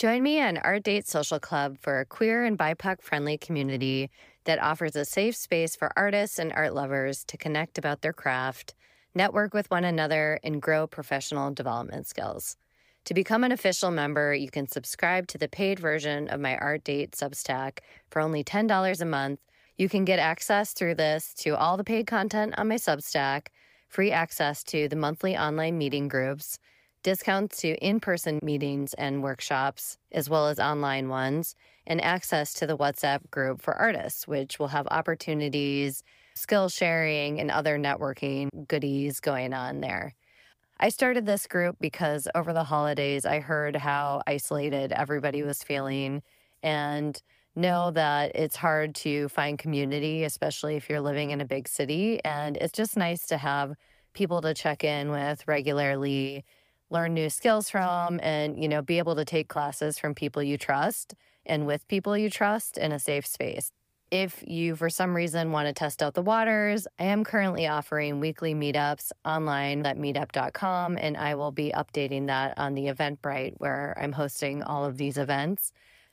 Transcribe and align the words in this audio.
Join 0.00 0.22
me 0.22 0.40
on 0.40 0.56
Art 0.56 0.84
Date 0.84 1.06
Social 1.06 1.38
Club 1.38 1.76
for 1.78 2.00
a 2.00 2.06
queer 2.06 2.42
and 2.42 2.56
BIPOC 2.56 3.02
friendly 3.02 3.36
community 3.36 4.10
that 4.44 4.58
offers 4.58 4.96
a 4.96 5.04
safe 5.04 5.36
space 5.36 5.76
for 5.76 5.92
artists 5.94 6.38
and 6.38 6.54
art 6.54 6.72
lovers 6.72 7.22
to 7.24 7.36
connect 7.36 7.76
about 7.76 8.00
their 8.00 8.14
craft, 8.14 8.72
network 9.14 9.52
with 9.52 9.70
one 9.70 9.84
another, 9.84 10.40
and 10.42 10.62
grow 10.62 10.86
professional 10.86 11.52
development 11.52 12.06
skills. 12.06 12.56
To 13.04 13.12
become 13.12 13.44
an 13.44 13.52
official 13.52 13.90
member, 13.90 14.32
you 14.32 14.50
can 14.50 14.66
subscribe 14.68 15.26
to 15.26 15.36
the 15.36 15.48
paid 15.48 15.78
version 15.78 16.28
of 16.28 16.40
my 16.40 16.56
Art 16.56 16.82
Date 16.82 17.10
Substack 17.10 17.80
for 18.08 18.22
only 18.22 18.42
$10 18.42 19.02
a 19.02 19.04
month. 19.04 19.40
You 19.76 19.90
can 19.90 20.06
get 20.06 20.18
access 20.18 20.72
through 20.72 20.94
this 20.94 21.34
to 21.40 21.58
all 21.58 21.76
the 21.76 21.84
paid 21.84 22.06
content 22.06 22.54
on 22.56 22.68
my 22.68 22.76
Substack, 22.76 23.48
free 23.86 24.12
access 24.12 24.64
to 24.64 24.88
the 24.88 24.96
monthly 24.96 25.36
online 25.36 25.76
meeting 25.76 26.08
groups, 26.08 26.58
discounts 27.02 27.60
to 27.62 27.74
in 27.76 28.00
person 28.00 28.40
meetings 28.42 28.94
and 28.94 29.22
workshops, 29.22 29.98
as 30.12 30.28
well 30.28 30.48
as 30.48 30.58
online 30.58 31.08
ones, 31.08 31.54
and 31.86 32.00
access 32.02 32.52
to 32.54 32.66
the 32.66 32.76
WhatsApp 32.76 33.30
group 33.30 33.62
for 33.62 33.74
artists, 33.74 34.28
which 34.28 34.58
will 34.58 34.68
have 34.68 34.86
opportunities, 34.90 36.02
skill 36.34 36.68
sharing, 36.68 37.40
and 37.40 37.50
other 37.50 37.78
networking 37.78 38.48
goodies 38.68 39.20
going 39.20 39.52
on 39.52 39.80
there. 39.80 40.14
I 40.78 40.88
started 40.88 41.26
this 41.26 41.46
group 41.46 41.76
because 41.80 42.26
over 42.34 42.52
the 42.52 42.64
holidays, 42.64 43.26
I 43.26 43.40
heard 43.40 43.76
how 43.76 44.22
isolated 44.26 44.92
everybody 44.92 45.42
was 45.42 45.62
feeling 45.62 46.22
and 46.62 47.20
know 47.54 47.90
that 47.90 48.32
it's 48.34 48.56
hard 48.56 48.94
to 48.94 49.28
find 49.28 49.58
community, 49.58 50.24
especially 50.24 50.76
if 50.76 50.88
you're 50.88 51.00
living 51.00 51.30
in 51.30 51.40
a 51.40 51.44
big 51.44 51.68
city. 51.68 52.24
And 52.24 52.56
it's 52.56 52.72
just 52.72 52.96
nice 52.96 53.26
to 53.26 53.36
have 53.36 53.74
people 54.14 54.40
to 54.40 54.54
check 54.54 54.82
in 54.82 55.10
with 55.10 55.46
regularly, 55.46 56.44
learn 56.90 57.14
new 57.14 57.30
skills 57.30 57.70
from, 57.70 58.20
and, 58.22 58.60
you 58.60 58.68
know, 58.68 58.82
be 58.82 58.98
able 58.98 59.16
to 59.16 59.24
take 59.24 59.48
classes 59.48 59.98
from 59.98 60.14
people 60.14 60.42
you 60.42 60.58
trust 60.58 61.14
and 61.46 61.66
with 61.66 61.86
people 61.88 62.16
you 62.16 62.28
trust 62.28 62.76
in 62.76 62.92
a 62.92 62.98
safe 62.98 63.26
space. 63.26 63.72
If 64.10 64.42
you, 64.44 64.74
for 64.74 64.90
some 64.90 65.14
reason, 65.14 65.52
want 65.52 65.68
to 65.68 65.72
test 65.72 66.02
out 66.02 66.14
the 66.14 66.22
waters, 66.22 66.88
I 66.98 67.04
am 67.04 67.22
currently 67.22 67.68
offering 67.68 68.18
weekly 68.18 68.54
meetups 68.54 69.12
online 69.24 69.86
at 69.86 69.96
meetup.com, 69.96 70.98
and 70.98 71.16
I 71.16 71.36
will 71.36 71.52
be 71.52 71.70
updating 71.70 72.26
that 72.26 72.58
on 72.58 72.74
the 72.74 72.86
Eventbrite 72.86 73.54
where 73.58 73.96
I'm 74.00 74.12
hosting 74.12 74.64
all 74.64 74.84
of 74.84 74.96
these 74.96 75.16
events. 75.16 75.72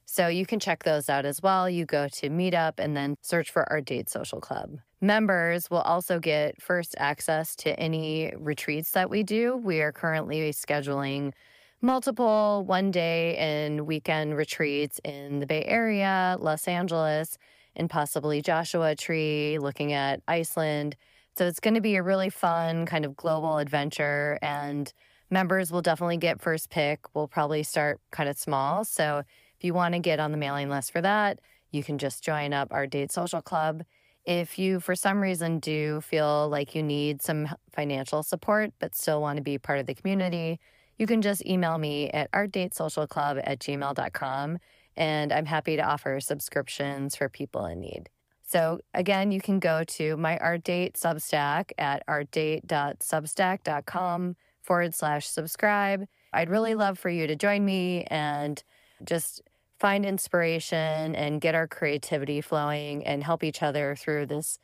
So 0.10 0.30
you 0.30 0.46
can 0.46 0.62
check 0.62 0.84
those 0.84 1.10
out 1.10 1.26
as 1.26 1.42
well. 1.42 1.70
You 1.70 1.86
go 1.86 2.08
to 2.08 2.30
Meetup 2.30 2.76
and 2.78 2.96
then 2.96 3.18
search 3.22 3.52
for 3.52 3.70
Art 3.70 3.84
Date 3.84 4.10
Social 4.10 4.40
Club. 4.40 4.78
Members 5.02 5.70
will 5.70 5.82
also 5.82 6.18
get 6.18 6.62
first 6.62 6.96
access 6.98 7.58
to 7.58 7.78
any 7.78 8.32
retreats 8.38 8.92
that 8.92 9.10
we 9.10 9.22
do. 9.22 9.58
We 9.58 9.82
are 9.82 9.92
currently 9.92 10.52
scheduling 10.54 11.34
multiple 11.82 12.64
one 12.66 12.90
day 12.90 13.36
and 13.36 13.86
weekend 13.86 14.38
retreats 14.38 15.00
in 15.04 15.40
the 15.40 15.46
Bay 15.46 15.66
Area, 15.66 16.38
Los 16.40 16.70
Angeles, 16.70 17.38
and 17.76 17.90
possibly 17.90 18.42
Joshua 18.42 18.96
Tree, 18.96 19.60
looking 19.60 19.92
at 19.92 20.22
Iceland. 20.26 20.96
So 21.38 21.46
it's 21.46 21.60
going 21.60 21.76
to 21.76 21.82
be 21.82 21.98
a 21.98 22.02
really 22.02 22.30
fun 22.30 22.86
kind 22.86 23.04
of 23.04 23.18
global 23.18 23.58
adventure, 23.58 24.40
and 24.42 24.92
members 25.30 25.70
will 25.70 25.82
definitely 25.82 26.18
get 26.18 26.42
first 26.42 26.70
pick. 26.70 27.02
We'll 27.14 27.28
probably 27.28 27.62
start 27.62 28.00
kind 28.10 28.30
of 28.30 28.38
small. 28.38 28.86
So 28.86 29.24
if 29.58 29.64
you 29.64 29.74
want 29.74 29.94
to 29.94 30.00
get 30.00 30.20
on 30.20 30.32
the 30.32 30.38
mailing 30.38 30.70
list 30.70 30.92
for 30.92 31.02
that, 31.02 31.40
you 31.72 31.84
can 31.84 31.98
just 31.98 32.24
join 32.24 32.54
up 32.54 32.70
Art 32.72 32.92
Date 32.92 33.12
Social 33.12 33.42
Club. 33.42 33.84
If 34.26 34.60
you, 34.60 34.80
for 34.80 34.96
some 34.96 35.22
reason, 35.22 35.60
do 35.60 36.02
feel 36.02 36.50
like 36.50 36.76
you 36.76 36.84
need 36.84 37.22
some 37.22 37.48
financial 37.72 38.24
support 38.24 38.74
but 38.80 38.94
still 38.94 39.22
want 39.22 39.38
to 39.38 39.44
be 39.44 39.58
part 39.58 39.80
of 39.80 39.86
the 39.86 39.96
community, 39.96 40.60
you 40.98 41.08
can 41.08 41.22
just 41.22 41.46
email 41.46 41.78
me 41.78 42.10
at 42.10 42.30
artdatesocialclub 42.32 43.42
at 43.44 43.60
gmail.com 43.60 44.58
and 44.96 45.32
I'm 45.32 45.46
happy 45.46 45.76
to 45.76 45.84
offer 45.84 46.20
subscriptions 46.20 47.16
for 47.16 47.30
people 47.30 47.68
in 47.68 47.80
need. 47.80 48.10
So 48.44 48.80
again, 48.94 49.32
you 49.32 49.42
can 49.42 49.60
go 49.60 49.84
to 49.84 50.18
my 50.18 50.38
Art 50.38 50.64
Date 50.64 50.96
Substack 50.96 51.72
at 51.78 52.04
artdate.substack.com 52.08 54.36
forward 54.62 54.96
slash 54.96 55.28
subscribe. 55.28 56.06
I'd 56.34 56.50
really 56.50 56.76
love 56.76 56.98
for 56.98 57.10
you 57.10 57.28
to 57.28 57.36
join 57.36 57.64
me 57.64 58.06
and 58.06 58.64
just 59.04 59.42
find 59.80 60.06
inspiration 60.06 61.16
and 61.16 61.42
get 61.42 61.56
our 61.56 61.68
creativity 61.68 62.42
flowing 62.42 63.06
and 63.06 63.24
help 63.24 63.44
each 63.44 63.62
other 63.62 63.96
through 63.96 64.26
this 64.26 64.60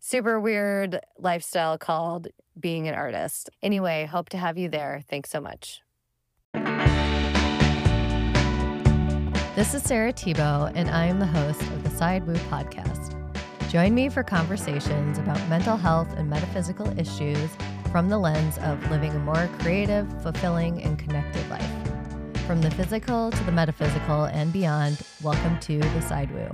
super 0.00 0.40
weird 0.40 1.00
lifestyle 1.18 1.78
called 1.78 2.28
being 2.58 2.88
an 2.88 2.94
artist. 2.94 3.50
Anyway, 3.62 4.06
hope 4.06 4.28
to 4.30 4.36
have 4.36 4.56
you 4.58 4.68
there. 4.68 5.02
Thanks 5.08 5.30
so 5.30 5.40
much. 5.40 5.80
This 9.54 9.72
is 9.72 9.82
Sarah 9.82 10.12
Tebow, 10.12 10.72
and 10.74 10.90
I 10.90 11.06
am 11.06 11.20
the 11.20 11.26
host 11.26 11.62
of 11.62 11.84
the 11.84 11.90
Side 11.90 12.26
Woo 12.26 12.34
podcast. 12.34 13.14
Join 13.70 13.94
me 13.94 14.08
for 14.08 14.22
conversations 14.22 15.18
about 15.18 15.40
mental 15.48 15.76
health 15.76 16.12
and 16.16 16.28
metaphysical 16.28 16.98
issues 16.98 17.50
from 17.90 18.08
the 18.08 18.18
lens 18.18 18.58
of 18.58 18.90
living 18.90 19.12
a 19.12 19.18
more 19.18 19.48
creative, 19.60 20.06
fulfilling, 20.22 20.82
and 20.82 20.98
connected 20.98 21.48
life. 21.50 21.83
From 22.46 22.60
the 22.60 22.70
physical 22.70 23.30
to 23.30 23.44
the 23.44 23.52
metaphysical 23.52 24.24
and 24.24 24.52
beyond, 24.52 25.00
welcome 25.22 25.58
to 25.60 25.78
the 25.78 26.00
Side 26.00 26.30
Woo. 26.32 26.50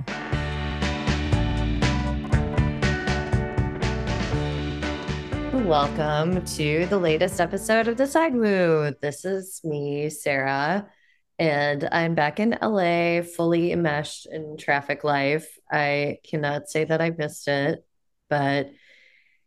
Welcome 5.67 6.43
to 6.45 6.85
the 6.87 6.97
latest 6.97 7.39
episode 7.39 7.87
of 7.87 7.97
the 7.97 8.07
Side 8.07 8.35
Woo. 8.35 8.93
This 9.01 9.25
is 9.25 9.61
me, 9.63 10.09
Sarah 10.09 10.89
and 11.41 11.89
I'm 11.91 12.13
back 12.13 12.39
in 12.39 12.55
LA, 12.61 13.23
fully 13.23 13.71
enmeshed 13.71 14.27
in 14.29 14.57
traffic 14.57 15.03
life. 15.03 15.47
I 15.71 16.19
cannot 16.23 16.69
say 16.69 16.83
that 16.83 17.01
I 17.01 17.09
missed 17.09 17.47
it, 17.47 17.83
but 18.29 18.69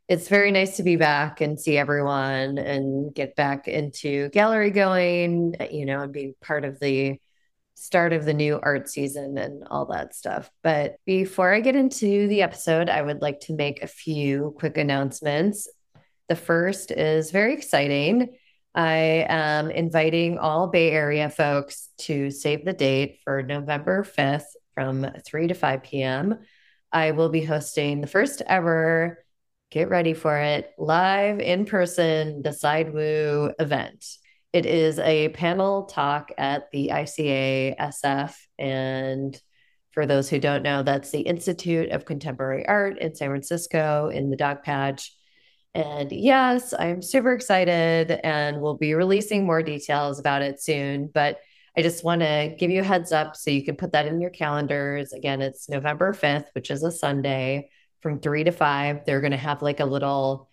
it's 0.08 0.28
very 0.28 0.50
nice 0.50 0.76
to 0.76 0.82
be 0.82 0.96
back 0.96 1.40
and 1.40 1.58
see 1.58 1.78
everyone 1.78 2.58
and 2.58 3.14
get 3.14 3.34
back 3.36 3.68
into 3.68 4.28
gallery 4.30 4.70
going, 4.70 5.54
eh, 5.58 5.68
you 5.70 5.86
know, 5.86 6.00
and 6.00 6.12
be 6.12 6.34
part 6.42 6.64
of 6.64 6.78
the 6.78 7.18
start 7.74 8.12
of 8.12 8.24
the 8.24 8.34
new 8.34 8.60
art 8.62 8.88
season 8.88 9.38
and 9.38 9.64
all 9.70 9.86
that 9.86 10.14
stuff. 10.14 10.50
But 10.62 10.96
before 11.06 11.52
I 11.52 11.60
get 11.60 11.74
into 11.74 12.28
the 12.28 12.42
episode, 12.42 12.88
I 12.88 13.02
would 13.02 13.22
like 13.22 13.40
to 13.40 13.54
make 13.54 13.82
a 13.82 13.88
few 13.88 14.54
quick 14.58 14.76
announcements. 14.76 15.68
The 16.28 16.36
first 16.36 16.90
is 16.90 17.30
very 17.30 17.54
exciting. 17.54 18.36
I 18.74 19.26
am 19.28 19.70
inviting 19.70 20.38
all 20.38 20.66
Bay 20.66 20.90
Area 20.90 21.30
folks 21.30 21.88
to 21.98 22.30
save 22.30 22.64
the 22.64 22.72
date 22.72 23.20
for 23.24 23.42
November 23.42 24.04
5th 24.04 24.44
from 24.74 25.06
3 25.24 25.48
to 25.48 25.54
5 25.54 25.82
p.m. 25.82 26.38
I 26.92 27.12
will 27.12 27.28
be 27.28 27.44
hosting 27.44 28.00
the 28.00 28.06
first 28.06 28.42
ever, 28.46 29.23
get 29.74 29.90
ready 29.90 30.14
for 30.14 30.38
it, 30.38 30.72
live 30.78 31.40
in 31.40 31.64
person 31.64 32.42
the 32.42 32.52
Side 32.52 32.94
Woo 32.94 33.52
event. 33.58 34.06
It 34.52 34.66
is 34.66 35.00
a 35.00 35.30
panel 35.30 35.86
talk 35.86 36.30
at 36.38 36.70
the 36.70 36.90
ICA 36.92 37.76
SF. 37.76 38.36
And 38.56 39.36
for 39.90 40.06
those 40.06 40.30
who 40.30 40.38
don't 40.38 40.62
know, 40.62 40.84
that's 40.84 41.10
the 41.10 41.22
Institute 41.22 41.90
of 41.90 42.04
Contemporary 42.04 42.64
Art 42.68 43.00
in 43.00 43.16
San 43.16 43.30
Francisco 43.30 44.10
in 44.14 44.30
the 44.30 44.36
Dogpatch. 44.36 45.08
And 45.74 46.12
yes, 46.12 46.72
I'm 46.72 47.02
super 47.02 47.32
excited 47.32 48.12
and 48.22 48.60
we'll 48.60 48.76
be 48.76 48.94
releasing 48.94 49.44
more 49.44 49.60
details 49.60 50.20
about 50.20 50.42
it 50.42 50.62
soon. 50.62 51.10
But 51.12 51.40
I 51.76 51.82
just 51.82 52.04
want 52.04 52.20
to 52.20 52.54
give 52.56 52.70
you 52.70 52.82
a 52.82 52.84
heads 52.84 53.10
up 53.10 53.34
so 53.34 53.50
you 53.50 53.64
can 53.64 53.74
put 53.74 53.90
that 53.90 54.06
in 54.06 54.20
your 54.20 54.30
calendars. 54.30 55.12
Again, 55.12 55.42
it's 55.42 55.68
November 55.68 56.12
5th, 56.12 56.46
which 56.52 56.70
is 56.70 56.84
a 56.84 56.92
Sunday 56.92 57.70
from 58.04 58.20
three 58.20 58.44
to 58.44 58.52
five. 58.52 59.06
They're 59.06 59.22
going 59.22 59.30
to 59.30 59.38
have 59.38 59.62
like 59.62 59.80
a 59.80 59.86
little 59.86 60.50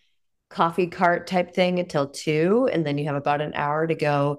coffee 0.50 0.88
cart 0.88 1.28
type 1.28 1.54
thing 1.54 1.80
until 1.80 2.08
two. 2.08 2.70
And 2.72 2.86
then 2.86 2.98
you 2.98 3.08
have 3.08 3.18
about 3.18 3.42
an 3.42 3.52
hour 3.56 3.86
to 3.86 3.94
go, 3.94 4.38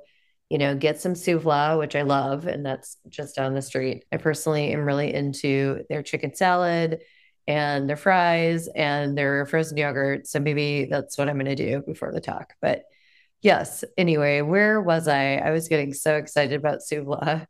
you 0.49 0.56
know, 0.56 0.75
get 0.75 0.99
some 0.99 1.12
souvla, 1.12 1.78
which 1.78 1.95
I 1.95 2.03
love. 2.03 2.47
And 2.47 2.65
that's 2.65 2.97
just 3.11 3.37
down 3.37 3.53
the 3.53 3.61
street. 3.61 4.06
I 4.11 4.17
personally 4.17 4.73
am 4.73 4.87
really 4.87 5.12
into 5.12 5.85
their 5.91 6.03
chicken 6.03 6.35
salad 6.35 7.03
and 7.47 7.87
their 7.87 7.99
fries 7.99 8.67
and 8.75 9.17
their 9.17 9.44
frozen 9.44 9.76
yogurt. 9.76 10.26
So 10.26 10.41
maybe 10.41 10.87
that's 10.87 11.19
what 11.19 11.29
I'm 11.29 11.37
going 11.37 11.55
to 11.55 11.55
do 11.55 11.82
before 11.87 12.12
the 12.12 12.20
talk. 12.23 12.55
But 12.62 12.85
yes, 13.43 13.85
anyway, 13.99 14.41
where 14.41 14.81
was 14.81 15.06
I? 15.06 15.35
I 15.35 15.50
was 15.50 15.69
getting 15.69 15.93
so 15.93 16.17
excited 16.17 16.59
about 16.59 16.81
Souvla. 16.81 17.44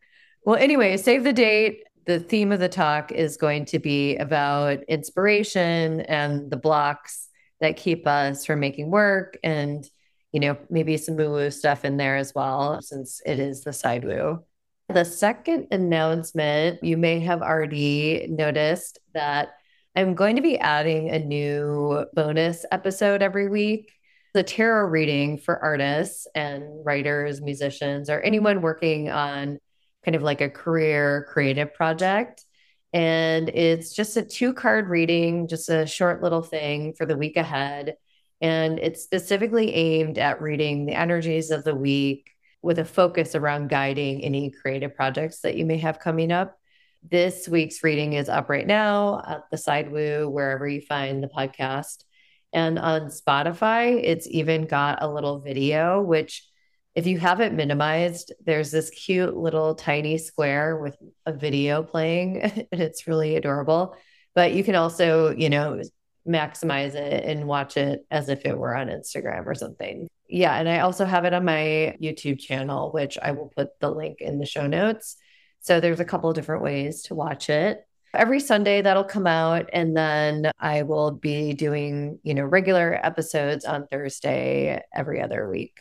Well, 0.45 0.57
anyway, 0.57 0.97
save 0.97 1.23
the 1.23 1.33
date. 1.33 1.85
The 2.07 2.21
theme 2.21 2.53
of 2.53 2.61
the 2.61 2.69
talk 2.69 3.13
is 3.13 3.37
going 3.37 3.67
to 3.67 3.79
be 3.79 4.17
about 4.17 4.83
inspiration 4.85 6.01
and 6.03 6.51
the 6.51 6.57
blocks 6.57 7.29
that 7.61 7.77
keep 7.77 8.07
us 8.07 8.45
from 8.45 8.61
making 8.61 8.91
work 8.91 9.39
and 9.45 9.89
you 10.33 10.41
know 10.41 10.57
maybe 10.69 10.97
some 10.97 11.17
woo 11.17 11.31
woo 11.31 11.51
stuff 11.51 11.85
in 11.85 11.97
there 11.97 12.17
as 12.17 12.35
well 12.35 12.81
since 12.83 13.21
it 13.25 13.39
is 13.39 13.63
the 13.63 13.73
side 13.73 14.03
woo 14.03 14.43
the 14.89 15.05
second 15.05 15.69
announcement 15.71 16.83
you 16.83 16.97
may 16.97 17.21
have 17.21 17.41
already 17.41 18.27
noticed 18.29 18.99
that 19.15 19.51
I'm 19.95 20.15
going 20.15 20.37
to 20.37 20.43
be 20.43 20.59
adding 20.59 21.11
a 21.11 21.19
new 21.19 22.07
bonus 22.15 22.65
episode 22.73 23.21
every 23.21 23.49
week. 23.49 23.93
The 24.33 24.43
tarot 24.43 24.89
reading 24.89 25.37
for 25.37 25.59
artists 25.63 26.27
and 26.35 26.65
writers, 26.85 27.43
musicians, 27.43 28.09
or 28.09 28.21
anyone 28.21 28.63
working 28.63 29.11
on 29.11 29.59
kind 30.05 30.15
of 30.15 30.23
like 30.23 30.41
a 30.41 30.51
career 30.51 31.27
creative 31.31 31.75
project. 31.75 32.45
And 32.93 33.49
it's 33.49 33.95
just 33.95 34.17
a 34.17 34.23
two 34.23 34.53
card 34.53 34.89
reading, 34.89 35.49
just 35.49 35.69
a 35.69 35.87
short 35.87 36.23
little 36.23 36.43
thing 36.43 36.93
for 36.95 37.07
the 37.07 37.17
week 37.17 37.37
ahead. 37.37 37.97
And 38.41 38.79
it's 38.79 39.03
specifically 39.03 39.73
aimed 39.73 40.19
at 40.19 40.43
reading 40.43 40.85
the 40.85 40.95
energies 40.95 41.51
of 41.51 41.65
the 41.65 41.75
week 41.75 42.31
with 42.61 42.79
a 42.79 42.85
focus 42.85 43.35
around 43.35 43.71
guiding 43.71 44.23
any 44.23 44.51
creative 44.51 44.95
projects 44.95 45.41
that 45.41 45.57
you 45.57 45.65
may 45.65 45.79
have 45.79 45.99
coming 45.99 46.31
up. 46.31 46.59
This 47.03 47.49
week's 47.49 47.83
reading 47.83 48.13
is 48.13 48.29
up 48.29 48.49
right 48.49 48.67
now 48.67 49.23
at 49.27 49.51
the 49.51 49.59
Side 49.59 49.87
Sidewoo, 49.87 50.29
wherever 50.29 50.69
you 50.69 50.81
find 50.81 51.23
the 51.23 51.29
podcast. 51.29 52.05
And 52.53 52.79
on 52.79 53.09
Spotify, 53.09 54.01
it's 54.03 54.29
even 54.29 54.67
got 54.67 55.03
a 55.03 55.13
little 55.13 55.41
video, 55.41 56.03
which 56.03 56.47
if 56.95 57.07
you 57.07 57.19
have 57.19 57.41
it 57.41 57.53
minimized, 57.53 58.33
there's 58.45 58.71
this 58.71 58.91
cute 58.91 59.37
little 59.37 59.75
tiny 59.75 60.19
square 60.19 60.77
with 60.77 60.97
a 61.25 61.33
video 61.33 61.83
playing, 61.83 62.41
and 62.73 62.81
it's 62.81 63.07
really 63.07 63.37
adorable. 63.37 63.97
But 64.35 64.53
you 64.53 64.65
can 64.65 64.75
also, 64.75 65.35
you 65.35 65.51
know, 65.51 65.83
maximize 66.27 66.95
it 66.95 67.25
and 67.25 67.49
watch 67.49 67.77
it 67.77 68.07
as 68.11 68.29
if 68.29 68.45
it 68.45 68.57
were 68.57 68.77
on 68.77 68.89
Instagram 68.89 69.47
or 69.47 69.55
something. 69.55 70.09
Yeah. 70.29 70.55
And 70.55 70.69
I 70.69 70.81
also 70.81 71.05
have 71.05 71.25
it 71.25 71.35
on 71.35 71.45
my 71.45 71.97
YouTube 72.01 72.39
channel, 72.39 72.93
which 72.93 73.19
I 73.21 73.33
will 73.33 73.53
put 73.55 73.79
the 73.81 73.91
link 73.91 74.21
in 74.21 74.39
the 74.39 74.47
show 74.47 74.67
notes. 74.67 75.17
So 75.61 75.81
there's 75.81 76.01
a 76.01 76.05
couple 76.05 76.31
of 76.31 76.37
different 76.37 76.63
ways 76.63 77.03
to 77.05 77.15
watch 77.15 77.51
it. 77.51 77.85
Every 78.15 78.41
Sunday 78.41 78.83
that'll 78.83 79.05
come 79.05 79.27
out 79.27 79.71
and 79.73 79.97
then 79.97 80.51
I 80.59 80.83
will 80.83 81.11
be 81.11 81.55
doing, 81.55 82.19
you 82.23 82.35
know, 82.35 82.45
regular 82.45 82.99
episodes 83.03 83.65
on 83.65 83.87
Thursday 83.89 84.83
every 84.95 85.21
other 85.21 85.49
week 85.49 85.79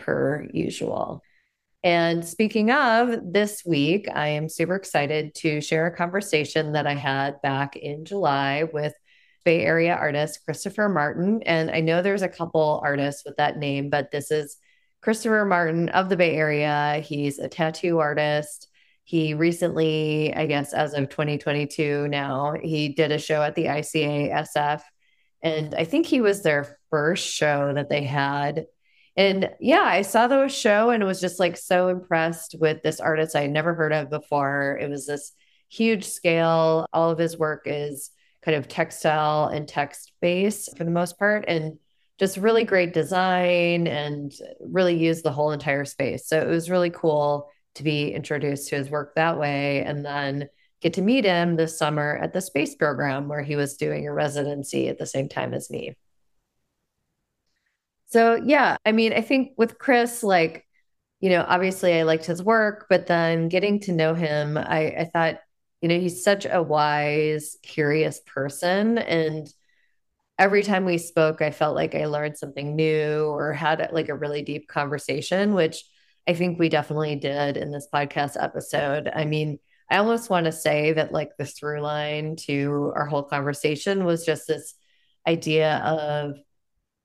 per 0.00 0.48
usual. 0.52 1.22
And 1.82 2.24
speaking 2.24 2.70
of 2.70 3.32
this 3.32 3.62
week, 3.64 4.06
I 4.12 4.28
am 4.28 4.48
super 4.48 4.74
excited 4.74 5.34
to 5.36 5.60
share 5.60 5.86
a 5.86 5.96
conversation 5.96 6.72
that 6.72 6.86
I 6.86 6.94
had 6.94 7.40
back 7.40 7.76
in 7.76 8.04
July 8.04 8.64
with 8.64 8.92
Bay 9.44 9.64
Area 9.64 9.94
artist 9.94 10.44
Christopher 10.44 10.90
Martin. 10.90 11.42
And 11.44 11.70
I 11.70 11.80
know 11.80 12.02
there's 12.02 12.22
a 12.22 12.28
couple 12.28 12.80
artists 12.84 13.22
with 13.24 13.36
that 13.36 13.56
name, 13.56 13.88
but 13.88 14.10
this 14.10 14.30
is 14.30 14.58
Christopher 15.00 15.46
Martin 15.46 15.88
of 15.88 16.10
the 16.10 16.16
Bay 16.16 16.36
Area. 16.36 17.02
He's 17.02 17.38
a 17.38 17.48
tattoo 17.48 17.98
artist. 17.98 18.68
He 19.04 19.32
recently, 19.32 20.34
I 20.34 20.46
guess, 20.46 20.74
as 20.74 20.92
of 20.92 21.08
2022 21.08 22.08
now, 22.08 22.54
he 22.62 22.90
did 22.90 23.10
a 23.10 23.18
show 23.18 23.42
at 23.42 23.54
the 23.54 23.64
ICASF. 23.64 24.82
And 25.42 25.74
I 25.74 25.84
think 25.84 26.04
he 26.04 26.20
was 26.20 26.42
their 26.42 26.76
first 26.90 27.26
show 27.26 27.72
that 27.72 27.88
they 27.88 28.04
had 28.04 28.66
and 29.16 29.50
yeah, 29.60 29.82
I 29.82 30.02
saw 30.02 30.26
the 30.26 30.48
show 30.48 30.90
and 30.90 31.04
was 31.04 31.20
just 31.20 31.40
like 31.40 31.56
so 31.56 31.88
impressed 31.88 32.56
with 32.58 32.82
this 32.82 33.00
artist 33.00 33.36
I 33.36 33.46
never 33.46 33.74
heard 33.74 33.92
of 33.92 34.10
before. 34.10 34.78
It 34.80 34.88
was 34.88 35.06
this 35.06 35.32
huge 35.68 36.04
scale. 36.04 36.86
All 36.92 37.10
of 37.10 37.18
his 37.18 37.38
work 37.38 37.62
is 37.66 38.10
kind 38.42 38.56
of 38.56 38.68
textile 38.68 39.48
and 39.48 39.68
text 39.68 40.12
based 40.20 40.76
for 40.76 40.84
the 40.84 40.90
most 40.90 41.18
part, 41.18 41.44
and 41.48 41.78
just 42.18 42.36
really 42.36 42.64
great 42.64 42.92
design 42.92 43.86
and 43.86 44.32
really 44.60 44.96
used 44.96 45.24
the 45.24 45.32
whole 45.32 45.52
entire 45.52 45.84
space. 45.84 46.26
So 46.26 46.40
it 46.40 46.48
was 46.48 46.70
really 46.70 46.90
cool 46.90 47.50
to 47.76 47.82
be 47.82 48.12
introduced 48.12 48.68
to 48.68 48.76
his 48.76 48.90
work 48.90 49.14
that 49.14 49.38
way. 49.38 49.82
And 49.82 50.04
then 50.04 50.48
get 50.82 50.94
to 50.94 51.02
meet 51.02 51.24
him 51.24 51.56
this 51.56 51.78
summer 51.78 52.18
at 52.22 52.32
the 52.32 52.40
space 52.40 52.74
program 52.74 53.28
where 53.28 53.42
he 53.42 53.56
was 53.56 53.76
doing 53.76 54.06
a 54.06 54.12
residency 54.12 54.88
at 54.88 54.98
the 54.98 55.06
same 55.06 55.28
time 55.28 55.54
as 55.54 55.70
me. 55.70 55.96
So 58.10 58.34
yeah, 58.44 58.76
I 58.84 58.92
mean, 58.92 59.12
I 59.12 59.20
think 59.20 59.52
with 59.56 59.78
Chris, 59.78 60.22
like, 60.22 60.66
you 61.20 61.30
know, 61.30 61.44
obviously 61.46 61.94
I 61.94 62.02
liked 62.02 62.26
his 62.26 62.42
work, 62.42 62.86
but 62.88 63.06
then 63.06 63.48
getting 63.48 63.80
to 63.80 63.92
know 63.92 64.14
him, 64.14 64.58
I, 64.58 64.94
I 64.98 65.10
thought, 65.12 65.40
you 65.80 65.88
know, 65.88 65.98
he's 65.98 66.24
such 66.24 66.46
a 66.50 66.62
wise, 66.62 67.56
curious 67.62 68.20
person. 68.26 68.98
And 68.98 69.48
every 70.38 70.62
time 70.62 70.84
we 70.84 70.98
spoke, 70.98 71.42
I 71.42 71.50
felt 71.52 71.76
like 71.76 71.94
I 71.94 72.06
learned 72.06 72.38
something 72.38 72.74
new 72.74 73.24
or 73.26 73.52
had 73.52 73.90
like 73.92 74.08
a 74.08 74.16
really 74.16 74.42
deep 74.42 74.68
conversation, 74.68 75.54
which 75.54 75.84
I 76.26 76.34
think 76.34 76.58
we 76.58 76.68
definitely 76.68 77.16
did 77.16 77.56
in 77.56 77.70
this 77.70 77.88
podcast 77.92 78.42
episode. 78.42 79.10
I 79.14 79.24
mean, 79.24 79.58
I 79.90 79.98
almost 79.98 80.30
want 80.30 80.46
to 80.46 80.52
say 80.52 80.92
that 80.94 81.12
like 81.12 81.36
the 81.36 81.44
through 81.46 81.80
line 81.80 82.36
to 82.46 82.92
our 82.96 83.06
whole 83.06 83.24
conversation 83.24 84.04
was 84.04 84.24
just 84.24 84.46
this 84.48 84.74
idea 85.26 85.78
of 85.78 86.38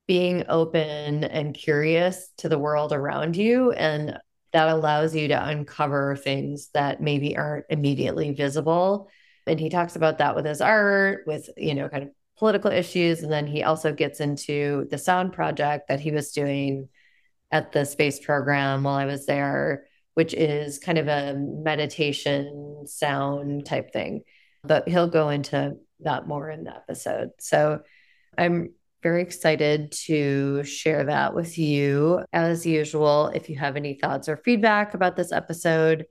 being 0.06 0.44
open 0.48 1.24
and 1.24 1.54
curious 1.54 2.30
to 2.38 2.48
the 2.48 2.58
world 2.58 2.92
around 2.92 3.36
you 3.36 3.72
and 3.72 4.18
that 4.52 4.68
allows 4.68 5.14
you 5.14 5.28
to 5.28 5.46
uncover 5.46 6.16
things 6.16 6.68
that 6.72 7.00
maybe 7.00 7.36
aren't 7.36 7.66
immediately 7.68 8.32
visible. 8.32 9.10
And 9.46 9.60
he 9.60 9.68
talks 9.68 9.96
about 9.96 10.18
that 10.18 10.34
with 10.34 10.46
his 10.46 10.60
art 10.60 11.24
with 11.26 11.48
you 11.56 11.74
know 11.74 11.88
kind 11.88 12.04
of 12.04 12.10
political 12.38 12.70
issues. 12.70 13.22
And 13.22 13.32
then 13.32 13.46
he 13.46 13.62
also 13.64 13.92
gets 13.92 14.20
into 14.20 14.86
the 14.90 14.98
sound 14.98 15.32
project 15.32 15.88
that 15.88 16.00
he 16.00 16.10
was 16.10 16.32
doing 16.32 16.88
at 17.50 17.72
the 17.72 17.84
space 17.84 18.18
program 18.18 18.84
while 18.84 18.96
I 18.96 19.06
was 19.06 19.26
there 19.26 19.86
which 20.16 20.32
is 20.32 20.78
kind 20.78 20.96
of 20.96 21.08
a 21.08 21.34
meditation 21.36 22.84
sound 22.86 23.66
type 23.66 23.92
thing. 23.92 24.22
But 24.64 24.88
he'll 24.88 25.08
go 25.08 25.28
into 25.28 25.76
that 26.00 26.26
more 26.26 26.50
in 26.50 26.64
the 26.64 26.74
episode. 26.74 27.32
So 27.38 27.82
I'm 28.36 28.72
very 29.06 29.22
excited 29.22 29.92
to 29.92 30.64
share 30.64 31.04
that 31.04 31.32
with 31.32 31.56
you. 31.56 32.24
As 32.32 32.66
usual, 32.66 33.28
if 33.28 33.48
you 33.48 33.54
have 33.54 33.76
any 33.76 33.94
thoughts 33.94 34.28
or 34.28 34.36
feedback 34.36 34.94
about 34.94 35.14
this 35.14 35.30
episode, 35.30 36.06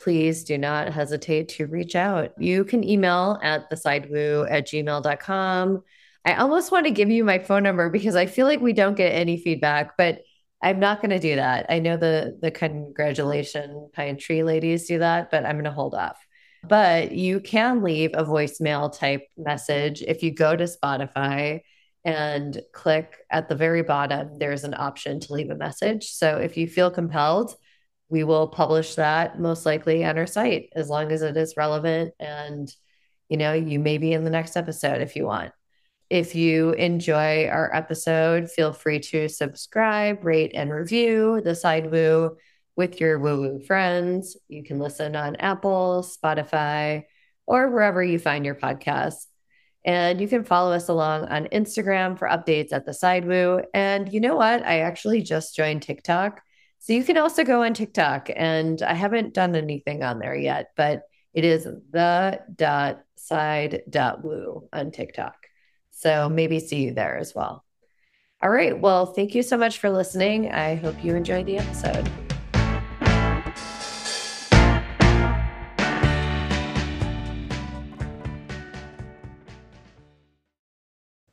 please 0.00 0.44
do 0.44 0.56
not 0.56 0.90
hesitate 0.90 1.50
to 1.50 1.66
reach 1.66 1.94
out. 1.94 2.32
You 2.38 2.64
can 2.64 2.82
email 2.82 3.38
at 3.42 3.70
thesidewoo 3.70 4.50
at 4.50 4.66
gmail.com. 4.66 5.82
I 6.24 6.34
almost 6.36 6.72
want 6.72 6.86
to 6.86 6.92
give 6.92 7.10
you 7.10 7.24
my 7.24 7.40
phone 7.40 7.62
number 7.62 7.90
because 7.90 8.16
I 8.16 8.24
feel 8.24 8.46
like 8.46 8.62
we 8.62 8.72
don't 8.72 8.96
get 8.96 9.10
any 9.10 9.36
feedback, 9.36 9.98
but 9.98 10.22
I'm 10.62 10.80
not 10.80 11.02
going 11.02 11.10
to 11.10 11.18
do 11.18 11.36
that. 11.36 11.66
I 11.68 11.78
know 11.78 11.98
the 11.98 12.38
the 12.40 12.50
congratulation 12.50 13.90
pine 13.92 14.16
tree 14.16 14.42
ladies 14.44 14.88
do 14.88 15.00
that, 15.00 15.30
but 15.30 15.44
I'm 15.44 15.56
going 15.56 15.64
to 15.64 15.72
hold 15.72 15.94
off. 15.94 16.16
But 16.66 17.12
you 17.12 17.40
can 17.40 17.82
leave 17.82 18.12
a 18.14 18.24
voicemail 18.24 18.98
type 18.98 19.26
message 19.36 20.00
if 20.00 20.22
you 20.22 20.30
go 20.32 20.56
to 20.56 20.64
Spotify 20.64 21.60
and 22.04 22.60
click 22.72 23.18
at 23.30 23.48
the 23.48 23.54
very 23.54 23.82
bottom, 23.82 24.38
there's 24.38 24.64
an 24.64 24.74
option 24.74 25.20
to 25.20 25.32
leave 25.32 25.50
a 25.50 25.54
message. 25.54 26.10
So 26.10 26.38
if 26.38 26.56
you 26.56 26.66
feel 26.66 26.90
compelled, 26.90 27.54
we 28.08 28.24
will 28.24 28.48
publish 28.48 28.96
that 28.96 29.38
most 29.38 29.64
likely 29.66 30.04
on 30.04 30.18
our 30.18 30.26
site 30.26 30.70
as 30.74 30.88
long 30.88 31.12
as 31.12 31.22
it 31.22 31.36
is 31.36 31.56
relevant. 31.56 32.14
And, 32.18 32.72
you 33.28 33.36
know, 33.36 33.52
you 33.52 33.78
may 33.78 33.98
be 33.98 34.12
in 34.12 34.24
the 34.24 34.30
next 34.30 34.56
episode 34.56 35.00
if 35.00 35.14
you 35.14 35.26
want. 35.26 35.52
If 36.08 36.34
you 36.34 36.72
enjoy 36.72 37.46
our 37.46 37.72
episode, 37.72 38.50
feel 38.50 38.72
free 38.72 38.98
to 38.98 39.28
subscribe, 39.28 40.24
rate, 40.24 40.52
and 40.54 40.72
review 40.72 41.40
the 41.40 41.54
Sidewoo 41.54 42.30
with 42.74 42.98
your 42.98 43.20
woo 43.20 43.42
woo 43.42 43.60
friends. 43.60 44.36
You 44.48 44.64
can 44.64 44.80
listen 44.80 45.14
on 45.14 45.36
Apple, 45.36 46.04
Spotify, 46.04 47.04
or 47.46 47.70
wherever 47.70 48.02
you 48.02 48.18
find 48.18 48.44
your 48.44 48.56
podcasts. 48.56 49.26
And 49.84 50.20
you 50.20 50.28
can 50.28 50.44
follow 50.44 50.72
us 50.72 50.88
along 50.88 51.26
on 51.28 51.46
Instagram 51.46 52.18
for 52.18 52.28
updates 52.28 52.72
at 52.72 52.84
the 52.84 52.92
Sidewoo. 52.92 53.60
And 53.72 54.12
you 54.12 54.20
know 54.20 54.36
what? 54.36 54.64
I 54.64 54.80
actually 54.80 55.22
just 55.22 55.56
joined 55.56 55.82
TikTok. 55.82 56.42
So 56.80 56.92
you 56.92 57.04
can 57.04 57.16
also 57.16 57.44
go 57.44 57.62
on 57.62 57.74
TikTok. 57.74 58.30
And 58.34 58.82
I 58.82 58.94
haven't 58.94 59.34
done 59.34 59.54
anything 59.54 60.02
on 60.02 60.18
there 60.18 60.36
yet, 60.36 60.72
but 60.76 61.02
it 61.32 61.44
is 61.44 61.64
the 61.64 62.40
dot 62.54 63.02
side 63.16 63.82
dot 63.88 64.24
woo 64.24 64.68
on 64.72 64.90
TikTok. 64.90 65.36
So 65.92 66.28
maybe 66.28 66.60
see 66.60 66.82
you 66.82 66.94
there 66.94 67.18
as 67.18 67.34
well. 67.34 67.64
All 68.42 68.50
right. 68.50 68.78
Well, 68.78 69.06
thank 69.06 69.34
you 69.34 69.42
so 69.42 69.56
much 69.56 69.78
for 69.78 69.90
listening. 69.90 70.50
I 70.50 70.74
hope 70.74 71.04
you 71.04 71.14
enjoyed 71.14 71.46
the 71.46 71.58
episode. 71.58 72.10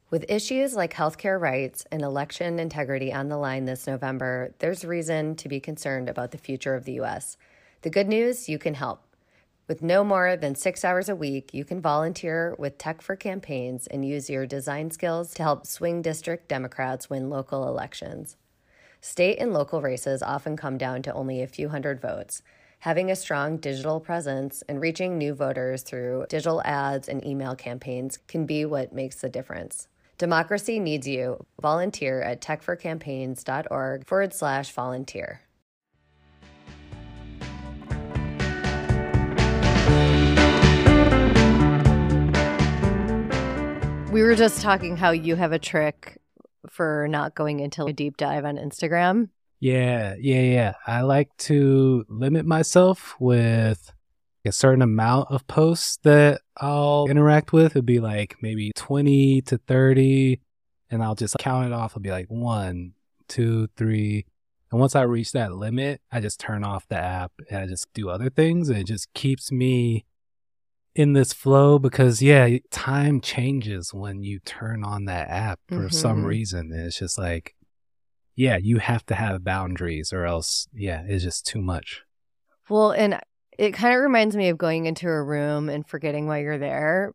With 0.09 0.31
issues 0.31 0.73
like 0.73 0.93
healthcare 0.93 1.37
rights 1.37 1.85
and 1.91 2.01
election 2.01 2.59
integrity 2.59 3.11
on 3.11 3.27
the 3.27 3.35
line 3.35 3.65
this 3.65 3.87
November, 3.87 4.53
there's 4.59 4.85
reason 4.85 5.35
to 5.35 5.49
be 5.49 5.59
concerned 5.59 6.07
about 6.07 6.31
the 6.31 6.37
future 6.37 6.75
of 6.75 6.85
the 6.85 6.93
U.S. 6.93 7.35
The 7.81 7.89
good 7.89 8.07
news 8.07 8.47
you 8.47 8.57
can 8.57 8.75
help. 8.75 9.03
With 9.67 9.83
no 9.83 10.05
more 10.05 10.37
than 10.37 10.55
six 10.55 10.85
hours 10.85 11.09
a 11.09 11.15
week, 11.15 11.53
you 11.53 11.65
can 11.65 11.81
volunteer 11.81 12.55
with 12.57 12.77
Tech 12.77 13.01
for 13.01 13.17
Campaigns 13.17 13.85
and 13.85 14.05
use 14.05 14.29
your 14.29 14.45
design 14.45 14.91
skills 14.91 15.33
to 15.33 15.43
help 15.43 15.67
swing 15.67 16.01
district 16.01 16.47
Democrats 16.47 17.09
win 17.09 17.29
local 17.29 17.67
elections. 17.67 18.37
State 19.01 19.39
and 19.39 19.51
local 19.51 19.81
races 19.81 20.23
often 20.23 20.55
come 20.55 20.77
down 20.77 21.01
to 21.01 21.13
only 21.13 21.41
a 21.41 21.47
few 21.47 21.67
hundred 21.67 21.99
votes. 21.99 22.41
Having 22.79 23.11
a 23.11 23.15
strong 23.17 23.57
digital 23.57 23.99
presence 23.99 24.63
and 24.69 24.79
reaching 24.79 25.17
new 25.17 25.33
voters 25.33 25.81
through 25.81 26.27
digital 26.29 26.61
ads 26.63 27.09
and 27.09 27.25
email 27.25 27.57
campaigns 27.57 28.19
can 28.29 28.45
be 28.45 28.63
what 28.63 28.93
makes 28.93 29.19
the 29.19 29.27
difference. 29.27 29.89
Democracy 30.17 30.79
needs 30.79 31.07
you. 31.07 31.45
Volunteer 31.61 32.21
at 32.21 32.41
techforcampaigns.org 32.41 34.07
forward 34.07 34.33
slash 34.33 34.71
volunteer. 34.71 35.41
We 44.11 44.23
were 44.23 44.35
just 44.35 44.61
talking 44.61 44.97
how 44.97 45.11
you 45.11 45.35
have 45.35 45.51
a 45.51 45.59
trick 45.59 46.17
for 46.67 47.07
not 47.07 47.35
going 47.35 47.59
into 47.59 47.85
a 47.85 47.93
deep 47.93 48.17
dive 48.17 48.45
on 48.45 48.57
Instagram. 48.57 49.29
Yeah, 49.59 50.15
yeah, 50.19 50.41
yeah. 50.41 50.73
I 50.87 51.01
like 51.01 51.35
to 51.37 52.05
limit 52.09 52.45
myself 52.45 53.15
with 53.19 53.91
a 54.45 54.51
certain 54.51 54.81
amount 54.81 55.29
of 55.31 55.45
posts 55.47 55.97
that 56.03 56.41
I'll 56.57 57.07
interact 57.09 57.51
with. 57.53 57.73
It'd 57.73 57.85
be 57.85 57.99
like 57.99 58.35
maybe 58.41 58.71
20 58.75 59.41
to 59.41 59.57
30, 59.57 60.39
and 60.89 61.03
I'll 61.03 61.15
just 61.15 61.35
count 61.39 61.67
it 61.67 61.73
off. 61.73 61.91
It'll 61.91 62.01
be 62.01 62.11
like 62.11 62.27
one, 62.29 62.93
two, 63.27 63.67
three. 63.75 64.25
And 64.71 64.79
once 64.79 64.95
I 64.95 65.03
reach 65.03 65.31
that 65.31 65.53
limit, 65.53 66.01
I 66.11 66.19
just 66.19 66.39
turn 66.39 66.63
off 66.63 66.87
the 66.87 66.97
app 66.97 67.31
and 67.49 67.59
I 67.59 67.67
just 67.67 67.91
do 67.93 68.09
other 68.09 68.29
things. 68.29 68.69
And 68.69 68.79
it 68.79 68.87
just 68.87 69.13
keeps 69.13 69.51
me 69.51 70.05
in 70.93 71.13
this 71.13 71.31
flow 71.31 71.79
because, 71.79 72.21
yeah, 72.21 72.57
time 72.69 73.21
changes 73.21 73.93
when 73.93 74.23
you 74.23 74.39
turn 74.39 74.83
on 74.83 75.05
that 75.05 75.29
app 75.29 75.59
for 75.69 75.75
mm-hmm. 75.75 75.87
some 75.89 76.25
reason. 76.25 76.71
And 76.71 76.87
it's 76.87 76.99
just 76.99 77.17
like, 77.17 77.55
yeah, 78.35 78.57
you 78.57 78.79
have 78.79 79.05
to 79.05 79.15
have 79.15 79.43
boundaries 79.43 80.11
or 80.11 80.25
else, 80.25 80.67
yeah, 80.73 81.03
it's 81.07 81.23
just 81.23 81.45
too 81.45 81.61
much. 81.61 82.03
Well, 82.69 82.91
and 82.91 83.19
it 83.57 83.73
kind 83.73 83.95
of 83.95 84.01
reminds 84.01 84.35
me 84.35 84.49
of 84.49 84.57
going 84.57 84.85
into 84.85 85.07
a 85.07 85.23
room 85.23 85.69
and 85.69 85.87
forgetting 85.87 86.27
why 86.27 86.39
you're 86.39 86.57
there. 86.57 87.13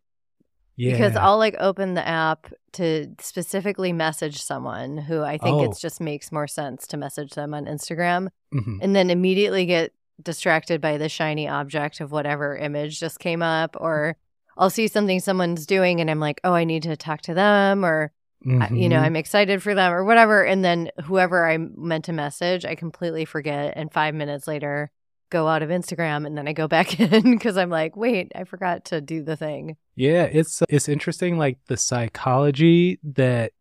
Yeah. 0.76 0.92
Because 0.92 1.16
I'll 1.16 1.38
like 1.38 1.54
open 1.60 1.94
the 1.94 2.06
app 2.06 2.52
to 2.72 3.14
specifically 3.20 3.92
message 3.92 4.42
someone 4.42 4.96
who 4.96 5.22
I 5.22 5.38
think 5.38 5.56
oh. 5.56 5.64
it 5.64 5.76
just 5.78 6.00
makes 6.00 6.32
more 6.32 6.48
sense 6.48 6.86
to 6.88 6.96
message 6.96 7.32
them 7.34 7.52
on 7.52 7.66
Instagram 7.66 8.28
mm-hmm. 8.52 8.78
and 8.80 8.96
then 8.96 9.10
immediately 9.10 9.66
get 9.66 9.92
distracted 10.22 10.80
by 10.80 10.96
the 10.96 11.08
shiny 11.08 11.46
object 11.46 12.00
of 12.00 12.10
whatever 12.10 12.56
image 12.56 12.98
just 12.98 13.18
came 13.18 13.42
up 13.42 13.76
or 13.78 14.16
I'll 14.56 14.70
see 14.70 14.88
something 14.88 15.20
someone's 15.20 15.66
doing 15.66 16.00
and 16.00 16.10
I'm 16.10 16.20
like, 16.20 16.40
"Oh, 16.44 16.52
I 16.52 16.64
need 16.64 16.82
to 16.82 16.96
talk 16.96 17.22
to 17.22 17.34
them," 17.34 17.84
or 17.84 18.12
mm-hmm. 18.44 18.74
you 18.74 18.88
know, 18.88 18.96
mm-hmm. 18.96 19.04
I'm 19.06 19.16
excited 19.16 19.62
for 19.62 19.74
them 19.74 19.92
or 19.92 20.04
whatever, 20.04 20.44
and 20.44 20.64
then 20.64 20.90
whoever 21.04 21.48
I 21.48 21.56
meant 21.56 22.04
to 22.06 22.12
message, 22.12 22.64
I 22.64 22.74
completely 22.74 23.24
forget 23.24 23.74
and 23.76 23.92
5 23.92 24.14
minutes 24.14 24.46
later 24.46 24.90
go 25.32 25.48
out 25.48 25.62
of 25.62 25.70
Instagram 25.70 26.26
and 26.26 26.36
then 26.36 26.46
I 26.46 26.52
go 26.52 26.68
back 26.68 27.00
in 27.00 27.32
because 27.32 27.56
I'm 27.56 27.70
like, 27.70 27.96
wait, 27.96 28.30
I 28.34 28.44
forgot 28.44 28.84
to 28.86 29.00
do 29.00 29.22
the 29.24 29.36
thing. 29.36 29.76
Yeah, 29.96 30.24
it's 30.24 30.62
it's 30.68 30.88
interesting 30.88 31.38
like 31.38 31.58
the 31.66 31.76
psychology 31.76 33.00
that 33.02 33.52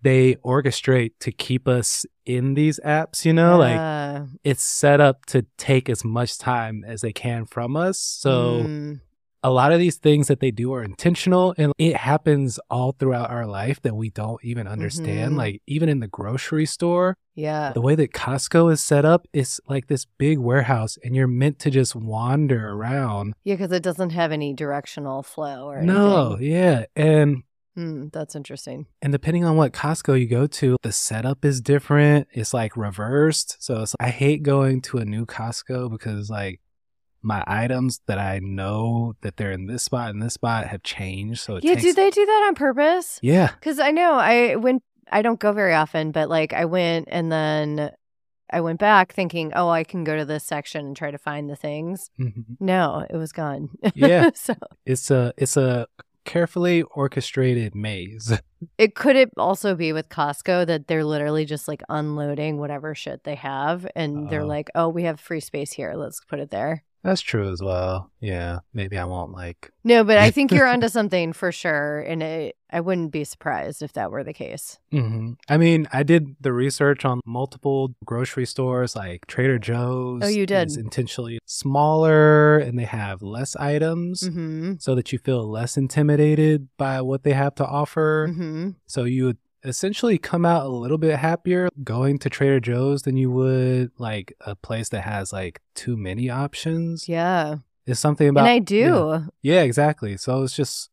they 0.00 0.34
orchestrate 0.36 1.12
to 1.18 1.32
keep 1.32 1.66
us 1.66 2.04
in 2.26 2.54
these 2.54 2.78
apps, 2.84 3.24
you 3.24 3.32
know? 3.32 3.62
Yeah. 3.62 4.20
Like 4.20 4.28
it's 4.44 4.62
set 4.62 5.00
up 5.00 5.26
to 5.26 5.46
take 5.56 5.88
as 5.88 6.04
much 6.04 6.38
time 6.38 6.84
as 6.86 7.00
they 7.00 7.12
can 7.12 7.44
from 7.46 7.76
us. 7.76 7.98
So 7.98 8.62
mm 8.62 9.00
a 9.44 9.50
lot 9.50 9.72
of 9.72 9.78
these 9.78 9.98
things 9.98 10.28
that 10.28 10.40
they 10.40 10.50
do 10.50 10.72
are 10.72 10.82
intentional 10.82 11.54
and 11.58 11.72
it 11.76 11.96
happens 11.96 12.58
all 12.70 12.92
throughout 12.92 13.30
our 13.30 13.46
life 13.46 13.80
that 13.82 13.94
we 13.94 14.08
don't 14.08 14.42
even 14.42 14.66
understand. 14.66 15.32
Mm-hmm. 15.32 15.38
Like 15.38 15.62
even 15.66 15.90
in 15.90 16.00
the 16.00 16.08
grocery 16.08 16.64
store. 16.64 17.18
Yeah. 17.34 17.72
The 17.72 17.82
way 17.82 17.94
that 17.94 18.12
Costco 18.12 18.72
is 18.72 18.82
set 18.82 19.04
up 19.04 19.28
is 19.34 19.60
like 19.68 19.88
this 19.88 20.06
big 20.18 20.38
warehouse 20.38 20.96
and 21.04 21.14
you're 21.14 21.26
meant 21.26 21.58
to 21.60 21.70
just 21.70 21.94
wander 21.94 22.70
around. 22.70 23.34
Yeah, 23.44 23.54
because 23.54 23.70
it 23.70 23.82
doesn't 23.82 24.10
have 24.10 24.32
any 24.32 24.54
directional 24.54 25.22
flow 25.22 25.66
or 25.66 25.76
anything. 25.76 25.94
No, 25.94 26.38
yeah. 26.40 26.86
And 26.96 27.42
Mm, 27.76 28.12
that's 28.12 28.36
interesting. 28.36 28.86
And 29.02 29.12
depending 29.12 29.44
on 29.44 29.56
what 29.56 29.72
Costco 29.72 30.20
you 30.20 30.28
go 30.28 30.46
to, 30.46 30.76
the 30.82 30.92
setup 30.92 31.44
is 31.44 31.60
different. 31.60 32.28
It's 32.32 32.54
like 32.54 32.76
reversed. 32.76 33.56
So 33.58 33.82
it's, 33.82 33.96
I 33.98 34.10
hate 34.10 34.44
going 34.44 34.80
to 34.82 34.98
a 34.98 35.04
new 35.04 35.26
Costco 35.26 35.90
because 35.90 36.30
like 36.30 36.60
my 37.24 37.42
items 37.46 38.00
that 38.06 38.18
I 38.18 38.38
know 38.40 39.14
that 39.22 39.36
they're 39.36 39.52
in 39.52 39.66
this 39.66 39.82
spot 39.82 40.10
and 40.10 40.22
this 40.22 40.34
spot 40.34 40.66
have 40.66 40.82
changed. 40.82 41.40
So 41.40 41.58
yeah, 41.62 41.74
takes... 41.74 41.82
do 41.82 41.92
they 41.94 42.10
do 42.10 42.26
that 42.26 42.44
on 42.48 42.54
purpose? 42.54 43.18
Yeah, 43.22 43.50
because 43.54 43.80
I 43.80 43.90
know 43.90 44.14
I 44.14 44.56
went. 44.56 44.82
I 45.10 45.22
don't 45.22 45.40
go 45.40 45.52
very 45.52 45.74
often, 45.74 46.12
but 46.12 46.28
like 46.28 46.52
I 46.52 46.64
went 46.64 47.08
and 47.10 47.30
then 47.30 47.90
I 48.50 48.60
went 48.60 48.78
back 48.78 49.12
thinking, 49.12 49.52
oh, 49.54 49.68
I 49.68 49.84
can 49.84 50.04
go 50.04 50.16
to 50.16 50.24
this 50.24 50.44
section 50.44 50.86
and 50.86 50.96
try 50.96 51.10
to 51.10 51.18
find 51.18 51.48
the 51.48 51.56
things. 51.56 52.10
Mm-hmm. 52.20 52.54
No, 52.60 53.06
it 53.08 53.16
was 53.16 53.32
gone. 53.32 53.70
Yeah, 53.94 54.30
so 54.34 54.54
it's 54.86 55.10
a 55.10 55.32
it's 55.36 55.56
a 55.56 55.86
carefully 56.24 56.82
orchestrated 56.82 57.74
maze. 57.74 58.38
It 58.78 58.94
could 58.94 59.16
it 59.16 59.30
also 59.36 59.74
be 59.74 59.92
with 59.92 60.08
Costco 60.08 60.66
that 60.66 60.86
they're 60.86 61.04
literally 61.04 61.44
just 61.44 61.68
like 61.68 61.82
unloading 61.88 62.58
whatever 62.58 62.94
shit 62.94 63.24
they 63.24 63.34
have 63.34 63.86
and 63.94 64.26
uh, 64.26 64.30
they're 64.30 64.44
like, 64.44 64.70
"Oh, 64.74 64.88
we 64.88 65.04
have 65.04 65.20
free 65.20 65.40
space 65.40 65.72
here. 65.72 65.94
Let's 65.94 66.20
put 66.24 66.38
it 66.38 66.50
there." 66.50 66.84
That's 67.04 67.20
true 67.20 67.52
as 67.52 67.60
well. 67.62 68.10
Yeah, 68.18 68.60
maybe 68.72 68.96
I 68.96 69.04
won't 69.04 69.32
like. 69.32 69.70
No, 69.84 70.04
but 70.04 70.16
I 70.16 70.30
think 70.30 70.50
you're 70.50 70.66
onto 70.74 70.88
something 70.88 71.34
for 71.34 71.52
sure, 71.52 72.00
and 72.00 72.22
it, 72.22 72.56
I 72.70 72.80
wouldn't 72.80 73.12
be 73.12 73.24
surprised 73.24 73.82
if 73.82 73.92
that 73.92 74.10
were 74.10 74.24
the 74.24 74.32
case. 74.32 74.78
Mm-hmm. 74.90 75.32
I 75.46 75.58
mean, 75.58 75.86
I 75.92 76.02
did 76.02 76.34
the 76.40 76.54
research 76.54 77.04
on 77.04 77.20
multiple 77.26 77.94
grocery 78.06 78.46
stores, 78.46 78.96
like 78.96 79.26
Trader 79.26 79.58
Joe's. 79.58 80.22
Oh, 80.24 80.28
you 80.28 80.46
did. 80.46 80.68
Is 80.68 80.78
intentionally 80.78 81.38
smaller, 81.44 82.56
and 82.56 82.78
they 82.78 82.84
have 82.84 83.20
less 83.20 83.54
items, 83.56 84.22
mm-hmm. 84.22 84.76
so 84.78 84.94
that 84.94 85.12
you 85.12 85.18
feel 85.18 85.46
less 85.46 85.76
intimidated 85.76 86.68
by 86.78 87.02
what 87.02 87.22
they 87.22 87.34
have 87.34 87.54
to 87.56 87.66
offer. 87.66 88.28
Mm-hmm. 88.30 88.70
So 88.86 89.04
you 89.04 89.26
would 89.26 89.38
essentially 89.64 90.18
come 90.18 90.44
out 90.44 90.66
a 90.66 90.68
little 90.68 90.98
bit 90.98 91.16
happier 91.16 91.68
going 91.82 92.18
to 92.18 92.30
Trader 92.30 92.60
Joe's 92.60 93.02
than 93.02 93.16
you 93.16 93.30
would 93.30 93.92
like 93.98 94.34
a 94.40 94.54
place 94.54 94.90
that 94.90 95.02
has 95.02 95.32
like 95.32 95.60
too 95.74 95.96
many 95.96 96.28
options. 96.30 97.08
Yeah. 97.08 97.56
It's 97.86 98.00
something 98.00 98.28
about 98.28 98.46
And 98.46 98.50
I 98.50 98.58
do. 98.58 99.28
Yeah, 99.42 99.54
yeah 99.56 99.62
exactly. 99.62 100.16
So 100.16 100.42
it's 100.42 100.56
just 100.56 100.90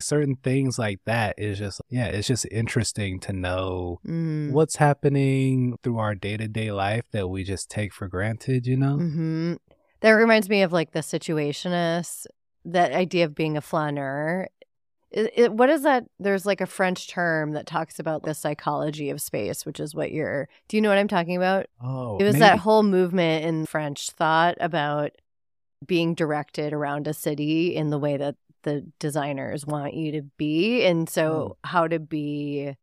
certain 0.00 0.36
things 0.36 0.78
like 0.78 1.00
that 1.04 1.38
is 1.38 1.58
just 1.58 1.80
yeah, 1.88 2.06
it's 2.06 2.26
just 2.26 2.46
interesting 2.50 3.20
to 3.20 3.32
know 3.32 4.00
mm. 4.06 4.50
what's 4.50 4.76
happening 4.76 5.76
through 5.82 5.98
our 5.98 6.14
day-to-day 6.14 6.72
life 6.72 7.04
that 7.12 7.28
we 7.28 7.44
just 7.44 7.70
take 7.70 7.92
for 7.92 8.08
granted, 8.08 8.66
you 8.66 8.76
know? 8.76 8.96
Mm-hmm. 8.96 9.54
That 10.00 10.10
reminds 10.10 10.48
me 10.48 10.62
of 10.62 10.72
like 10.72 10.92
the 10.92 11.00
situationist 11.00 12.26
that 12.64 12.92
idea 12.92 13.24
of 13.24 13.34
being 13.34 13.56
a 13.56 13.60
flaneur 13.60 14.48
it, 15.12 15.32
it, 15.34 15.52
what 15.52 15.68
is 15.68 15.82
that? 15.82 16.04
There's 16.18 16.46
like 16.46 16.60
a 16.60 16.66
French 16.66 17.08
term 17.08 17.52
that 17.52 17.66
talks 17.66 17.98
about 17.98 18.22
the 18.22 18.34
psychology 18.34 19.10
of 19.10 19.20
space, 19.20 19.66
which 19.66 19.78
is 19.78 19.94
what 19.94 20.10
you're. 20.10 20.48
Do 20.68 20.76
you 20.76 20.80
know 20.80 20.88
what 20.88 20.98
I'm 20.98 21.08
talking 21.08 21.36
about? 21.36 21.66
Oh, 21.82 22.16
it 22.18 22.24
was 22.24 22.34
maybe. 22.34 22.40
that 22.40 22.58
whole 22.58 22.82
movement 22.82 23.44
in 23.44 23.66
French 23.66 24.10
thought 24.10 24.56
about 24.60 25.10
being 25.86 26.14
directed 26.14 26.72
around 26.72 27.06
a 27.06 27.14
city 27.14 27.74
in 27.74 27.90
the 27.90 27.98
way 27.98 28.16
that 28.16 28.36
the 28.62 28.86
designers 28.98 29.66
want 29.66 29.94
you 29.94 30.12
to 30.12 30.22
be, 30.38 30.84
and 30.84 31.08
so 31.08 31.56
mm. 31.64 31.68
how 31.68 31.88
to 31.88 31.98
be 31.98 32.74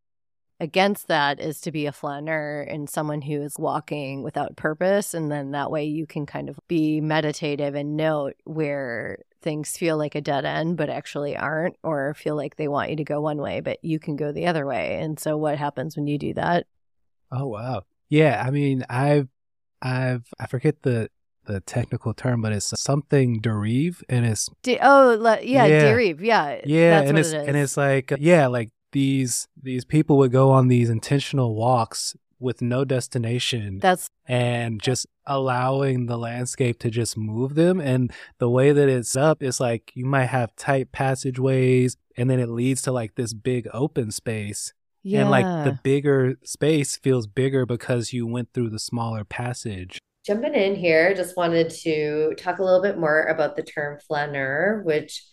against 0.59 1.07
that 1.07 1.39
is 1.39 1.62
to 1.62 1.71
be 1.71 1.86
a 1.86 1.91
flaneur 1.91 2.62
and 2.69 2.89
someone 2.89 3.21
who 3.21 3.41
is 3.41 3.55
walking 3.57 4.24
without 4.24 4.57
purpose 4.57 5.13
and 5.13 5.31
then 5.31 5.51
that 5.51 5.71
way 5.71 5.86
you 5.86 6.05
can 6.05 6.25
kind 6.25 6.50
of 6.50 6.59
be 6.67 7.00
meditative 7.00 7.75
and 7.75 7.95
note 7.95 8.36
where 8.43 9.19
things 9.41 9.77
feel 9.77 9.98
like 9.98 10.15
a 10.15 10.22
dead 10.22 10.46
end 10.46 10.77
but 10.77 10.89
actually 10.89 11.36
aren't 11.36 11.75
or 11.84 12.13
feel 12.13 12.36
like 12.36 12.55
they 12.55 12.67
want 12.67 12.89
you 12.89 12.96
to 12.98 13.03
go 13.03 13.22
one 13.22 13.38
way 13.38 13.62
but 13.62 13.77
you 13.81 14.00
can 14.00 14.15
go 14.15 14.31
the 14.31 14.48
other 14.48 14.65
way. 14.65 15.00
And 15.00 15.19
so 15.19 15.38
what 15.38 15.58
happens 15.58 15.96
when 15.96 16.08
you 16.08 16.17
do 16.17 16.34
that? 16.34 16.65
Oh 17.31 17.48
wow. 17.48 17.84
Yeah 18.10 18.43
i 18.46 18.50
mean 18.50 18.84
i've 18.89 19.27
i've 19.81 20.25
i 20.39 20.48
forget 20.48 20.81
the 20.81 21.10
the 21.50 21.60
technical 21.62 22.13
term, 22.13 22.41
but 22.41 22.53
it's 22.53 22.72
something 22.79 23.39
derive, 23.41 24.03
and 24.08 24.25
it's 24.25 24.50
De- 24.62 24.79
oh 24.81 25.17
le- 25.19 25.41
yeah, 25.41 25.65
yeah, 25.65 25.79
derive, 25.79 26.22
yeah, 26.22 26.62
yeah, 26.63 27.01
and 27.01 27.17
it's 27.17 27.31
it 27.31 27.48
and 27.48 27.58
it's 27.58 27.75
like 27.75 28.13
yeah, 28.19 28.46
like 28.48 28.69
these 28.91 29.48
these 29.62 29.84
people 29.84 30.17
would 30.17 30.31
go 30.31 30.51
on 30.51 30.67
these 30.67 30.89
intentional 30.89 31.55
walks 31.55 32.15
with 32.39 32.62
no 32.62 32.86
destination. 32.86 33.79
That's 33.79 34.10
and 34.27 34.81
just 34.81 35.05
allowing 35.25 36.05
the 36.05 36.17
landscape 36.17 36.79
to 36.79 36.89
just 36.89 37.17
move 37.17 37.55
them. 37.55 37.79
And 37.79 38.12
the 38.38 38.50
way 38.50 38.72
that 38.72 38.89
it's 38.89 39.15
up 39.15 39.43
is 39.43 39.60
like 39.60 39.91
you 39.93 40.05
might 40.05 40.25
have 40.25 40.55
tight 40.55 40.91
passageways 40.91 41.98
and 42.17 42.29
then 42.29 42.39
it 42.39 42.50
leads 42.50 42.81
to 42.84 42.91
like 42.91 43.15
this 43.15 43.34
big 43.34 43.67
open 43.74 44.12
space. 44.12 44.74
Yeah. 45.03 45.22
And 45.22 45.29
like 45.29 45.46
the 45.46 45.79
bigger 45.81 46.36
space 46.43 46.98
feels 46.98 47.25
bigger 47.25 47.65
because 47.65 48.12
you 48.12 48.27
went 48.27 48.53
through 48.53 48.69
the 48.69 48.79
smaller 48.79 49.24
passage. 49.24 50.00
Jumping 50.25 50.53
in 50.53 50.75
here, 50.75 51.13
just 51.15 51.38
wanted 51.38 51.69
to 51.69 52.34
talk 52.38 52.60
a 52.60 52.63
little 52.63 52.81
bit 52.81 53.00
more 53.00 53.24
about 53.24 53.55
the 53.55 53.63
term 53.63 53.98
flaneur, 54.05 54.81
which 54.84 55.25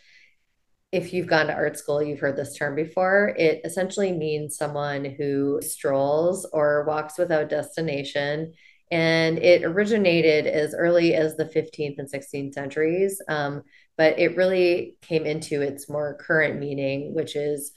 if 0.93 1.13
you've 1.13 1.27
gone 1.27 1.49
to 1.49 1.55
art 1.55 1.79
school, 1.79 2.03
you've 2.03 2.21
heard 2.21 2.37
this 2.37 2.57
term 2.57 2.75
before. 2.75 3.35
It 3.37 3.61
essentially 3.65 4.13
means 4.13 4.57
someone 4.57 5.05
who 5.05 5.61
strolls 5.63 6.47
or 6.53 6.85
walks 6.85 7.19
without 7.19 7.49
destination. 7.49 8.53
And 8.91 9.39
it 9.39 9.65
originated 9.65 10.47
as 10.47 10.75
early 10.75 11.15
as 11.15 11.37
the 11.37 11.45
15th 11.45 11.99
and 11.99 12.09
16th 12.09 12.55
centuries, 12.55 13.21
um, 13.29 13.63
but 13.97 14.19
it 14.19 14.37
really 14.37 14.97
came 15.03 15.27
into 15.27 15.61
its 15.61 15.89
more 15.89 16.15
current 16.15 16.61
meaning, 16.61 17.13
which 17.13 17.35
is 17.35 17.73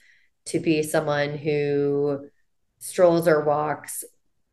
to 0.45 0.59
be 0.59 0.83
someone 0.83 1.35
who 1.35 2.29
strolls 2.77 3.27
or 3.27 3.43
walks 3.43 4.03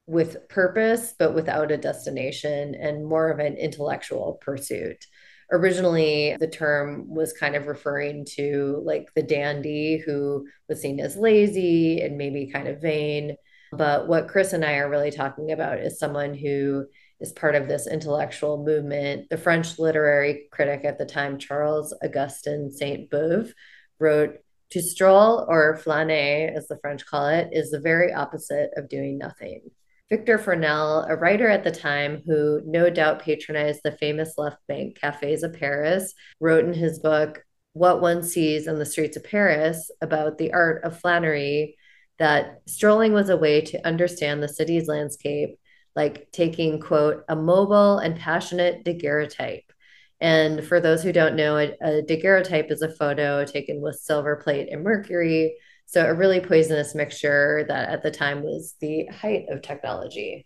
with 0.06 0.48
purpose, 0.48 1.14
but 1.18 1.34
without 1.34 1.72
a 1.72 1.76
destination 1.76 2.74
and 2.74 3.04
more 3.06 3.28
of 3.30 3.38
an 3.38 3.56
intellectual 3.56 4.38
pursuit. 4.40 5.04
Originally 5.52 6.36
the 6.38 6.48
term 6.48 7.06
was 7.08 7.32
kind 7.32 7.54
of 7.54 7.66
referring 7.66 8.24
to 8.36 8.82
like 8.84 9.08
the 9.14 9.22
dandy 9.22 10.02
who 10.04 10.46
was 10.68 10.80
seen 10.80 10.98
as 11.00 11.16
lazy 11.16 12.00
and 12.00 12.18
maybe 12.18 12.50
kind 12.50 12.68
of 12.68 12.80
vain. 12.80 13.36
But 13.72 14.08
what 14.08 14.28
Chris 14.28 14.52
and 14.52 14.64
I 14.64 14.76
are 14.76 14.90
really 14.90 15.10
talking 15.10 15.52
about 15.52 15.78
is 15.78 15.98
someone 15.98 16.34
who 16.34 16.86
is 17.20 17.32
part 17.32 17.54
of 17.54 17.68
this 17.68 17.86
intellectual 17.86 18.64
movement. 18.64 19.28
The 19.30 19.38
French 19.38 19.78
literary 19.78 20.48
critic 20.50 20.84
at 20.84 20.98
the 20.98 21.06
time, 21.06 21.38
Charles 21.38 21.94
Augustin 22.02 22.70
Sainte-Beuve, 22.70 23.52
wrote 23.98 24.38
To 24.72 24.82
stroll 24.82 25.46
or 25.48 25.78
flâner, 25.78 26.54
as 26.54 26.68
the 26.68 26.78
French 26.80 27.06
call 27.06 27.28
it, 27.28 27.48
is 27.52 27.70
the 27.70 27.80
very 27.80 28.12
opposite 28.12 28.70
of 28.76 28.88
doing 28.88 29.18
nothing. 29.18 29.62
Victor 30.08 30.38
Fournel, 30.38 31.04
a 31.08 31.16
writer 31.16 31.48
at 31.48 31.64
the 31.64 31.72
time 31.72 32.22
who 32.26 32.60
no 32.64 32.88
doubt 32.90 33.22
patronized 33.22 33.80
the 33.82 33.90
famous 33.90 34.34
left 34.38 34.58
bank 34.68 34.98
cafes 35.00 35.42
of 35.42 35.54
Paris, 35.54 36.14
wrote 36.38 36.64
in 36.64 36.72
his 36.72 37.00
book, 37.00 37.42
What 37.72 38.00
One 38.00 38.22
Sees 38.22 38.68
on 38.68 38.78
the 38.78 38.86
Streets 38.86 39.16
of 39.16 39.24
Paris, 39.24 39.90
about 40.00 40.38
the 40.38 40.52
art 40.52 40.84
of 40.84 41.00
flânery, 41.02 41.74
that 42.18 42.62
strolling 42.66 43.14
was 43.14 43.30
a 43.30 43.36
way 43.36 43.60
to 43.62 43.84
understand 43.84 44.42
the 44.42 44.48
city's 44.48 44.86
landscape, 44.86 45.58
like 45.96 46.30
taking, 46.30 46.78
quote, 46.78 47.24
a 47.28 47.34
mobile 47.34 47.98
and 47.98 48.16
passionate 48.16 48.84
daguerreotype. 48.84 49.72
And 50.20 50.64
for 50.64 50.80
those 50.80 51.02
who 51.02 51.12
don't 51.12 51.34
know, 51.34 51.58
a, 51.58 51.74
a 51.82 52.02
daguerreotype 52.02 52.70
is 52.70 52.80
a 52.80 52.94
photo 52.94 53.44
taken 53.44 53.80
with 53.80 53.96
silver 53.96 54.36
plate 54.36 54.68
and 54.70 54.84
mercury 54.84 55.56
so, 55.86 56.04
a 56.04 56.14
really 56.14 56.40
poisonous 56.40 56.94
mixture 56.96 57.64
that 57.68 57.88
at 57.88 58.02
the 58.02 58.10
time 58.10 58.42
was 58.42 58.74
the 58.80 59.06
height 59.06 59.46
of 59.48 59.62
technology. 59.62 60.44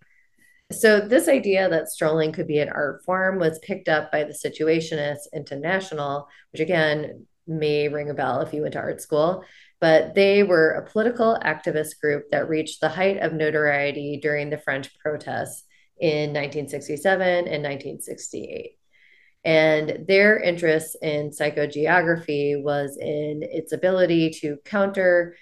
So, 0.71 1.01
this 1.01 1.29
idea 1.29 1.69
that 1.69 1.89
strolling 1.89 2.33
could 2.33 2.47
be 2.47 2.59
an 2.59 2.69
art 2.69 3.03
form 3.05 3.39
was 3.39 3.59
picked 3.61 3.89
up 3.89 4.13
by 4.13 4.25
the 4.25 4.35
Situationists 4.35 5.33
International, 5.35 6.29
which 6.53 6.61
again 6.61 7.27
may 7.47 7.89
ring 7.89 8.11
a 8.11 8.15
bell 8.15 8.43
if 8.43 8.53
you 8.53 8.63
went 8.63 8.75
to 8.75 8.81
art 8.81 9.01
school. 9.01 9.43
But 9.81 10.15
they 10.15 10.43
were 10.43 10.73
a 10.73 10.87
political 10.87 11.39
activist 11.43 12.01
group 12.01 12.31
that 12.31 12.51
reached 12.51 12.83
the 12.83 12.91
height 12.91 13.17
of 13.17 13.33
notoriety 13.33 14.19
during 14.21 14.51
the 14.51 14.59
French 14.59 14.97
protests 14.99 15.65
in 15.99 16.35
1967 16.35 17.23
and 17.23 17.65
1968. 17.65 18.73
And 19.45 20.07
their 20.07 20.39
interest 20.39 20.97
in 21.01 21.31
psychogeography 21.31 22.63
was 22.63 22.99
in 23.01 23.41
its 23.43 23.73
ability 23.73 24.31
to 24.41 24.59
counter 24.65 25.37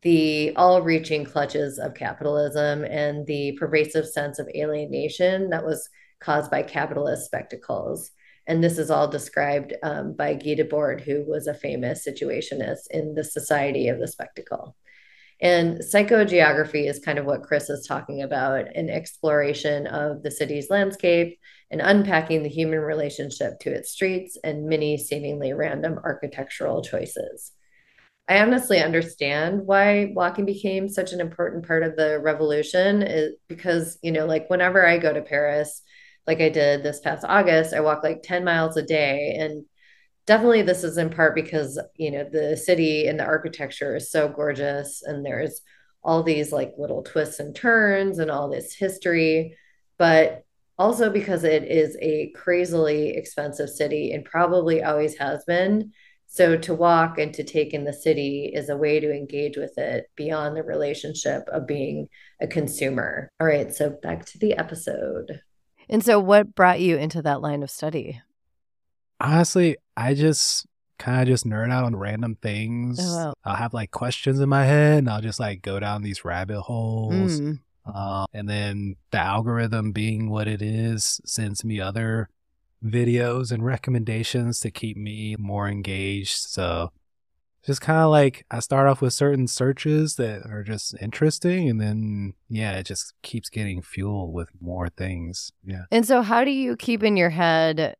the 0.00 0.52
all 0.56 0.82
reaching 0.82 1.24
clutches 1.24 1.78
of 1.78 1.94
capitalism 1.94 2.84
and 2.84 3.26
the 3.26 3.52
pervasive 3.52 4.06
sense 4.06 4.38
of 4.38 4.48
alienation 4.54 5.50
that 5.50 5.64
was 5.64 5.88
caused 6.20 6.50
by 6.50 6.62
capitalist 6.62 7.26
spectacles. 7.26 8.10
And 8.46 8.64
this 8.64 8.78
is 8.78 8.90
all 8.90 9.06
described 9.06 9.74
um, 9.82 10.14
by 10.14 10.34
Guy 10.34 10.56
Debord, 10.56 11.00
who 11.00 11.24
was 11.26 11.46
a 11.46 11.54
famous 11.54 12.06
situationist 12.06 12.90
in 12.90 13.14
the 13.14 13.22
Society 13.22 13.88
of 13.88 14.00
the 14.00 14.08
Spectacle. 14.08 14.76
And 15.40 15.78
psychogeography 15.78 16.88
is 16.88 17.00
kind 17.00 17.18
of 17.18 17.26
what 17.26 17.42
Chris 17.42 17.68
is 17.68 17.86
talking 17.86 18.22
about 18.22 18.76
an 18.76 18.88
exploration 18.88 19.86
of 19.88 20.22
the 20.22 20.30
city's 20.30 20.70
landscape 20.70 21.38
and 21.72 21.80
unpacking 21.80 22.42
the 22.42 22.48
human 22.48 22.78
relationship 22.78 23.58
to 23.60 23.72
its 23.72 23.90
streets 23.90 24.38
and 24.44 24.68
many 24.68 24.98
seemingly 24.98 25.54
random 25.54 25.98
architectural 26.04 26.82
choices. 26.82 27.52
I 28.28 28.40
honestly 28.40 28.78
understand 28.80 29.62
why 29.66 30.12
walking 30.14 30.44
became 30.44 30.88
such 30.88 31.12
an 31.12 31.20
important 31.20 31.66
part 31.66 31.82
of 31.82 31.96
the 31.96 32.20
revolution 32.20 33.02
is 33.02 33.32
because, 33.48 33.98
you 34.02 34.12
know, 34.12 34.26
like 34.26 34.48
whenever 34.48 34.86
I 34.86 34.98
go 34.98 35.12
to 35.12 35.22
Paris, 35.22 35.82
like 36.26 36.40
I 36.40 36.50
did 36.50 36.82
this 36.82 37.00
past 37.00 37.24
August, 37.28 37.74
I 37.74 37.80
walk 37.80 38.04
like 38.04 38.22
10 38.22 38.44
miles 38.44 38.76
a 38.76 38.82
day. 38.82 39.36
And 39.40 39.64
definitely 40.26 40.62
this 40.62 40.84
is 40.84 40.98
in 40.98 41.10
part 41.10 41.34
because, 41.34 41.80
you 41.96 42.10
know, 42.10 42.28
the 42.30 42.56
city 42.56 43.08
and 43.08 43.18
the 43.18 43.24
architecture 43.24 43.96
is 43.96 44.10
so 44.10 44.28
gorgeous 44.28 45.02
and 45.02 45.26
there's 45.26 45.62
all 46.04 46.22
these 46.22 46.52
like 46.52 46.74
little 46.78 47.02
twists 47.02 47.40
and 47.40 47.56
turns 47.56 48.18
and 48.18 48.30
all 48.30 48.48
this 48.48 48.74
history. 48.74 49.56
But 49.98 50.44
also 50.78 51.10
because 51.10 51.44
it 51.44 51.64
is 51.64 51.96
a 52.00 52.32
crazily 52.34 53.10
expensive 53.10 53.70
city 53.70 54.12
and 54.12 54.24
probably 54.24 54.82
always 54.82 55.16
has 55.18 55.44
been. 55.44 55.92
So 56.26 56.56
to 56.56 56.74
walk 56.74 57.18
and 57.18 57.34
to 57.34 57.44
take 57.44 57.74
in 57.74 57.84
the 57.84 57.92
city 57.92 58.50
is 58.54 58.70
a 58.70 58.76
way 58.76 59.00
to 59.00 59.12
engage 59.12 59.58
with 59.58 59.76
it 59.76 60.06
beyond 60.16 60.56
the 60.56 60.62
relationship 60.62 61.42
of 61.48 61.66
being 61.66 62.08
a 62.40 62.46
consumer. 62.46 63.28
All 63.38 63.46
right, 63.46 63.72
so 63.72 63.90
back 64.02 64.24
to 64.26 64.38
the 64.38 64.54
episode. 64.54 65.42
And 65.90 66.02
so 66.02 66.18
what 66.18 66.54
brought 66.54 66.80
you 66.80 66.96
into 66.96 67.20
that 67.20 67.42
line 67.42 67.62
of 67.62 67.70
study? 67.70 68.22
Honestly, 69.20 69.76
I 69.94 70.14
just 70.14 70.66
kind 70.98 71.20
of 71.20 71.28
just 71.28 71.44
nerd 71.44 71.70
out 71.70 71.84
on 71.84 71.96
random 71.96 72.36
things. 72.40 72.98
Oh, 73.00 73.16
wow. 73.16 73.34
I'll 73.44 73.56
have 73.56 73.74
like 73.74 73.90
questions 73.90 74.40
in 74.40 74.48
my 74.48 74.64
head 74.64 74.98
and 74.98 75.10
I'll 75.10 75.20
just 75.20 75.40
like 75.40 75.60
go 75.60 75.80
down 75.80 76.02
these 76.02 76.24
rabbit 76.24 76.62
holes. 76.62 77.40
Mm. 77.40 77.58
Uh, 77.84 78.26
and 78.32 78.48
then 78.48 78.96
the 79.10 79.18
algorithm 79.18 79.92
being 79.92 80.30
what 80.30 80.46
it 80.46 80.62
is 80.62 81.20
sends 81.24 81.64
me 81.64 81.80
other 81.80 82.28
videos 82.84 83.52
and 83.52 83.64
recommendations 83.64 84.60
to 84.60 84.70
keep 84.70 84.96
me 84.96 85.36
more 85.38 85.68
engaged. 85.68 86.36
So 86.36 86.92
just 87.64 87.80
kind 87.80 88.00
of 88.00 88.10
like 88.10 88.44
I 88.50 88.58
start 88.60 88.88
off 88.88 89.00
with 89.00 89.12
certain 89.12 89.46
searches 89.46 90.16
that 90.16 90.42
are 90.46 90.64
just 90.64 90.94
interesting 91.00 91.68
and 91.68 91.80
then 91.80 92.34
yeah, 92.48 92.72
it 92.72 92.86
just 92.86 93.14
keeps 93.22 93.48
getting 93.48 93.82
fuel 93.82 94.32
with 94.32 94.48
more 94.60 94.88
things. 94.88 95.52
Yeah. 95.64 95.84
And 95.90 96.06
so 96.06 96.22
how 96.22 96.44
do 96.44 96.50
you 96.50 96.76
keep 96.76 97.02
in 97.02 97.16
your 97.16 97.30
head 97.30 97.96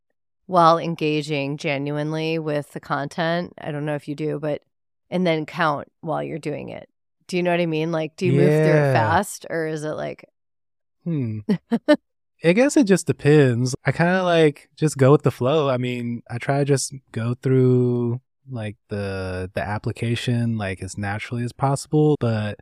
while 0.47 0.79
engaging 0.79 1.57
genuinely 1.57 2.38
with 2.38 2.73
the 2.73 2.81
content? 2.81 3.53
I 3.59 3.71
don't 3.71 3.87
know 3.87 3.95
if 3.95 4.09
you 4.09 4.14
do, 4.14 4.40
but 4.40 4.62
and 5.11 5.27
then 5.27 5.47
count 5.47 5.88
while 6.01 6.23
you're 6.23 6.38
doing 6.38 6.71
it. 6.71 6.88
Do 7.27 7.37
you 7.37 7.43
know 7.43 7.51
what 7.51 7.61
I 7.61 7.67
mean? 7.67 7.93
Like, 7.93 8.17
do 8.17 8.27
you 8.27 8.33
yeah. 8.33 8.39
move 8.39 8.49
through 8.49 8.81
it 8.81 8.93
fast 8.93 9.47
or 9.51 9.67
is 9.67 9.85
it 9.85 9.93
like, 9.93 10.25
hmm. 11.05 11.41
I 12.45 12.53
guess 12.53 12.77
it 12.77 12.85
just 12.85 13.07
depends. 13.07 13.75
I 13.85 13.93
kind 13.93 14.17
of 14.17 14.25
like 14.25 14.69
just 14.77 14.99
go 14.99 15.13
with 15.13 15.23
the 15.23 15.31
flow. 15.31 15.69
I 15.69 15.77
mean, 15.77 16.23
I 16.29 16.39
try 16.39 16.59
to 16.59 16.65
just 16.65 16.93
go 17.13 17.35
through 17.35 18.21
like 18.51 18.77
the 18.89 19.49
the 19.55 19.63
application 19.63 20.59
like 20.59 20.83
as 20.83 20.99
naturally 20.99 21.45
as 21.45 21.53
possible, 21.53 22.17
but 22.19 22.59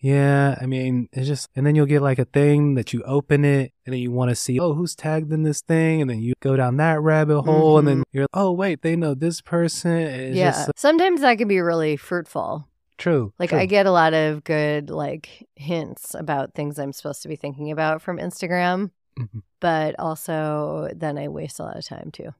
yeah, 0.00 0.56
I 0.60 0.64
mean, 0.64 1.08
it's 1.12 1.26
just, 1.26 1.48
and 1.54 1.66
then 1.66 1.74
you'll 1.74 1.84
get 1.84 2.00
like 2.00 2.18
a 2.18 2.24
thing 2.24 2.74
that 2.74 2.94
you 2.94 3.02
open 3.02 3.44
it 3.44 3.72
and 3.84 3.92
then 3.92 4.00
you 4.00 4.10
want 4.10 4.30
to 4.30 4.34
see, 4.34 4.58
oh, 4.58 4.72
who's 4.72 4.94
tagged 4.94 5.30
in 5.30 5.42
this 5.42 5.60
thing? 5.60 6.00
And 6.00 6.08
then 6.08 6.20
you 6.20 6.32
go 6.40 6.56
down 6.56 6.78
that 6.78 7.02
rabbit 7.02 7.42
hole 7.42 7.76
mm-hmm. 7.76 7.78
and 7.78 7.88
then 7.88 7.96
mm-hmm. 7.98 8.18
you're, 8.18 8.26
oh, 8.32 8.50
wait, 8.50 8.80
they 8.80 8.96
know 8.96 9.12
this 9.12 9.42
person. 9.42 10.34
Yeah. 10.34 10.52
Just, 10.52 10.70
Sometimes 10.76 11.20
that 11.20 11.36
can 11.36 11.48
be 11.48 11.60
really 11.60 11.98
fruitful. 11.98 12.66
True. 13.00 13.32
Like 13.38 13.50
true. 13.50 13.58
I 13.58 13.64
get 13.66 13.86
a 13.86 13.90
lot 13.90 14.12
of 14.12 14.44
good 14.44 14.90
like 14.90 15.48
hints 15.56 16.14
about 16.14 16.54
things 16.54 16.78
I'm 16.78 16.92
supposed 16.92 17.22
to 17.22 17.28
be 17.28 17.36
thinking 17.36 17.70
about 17.70 18.02
from 18.02 18.18
Instagram. 18.18 18.90
Mm-hmm. 19.18 19.38
But 19.58 19.98
also 19.98 20.90
then 20.94 21.16
I 21.16 21.28
waste 21.28 21.58
a 21.58 21.62
lot 21.62 21.78
of 21.78 21.84
time 21.86 22.10
too. 22.12 22.34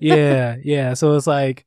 yeah, 0.00 0.56
yeah. 0.64 0.92
So 0.92 1.16
it's 1.16 1.26
like 1.26 1.64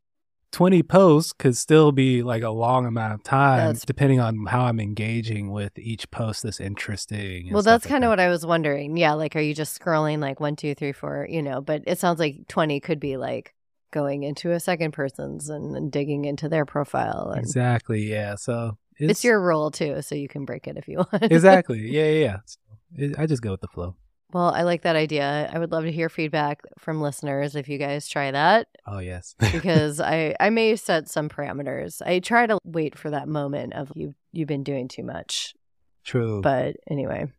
20 0.51 0.83
posts 0.83 1.33
could 1.33 1.57
still 1.57 1.91
be 1.91 2.21
like 2.21 2.43
a 2.43 2.49
long 2.49 2.85
amount 2.85 3.13
of 3.13 3.23
time 3.23 3.65
that's, 3.65 3.83
depending 3.83 4.19
on 4.19 4.45
how 4.45 4.65
I'm 4.65 4.79
engaging 4.79 5.51
with 5.51 5.77
each 5.79 6.09
post 6.11 6.43
that's 6.43 6.59
interesting. 6.59 7.51
Well, 7.51 7.63
that's 7.63 7.83
like 7.83 7.89
kind 7.89 8.03
of 8.03 8.09
what 8.09 8.19
I 8.19 8.29
was 8.29 8.45
wondering. 8.45 8.95
Yeah, 8.95 9.13
like 9.13 9.35
are 9.35 9.41
you 9.41 9.55
just 9.55 9.79
scrolling 9.81 10.19
like 10.19 10.39
one, 10.39 10.55
two, 10.55 10.75
three, 10.75 10.91
four, 10.91 11.25
you 11.27 11.41
know, 11.41 11.61
but 11.61 11.81
it 11.87 11.97
sounds 11.97 12.19
like 12.19 12.47
20 12.47 12.79
could 12.79 12.99
be 12.99 13.17
like 13.17 13.54
going 13.95 14.23
into 14.23 14.51
a 14.51 14.59
second 14.59 14.91
person's 14.91 15.49
and, 15.49 15.75
and 15.75 15.89
digging 15.89 16.25
into 16.25 16.49
their 16.49 16.65
profile. 16.65 17.31
And 17.31 17.39
exactly. 17.39 18.03
Yeah. 18.03 18.35
So 18.35 18.77
it's, 18.97 19.11
it's, 19.11 19.23
your 19.23 19.39
role 19.41 19.71
too, 19.71 20.01
so 20.01 20.15
you 20.15 20.27
can 20.27 20.43
break 20.43 20.67
it 20.67 20.75
if 20.77 20.87
you 20.89 20.97
want. 21.11 21.23
exactly. 21.31 21.79
Yeah. 21.89 22.03
Yeah. 22.03 22.19
yeah. 22.19 22.37
So 22.45 22.59
it, 22.97 23.17
I 23.17 23.25
just 23.25 23.41
go 23.41 23.51
with 23.51 23.61
the 23.61 23.69
flow. 23.69 23.95
Well, 24.33 24.53
I 24.53 24.63
like 24.63 24.81
that 24.81 24.97
idea. 24.97 25.49
I 25.51 25.57
would 25.57 25.71
love 25.71 25.85
to 25.85 25.91
hear 25.91 26.09
feedback 26.09 26.61
from 26.77 26.99
listeners 26.99 27.55
if 27.55 27.69
you 27.69 27.77
guys 27.77 28.09
try 28.09 28.31
that. 28.31 28.67
Oh 28.85 28.99
yes. 28.99 29.33
because 29.53 30.01
I 30.01 30.35
I 30.41 30.49
may 30.49 30.75
set 30.75 31.07
some 31.07 31.29
parameters. 31.29 32.01
I 32.05 32.19
try 32.19 32.45
to 32.45 32.59
wait 32.65 32.97
for 32.97 33.09
that 33.11 33.29
moment 33.29 33.73
of 33.73 33.93
you 33.95 34.13
you've 34.33 34.49
been 34.49 34.63
doing 34.63 34.89
too 34.89 35.03
much. 35.03 35.55
True. 36.03 36.41
But 36.41 36.75
anyway. 36.91 37.31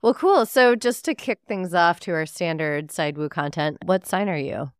Well, 0.00 0.14
cool. 0.14 0.46
So 0.46 0.76
just 0.76 1.04
to 1.06 1.14
kick 1.14 1.40
things 1.46 1.74
off 1.74 1.98
to 2.00 2.12
our 2.12 2.26
standard 2.26 2.92
side 2.92 3.18
woo 3.18 3.28
content, 3.28 3.78
what 3.84 4.06
sign 4.06 4.28
are 4.28 4.38
you? 4.38 4.70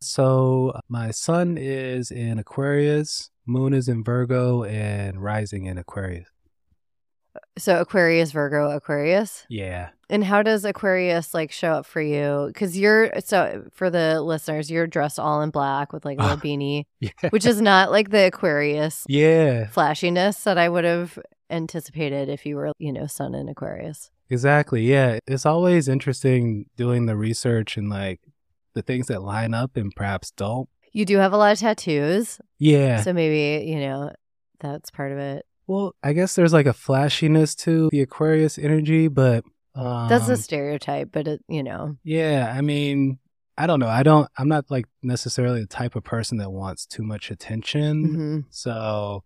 So 0.00 0.78
my 0.88 1.10
sun 1.10 1.56
is 1.58 2.10
in 2.10 2.38
Aquarius, 2.38 3.30
moon 3.46 3.74
is 3.74 3.88
in 3.88 4.04
Virgo, 4.04 4.62
and 4.64 5.22
rising 5.22 5.66
in 5.66 5.78
Aquarius. 5.78 6.28
So 7.56 7.80
Aquarius, 7.80 8.32
Virgo, 8.32 8.70
Aquarius. 8.70 9.44
Yeah. 9.48 9.90
And 10.08 10.24
how 10.24 10.42
does 10.42 10.64
Aquarius 10.64 11.34
like 11.34 11.52
show 11.52 11.72
up 11.72 11.86
for 11.86 12.00
you? 12.00 12.44
Because 12.48 12.78
you're 12.78 13.12
so 13.20 13.64
for 13.72 13.90
the 13.90 14.22
listeners, 14.22 14.70
you're 14.70 14.86
dressed 14.86 15.18
all 15.18 15.42
in 15.42 15.50
black 15.50 15.92
with 15.92 16.04
like 16.04 16.18
a 16.18 16.22
little 16.22 16.36
beanie, 16.38 16.84
yeah. 17.00 17.10
which 17.30 17.44
is 17.46 17.60
not 17.60 17.90
like 17.90 18.10
the 18.10 18.26
Aquarius, 18.26 19.04
yeah, 19.08 19.68
flashiness 19.68 20.44
that 20.44 20.58
I 20.58 20.68
would 20.68 20.84
have 20.84 21.18
anticipated 21.50 22.28
if 22.28 22.46
you 22.46 22.56
were, 22.56 22.72
you 22.78 22.92
know, 22.92 23.06
Sun 23.06 23.34
in 23.34 23.48
Aquarius. 23.48 24.10
Exactly. 24.30 24.82
Yeah, 24.82 25.18
it's 25.26 25.46
always 25.46 25.88
interesting 25.88 26.66
doing 26.76 27.06
the 27.06 27.16
research 27.16 27.76
and 27.76 27.88
like 27.88 28.20
the 28.74 28.82
things 28.82 29.06
that 29.08 29.22
line 29.22 29.54
up 29.54 29.76
and 29.76 29.92
perhaps 29.94 30.30
don't. 30.32 30.68
You 30.92 31.04
do 31.04 31.18
have 31.18 31.32
a 31.32 31.36
lot 31.36 31.52
of 31.52 31.58
tattoos. 31.58 32.40
Yeah. 32.58 33.02
So 33.02 33.12
maybe, 33.12 33.66
you 33.66 33.80
know, 33.80 34.10
that's 34.60 34.90
part 34.90 35.12
of 35.12 35.18
it. 35.18 35.44
Well, 35.66 35.94
I 36.02 36.12
guess 36.14 36.34
there's 36.34 36.52
like 36.52 36.66
a 36.66 36.72
flashiness 36.72 37.54
to 37.56 37.88
the 37.92 38.00
Aquarius 38.00 38.58
energy, 38.58 39.08
but 39.08 39.44
um, 39.74 40.08
That's 40.08 40.28
a 40.28 40.36
stereotype, 40.36 41.10
but 41.12 41.28
it, 41.28 41.44
you 41.48 41.62
know. 41.62 41.96
yeah. 42.04 42.52
I 42.56 42.62
mean, 42.62 43.18
I 43.56 43.66
don't 43.66 43.80
know. 43.80 43.88
I 43.88 44.02
don't. 44.02 44.28
I'm 44.38 44.48
not 44.48 44.70
like 44.70 44.86
necessarily 45.02 45.60
the 45.60 45.66
type 45.66 45.94
of 45.96 46.04
person 46.04 46.38
that 46.38 46.50
wants 46.50 46.86
too 46.86 47.02
much 47.02 47.30
attention. 47.30 48.04
hmm 48.04 48.38
So 48.50 49.24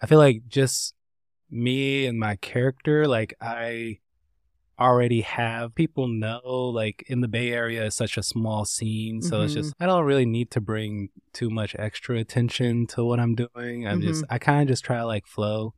I 0.00 0.06
feel 0.06 0.18
like 0.18 0.42
just 0.46 0.94
me 1.50 2.06
and 2.06 2.18
my 2.18 2.36
character, 2.36 3.08
like 3.08 3.34
I 3.40 3.98
already 4.80 5.20
have 5.20 5.74
people 5.74 6.08
know 6.08 6.40
like 6.74 7.04
in 7.08 7.20
the 7.20 7.28
Bay 7.28 7.50
Area 7.52 7.84
is 7.86 7.94
such 7.94 8.16
a 8.16 8.22
small 8.22 8.64
scene. 8.64 9.20
So 9.22 9.42
it's 9.42 9.52
Mhm. 9.52 9.56
just 9.56 9.74
I 9.80 9.86
don't 9.86 10.04
really 10.04 10.26
need 10.26 10.50
to 10.52 10.60
bring 10.60 11.10
too 11.32 11.50
much 11.50 11.76
extra 11.78 12.16
attention 12.18 12.86
to 12.88 13.04
what 13.04 13.20
I'm 13.20 13.34
doing. 13.34 13.86
I'm 13.86 14.00
just 14.00 14.24
I 14.30 14.38
kind 14.38 14.62
of 14.62 14.68
just 14.68 14.84
try 14.84 14.98
to 14.98 15.06
like 15.06 15.26
flow. 15.26 15.74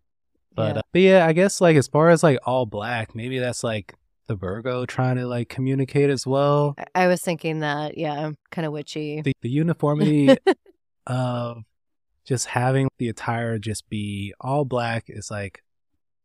But 0.54 0.74
Yeah. 0.74 0.78
uh, 0.78 0.82
but 0.92 1.00
yeah, 1.02 1.26
I 1.26 1.32
guess 1.32 1.60
like 1.60 1.76
as 1.76 1.88
far 1.88 2.10
as 2.10 2.22
like 2.22 2.38
all 2.44 2.66
black, 2.66 3.14
maybe 3.14 3.38
that's 3.38 3.64
like 3.64 3.94
the 4.28 4.36
Virgo 4.36 4.86
trying 4.86 5.16
to 5.16 5.26
like 5.26 5.48
communicate 5.48 6.08
as 6.10 6.26
well. 6.26 6.74
I- 6.78 7.04
I 7.04 7.06
was 7.08 7.20
thinking 7.22 7.58
that, 7.60 7.98
yeah, 7.98 8.30
kind 8.50 8.66
of 8.66 8.72
witchy. 8.72 9.20
The, 9.22 9.32
the 9.42 9.48
uniformity 9.50 10.36
of 11.06 11.58
just 12.24 12.46
having 12.46 12.88
the 12.98 13.08
attire 13.08 13.58
just 13.58 13.88
be 13.88 14.32
all 14.40 14.64
black 14.64 15.04
is 15.08 15.28
like 15.30 15.62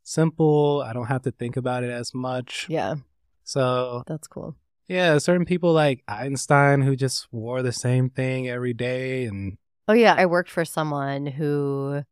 simple. 0.08 0.84
I 0.86 0.94
don't 0.94 1.08
have 1.08 1.24
to 1.24 1.32
think 1.32 1.58
about 1.58 1.84
it 1.84 1.90
as 1.92 2.14
much. 2.14 2.66
Yeah, 2.70 2.96
So 3.44 4.04
that's 4.08 4.28
cool. 4.28 4.56
yeah, 4.88 5.18
certain 5.18 5.46
people 5.46 5.74
like 5.74 6.04
Einstein 6.08 6.82
who 6.82 6.96
just 6.96 7.28
wore 7.32 7.62
the 7.62 7.72
same 7.74 8.10
thing 8.10 8.48
every 8.48 8.74
day 8.74 9.26
and 9.26 9.58
Oh 9.90 9.94
yeah, 9.94 10.16
I 10.18 10.26
worked 10.26 10.50
for 10.50 10.66
someone 10.66 11.26
who 11.28 12.04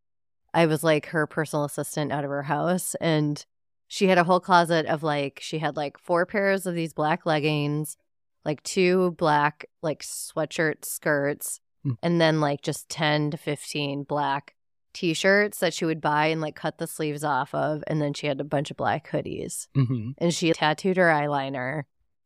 I 0.53 0.65
was 0.65 0.83
like 0.83 1.07
her 1.07 1.27
personal 1.27 1.65
assistant 1.65 2.11
out 2.11 2.23
of 2.23 2.29
her 2.29 2.43
house 2.43 2.95
and 3.01 3.45
she 3.87 4.07
had 4.07 4.17
a 4.17 4.23
whole 4.23 4.39
closet 4.39 4.85
of 4.85 5.03
like 5.03 5.39
she 5.41 5.59
had 5.59 5.75
like 5.75 5.97
four 5.99 6.25
pairs 6.25 6.65
of 6.65 6.73
these 6.73 6.93
black 6.93 7.25
leggings, 7.25 7.97
like 8.45 8.63
two 8.63 9.11
black 9.17 9.65
like 9.81 10.01
sweatshirt 10.03 10.85
skirts, 10.85 11.59
Mm. 11.85 11.97
and 12.01 12.19
then 12.19 12.41
like 12.41 12.61
just 12.63 12.89
10 12.89 13.29
to 13.31 13.37
15 13.37 14.03
black 14.05 14.54
t-shirts 14.95 15.59
that 15.59 15.73
she 15.73 15.85
would 15.85 16.01
buy 16.01 16.27
and 16.27 16.41
like 16.41 16.55
cut 16.55 16.77
the 16.77 16.87
sleeves 16.87 17.23
off 17.23 17.53
of 17.53 17.83
and 17.87 18.01
then 18.01 18.13
she 18.13 18.25
had 18.27 18.39
a 18.39 18.45
bunch 18.45 18.71
of 18.71 18.77
black 18.77 19.09
hoodies. 19.11 19.67
hmm 19.75 20.11
And 20.17 20.33
she 20.33 20.51
tattooed 20.53 20.97
her 20.97 21.07
eyeliner 21.07 21.83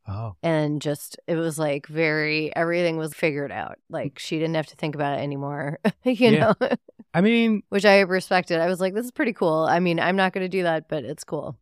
oh. 0.07 0.35
and 0.41 0.81
just 0.81 1.19
it 1.27 1.35
was 1.35 1.59
like 1.59 1.87
very 1.87 2.55
everything 2.55 2.97
was 2.97 3.13
figured 3.13 3.51
out. 3.51 3.77
Like 3.89 4.19
she 4.19 4.37
didn't 4.37 4.55
have 4.55 4.67
to 4.67 4.75
think 4.75 4.95
about 4.95 5.19
it 5.19 5.23
anymore 5.23 5.79
you 6.03 6.31
know? 6.31 6.53
I 7.13 7.21
mean, 7.21 7.63
which 7.69 7.85
i 7.85 7.99
respected. 8.01 8.59
I 8.61 8.67
was 8.67 8.79
like 8.79 8.93
this 8.93 9.05
is 9.05 9.11
pretty 9.11 9.33
cool. 9.33 9.65
I 9.69 9.79
mean 9.79 9.99
i'm 9.99 10.15
not 10.15 10.31
going 10.31 10.45
to 10.45 10.49
do 10.49 10.63
that 10.63 10.87
but 10.87 11.03
it's 11.03 11.23
cool. 11.23 11.57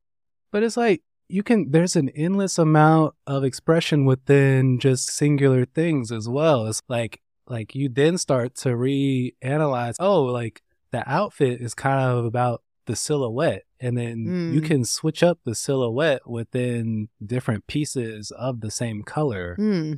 But 0.52 0.64
it's 0.64 0.78
like 0.78 1.02
you 1.30 1.44
can 1.44 1.72
there's 1.72 1.96
an 1.96 2.10
endless 2.10 2.58
amount 2.58 3.16
of 3.26 3.44
expression 3.44 4.06
within 4.06 4.80
just 4.80 5.10
singular 5.10 5.66
things 5.66 6.12
as 6.12 6.30
well. 6.30 6.68
It's 6.68 6.82
like 6.88 7.22
like 7.50 7.76
you 7.76 7.90
then 7.90 8.18
start 8.18 8.56
to 8.56 8.70
reanalyze, 8.70 9.96
oh, 10.00 10.24
like 10.24 10.62
the 10.92 11.08
outfit 11.10 11.62
is 11.62 11.74
kind 11.74 12.00
of 12.00 12.26
about 12.26 12.62
the 12.86 12.96
silhouette 12.96 13.64
and 13.80 13.98
then 13.98 14.50
you 14.54 14.62
Mm. 14.62 14.66
can 14.66 14.86
switch 14.86 15.22
up 15.22 15.40
the 15.44 15.54
silhouette 15.54 16.28
within 16.28 17.10
different 17.24 17.68
pieces 17.68 18.32
of 18.32 18.62
the 18.62 18.72
same 18.72 19.04
color. 19.04 19.56
Hmm, 19.56 19.94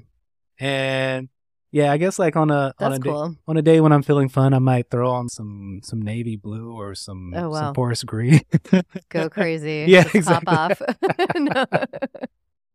And 0.59 1.29
yeah, 1.71 1.91
I 1.91 1.97
guess 1.97 2.17
like 2.17 2.35
on 2.35 2.49
a 2.49 2.73
on 2.79 2.93
a 2.93 2.99
day, 2.99 3.09
on 3.47 3.57
a 3.57 3.61
day 3.61 3.79
when 3.79 3.91
I'm 3.91 4.01
feeling 4.01 4.27
fun, 4.27 4.53
I 4.55 4.59
might 4.59 4.89
throw 4.89 5.11
on 5.11 5.29
some 5.29 5.81
some 5.83 6.01
navy 6.01 6.35
blue 6.35 6.71
or 6.73 6.95
some 6.95 7.33
Oh, 7.35 7.49
wow. 7.49 7.59
some 7.67 7.73
forest 7.75 8.05
green. 8.07 8.41
go 9.09 9.29
crazy 9.29 9.85
Yeah, 9.87 10.03
Just 10.03 10.15
exactly. 10.15 10.55
pop 10.55 10.79
off 10.81 10.81
No. 11.35 11.65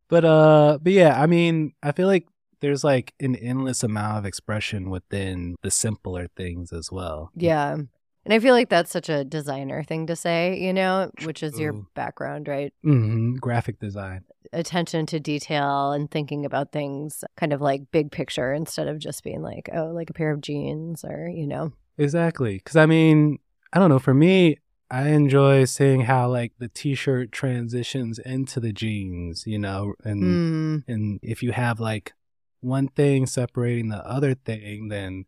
But 0.09 0.25
uh 0.25 0.79
but 0.81 0.93
yeah, 0.93 1.21
I 1.21 1.27
mean, 1.27 1.73
I 1.83 1.93
feel 1.93 2.07
like 2.07 2.27
there's 2.61 2.85
like 2.85 3.13
an 3.21 3.35
endless 3.37 3.83
amount 3.83 4.19
of 4.19 4.25
expression 4.25 4.91
within 4.91 5.57
the 5.63 5.71
simpler 5.71 6.29
things 6.37 6.73
as 6.73 6.91
well. 6.93 7.31
yeah 7.35 7.77
and 8.25 8.33
i 8.35 8.39
feel 8.39 8.55
like 8.55 8.69
that's 8.69 8.91
such 8.91 9.09
a 9.09 9.25
designer 9.25 9.83
thing 9.83 10.07
to 10.07 10.17
say 10.17 10.59
you 10.59 10.73
know 10.73 11.11
which 11.19 11.43
is 11.43 11.59
your 11.59 11.73
background 11.95 12.49
right 12.49 12.73
hmm 12.83 13.35
Graphic 13.37 13.79
design. 13.81 14.25
attention 14.53 15.07
to 15.07 15.19
detail 15.21 15.93
and 15.93 16.11
thinking 16.11 16.45
about 16.45 16.73
things 16.73 17.25
kind 17.37 17.53
of 17.53 17.61
like 17.61 17.91
big 17.91 18.11
picture 18.11 18.53
instead 18.53 18.89
of 18.89 18.99
just 18.99 19.23
being 19.25 19.43
like 19.43 19.69
oh 19.75 19.87
like 19.87 20.11
a 20.11 20.15
pair 20.15 20.31
of 20.31 20.41
jeans 20.41 21.05
or 21.05 21.29
you 21.29 21.47
know 21.47 21.73
Exactly. 21.97 22.59
Cuz 22.59 22.75
I 22.75 22.87
mean, 22.87 23.39
I 23.73 23.79
don't 23.79 23.89
know, 23.89 24.01
for 24.01 24.15
me, 24.15 24.59
I 24.91 25.11
enjoy 25.11 25.65
seeing 25.65 26.03
how 26.03 26.29
like 26.29 26.53
the 26.59 26.67
t-shirt 26.67 27.31
transitions 27.31 28.19
into 28.19 28.59
the 28.59 28.73
jeans, 28.73 29.47
you 29.47 29.61
know, 29.61 29.95
and 30.05 30.21
Hmm. 30.21 30.79
and 30.89 31.21
if 31.23 31.41
you 31.41 31.53
have 31.53 31.79
like 31.79 32.13
one 32.61 32.89
thing 32.89 33.27
separating 33.27 33.91
the 33.91 34.05
other 34.05 34.35
thing, 34.35 34.89
then 34.89 35.27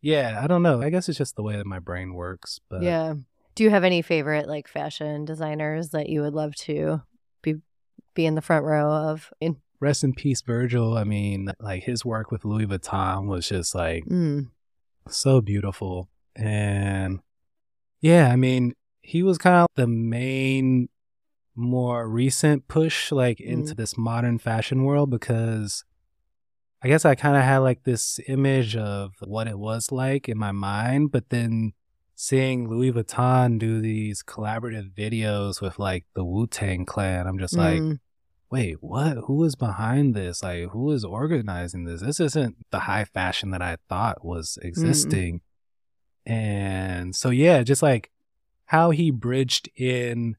yeah, 0.00 0.40
I 0.42 0.46
don't 0.46 0.62
know. 0.62 0.80
I 0.82 0.90
guess 0.90 1.08
it's 1.08 1.18
just 1.18 1.36
the 1.36 1.42
way 1.42 1.56
that 1.56 1.66
my 1.66 1.78
brain 1.78 2.14
works, 2.14 2.60
but 2.68 2.82
Yeah. 2.82 3.14
Do 3.54 3.64
you 3.64 3.70
have 3.70 3.82
any 3.84 4.02
favorite 4.02 4.46
like 4.46 4.68
fashion 4.68 5.24
designers 5.24 5.90
that 5.90 6.08
you 6.08 6.20
would 6.20 6.34
love 6.34 6.54
to 6.56 7.02
be 7.42 7.56
be 8.14 8.24
in 8.24 8.36
the 8.36 8.42
front 8.42 8.64
row 8.64 8.88
of? 8.88 9.32
In 9.40 9.56
rest 9.80 10.04
in 10.04 10.14
peace 10.14 10.42
Virgil. 10.42 10.96
I 10.96 11.04
mean, 11.04 11.52
like 11.58 11.82
his 11.82 12.04
work 12.04 12.30
with 12.30 12.44
Louis 12.44 12.66
Vuitton 12.66 13.26
was 13.26 13.48
just 13.48 13.74
like 13.74 14.04
mm, 14.04 14.48
so 15.08 15.40
beautiful. 15.40 16.08
And 16.36 17.20
yeah, 18.00 18.28
I 18.28 18.36
mean, 18.36 18.74
he 19.00 19.22
was 19.24 19.38
kind 19.38 19.56
of 19.56 19.66
the 19.74 19.88
main 19.88 20.88
more 21.56 22.08
recent 22.08 22.68
push 22.68 23.10
like 23.10 23.40
into 23.40 23.74
this 23.74 23.98
modern 23.98 24.38
fashion 24.38 24.84
world 24.84 25.10
because 25.10 25.84
I 26.82 26.88
guess 26.88 27.04
I 27.04 27.14
kind 27.14 27.36
of 27.36 27.42
had 27.42 27.58
like 27.58 27.82
this 27.84 28.20
image 28.28 28.76
of 28.76 29.12
what 29.20 29.48
it 29.48 29.58
was 29.58 29.90
like 29.90 30.28
in 30.28 30.38
my 30.38 30.52
mind, 30.52 31.10
but 31.10 31.30
then 31.30 31.72
seeing 32.14 32.68
Louis 32.68 32.92
Vuitton 32.92 33.58
do 33.58 33.80
these 33.80 34.22
collaborative 34.22 34.92
videos 34.92 35.60
with 35.60 35.78
like 35.78 36.04
the 36.14 36.24
Wu 36.24 36.46
Tang 36.46 36.84
Clan, 36.84 37.26
I'm 37.26 37.38
just 37.38 37.56
like, 37.56 37.80
mm, 37.80 37.98
wait, 38.50 38.76
what? 38.80 39.16
Who 39.26 39.42
is 39.44 39.54
behind 39.56 40.14
this? 40.14 40.42
Like, 40.42 40.70
who 40.70 40.90
is 40.92 41.04
organizing 41.04 41.84
this? 41.84 42.00
This 42.00 42.20
isn't 42.20 42.56
the 42.70 42.80
high 42.80 43.04
fashion 43.04 43.50
that 43.50 43.62
I 43.62 43.76
thought 43.88 44.24
was 44.24 44.58
existing. 44.62 45.40
And 46.26 47.14
so, 47.14 47.30
yeah, 47.30 47.62
just 47.62 47.82
like 47.82 48.10
how 48.66 48.90
he 48.90 49.10
bridged 49.10 49.68
in 49.76 50.36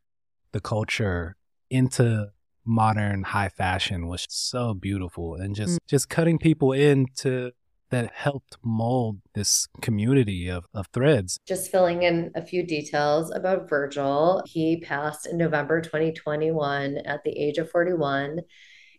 the 0.51 0.59
culture 0.59 1.35
into 1.69 2.31
modern 2.69 3.23
high 3.23 3.49
fashion 3.49 4.07
was 4.07 4.25
so 4.29 4.75
beautiful 4.75 5.35
and 5.35 5.55
just 5.55 5.73
mm. 5.73 5.87
just 5.87 6.07
cutting 6.07 6.37
people 6.37 6.71
into 6.71 7.51
that 7.89 8.11
helped 8.13 8.55
mold 8.63 9.17
this 9.33 9.67
community 9.81 10.47
of, 10.47 10.63
of 10.75 10.85
threads 10.93 11.39
Just 11.47 11.71
filling 11.71 12.03
in 12.03 12.31
a 12.35 12.45
few 12.45 12.63
details 12.63 13.31
about 13.31 13.67
Virgil. 13.67 14.43
He 14.45 14.79
passed 14.81 15.25
in 15.25 15.37
November 15.37 15.81
2021 15.81 16.97
at 17.05 17.23
the 17.23 17.31
age 17.31 17.57
of 17.57 17.71
41. 17.71 18.41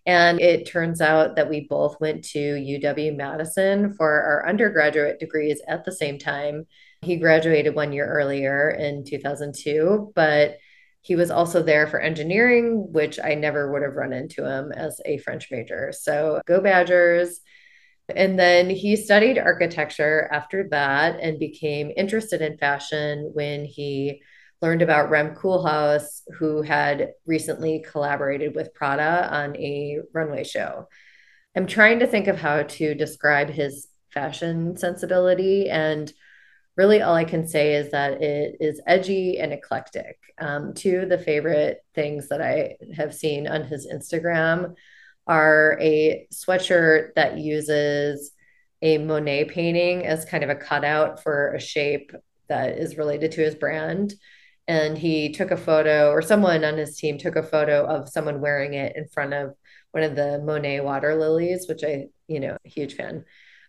And 0.06 0.40
it 0.40 0.66
turns 0.66 1.00
out 1.00 1.36
that 1.36 1.48
we 1.48 1.66
both 1.68 2.00
went 2.00 2.24
to 2.30 2.38
UW 2.38 3.16
Madison 3.16 3.94
for 3.94 4.10
our 4.10 4.48
undergraduate 4.48 5.20
degrees 5.20 5.60
at 5.68 5.84
the 5.84 5.92
same 5.92 6.18
time. 6.18 6.66
He 7.02 7.16
graduated 7.16 7.74
one 7.74 7.92
year 7.92 8.08
earlier 8.08 8.70
in 8.70 9.04
2002, 9.04 10.12
but 10.16 10.56
he 11.02 11.16
was 11.16 11.30
also 11.30 11.62
there 11.62 11.86
for 11.86 11.98
engineering, 11.98 12.92
which 12.92 13.18
I 13.22 13.34
never 13.34 13.72
would 13.72 13.82
have 13.82 13.94
run 13.94 14.12
into 14.12 14.44
him 14.44 14.72
as 14.72 15.00
a 15.04 15.18
French 15.18 15.48
major. 15.50 15.92
So 15.92 16.40
go 16.46 16.60
Badgers. 16.60 17.40
And 18.14 18.38
then 18.38 18.68
he 18.68 18.96
studied 18.96 19.38
architecture 19.38 20.28
after 20.32 20.68
that 20.70 21.20
and 21.20 21.38
became 21.38 21.92
interested 21.96 22.42
in 22.42 22.58
fashion 22.58 23.30
when 23.32 23.64
he 23.64 24.22
learned 24.60 24.82
about 24.82 25.10
Rem 25.10 25.34
Koolhaas, 25.34 26.22
who 26.38 26.62
had 26.62 27.12
recently 27.24 27.84
collaborated 27.88 28.54
with 28.54 28.74
Prada 28.74 29.28
on 29.32 29.56
a 29.56 30.00
runway 30.12 30.44
show. 30.44 30.86
I'm 31.56 31.66
trying 31.66 32.00
to 32.00 32.06
think 32.06 32.26
of 32.26 32.38
how 32.38 32.64
to 32.64 32.94
describe 32.94 33.48
his 33.48 33.88
fashion 34.12 34.76
sensibility. 34.76 35.70
And 35.70 36.12
really, 36.76 37.02
all 37.02 37.14
I 37.14 37.24
can 37.24 37.46
say 37.46 37.74
is 37.74 37.90
that 37.90 38.22
it 38.22 38.56
is 38.60 38.80
edgy 38.86 39.38
and 39.38 39.52
eclectic. 39.52 40.18
Um, 40.38 40.72
two 40.74 41.00
of 41.00 41.08
the 41.08 41.18
favorite 41.18 41.84
things 41.94 42.28
that 42.28 42.40
I 42.40 42.76
have 42.96 43.14
seen 43.14 43.46
on 43.46 43.64
his 43.64 43.86
Instagram 43.86 44.74
are 45.26 45.78
a 45.80 46.26
sweatshirt 46.32 47.14
that 47.14 47.38
uses 47.38 48.32
a 48.82 48.98
Monet 48.98 49.44
painting 49.46 50.06
as 50.06 50.24
kind 50.24 50.42
of 50.42 50.50
a 50.50 50.54
cutout 50.54 51.22
for 51.22 51.52
a 51.52 51.60
shape 51.60 52.12
that 52.48 52.78
is 52.78 52.96
related 52.96 53.32
to 53.32 53.42
his 53.42 53.54
brand. 53.54 54.14
And 54.66 54.96
he 54.96 55.32
took 55.32 55.50
a 55.50 55.56
photo, 55.56 56.10
or 56.10 56.22
someone 56.22 56.64
on 56.64 56.78
his 56.78 56.96
team 56.96 57.18
took 57.18 57.36
a 57.36 57.42
photo 57.42 57.84
of 57.84 58.08
someone 58.08 58.40
wearing 58.40 58.74
it 58.74 58.96
in 58.96 59.08
front 59.08 59.34
of 59.34 59.54
one 59.90 60.04
of 60.04 60.14
the 60.14 60.38
Monet 60.38 60.80
water 60.80 61.16
lilies, 61.16 61.66
which 61.68 61.82
I 61.84 62.06
you 62.30 62.38
know, 62.38 62.56
huge 62.64 62.94
fan. 62.94 63.24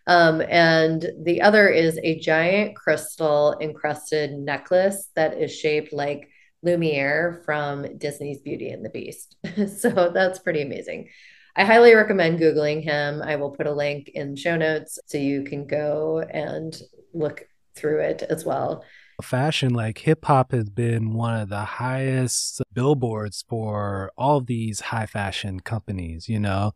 Um, 0.06 0.42
and 0.42 1.06
the 1.22 1.42
other 1.42 1.68
is 1.68 1.98
a 2.02 2.18
giant 2.18 2.76
crystal 2.76 3.56
encrusted 3.60 4.32
necklace 4.32 5.08
that 5.14 5.38
is 5.38 5.54
shaped 5.54 5.92
like 5.92 6.28
Lumiere 6.62 7.42
from 7.44 7.98
Disney's 7.98 8.40
Beauty 8.40 8.70
and 8.70 8.84
the 8.84 8.90
Beast. 8.90 9.36
so 9.78 10.10
that's 10.12 10.38
pretty 10.38 10.62
amazing. 10.62 11.08
I 11.54 11.64
highly 11.64 11.94
recommend 11.94 12.40
Googling 12.40 12.82
him. 12.82 13.20
I 13.22 13.36
will 13.36 13.50
put 13.50 13.66
a 13.66 13.72
link 13.72 14.10
in 14.14 14.36
show 14.36 14.56
notes 14.56 14.98
so 15.06 15.18
you 15.18 15.44
can 15.44 15.66
go 15.66 16.20
and 16.20 16.74
look 17.12 17.44
through 17.76 18.00
it 18.00 18.22
as 18.22 18.44
well. 18.44 18.84
Fashion, 19.20 19.72
like 19.72 19.98
hip 19.98 20.24
hop, 20.24 20.52
has 20.52 20.70
been 20.70 21.12
one 21.12 21.38
of 21.38 21.48
the 21.48 21.64
highest 21.64 22.62
billboards 22.72 23.44
for 23.48 24.10
all 24.16 24.40
these 24.40 24.80
high 24.80 25.06
fashion 25.06 25.60
companies, 25.60 26.28
you 26.28 26.40
know? 26.40 26.72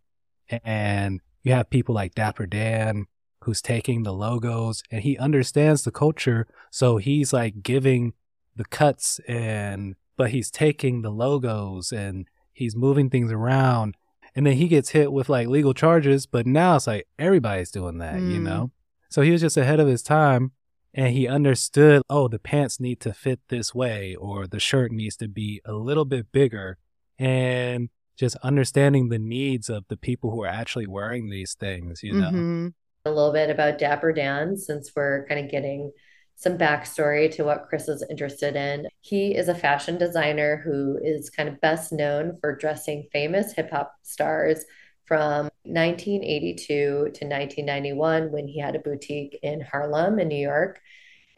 And 0.63 1.21
you 1.43 1.53
have 1.53 1.71
people 1.71 1.95
like 1.95 2.15
Dapper 2.15 2.47
Dan 2.47 3.07
who's 3.47 3.63
taking 3.63 4.03
the 4.03 4.13
logos 4.13 4.83
and 4.91 5.03
he 5.03 5.17
understands 5.19 5.85
the 5.85 5.93
culture. 5.93 6.49
So 6.73 6.97
he's 6.97 7.33
like 7.33 7.63
giving 7.63 8.13
the 8.57 8.65
cuts 8.65 9.21
and, 9.29 9.95
but 10.17 10.31
he's 10.31 10.51
taking 10.51 11.03
the 11.03 11.13
logos 11.13 11.93
and 11.93 12.27
he's 12.53 12.75
moving 12.75 13.09
things 13.09 13.31
around. 13.31 13.97
And 14.35 14.45
then 14.45 14.55
he 14.55 14.67
gets 14.67 14.91
hit 14.91 15.13
with 15.13 15.29
like 15.29 15.47
legal 15.47 15.75
charges. 15.75 16.27
But 16.27 16.45
now 16.45 16.75
it's 16.75 16.89
like 16.89 17.07
everybody's 17.21 17.71
doing 17.71 17.99
that, 17.99 18.17
mm. 18.17 18.33
you 18.33 18.41
know? 18.41 18.73
So 19.11 19.23
he 19.23 19.31
was 19.31 19.43
just 19.43 19.57
ahead 19.57 19.79
of 19.79 19.87
his 19.87 20.03
time 20.03 20.51
and 20.93 21.15
he 21.15 21.29
understood, 21.29 22.03
oh, 22.11 22.27
the 22.27 22.41
pants 22.41 22.81
need 22.81 22.99
to 23.03 23.15
fit 23.15 23.39
this 23.49 23.73
way 23.73 24.17
or 24.17 24.49
the 24.49 24.59
shirt 24.59 24.91
needs 24.91 25.17
to 25.19 25.29
be 25.29 25.61
a 25.65 25.75
little 25.75 26.05
bit 26.05 26.33
bigger. 26.33 26.79
And 27.17 27.91
just 28.17 28.35
understanding 28.43 29.09
the 29.09 29.21
needs 29.21 29.71
of 29.71 29.85
the 29.87 29.97
people 29.97 30.33
who 30.33 30.43
are 30.43 30.49
actually 30.49 30.89
wearing 30.89 31.31
these 31.31 31.55
things, 31.55 32.03
you 32.03 32.13
know? 32.13 32.31
Mm-hmm 32.31 32.67
a 33.07 33.11
little 33.11 33.33
bit 33.33 33.51
about 33.51 33.79
Dapper 33.79 34.13
Dan 34.13 34.57
since 34.57 34.93
we're 34.95 35.27
kind 35.27 35.45
of 35.45 35.51
getting 35.51 35.93
some 36.37 36.59
backstory 36.59 37.35
to 37.35 37.45
what 37.45 37.67
Chris 37.69 37.89
is 37.89 38.05
interested 38.11 38.57
in. 38.57 38.87
He 39.01 39.35
is 39.35 39.49
a 39.49 39.55
fashion 39.55 39.97
designer 39.97 40.61
who 40.63 40.99
is 41.03 41.31
kind 41.31 41.49
of 41.49 41.61
best 41.61 41.93
known 41.93 42.37
for 42.41 42.55
dressing 42.55 43.09
famous 43.11 43.53
hip 43.53 43.71
hop 43.71 43.95
stars 44.03 44.65
from 45.07 45.49
1982 45.63 46.67
to 46.67 47.03
1991 47.05 48.31
when 48.31 48.47
he 48.47 48.61
had 48.61 48.77
a 48.77 48.81
boutique 48.81 49.39
in 49.43 49.61
Harlem 49.61 50.19
in 50.19 50.29
New 50.29 50.37
York. 50.37 50.81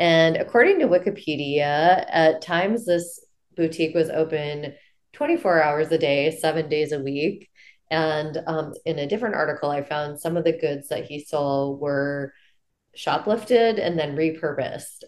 And 0.01 0.37
according 0.37 0.81
to 0.81 0.89
Wikipedia, 0.89 2.05
at 2.09 2.43
times 2.43 2.85
this 2.85 3.25
boutique 3.57 3.95
was 3.95 4.11
open 4.11 4.75
24 5.13 5.63
hours 5.63 5.93
a 5.93 5.99
day, 5.99 6.37
seven 6.37 6.69
days 6.69 6.93
a 6.93 7.01
week. 7.01 7.49
And 7.91 8.43
um, 8.47 8.75
in 8.85 8.99
a 8.99 9.07
different 9.07 9.35
article, 9.35 9.71
I 9.71 9.83
found 9.83 10.21
some 10.21 10.37
of 10.37 10.45
the 10.45 10.53
goods 10.53 10.89
that 10.89 11.07
he 11.07 11.21
sold 11.21 11.81
were 11.81 12.33
shoplifted 12.97 13.79
and 13.79 13.99
then 13.99 14.17
repurposed. 14.17 15.05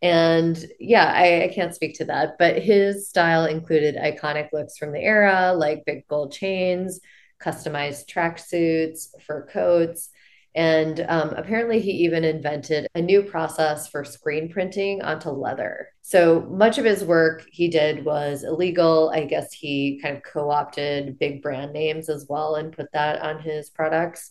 And 0.00 0.62
yeah, 0.78 1.12
I, 1.14 1.44
I, 1.44 1.48
can't 1.48 1.74
speak 1.74 1.96
to 1.96 2.04
that, 2.06 2.36
but 2.38 2.62
his 2.62 3.08
style 3.08 3.46
included 3.46 3.96
iconic 3.96 4.48
looks 4.52 4.76
from 4.76 4.92
the 4.92 5.00
era, 5.00 5.54
like 5.56 5.84
big 5.86 6.06
gold 6.08 6.32
chains, 6.32 7.00
customized 7.42 8.06
tracksuits, 8.06 9.08
fur 9.22 9.46
coats, 9.46 10.10
and 10.54 11.04
um, 11.08 11.30
apparently, 11.30 11.80
he 11.80 11.90
even 12.04 12.22
invented 12.22 12.86
a 12.94 13.02
new 13.02 13.22
process 13.22 13.88
for 13.88 14.04
screen 14.04 14.48
printing 14.48 15.02
onto 15.02 15.30
leather. 15.30 15.88
So 16.06 16.42
much 16.42 16.76
of 16.76 16.84
his 16.84 17.02
work 17.02 17.46
he 17.50 17.68
did 17.68 18.04
was 18.04 18.44
illegal. 18.44 19.10
I 19.14 19.24
guess 19.24 19.54
he 19.54 19.98
kind 20.02 20.14
of 20.14 20.22
co 20.22 20.50
opted 20.50 21.18
big 21.18 21.40
brand 21.40 21.72
names 21.72 22.10
as 22.10 22.26
well 22.28 22.56
and 22.56 22.76
put 22.76 22.92
that 22.92 23.22
on 23.22 23.40
his 23.40 23.70
products. 23.70 24.30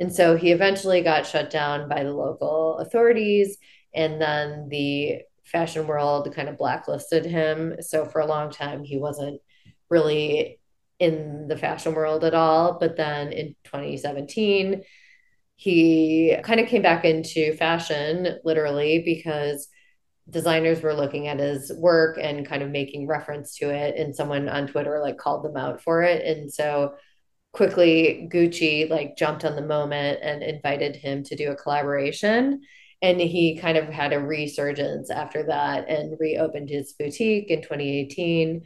And 0.00 0.12
so 0.12 0.36
he 0.36 0.50
eventually 0.50 1.00
got 1.00 1.24
shut 1.24 1.48
down 1.48 1.88
by 1.88 2.02
the 2.02 2.12
local 2.12 2.78
authorities. 2.78 3.56
And 3.94 4.20
then 4.20 4.68
the 4.68 5.20
fashion 5.44 5.86
world 5.86 6.34
kind 6.34 6.48
of 6.48 6.58
blacklisted 6.58 7.24
him. 7.24 7.76
So 7.82 8.04
for 8.04 8.20
a 8.20 8.26
long 8.26 8.50
time, 8.50 8.82
he 8.82 8.98
wasn't 8.98 9.40
really 9.88 10.58
in 10.98 11.46
the 11.46 11.56
fashion 11.56 11.94
world 11.94 12.24
at 12.24 12.34
all. 12.34 12.78
But 12.80 12.96
then 12.96 13.32
in 13.32 13.54
2017, 13.62 14.82
he 15.54 16.36
kind 16.42 16.58
of 16.58 16.66
came 16.66 16.82
back 16.82 17.04
into 17.04 17.54
fashion 17.54 18.40
literally 18.42 19.04
because 19.04 19.68
designers 20.30 20.82
were 20.82 20.94
looking 20.94 21.28
at 21.28 21.38
his 21.38 21.72
work 21.76 22.18
and 22.20 22.46
kind 22.46 22.62
of 22.62 22.70
making 22.70 23.06
reference 23.06 23.56
to 23.56 23.70
it 23.70 23.96
and 23.96 24.14
someone 24.14 24.48
on 24.48 24.66
twitter 24.66 25.00
like 25.00 25.18
called 25.18 25.44
them 25.44 25.56
out 25.56 25.82
for 25.82 26.02
it. 26.02 26.24
And 26.24 26.52
so 26.52 26.94
quickly 27.52 28.28
gucci 28.32 28.88
like 28.88 29.16
jumped 29.16 29.44
on 29.44 29.56
the 29.56 29.62
moment 29.62 30.20
and 30.22 30.42
invited 30.42 30.96
him 30.96 31.22
to 31.24 31.36
do 31.36 31.50
a 31.50 31.56
collaboration. 31.56 32.62
And 33.02 33.20
he 33.20 33.58
kind 33.58 33.76
of 33.76 33.88
had 33.88 34.12
a 34.12 34.20
resurgence 34.20 35.10
after 35.10 35.42
that 35.44 35.88
and 35.88 36.16
reopened 36.20 36.70
his 36.70 36.92
boutique 36.92 37.50
in 37.50 37.60
2018 37.60 38.62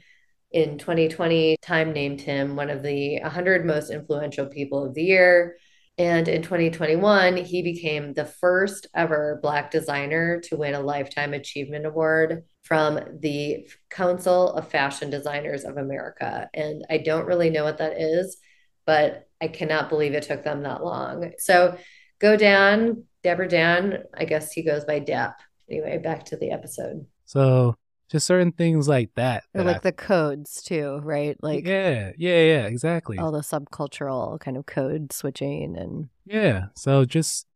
in 0.52 0.78
2020 0.78 1.56
time 1.62 1.92
named 1.92 2.20
him 2.20 2.54
one 2.54 2.70
of 2.70 2.82
the 2.82 3.18
100 3.20 3.66
most 3.66 3.90
influential 3.90 4.46
people 4.46 4.84
of 4.84 4.94
the 4.94 5.02
year 5.02 5.56
and 5.98 6.28
in 6.28 6.42
2021, 6.42 7.38
he 7.38 7.62
became 7.62 8.12
the 8.12 8.26
first 8.26 8.86
ever 8.94 9.38
Black 9.42 9.70
designer 9.70 10.40
to 10.42 10.56
win 10.56 10.74
a 10.74 10.80
Lifetime 10.80 11.32
Achievement 11.32 11.86
Award 11.86 12.44
from 12.62 13.00
the 13.20 13.66
Council 13.88 14.52
of 14.52 14.68
Fashion 14.68 15.08
Designers 15.08 15.64
of 15.64 15.78
America. 15.78 16.50
And 16.52 16.84
I 16.90 16.98
don't 16.98 17.26
really 17.26 17.48
know 17.48 17.64
what 17.64 17.78
that 17.78 17.98
is, 17.98 18.36
but 18.84 19.26
I 19.40 19.48
cannot 19.48 19.88
believe 19.88 20.12
it 20.12 20.24
took 20.24 20.44
them 20.44 20.64
that 20.64 20.84
long. 20.84 21.32
So 21.38 21.78
go 22.18 22.36
Dan, 22.36 23.04
Dapper 23.22 23.46
Dan. 23.46 24.02
I 24.14 24.26
guess 24.26 24.52
he 24.52 24.62
goes 24.62 24.84
by 24.84 24.98
Dap. 24.98 25.40
Anyway, 25.70 25.96
back 25.98 26.26
to 26.26 26.36
the 26.36 26.50
episode. 26.50 27.06
So 27.24 27.74
just 28.08 28.26
certain 28.26 28.52
things 28.52 28.88
like 28.88 29.14
that. 29.14 29.44
Or 29.54 29.62
that 29.62 29.66
like 29.66 29.76
I, 29.76 29.80
the 29.80 29.92
codes 29.92 30.62
too, 30.62 31.00
right? 31.02 31.36
Like 31.42 31.66
yeah, 31.66 32.12
yeah, 32.16 32.42
yeah, 32.42 32.66
exactly. 32.66 33.18
All 33.18 33.32
the 33.32 33.40
subcultural 33.40 34.38
kind 34.40 34.56
of 34.56 34.66
code 34.66 35.12
switching 35.12 35.76
and 35.76 36.08
yeah. 36.24 36.66
So 36.74 37.04
just 37.04 37.46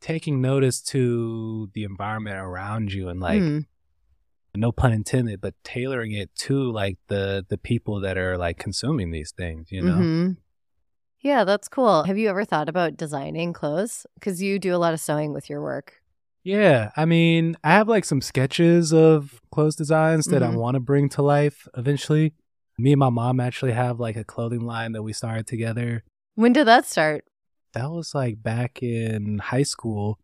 taking 0.00 0.40
notice 0.40 0.80
to 0.82 1.70
the 1.74 1.84
environment 1.84 2.36
around 2.36 2.92
you 2.92 3.08
and 3.08 3.20
like 3.20 3.40
mm. 3.40 3.64
no 4.54 4.72
pun 4.72 4.92
intended, 4.92 5.40
but 5.40 5.54
tailoring 5.64 6.12
it 6.12 6.34
to 6.36 6.70
like 6.70 6.98
the 7.08 7.44
the 7.48 7.58
people 7.58 8.00
that 8.00 8.18
are 8.18 8.36
like 8.36 8.58
consuming 8.58 9.10
these 9.10 9.32
things, 9.32 9.72
you 9.72 9.82
know. 9.82 9.94
Mm-hmm. 9.94 10.32
Yeah, 11.20 11.44
that's 11.44 11.68
cool. 11.68 12.02
Have 12.02 12.18
you 12.18 12.28
ever 12.28 12.44
thought 12.44 12.68
about 12.68 12.96
designing 12.96 13.52
clothes? 13.52 14.06
Because 14.14 14.42
you 14.42 14.58
do 14.58 14.74
a 14.74 14.78
lot 14.78 14.92
of 14.92 14.98
sewing 14.98 15.32
with 15.32 15.48
your 15.48 15.62
work. 15.62 16.01
Yeah, 16.44 16.90
I 16.96 17.04
mean, 17.04 17.56
I 17.62 17.70
have 17.72 17.88
like 17.88 18.04
some 18.04 18.20
sketches 18.20 18.92
of 18.92 19.40
clothes 19.52 19.76
designs 19.76 20.26
that 20.26 20.42
mm-hmm. 20.42 20.52
I 20.52 20.56
want 20.56 20.74
to 20.74 20.80
bring 20.80 21.08
to 21.10 21.22
life 21.22 21.68
eventually. 21.76 22.34
Me 22.78 22.92
and 22.92 22.98
my 22.98 23.10
mom 23.10 23.38
actually 23.38 23.72
have 23.72 24.00
like 24.00 24.16
a 24.16 24.24
clothing 24.24 24.62
line 24.62 24.92
that 24.92 25.02
we 25.02 25.12
started 25.12 25.46
together. 25.46 26.02
When 26.34 26.52
did 26.52 26.66
that 26.66 26.86
start? 26.86 27.24
That 27.74 27.90
was 27.90 28.14
like 28.14 28.42
back 28.42 28.82
in 28.82 29.38
high 29.38 29.62
school. 29.62 30.18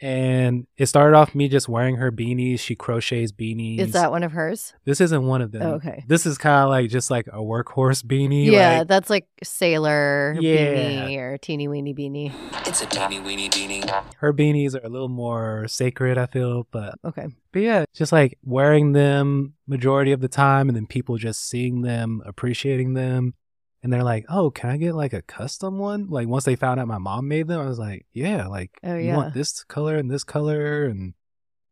And 0.00 0.66
it 0.76 0.86
started 0.86 1.16
off 1.16 1.34
me 1.34 1.48
just 1.48 1.68
wearing 1.68 1.96
her 1.96 2.12
beanies. 2.12 2.60
She 2.60 2.76
crochets 2.76 3.32
beanies. 3.32 3.80
Is 3.80 3.92
that 3.92 4.12
one 4.12 4.22
of 4.22 4.32
hers? 4.32 4.72
This 4.84 5.00
isn't 5.00 5.26
one 5.26 5.42
of 5.42 5.50
them. 5.50 5.62
Oh, 5.62 5.72
okay. 5.74 6.04
This 6.06 6.24
is 6.24 6.38
kind 6.38 6.62
of 6.64 6.70
like 6.70 6.88
just 6.88 7.10
like 7.10 7.26
a 7.26 7.38
workhorse 7.38 8.04
beanie. 8.04 8.46
Yeah, 8.46 8.78
like, 8.78 8.88
that's 8.88 9.10
like 9.10 9.26
sailor 9.42 10.36
yeah. 10.38 10.56
beanie 10.56 11.18
or 11.18 11.38
teeny 11.38 11.66
weeny 11.66 11.94
beanie. 11.94 12.32
It's 12.66 12.80
a 12.80 12.86
teeny 12.86 13.18
weeny 13.18 13.48
beanie. 13.48 14.04
Her 14.18 14.32
beanies 14.32 14.74
are 14.74 14.86
a 14.86 14.88
little 14.88 15.08
more 15.08 15.66
sacred, 15.66 16.16
I 16.16 16.26
feel, 16.26 16.68
but 16.70 16.94
okay. 17.04 17.26
But 17.50 17.62
yeah, 17.62 17.84
just 17.92 18.12
like 18.12 18.38
wearing 18.44 18.92
them 18.92 19.54
majority 19.66 20.12
of 20.12 20.20
the 20.20 20.28
time, 20.28 20.68
and 20.68 20.76
then 20.76 20.86
people 20.86 21.16
just 21.16 21.48
seeing 21.48 21.82
them, 21.82 22.22
appreciating 22.24 22.94
them, 22.94 23.34
and 23.82 23.92
they're 23.92 24.04
like, 24.04 24.24
"Oh, 24.28 24.50
can 24.50 24.70
I 24.70 24.76
get 24.76 24.94
like 24.94 25.12
a 25.12 25.22
custom 25.22 25.78
one?" 25.78 26.08
Like 26.08 26.28
once 26.28 26.44
they 26.44 26.56
found 26.56 26.80
out 26.80 26.88
my 26.88 26.98
mom 26.98 27.28
made 27.28 27.46
them, 27.48 27.60
I 27.60 27.66
was 27.66 27.78
like, 27.78 28.06
"Yeah, 28.12 28.46
like 28.46 28.78
oh, 28.82 28.96
you 28.96 29.12
want 29.12 29.34
this 29.34 29.64
color 29.64 29.96
and 29.96 30.10
this 30.10 30.24
color." 30.24 30.84
And 30.84 31.14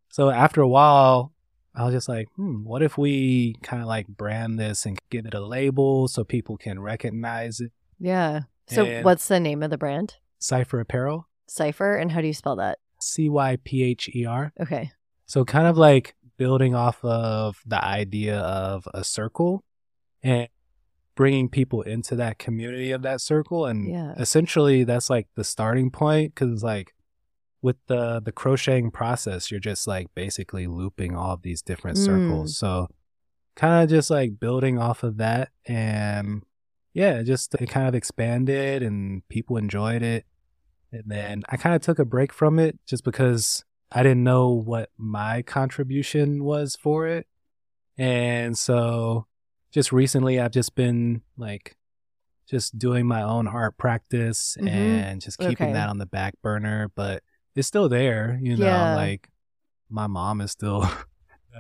so 0.08 0.30
after 0.30 0.60
a 0.60 0.68
while, 0.68 1.32
I 1.74 1.84
was 1.84 1.94
just 1.94 2.08
like, 2.08 2.28
"Hmm, 2.36 2.64
what 2.64 2.82
if 2.82 2.96
we 2.96 3.54
kind 3.62 3.82
of 3.82 3.88
like 3.88 4.06
brand 4.06 4.58
this 4.58 4.86
and 4.86 4.98
give 5.10 5.26
it 5.26 5.34
a 5.34 5.44
label 5.44 6.08
so 6.08 6.24
people 6.24 6.56
can 6.56 6.80
recognize 6.80 7.60
it?" 7.60 7.72
Yeah. 7.98 8.42
So 8.68 8.84
and 8.84 9.04
what's 9.04 9.28
the 9.28 9.40
name 9.40 9.62
of 9.62 9.70
the 9.70 9.78
brand? 9.78 10.16
Cypher 10.38 10.80
Apparel. 10.80 11.28
Cypher, 11.48 11.96
and 11.96 12.12
how 12.12 12.20
do 12.20 12.26
you 12.26 12.34
spell 12.34 12.56
that? 12.56 12.78
C 13.00 13.28
Y 13.28 13.58
P 13.64 13.82
H 13.82 14.08
E 14.14 14.24
R. 14.24 14.52
Okay. 14.60 14.90
So 15.26 15.44
kind 15.44 15.66
of 15.66 15.76
like 15.76 16.14
building 16.36 16.74
off 16.74 17.04
of 17.04 17.62
the 17.66 17.82
idea 17.82 18.38
of 18.38 18.86
a 18.92 19.02
circle 19.02 19.64
and 20.22 20.48
bringing 21.16 21.48
people 21.48 21.82
into 21.82 22.14
that 22.14 22.38
community 22.38 22.92
of 22.92 23.02
that 23.02 23.20
circle 23.20 23.66
and 23.66 23.90
yeah. 23.90 24.14
essentially 24.18 24.84
that's 24.84 25.10
like 25.10 25.26
the 25.34 25.42
starting 25.42 25.90
point 25.90 26.34
because 26.34 26.62
like 26.62 26.94
with 27.62 27.76
the 27.88 28.20
the 28.20 28.30
crocheting 28.30 28.90
process 28.90 29.50
you're 29.50 29.58
just 29.58 29.88
like 29.88 30.06
basically 30.14 30.66
looping 30.66 31.16
all 31.16 31.32
of 31.32 31.42
these 31.42 31.62
different 31.62 31.96
mm. 31.96 32.04
circles 32.04 32.56
so 32.56 32.86
kind 33.56 33.82
of 33.82 33.90
just 33.90 34.10
like 34.10 34.38
building 34.38 34.78
off 34.78 35.02
of 35.02 35.16
that 35.16 35.48
and 35.64 36.42
yeah 36.92 37.22
just 37.22 37.54
it 37.54 37.68
kind 37.68 37.88
of 37.88 37.94
expanded 37.94 38.82
and 38.82 39.26
people 39.28 39.56
enjoyed 39.56 40.02
it 40.02 40.24
And 40.92 41.04
then 41.06 41.42
I 41.48 41.56
kind 41.56 41.74
of 41.74 41.82
took 41.82 41.98
a 41.98 42.04
break 42.04 42.32
from 42.32 42.58
it 42.58 42.78
just 42.86 43.04
because 43.04 43.64
I 43.90 44.02
didn't 44.02 44.24
know 44.24 44.50
what 44.50 44.90
my 44.96 45.42
contribution 45.42 46.44
was 46.44 46.76
for 46.76 47.06
it. 47.06 47.26
And 47.98 48.56
so 48.58 49.25
just 49.76 49.92
recently 49.92 50.40
I've 50.40 50.52
just 50.52 50.74
been 50.74 51.20
like 51.36 51.76
just 52.48 52.78
doing 52.78 53.06
my 53.06 53.20
own 53.20 53.46
art 53.46 53.76
practice 53.76 54.56
Mhm. 54.58 54.68
and 54.70 55.20
just 55.20 55.36
keeping 55.38 55.66
Okay. 55.68 55.72
that 55.74 55.90
on 55.90 55.98
the 55.98 56.06
back 56.06 56.32
burner, 56.40 56.90
but 56.94 57.22
it's 57.54 57.68
still 57.68 57.86
there, 57.86 58.38
you 58.40 58.56
know, 58.56 58.64
Yeah. 58.64 58.94
like 58.94 59.28
my 59.90 60.06
mom 60.06 60.40
is 60.40 60.50
still 60.50 60.80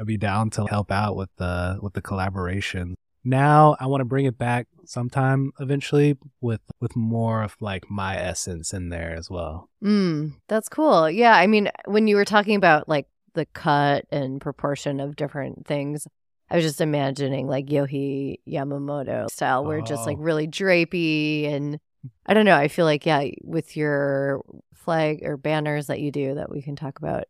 I'd 0.00 0.06
be 0.06 0.16
down 0.16 0.48
to 0.50 0.64
help 0.66 0.90
out 0.90 1.14
with 1.14 1.28
the 1.36 1.78
with 1.82 1.92
the 1.92 2.00
collaboration. 2.00 2.94
Now 3.22 3.76
I 3.80 3.86
want 3.86 4.00
to 4.00 4.04
bring 4.06 4.24
it 4.24 4.38
back 4.38 4.66
sometime 4.86 5.52
eventually 5.60 6.16
with 6.40 6.62
with 6.80 6.96
more 6.96 7.42
of 7.42 7.54
like 7.60 7.90
my 7.90 8.16
essence 8.16 8.72
in 8.72 8.88
there 8.88 9.12
as 9.14 9.28
well. 9.28 9.68
Mm, 9.84 10.36
that's 10.48 10.70
cool. 10.70 11.10
Yeah, 11.10 11.34
I 11.36 11.46
mean, 11.46 11.68
when 11.84 12.08
you 12.08 12.16
were 12.16 12.24
talking 12.24 12.56
about 12.56 12.88
like 12.88 13.08
the 13.34 13.44
cut 13.44 14.06
and 14.10 14.40
proportion 14.40 15.00
of 15.00 15.16
different 15.16 15.66
things, 15.66 16.06
I 16.50 16.56
was 16.56 16.64
just 16.64 16.80
imagining 16.80 17.48
like 17.48 17.66
Yohji 17.66 18.36
Yamamoto 18.48 19.30
style, 19.30 19.64
where 19.64 19.78
it's 19.78 19.90
just 19.90 20.06
like 20.06 20.18
Oh. 20.18 20.22
really 20.22 20.46
drapey 20.46 21.52
and 21.52 21.80
I 22.24 22.34
don't 22.34 22.44
know. 22.44 22.56
I 22.56 22.68
feel 22.68 22.84
like 22.84 23.04
yeah, 23.06 23.24
with 23.42 23.76
your 23.76 24.42
flag 24.74 25.20
or 25.22 25.36
banners 25.36 25.88
that 25.88 26.00
you 26.00 26.12
do 26.12 26.34
that 26.36 26.50
we 26.50 26.62
can 26.62 26.76
talk 26.76 26.98
about, 26.98 27.24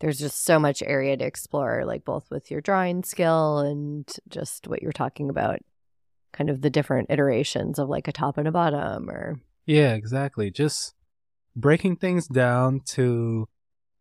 there's 0.00 0.18
just 0.18 0.44
so 0.44 0.58
much 0.58 0.82
area 0.82 1.16
to 1.16 1.24
explore, 1.24 1.84
like 1.84 2.04
both 2.04 2.30
with 2.30 2.50
your 2.50 2.60
drawing 2.60 3.04
skill 3.04 3.58
and 3.58 4.08
just 4.28 4.66
what 4.66 4.82
you're 4.82 4.92
talking 4.92 5.28
about, 5.30 5.58
kind 6.32 6.50
of 6.50 6.60
the 6.62 6.70
different 6.70 7.10
iterations 7.10 7.78
of 7.78 7.88
like 7.88 8.08
a 8.08 8.12
top 8.12 8.38
and 8.38 8.48
a 8.48 8.52
bottom 8.52 9.08
or 9.08 9.40
Yeah, 9.66 9.94
exactly. 9.94 10.50
Just 10.50 10.94
breaking 11.54 11.96
things 11.96 12.26
down 12.26 12.80
to 12.86 13.48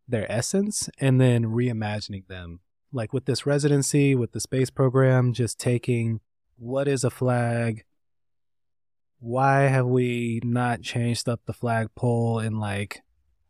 their 0.08 0.32
essence 0.32 0.90
and 1.00 1.20
then 1.22 1.46
reimagining 1.46 2.28
them. 2.28 2.60
Like 2.94 3.14
with 3.14 3.26
this 3.26 3.46
residency, 3.46 4.16
with 4.16 4.32
the 4.32 4.40
space 4.40 4.70
program, 4.70 5.34
just 5.34 5.60
taking 5.60 6.22
what 6.58 6.88
is 6.88 7.04
a 7.04 7.10
flag? 7.10 7.84
Why 9.20 9.62
have 9.64 9.88
we 9.88 10.40
not 10.44 10.82
changed 10.82 11.28
up 11.28 11.42
the 11.46 11.54
flagpole 11.54 12.40
in 12.40 12.60
like 12.60 13.02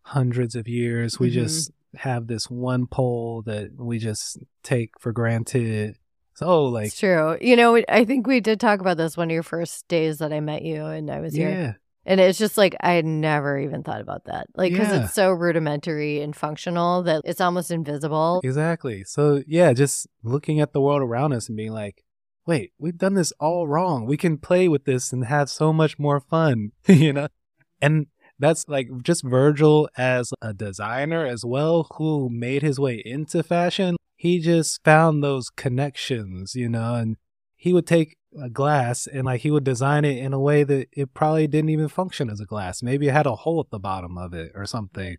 hundreds 0.01 0.55
of 0.55 0.67
years? 0.67 1.19
We 1.19 1.29
Mhm. 1.29 1.33
just 1.33 1.71
have 1.95 2.27
this 2.27 2.49
one 2.49 2.87
pole 2.87 3.41
that 3.43 3.71
we 3.77 3.99
just 3.99 4.39
take 4.63 4.91
for 4.99 5.11
granted. 5.11 5.97
So, 6.35 6.65
like, 6.65 6.87
It's 6.87 6.99
true. 6.99 7.37
You 7.41 7.55
know, 7.55 7.81
I 7.89 8.05
think 8.05 8.27
we 8.27 8.39
did 8.39 8.59
talk 8.59 8.79
about 8.79 8.97
this 8.97 9.17
one 9.17 9.29
of 9.29 9.33
your 9.33 9.43
first 9.43 9.87
days 9.87 10.19
that 10.19 10.31
I 10.31 10.39
met 10.39 10.61
you 10.61 10.85
and 10.85 11.09
I 11.09 11.19
was 11.19 11.33
here. 11.33 11.79
And 12.07 12.21
it's 12.21 12.39
just 12.39 12.57
like, 12.57 12.73
I 12.79 12.93
had 12.93 13.05
never 13.05 13.59
even 13.59 13.83
thought 13.83 13.99
about 14.01 14.23
that. 14.25 14.47
Like, 14.55 14.71
because 14.71 14.87
Yeah. 14.87 15.03
it's 15.03 15.13
so 15.13 15.29
rudimentary 15.29 16.21
and 16.21 16.33
functional 16.33 17.03
that 17.03 17.21
it's 17.25 17.41
almost 17.41 17.69
invisible. 17.69 18.39
Exactly. 18.43 19.03
So 19.03 19.43
yeah, 19.45 19.73
just 19.73 20.07
looking 20.23 20.61
at 20.61 20.71
the 20.71 20.79
world 20.81 21.01
around 21.01 21.33
us 21.33 21.49
and 21.49 21.57
being 21.57 21.73
like, 21.73 22.03
wait, 22.45 22.71
we've 22.79 22.97
done 22.97 23.15
this 23.15 23.33
all 23.41 23.67
wrong. 23.67 24.05
We 24.05 24.15
can 24.15 24.37
play 24.37 24.69
with 24.69 24.85
this 24.85 25.11
and 25.11 25.25
have 25.25 25.49
so 25.49 25.73
much 25.73 25.99
more 25.99 26.21
fun, 26.21 26.71
you 26.87 27.11
know? 27.11 27.27
And 27.81 28.07
that's 28.39 28.69
like 28.69 28.87
just 29.03 29.23
Virgil 29.23 29.89
as 29.97 30.31
a 30.41 30.53
designer 30.53 31.25
as 31.25 31.43
well, 31.43 31.87
who 31.97 32.29
made 32.31 32.61
his 32.61 32.79
way 32.79 33.01
into 33.03 33.43
fashion. 33.43 33.97
He 34.15 34.39
just 34.39 34.81
found 34.85 35.21
those 35.23 35.49
connections, 35.49 36.55
you 36.55 36.69
know, 36.69 36.95
and 36.95 37.17
he 37.57 37.73
would 37.73 37.85
take 37.87 38.15
a 38.41 38.49
glass 38.49 39.07
and 39.07 39.25
like 39.25 39.41
he 39.41 39.51
would 39.51 39.63
design 39.63 40.05
it 40.05 40.17
in 40.17 40.31
a 40.31 40.39
way 40.39 40.63
that 40.63 40.87
it 40.93 41.13
probably 41.13 41.47
didn't 41.47 41.69
even 41.71 41.87
function 41.89 42.29
as 42.29 42.39
a 42.39 42.45
glass. 42.45 42.81
Maybe 42.83 43.07
it 43.09 43.13
had 43.13 43.25
a 43.25 43.35
hole 43.35 43.59
at 43.59 43.71
the 43.71 43.79
bottom 43.79 44.17
of 44.17 44.33
it 44.33 44.51
or 44.55 44.65
something. 44.65 45.17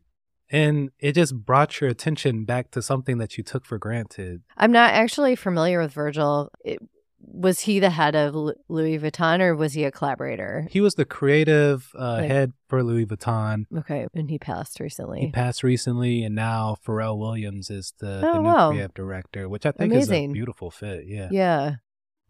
And 0.51 0.91
it 0.99 1.13
just 1.13 1.35
brought 1.45 1.81
your 1.81 1.91
attention 1.91 2.45
back 2.47 2.71
to 2.71 2.81
something 2.81 3.19
that 3.19 3.37
you 3.37 3.45
took 3.45 3.67
for 3.67 3.77
granted. 3.77 4.43
I'm 4.57 4.73
not 4.73 4.95
actually 4.95 5.37
familiar 5.37 5.79
with 5.81 5.93
Virgil. 5.93 6.51
It, 6.65 6.79
was 7.21 7.61
he 7.61 7.81
the 7.81 7.91
head 7.91 8.15
of 8.15 8.35
Louis 8.69 8.99
Vuitton 8.99 9.41
or 9.41 9.55
was 9.57 9.73
he 9.75 9.83
a 9.85 9.91
collaborator? 9.91 10.69
He 10.71 10.81
was 10.81 10.95
the 10.95 11.05
creative 11.05 11.91
uh, 11.99 12.19
Like- 12.21 12.31
head 12.31 12.53
for 12.69 12.83
Louis 12.85 13.05
Vuitton. 13.05 13.65
Okay. 13.77 14.07
And 14.15 14.31
he 14.31 14.39
passed 14.39 14.79
recently. 14.81 15.21
He 15.23 15.31
passed 15.33 15.63
recently, 15.65 16.23
and 16.23 16.35
now 16.35 16.77
Pharrell 16.87 17.19
Williams 17.19 17.69
is 17.71 17.93
the, 17.99 18.21
the 18.21 18.31
Oh, 18.31 18.35
new 18.41 18.49
wow. 18.49 18.71
creative 18.71 18.95
director, 18.95 19.49
which 19.49 19.67
I 19.67 19.73
think 19.73 19.93
is 19.93 20.11
a 20.11 20.29
beautiful 20.29 20.71
fit. 20.71 21.05
Yeah. 21.07 21.29
Yeah. 21.33 21.75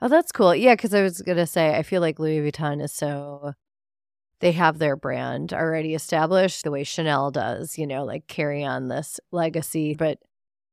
Oh, 0.01 0.09
that's 0.09 0.33
cool. 0.33 0.55
Yeah, 0.55 0.75
because 0.75 0.95
I 0.95 1.03
was 1.03 1.23
gonna 1.23 1.47
say 1.47 1.77
I 1.77 1.83
feel 1.83 2.01
like 2.01 2.19
Louis 2.19 2.41
Vuitton 2.51 2.83
is 2.83 2.93
so 2.93 3.53
they 4.41 4.53
have 4.53 4.79
their 4.79 4.97
brand 4.97 5.53
already 5.53 5.95
established 5.95 6.63
the 6.63 6.71
way 6.71 6.85
Chanel 6.85 7.31
does, 7.31 7.77
you 7.77 7.87
know, 7.87 8.05
like 8.05 8.27
carry 8.29 8.65
on 8.65 8.89
this 8.89 9.19
legacy. 9.33 9.95
But 9.95 10.19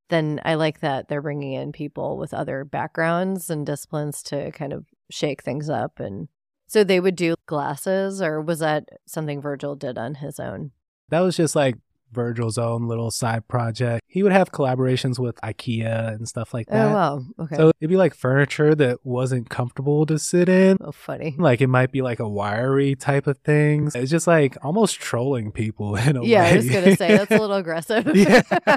then 0.10 0.40
I 0.46 0.54
like 0.54 0.82
that 0.82 1.08
they're 1.08 1.22
bringing 1.22 1.54
in 1.54 1.72
people 1.72 2.18
with 2.18 2.34
other 2.34 2.64
backgrounds 2.64 3.50
and 3.50 3.66
disciplines 3.66 4.22
to 4.24 4.52
kind 4.52 4.72
of 4.72 4.86
shake 5.10 5.42
things 5.42 5.70
up. 5.70 6.00
And 6.00 6.28
so 6.68 6.84
they 6.84 7.00
would 7.00 7.16
do 7.16 7.36
glasses, 7.48 8.22
or 8.22 8.42
was 8.42 8.60
that 8.60 8.88
something 9.08 9.42
Virgil 9.42 9.76
did 9.76 9.98
on 9.98 10.16
his 10.16 10.40
own? 10.40 10.72
That 11.10 11.22
was 11.22 11.36
just 11.36 11.56
like 11.56 11.76
Virgil's 12.12 12.58
own 12.58 12.88
little 12.88 13.12
side 13.12 13.48
project. 13.48 14.02
He 14.08 14.24
would 14.24 14.32
have 14.32 14.52
collaborations 14.52 15.20
with 15.20 15.36
IKEA 15.42 16.16
and 16.16 16.28
stuff 16.28 16.54
like 16.54 16.68
that. 16.68 16.88
Oh, 16.88 16.94
wow. 16.94 17.22
Okay. 17.40 17.56
So 17.58 17.72
it'd 17.82 17.90
be 17.90 17.98
like 17.98 18.14
furniture 18.14 18.74
that 18.76 19.00
wasn't 19.06 19.50
comfortable 19.50 20.06
to 20.06 20.18
sit 20.18 20.48
in. 20.48 20.78
oh, 20.82 20.92
funny. 20.92 21.36
Like 21.38 21.60
it 21.62 21.68
might 21.68 21.92
be 21.92 22.02
like 22.02 22.20
a 22.20 22.30
wiry 22.30 22.96
type 22.96 23.28
of 23.28 23.38
things. 23.40 23.96
It's 23.96 24.10
just 24.12 24.28
like 24.28 24.58
almost 24.64 25.00
trolling 25.00 25.52
people 25.52 25.96
in 25.98 26.16
a 26.16 26.24
Yeah, 26.24 26.44
way. 26.44 26.50
Yeah, 26.50 26.54
I 26.54 26.56
was 26.56 26.70
gonna 26.70 26.96
say 26.96 27.18
that's 27.18 27.32
a 27.32 27.38
little 27.38 27.56
aggressive. 27.58 28.16
Yeah. 28.16 28.42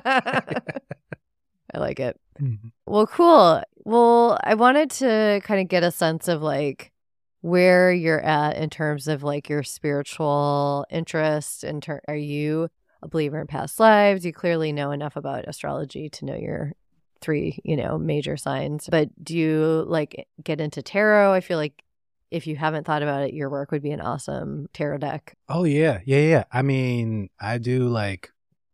I 1.75 1.79
like 1.79 2.01
it. 2.01 2.19
Mhm. 2.41 2.73
Well, 2.87 3.07
cool. 3.07 3.62
Well, 3.85 4.38
I 4.43 4.55
wanted 4.55 4.91
to 4.93 5.41
kind 5.45 5.61
of 5.61 5.69
get 5.69 5.83
a 5.83 5.91
sense 5.91 6.29
of 6.29 6.43
like 6.43 6.93
where 7.41 7.93
you're 7.93 8.21
at 8.21 8.57
in 8.57 8.71
terms 8.71 9.07
of 9.07 9.23
like 9.23 9.49
your 9.49 9.62
spiritual 9.62 10.87
interest. 10.91 11.62
In 11.64 11.81
ter- 11.81 12.01
are 12.09 12.17
you 12.17 12.69
a 13.03 13.09
believer 13.09 13.41
in 13.41 13.47
past 13.47 13.79
lives? 13.81 14.25
You 14.25 14.33
clearly 14.33 14.73
know 14.73 14.91
enough 14.91 15.17
about 15.17 15.47
astrology 15.49 16.09
to 16.11 16.25
know 16.25 16.37
your 16.37 16.73
three, 17.21 17.59
you 17.65 17.77
know, 17.77 17.99
major 17.99 18.37
signs. 18.37 18.89
But 18.91 19.09
do 19.23 19.37
you 19.37 19.85
like 19.87 20.27
get 20.43 20.61
into 20.61 20.83
tarot? 20.83 21.33
I 21.33 21.41
feel 21.41 21.59
like 21.59 21.83
if 22.31 22.47
you 22.47 22.57
haven't 22.57 22.85
thought 22.85 23.03
about 23.03 23.23
it, 23.23 23.35
your 23.35 23.51
work 23.51 23.71
would 23.73 23.83
be 23.83 23.91
an 23.91 24.01
awesome 24.01 24.69
tarot 24.73 24.99
deck. 24.99 25.35
Oh 25.49 25.65
yeah, 25.65 26.01
yeah, 26.05 26.19
yeah. 26.21 26.45
I 26.53 26.63
mean, 26.63 27.31
I 27.41 27.59
do 27.59 27.89
like 27.89 28.31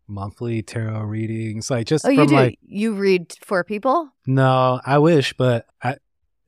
monthly 0.07 0.61
tarot 0.63 1.03
readings, 1.03 1.71
like 1.71 1.87
just 1.87 2.05
Oh, 2.05 2.11
you 2.11 2.27
do? 2.27 2.35
like. 2.35 2.59
you 2.67 2.95
read 2.95 3.35
for 3.43 3.65
people? 3.65 4.11
No, 4.27 4.81
I 4.85 4.99
wish, 4.99 5.33
but 5.35 5.67
I. 5.83 5.97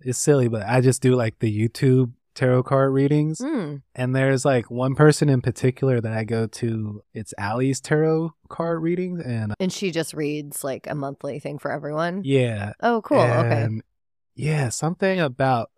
It's 0.00 0.18
silly, 0.18 0.46
but 0.48 0.62
I 0.66 0.82
just 0.82 1.00
do 1.00 1.16
like 1.16 1.38
the 1.38 1.50
YouTube 1.68 2.12
tarot 2.36 2.62
card 2.62 2.92
readings, 2.92 3.40
Mm. 3.40 3.82
and 3.94 4.14
there's 4.14 4.44
like 4.44 4.70
one 4.70 4.94
person 4.94 5.28
in 5.28 5.40
particular 5.40 6.00
that 6.00 6.12
I 6.12 6.22
go 6.24 6.46
to. 6.46 7.02
It's 7.12 7.34
Allie's 7.38 7.80
tarot 7.80 8.34
card 8.48 8.82
readings, 8.82 9.20
and 9.20 9.54
And 9.58 9.72
she 9.72 9.90
just 9.90 10.14
reads 10.14 10.62
like 10.62 10.86
a 10.86 10.94
monthly 10.94 11.40
thing 11.40 11.58
for 11.58 11.72
everyone. 11.72 12.22
yeah, 12.24 12.72
Oh, 12.80 13.02
cool. 13.02 13.18
okay. 13.20 13.68
Yeah, 14.34 14.68
something 14.68 15.18
about 15.18 15.70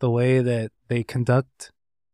the 0.00 0.10
way 0.10 0.40
that 0.40 0.72
they 0.88 1.02
conduct 1.04 1.70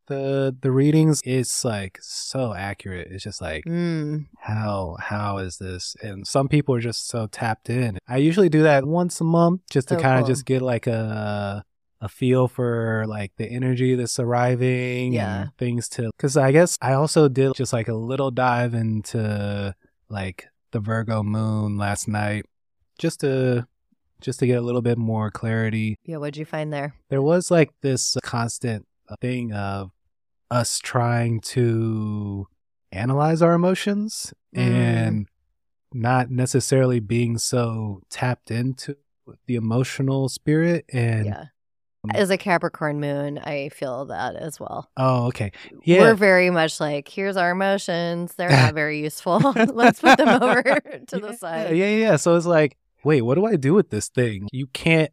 the 0.07 0.53
the 0.61 0.69
readings 0.71 1.21
is 1.23 1.63
like 1.65 1.97
so 2.01 2.53
accurate. 2.53 3.07
It's 3.09 3.23
just 3.23 3.41
like 3.41 3.63
Mm. 3.65 4.25
how 4.41 4.97
how 4.99 5.37
is 5.37 5.57
this? 5.57 5.95
And 6.03 6.27
some 6.27 6.47
people 6.49 6.75
are 6.75 6.81
just 6.81 7.07
so 7.07 7.25
tapped 7.27 7.69
in. 7.69 7.97
I 8.07 8.17
usually 8.17 8.49
do 8.49 8.63
that 8.63 8.85
once 8.85 9.21
a 9.21 9.23
month 9.23 9.61
just 9.71 9.87
to 9.87 9.95
Oh, 9.97 9.99
kind 10.01 10.19
of 10.19 10.25
cool. 10.25 10.33
just 10.33 10.45
get 10.45 10.61
like 10.61 10.87
a 10.87 11.63
a 12.03 12.09
feel 12.09 12.49
for 12.49 13.05
like 13.07 13.31
the 13.37 13.47
energy 13.49 13.95
that's 13.95 14.19
arriving 14.19 15.13
Yeah. 15.13 15.41
and 15.43 15.57
things 15.57 15.87
to 15.95 16.11
cuz 16.19 16.35
I 16.35 16.51
guess 16.51 16.77
I 16.81 16.91
also 16.93 17.29
did 17.29 17.53
just 17.55 17.71
like 17.71 17.87
a 17.87 17.93
little 17.95 18.29
dive 18.31 18.73
into 18.73 19.73
like 20.09 20.47
the 20.71 20.81
Virgo 20.81 21.23
moon 21.23 21.77
last 21.77 22.07
night 22.07 22.43
just 22.99 23.21
to 23.21 23.65
just 24.19 24.39
to 24.39 24.47
get 24.47 24.57
a 24.57 24.61
little 24.67 24.81
bit 24.81 24.97
more 24.97 25.31
clarity 25.31 25.95
Yeah, 26.03 26.17
what'd 26.17 26.35
you 26.37 26.45
find 26.45 26.73
there? 26.73 26.95
there 27.09 27.21
was 27.21 27.49
like 27.49 27.71
this 27.81 28.17
constant 28.23 28.85
thing 29.21 29.53
of 29.53 29.91
us 30.51 30.79
trying 30.79 31.39
to 31.55 32.47
analyze 32.91 33.41
our 33.41 33.53
emotions 33.53 34.33
Mm. 34.55 34.59
and 34.59 35.27
not 35.93 36.29
necessarily 36.29 36.99
being 36.99 37.37
so 37.37 38.01
tapped 38.09 38.51
into 38.51 38.97
the 39.47 39.55
emotional 39.55 40.27
spirit 40.29 40.83
and 40.91 41.25
yeah. 41.27 41.45
Mm. 42.05 42.15
As 42.15 42.29
a 42.29 42.37
Capricorn 42.37 42.99
moon, 42.99 43.37
I 43.39 43.69
feel 43.69 44.05
that 44.07 44.35
as 44.35 44.59
well. 44.59 44.89
oh 44.97 45.27
okay 45.27 45.51
yeah 45.85 46.01
We're 46.01 46.15
very 46.15 46.49
much 46.49 46.79
like, 46.81 47.07
here's 47.07 47.37
our 47.37 47.51
emotions. 47.51 48.35
They're 48.35 48.49
not 48.49 48.73
very 48.83 48.99
useful. 49.01 49.39
Let's 49.55 50.01
put 50.01 50.17
them 50.17 50.43
over 50.43 50.63
to 51.07 51.19
the 51.19 51.29
yeah, 51.29 51.35
side. 51.35 51.77
yeah 51.77 51.87
yeah 51.95 52.15
so 52.17 52.35
it's 52.35 52.45
like 52.45 52.77
wait 53.05 53.21
what 53.21 53.35
do 53.35 53.45
i 53.45 53.55
do 53.57 53.73
with 53.73 53.89
this 53.89 54.07
thing 54.09 54.47
you 54.51 54.67
can't 54.67 55.11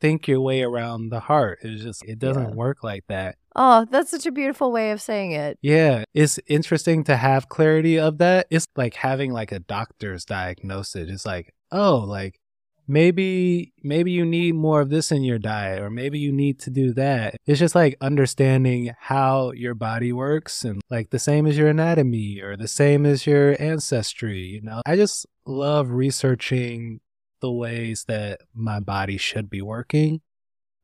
think 0.00 0.26
your 0.26 0.40
way 0.40 0.62
around 0.62 1.10
the 1.10 1.20
heart. 1.20 1.60
It's 1.62 1.80
just 1.84 2.04
it 2.04 2.18
doesn't 2.18 2.48
Yeah. 2.50 2.54
work 2.56 2.82
like 2.82 3.04
that. 3.06 3.36
Oh, 3.54 3.86
that's 3.88 4.10
such 4.10 4.26
a 4.26 4.32
beautiful 4.32 4.72
way 4.72 4.90
of 4.90 5.00
saying 5.00 5.30
it. 5.30 5.58
Yeah, 5.62 6.02
it's 6.12 6.40
interesting 6.48 7.04
to 7.04 7.16
have 7.16 7.48
clarity 7.48 8.00
of 8.00 8.18
that. 8.18 8.48
It's 8.50 8.66
like 8.74 8.94
having 8.94 9.32
like 9.32 9.52
a 9.52 9.60
doctor's 9.60 10.24
diagnosis. 10.24 11.08
It's 11.08 11.24
like, 11.24 11.54
oh, 11.70 11.98
like 11.98 12.40
maybe 12.86 13.72
maybe 13.82 14.10
you 14.10 14.24
need 14.24 14.54
more 14.54 14.80
of 14.80 14.90
this 14.90 15.12
in 15.12 15.22
your 15.22 15.38
diet 15.38 15.80
or 15.80 15.90
maybe 15.90 16.18
you 16.18 16.32
need 16.32 16.58
to 16.60 16.70
do 16.70 16.92
that. 16.94 17.36
It's 17.46 17.60
just 17.60 17.74
like 17.74 17.96
understanding 18.00 18.94
how 18.98 19.52
your 19.52 19.74
body 19.74 20.12
works 20.12 20.64
and 20.64 20.82
like 20.90 21.10
the 21.10 21.18
same 21.18 21.46
as 21.46 21.56
your 21.56 21.68
anatomy 21.68 22.40
or 22.40 22.56
the 22.56 22.68
same 22.68 23.06
as 23.06 23.26
your 23.26 23.60
ancestry, 23.60 24.40
you 24.40 24.62
know. 24.62 24.82
I 24.86 24.96
just 24.96 25.26
love 25.46 25.90
researching 25.90 27.00
the 27.40 27.52
ways 27.52 28.04
that 28.08 28.40
my 28.54 28.80
body 28.80 29.16
should 29.16 29.50
be 29.50 29.62
working 29.62 30.20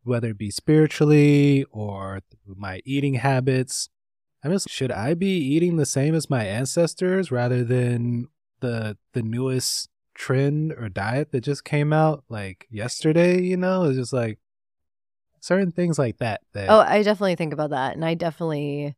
whether 0.08 0.28
it 0.28 0.38
be 0.38 0.50
spiritually 0.50 1.64
or 1.70 2.20
through 2.30 2.56
my 2.58 2.80
eating 2.84 3.14
habits. 3.14 3.88
I 4.42 4.48
mean, 4.48 4.58
should 4.66 4.90
I 4.90 5.14
be 5.14 5.36
eating 5.36 5.76
the 5.76 5.86
same 5.86 6.14
as 6.14 6.30
my 6.30 6.44
ancestors 6.44 7.30
rather 7.30 7.62
than 7.62 8.28
the 8.60 8.96
the 9.12 9.22
newest 9.22 9.88
trend 10.18 10.72
or 10.72 10.88
diet 10.88 11.30
that 11.32 11.40
just 11.40 11.64
came 11.64 11.92
out 11.92 12.24
like 12.28 12.66
yesterday? 12.70 13.40
You 13.40 13.56
know, 13.56 13.84
it's 13.84 13.96
just 13.96 14.12
like 14.12 14.38
certain 15.40 15.70
things 15.70 15.98
like 15.98 16.18
that. 16.18 16.42
That 16.52 16.68
Oh, 16.68 16.80
I 16.80 17.02
definitely 17.02 17.36
think 17.36 17.52
about 17.52 17.70
that. 17.70 17.94
And 17.94 18.04
I 18.04 18.14
definitely 18.14 18.96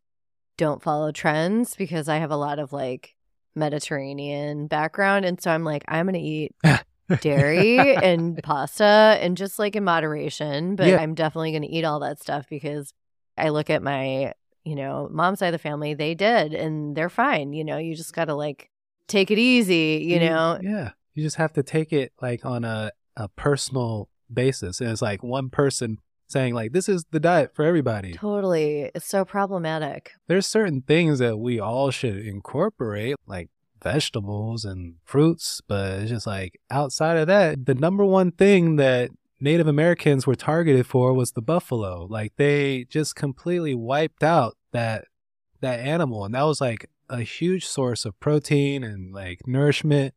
don't 0.56 0.82
follow 0.82 1.12
trends 1.12 1.76
because 1.76 2.08
I 2.08 2.16
have 2.16 2.30
a 2.30 2.36
lot 2.36 2.58
of 2.58 2.72
like 2.72 3.14
Mediterranean 3.54 4.66
background. 4.66 5.24
And 5.24 5.40
so 5.40 5.50
I'm 5.50 5.64
like, 5.64 5.84
I'm 5.86 6.06
going 6.06 6.14
to 6.14 6.20
eat 6.20 6.54
dairy 7.20 7.96
and 7.96 8.42
pasta 8.42 9.18
and 9.20 9.36
just 9.36 9.58
like 9.58 9.76
in 9.76 9.84
moderation. 9.84 10.76
But 10.76 10.88
Yeah. 10.88 10.96
I'm 10.96 11.14
definitely 11.14 11.52
going 11.52 11.62
to 11.62 11.68
eat 11.68 11.84
all 11.84 12.00
that 12.00 12.20
stuff 12.20 12.46
because 12.48 12.92
I 13.36 13.50
look 13.50 13.70
at 13.70 13.82
my, 13.82 14.32
you 14.64 14.74
know, 14.74 15.08
mom's 15.10 15.38
side 15.38 15.48
of 15.48 15.52
the 15.52 15.58
family, 15.58 15.94
they 15.94 16.14
did 16.14 16.54
and 16.54 16.96
they're 16.96 17.08
fine. 17.08 17.52
You 17.52 17.64
know, 17.64 17.78
you 17.78 17.94
just 17.94 18.12
got 18.14 18.26
to 18.26 18.34
like 18.34 18.70
take 19.06 19.30
it 19.30 19.38
easy, 19.38 20.04
you 20.06 20.20
know? 20.20 20.58
yeah, 20.62 20.90
you 21.20 21.26
just 21.26 21.36
have 21.36 21.52
to 21.52 21.62
take 21.62 21.92
it 21.92 22.12
like 22.22 22.46
on 22.46 22.64
a 22.64 22.92
a 23.14 23.28
personal 23.28 24.08
basis, 24.32 24.80
and 24.80 24.90
it's 24.90 25.02
like 25.02 25.22
one 25.22 25.50
person 25.50 25.98
saying 26.28 26.54
like 26.54 26.72
this 26.72 26.88
is 26.88 27.04
the 27.10 27.20
diet 27.20 27.54
for 27.54 27.64
everybody. 27.64 28.14
Totally. 28.14 28.90
It's 28.94 29.06
so 29.06 29.24
problematic. 29.24 30.12
there's 30.28 30.46
certain 30.46 30.80
things 30.80 31.18
that 31.18 31.36
we 31.36 31.60
all 31.60 31.90
should 31.90 32.16
incorporate, 32.16 33.16
like 33.26 33.50
vegetables 33.82 34.64
and 34.64 34.94
fruits, 35.04 35.60
but 35.68 36.00
it's 36.00 36.10
just 36.10 36.26
like 36.26 36.58
outside 36.70 37.18
of 37.18 37.26
that, 37.26 37.66
the 37.66 37.74
number 37.74 38.04
one 38.04 38.30
thing 38.30 38.76
that 38.76 39.10
Native 39.40 39.66
Americans 39.66 40.26
were 40.26 40.34
targeted 40.34 40.86
for 40.86 41.12
was 41.12 41.32
the 41.32 41.42
buffalo. 41.42 42.06
Like 42.08 42.32
they 42.36 42.84
just 42.84 43.14
completely 43.14 43.74
wiped 43.74 44.22
out 44.22 44.56
that 44.72 45.04
that 45.60 45.80
animal 45.80 46.24
and 46.24 46.34
that 46.34 46.44
was 46.44 46.60
like 46.60 46.88
a 47.10 47.20
huge 47.20 47.66
source 47.66 48.06
of 48.06 48.18
protein 48.18 48.82
and 48.82 49.12
like 49.12 49.40
nourishment 49.46 50.14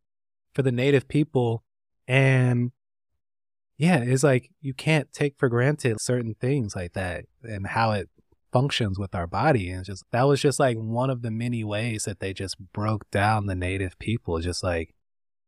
for 0.54 0.62
the 0.62 0.72
native 0.72 1.08
people 1.08 1.64
and 2.08 2.72
yeah, 3.78 3.98
it's 3.98 4.24
like 4.24 4.50
you 4.62 4.74
can't 4.74 5.12
take 5.12 5.36
for 5.38 5.50
granted 5.50 6.00
certain 6.00 6.36
things 6.40 6.76
like 6.76 6.94
that 6.94 7.26
and 7.44 7.68
how 7.68 7.92
it 7.92 8.10
functions 8.52 9.00
with 9.00 9.16
our 9.16 9.26
body. 9.28 9.70
And 9.70 9.84
just 9.84 10.06
that 10.12 10.24
was 10.24 10.40
just 10.42 10.60
like 10.60 10.78
one 10.78 11.10
of 11.10 11.22
the 11.24 11.32
many 11.32 11.64
ways 11.64 12.06
that 12.06 12.20
they 12.20 12.34
just 12.34 12.58
broke 12.72 13.10
down 13.10 13.48
the 13.48 13.56
native 13.56 13.98
people, 14.00 14.40
just 14.40 14.64
like 14.64 14.94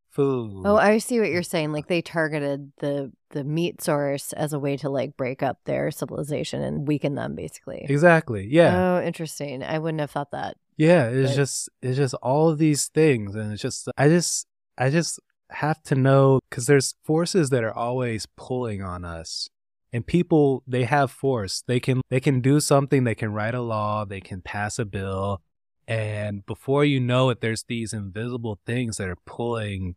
food. 0.09 0.63
Oh, 0.65 0.75
I 0.75 0.97
see 0.97 1.19
what 1.19 1.29
you're 1.29 1.43
saying. 1.43 1.71
Like 1.71 1.87
they 1.87 2.01
targeted 2.01 2.71
the 2.79 3.11
the 3.29 3.43
meat 3.43 3.81
source 3.81 4.33
as 4.33 4.53
a 4.53 4.59
way 4.59 4.75
to 4.77 4.89
like 4.89 5.15
break 5.17 5.43
up 5.43 5.59
their 5.65 5.91
civilization 5.91 6.61
and 6.63 6.87
weaken 6.87 7.15
them, 7.15 7.35
basically. 7.35 7.85
exactly. 7.87 8.47
Yeah. 8.49 8.95
Oh, 8.97 9.05
interesting. 9.05 9.61
I 9.63 9.77
wouldn't 9.77 10.01
have 10.01 10.11
thought 10.11 10.31
that. 10.31 10.57
yeah. 10.77 11.05
It's 11.09 11.31
but- 11.31 11.35
just 11.35 11.69
it's 11.81 11.97
just 11.97 12.15
all 12.15 12.49
of 12.49 12.57
these 12.57 12.87
things, 12.87 13.35
and 13.35 13.53
it's 13.53 13.61
just 13.61 13.87
I 13.97 14.09
just 14.09 14.47
I 14.77 14.89
just 14.89 15.19
have 15.49 15.81
to 15.83 15.95
know 15.95 16.39
because 16.49 16.65
there's 16.65 16.95
forces 17.03 17.49
that 17.49 17.63
are 17.63 17.73
always 17.73 18.25
pulling 18.35 18.81
on 18.81 19.05
us. 19.05 19.49
And 19.93 20.05
people, 20.05 20.63
they 20.67 20.83
have 20.83 21.09
force. 21.09 21.63
They 21.67 21.79
can 21.79 22.01
they 22.09 22.19
can 22.19 22.41
do 22.41 22.59
something. 22.59 23.03
They 23.03 23.15
can 23.15 23.31
write 23.31 23.55
a 23.55 23.61
law. 23.61 24.03
They 24.03 24.19
can 24.19 24.41
pass 24.41 24.77
a 24.77 24.83
bill, 24.83 25.41
and 25.87 26.45
before 26.45 26.83
you 26.83 26.99
know 26.99 27.29
it, 27.29 27.39
there's 27.39 27.63
these 27.63 27.93
invisible 27.93 28.59
things 28.65 28.97
that 28.97 29.07
are 29.07 29.17
pulling 29.25 29.95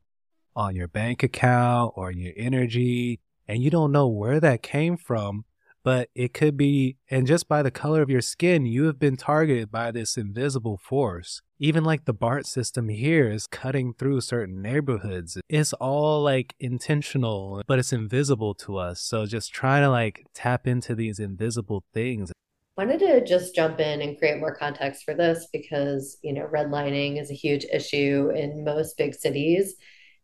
on 0.55 0.76
your 0.76 0.87
bank 0.89 1.22
account 1.24 1.95
or 1.97 2.12
your 2.12 2.33
energy, 2.37 3.18
and 3.49 3.62
you 3.62 3.70
don't 3.70 3.91
know 3.91 4.07
where 4.07 4.39
that 4.39 4.62
came 4.62 4.97
from. 4.97 5.45
But 5.85 6.09
it 6.14 6.35
could 6.35 6.57
be, 6.57 6.97
and 7.11 7.26
just 7.26 7.49
by 7.49 7.62
the 7.62 7.70
color 7.70 8.03
of 8.03 8.11
your 8.11 8.20
skin, 8.20 8.66
you 8.66 8.85
have 8.85 8.99
been 8.99 9.16
targeted 9.16 9.70
by 9.70 9.91
this 9.91 10.16
invisible 10.16 10.76
force. 10.76 11.41
Even 11.61 11.85
like 11.85 12.05
the 12.05 12.12
BART 12.12 12.47
system 12.47 12.89
here 12.89 13.31
is 13.31 13.47
cutting 13.47 13.95
through 13.95 14.20
certain 14.20 14.61
neighborhoods. 14.61 15.39
It's 15.49 15.72
all 15.74 16.22
like 16.22 16.55
intentional, 16.61 17.62
but 17.66 17.79
it's 17.79 17.93
invisible 17.93 18.55
to 18.57 18.76
us. 18.76 19.01
So 19.01 19.26
just 19.26 19.53
trying 19.53 19.83
to 19.83 19.91
like 19.91 20.26
tap 20.35 20.66
into 20.66 20.95
these 20.95 21.18
invisible 21.18 21.85
things. 21.95 22.33
Wanted 22.76 23.01
to 23.01 23.24
just 23.24 23.57
jump 23.57 23.81
in 23.81 24.03
and 24.03 24.18
create 24.18 24.39
more 24.39 24.55
context 24.55 25.03
for 25.05 25.14
this 25.14 25.49
because, 25.53 26.18
you 26.22 26.33
know, 26.33 26.47
redlining 26.47 27.20
is 27.20 27.31
a 27.31 27.35
huge 27.35 27.64
issue 27.72 28.31
in 28.35 28.64
most 28.64 28.97
big 28.97 29.14
cities. 29.14 29.74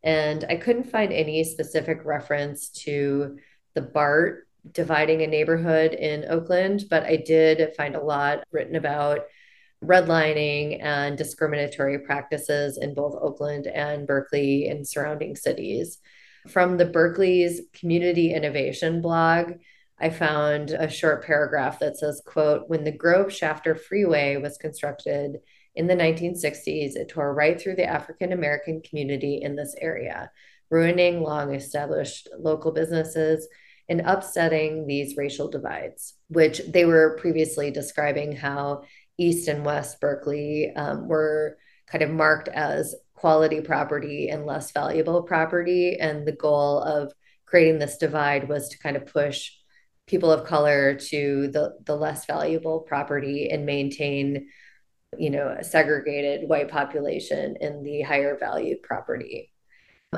And 0.05 0.45
I 0.49 0.57
couldn't 0.57 0.91
find 0.91 1.13
any 1.13 1.43
specific 1.43 2.05
reference 2.05 2.69
to 2.85 3.39
the 3.75 3.83
BART 3.83 4.44
dividing 4.73 5.23
a 5.23 5.27
neighborhood 5.27 5.93
in 5.93 6.25
Oakland, 6.29 6.85
but 6.89 7.05
I 7.05 7.17
did 7.17 7.75
find 7.77 7.95
a 7.95 8.03
lot 8.03 8.45
written 8.51 8.77
about 8.77 9.21
redlining 9.85 10.83
and 10.83 11.19
discriminatory 11.19 11.99
practices 11.99 12.79
in 12.79 12.95
both 12.95 13.15
Oakland 13.21 13.67
and 13.67 14.07
Berkeley 14.07 14.69
and 14.69 14.87
surrounding 14.87 15.37
cities. 15.37 15.99
From 16.49 16.77
the 16.77 16.87
Berkeley's 16.87 17.63
Community 17.73 18.33
Innovation 18.33 19.01
blog, 19.01 19.53
I 19.99 20.11
found 20.11 20.71
a 20.71 20.91
short 20.91 21.25
paragraph 21.25 21.79
that 21.79 21.97
says, 21.97 22.23
quote, 22.25 22.69
when 22.69 22.85
the 22.85 22.93
Grove 22.93 23.33
Shafter 23.33 23.75
Freeway 23.75 24.37
was 24.37 24.59
constructed 24.59 25.39
in 25.75 25.87
the 25.87 25.95
1960s, 25.95 26.97
it 26.97 27.09
tore 27.09 27.35
right 27.35 27.61
through 27.61 27.77
the 27.77 27.87
African 27.87 28.33
American 28.33 28.83
community 28.83 29.41
in 29.43 29.57
this 29.57 29.75
area, 29.81 30.31
ruining 30.71 31.23
long 31.23 31.55
established 31.55 32.29
local 32.39 32.73
businesses 32.73 33.47
and 33.89 34.03
upsetting 34.05 34.87
these 34.87 35.17
racial 35.17 35.49
divides, 35.49 36.15
which 36.29 36.61
they 36.69 36.85
were 36.85 37.19
previously 37.21 37.71
describing 37.71 38.35
how 38.35 38.83
East 39.19 39.49
and 39.49 39.65
West 39.65 40.01
Berkeley 40.01 40.73
um, 40.75 41.07
were 41.09 41.59
kind 41.87 42.03
of 42.03 42.11
marked 42.11 42.49
as 42.49 42.95
quality 43.15 43.61
property 43.61 44.29
and 44.29 44.47
less 44.47 44.73
valuable 44.73 45.23
property. 45.23 45.99
And 46.01 46.27
the 46.27 46.33
goal 46.33 46.81
of 46.81 47.13
creating 47.47 47.79
this 47.79 47.99
divide 47.99 48.49
was 48.49 48.69
to 48.71 48.79
kind 48.79 48.97
of 48.97 49.07
push 49.07 49.51
people 50.07 50.31
of 50.31 50.47
color 50.47 50.95
to 50.95 51.49
the, 51.49 51.77
the 51.85 51.97
less 51.97 52.27
valuable 52.27 52.81
property 52.81 53.49
and 53.51 53.65
maintain 53.65 54.49
you 55.19 55.31
know 55.31 55.55
a 55.59 55.65
segregated 55.65 56.49
white 56.49 56.69
population 56.69 57.57
in 57.61 57.83
the 57.83 58.03
higher 58.03 58.37
valued 58.39 58.83
property 58.83 59.54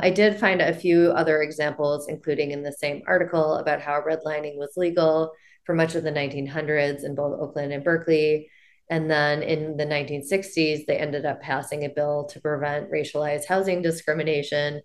I 0.02 0.10
did 0.10 0.38
find 0.38 0.60
a 0.60 0.74
few 0.74 1.10
other 1.12 1.42
examples, 1.42 2.08
including 2.08 2.50
in 2.50 2.62
the 2.62 2.72
same 2.72 3.02
article, 3.06 3.54
about 3.54 3.80
how 3.80 4.00
redlining 4.00 4.56
was 4.56 4.76
legal 4.76 5.32
for 5.64 5.74
much 5.74 5.94
of 5.94 6.04
the 6.04 6.12
1900s 6.12 7.04
in 7.04 7.14
both 7.14 7.38
Oakland 7.40 7.72
and 7.72 7.84
Berkeley. 7.84 8.50
And 8.88 9.10
then 9.10 9.42
in 9.42 9.76
the 9.76 9.84
1960s, 9.84 10.86
they 10.86 10.96
ended 10.96 11.26
up 11.26 11.42
passing 11.42 11.84
a 11.84 11.88
bill 11.88 12.24
to 12.30 12.40
prevent 12.40 12.90
racialized 12.90 13.46
housing 13.46 13.82
discrimination, 13.82 14.80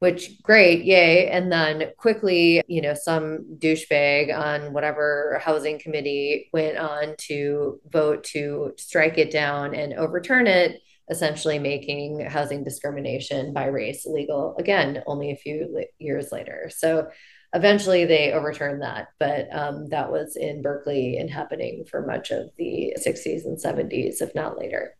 which 0.00 0.42
great, 0.42 0.84
yay. 0.84 1.28
And 1.28 1.50
then 1.50 1.92
quickly, 1.96 2.62
you 2.66 2.82
know, 2.82 2.94
some 2.94 3.56
douchebag 3.58 4.36
on 4.36 4.72
whatever 4.72 5.40
housing 5.42 5.78
committee 5.78 6.50
went 6.52 6.76
on 6.76 7.14
to 7.28 7.80
vote 7.88 8.24
to 8.32 8.72
strike 8.76 9.18
it 9.18 9.30
down 9.30 9.74
and 9.74 9.94
overturn 9.94 10.46
it 10.46 10.80
essentially 11.10 11.58
making 11.58 12.20
housing 12.20 12.64
discrimination 12.64 13.52
by 13.52 13.66
race 13.66 14.06
legal 14.06 14.56
again 14.58 15.02
only 15.06 15.30
a 15.30 15.36
few 15.36 15.84
years 15.98 16.32
later 16.32 16.70
so 16.74 17.06
eventually 17.54 18.04
they 18.04 18.32
overturned 18.32 18.82
that 18.82 19.08
but 19.18 19.46
um, 19.54 19.88
that 19.90 20.10
was 20.10 20.36
in 20.36 20.62
berkeley 20.62 21.16
and 21.18 21.30
happening 21.30 21.84
for 21.90 22.06
much 22.06 22.30
of 22.30 22.48
the 22.58 22.94
60s 22.98 23.44
and 23.44 23.58
70s 23.58 24.20
if 24.22 24.34
not 24.34 24.58
later 24.58 24.96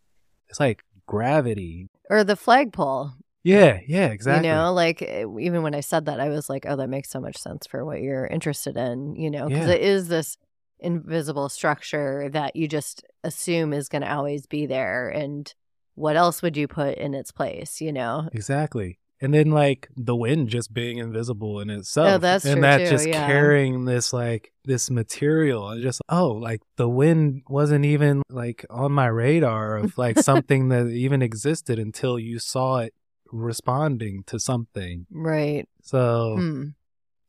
It's 0.48 0.60
like 0.60 0.84
gravity. 1.06 1.88
Or 2.10 2.24
the 2.24 2.36
flagpole. 2.36 3.12
Yeah, 3.42 3.80
yeah, 3.86 4.06
exactly. 4.06 4.48
You 4.48 4.54
know, 4.54 4.72
like 4.72 5.02
even 5.02 5.62
when 5.62 5.74
I 5.74 5.80
said 5.80 6.06
that, 6.06 6.20
I 6.20 6.28
was 6.30 6.48
like, 6.48 6.64
oh, 6.66 6.76
that 6.76 6.88
makes 6.88 7.10
so 7.10 7.20
much 7.20 7.36
sense 7.36 7.66
for 7.66 7.84
what 7.84 8.00
you're 8.00 8.26
interested 8.26 8.76
in, 8.76 9.16
you 9.16 9.30
know, 9.30 9.48
because 9.50 9.66
Yeah. 9.68 9.74
it 9.74 9.82
is 9.82 10.08
this 10.08 10.38
invisible 10.78 11.48
structure 11.48 12.28
that 12.30 12.56
you 12.56 12.68
just 12.68 13.04
assume 13.22 13.72
is 13.72 13.88
going 13.88 14.02
to 14.02 14.12
always 14.12 14.46
be 14.46 14.66
there. 14.66 15.08
And 15.10 15.52
what 15.94 16.16
else 16.16 16.42
would 16.42 16.56
you 16.56 16.66
put 16.68 16.98
in 16.98 17.14
its 17.14 17.30
place, 17.32 17.80
you 17.80 17.92
know? 17.92 18.28
Exactly. 18.32 18.98
and 19.20 19.32
then 19.32 19.50
like 19.52 19.88
the 19.96 20.16
wind 20.16 20.48
just 20.48 20.74
being 20.74 20.98
invisible 20.98 21.60
in 21.60 21.70
itself. 21.70 22.08
Oh, 22.14 22.18
that's 22.18 22.44
and 22.44 22.62
that 22.64 22.78
too, 22.78 22.90
just 22.90 23.06
yeah. 23.06 23.26
carrying 23.26 23.84
this 23.84 24.12
like 24.12 24.52
this 24.64 24.90
material 24.90 25.68
and 25.70 25.80
just 25.82 26.02
oh 26.08 26.28
like 26.32 26.60
the 26.76 26.88
wind 26.88 27.42
wasn't 27.48 27.84
even 27.84 28.22
like 28.28 28.66
on 28.68 28.92
my 28.92 29.06
radar 29.06 29.76
of 29.76 29.96
like 29.96 30.18
something 30.30 30.68
that 30.70 30.88
even 30.88 31.22
existed 31.22 31.78
until 31.78 32.18
you 32.18 32.38
saw 32.38 32.78
it 32.78 32.92
responding 33.32 34.24
to 34.26 34.38
something. 34.38 35.06
Right. 35.10 35.68
So 35.82 36.36
Hmm. 36.36 36.64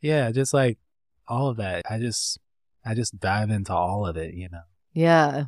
yeah, 0.01 0.31
just 0.31 0.53
like 0.53 0.77
all 1.27 1.49
of 1.49 1.57
that. 1.57 1.83
I 1.89 1.99
just 1.99 2.39
I 2.83 2.93
just 2.95 3.19
dive 3.19 3.49
into 3.51 3.73
all 3.73 4.05
of 4.05 4.17
it, 4.17 4.33
you 4.33 4.49
know. 4.51 4.61
Yeah. 4.93 5.45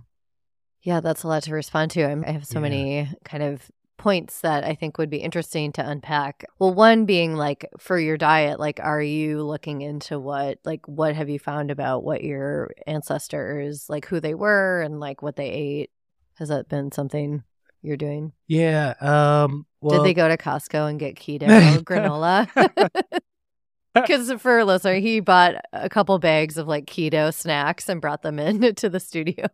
Yeah, 0.88 1.02
that's 1.02 1.24
a 1.24 1.28
lot 1.28 1.44
to 1.44 1.54
respond 1.54 1.92
to. 1.92 2.10
I'm, 2.10 2.24
I 2.26 2.32
have 2.32 2.48
so 2.48 2.60
Yeah. 2.60 2.62
many 2.62 3.10
kind 3.26 3.44
of 3.44 3.70
points 3.98 4.40
that 4.40 4.64
I 4.64 4.74
think 4.74 4.98
would 4.98 5.10
be 5.10 5.18
interesting 5.18 5.74
to 5.74 5.86
unpack. 5.86 6.46
Well, 6.60 6.74
one 6.74 7.04
being 7.06 7.36
like 7.36 7.68
for 7.78 8.00
your 8.00 8.16
diet, 8.16 8.58
like 8.58 8.80
are 8.82 9.02
you 9.02 9.44
looking 9.44 9.82
into 9.82 10.18
what 10.18 10.60
like 10.64 10.88
what 10.88 11.14
have 11.14 11.28
you 11.28 11.40
found 11.40 11.72
about 11.72 12.06
what 12.06 12.24
your 12.24 12.72
ancestors 12.88 13.90
like 13.90 14.06
who 14.06 14.22
they 14.22 14.34
were 14.34 14.82
and 14.82 15.02
like 15.02 15.22
what 15.22 15.36
they 15.36 15.50
ate? 15.50 15.92
Has 16.36 16.48
that 16.48 16.70
been 16.70 16.94
something 16.94 17.44
you're 17.82 17.98
doing? 17.98 18.32
Yeah. 18.48 18.94
Um 19.02 19.66
well 19.82 19.98
Did 20.02 20.08
they 20.08 20.14
go 20.14 20.30
to 20.30 20.38
Costco 20.38 20.90
and 20.90 20.98
get 20.98 21.16
keto 21.18 21.80
granola? 21.84 22.48
Because 23.94 24.32
for 24.34 24.60
a 24.60 24.64
listener, 24.64 25.00
he 25.00 25.20
bought 25.22 25.56
a 25.74 25.90
couple 25.90 26.18
bags 26.20 26.58
of 26.58 26.66
like 26.68 26.86
keto 26.86 27.34
snacks 27.34 27.90
and 27.90 28.00
brought 28.00 28.22
them 28.22 28.38
in 28.40 28.76
to 28.76 28.90
the 28.90 29.00
studio. 29.02 29.48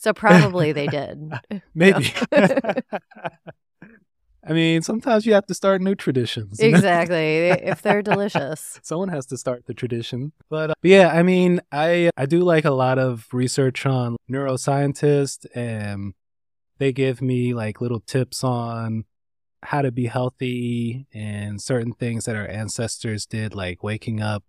So 0.00 0.14
probably 0.14 0.72
they 0.72 0.86
did. 0.86 1.30
maybe. 1.74 2.12
I 4.42 4.54
mean, 4.54 4.80
sometimes 4.80 5.26
you 5.26 5.34
have 5.34 5.44
to 5.46 5.54
start 5.54 5.82
new 5.82 5.94
traditions. 5.94 6.58
Exactly. 6.58 7.48
if 7.48 7.82
they're 7.82 8.00
delicious. 8.00 8.80
Someone 8.82 9.10
has 9.10 9.26
to 9.26 9.36
start 9.36 9.66
the 9.66 9.74
tradition. 9.74 10.32
But, 10.48 10.70
uh, 10.70 10.74
but 10.80 10.90
yeah, 10.90 11.08
I 11.08 11.22
mean, 11.22 11.60
I 11.70 12.10
I 12.16 12.24
do 12.24 12.40
like 12.40 12.64
a 12.64 12.70
lot 12.70 12.98
of 12.98 13.26
research 13.30 13.84
on 13.84 14.16
neuroscientists 14.30 15.44
and 15.54 16.14
they 16.78 16.92
give 16.92 17.20
me 17.20 17.52
like 17.52 17.82
little 17.82 18.00
tips 18.00 18.42
on 18.42 19.04
how 19.62 19.82
to 19.82 19.92
be 19.92 20.06
healthy 20.06 21.06
and 21.12 21.60
certain 21.60 21.92
things 21.92 22.24
that 22.24 22.36
our 22.36 22.48
ancestors 22.48 23.26
did 23.26 23.54
like 23.54 23.82
waking 23.82 24.22
up 24.22 24.44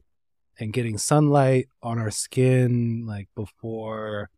and 0.58 0.72
getting 0.72 0.98
sunlight 0.98 1.68
on 1.84 2.00
our 2.00 2.12
skin 2.12 3.06
like 3.06 3.28
before 3.36 4.30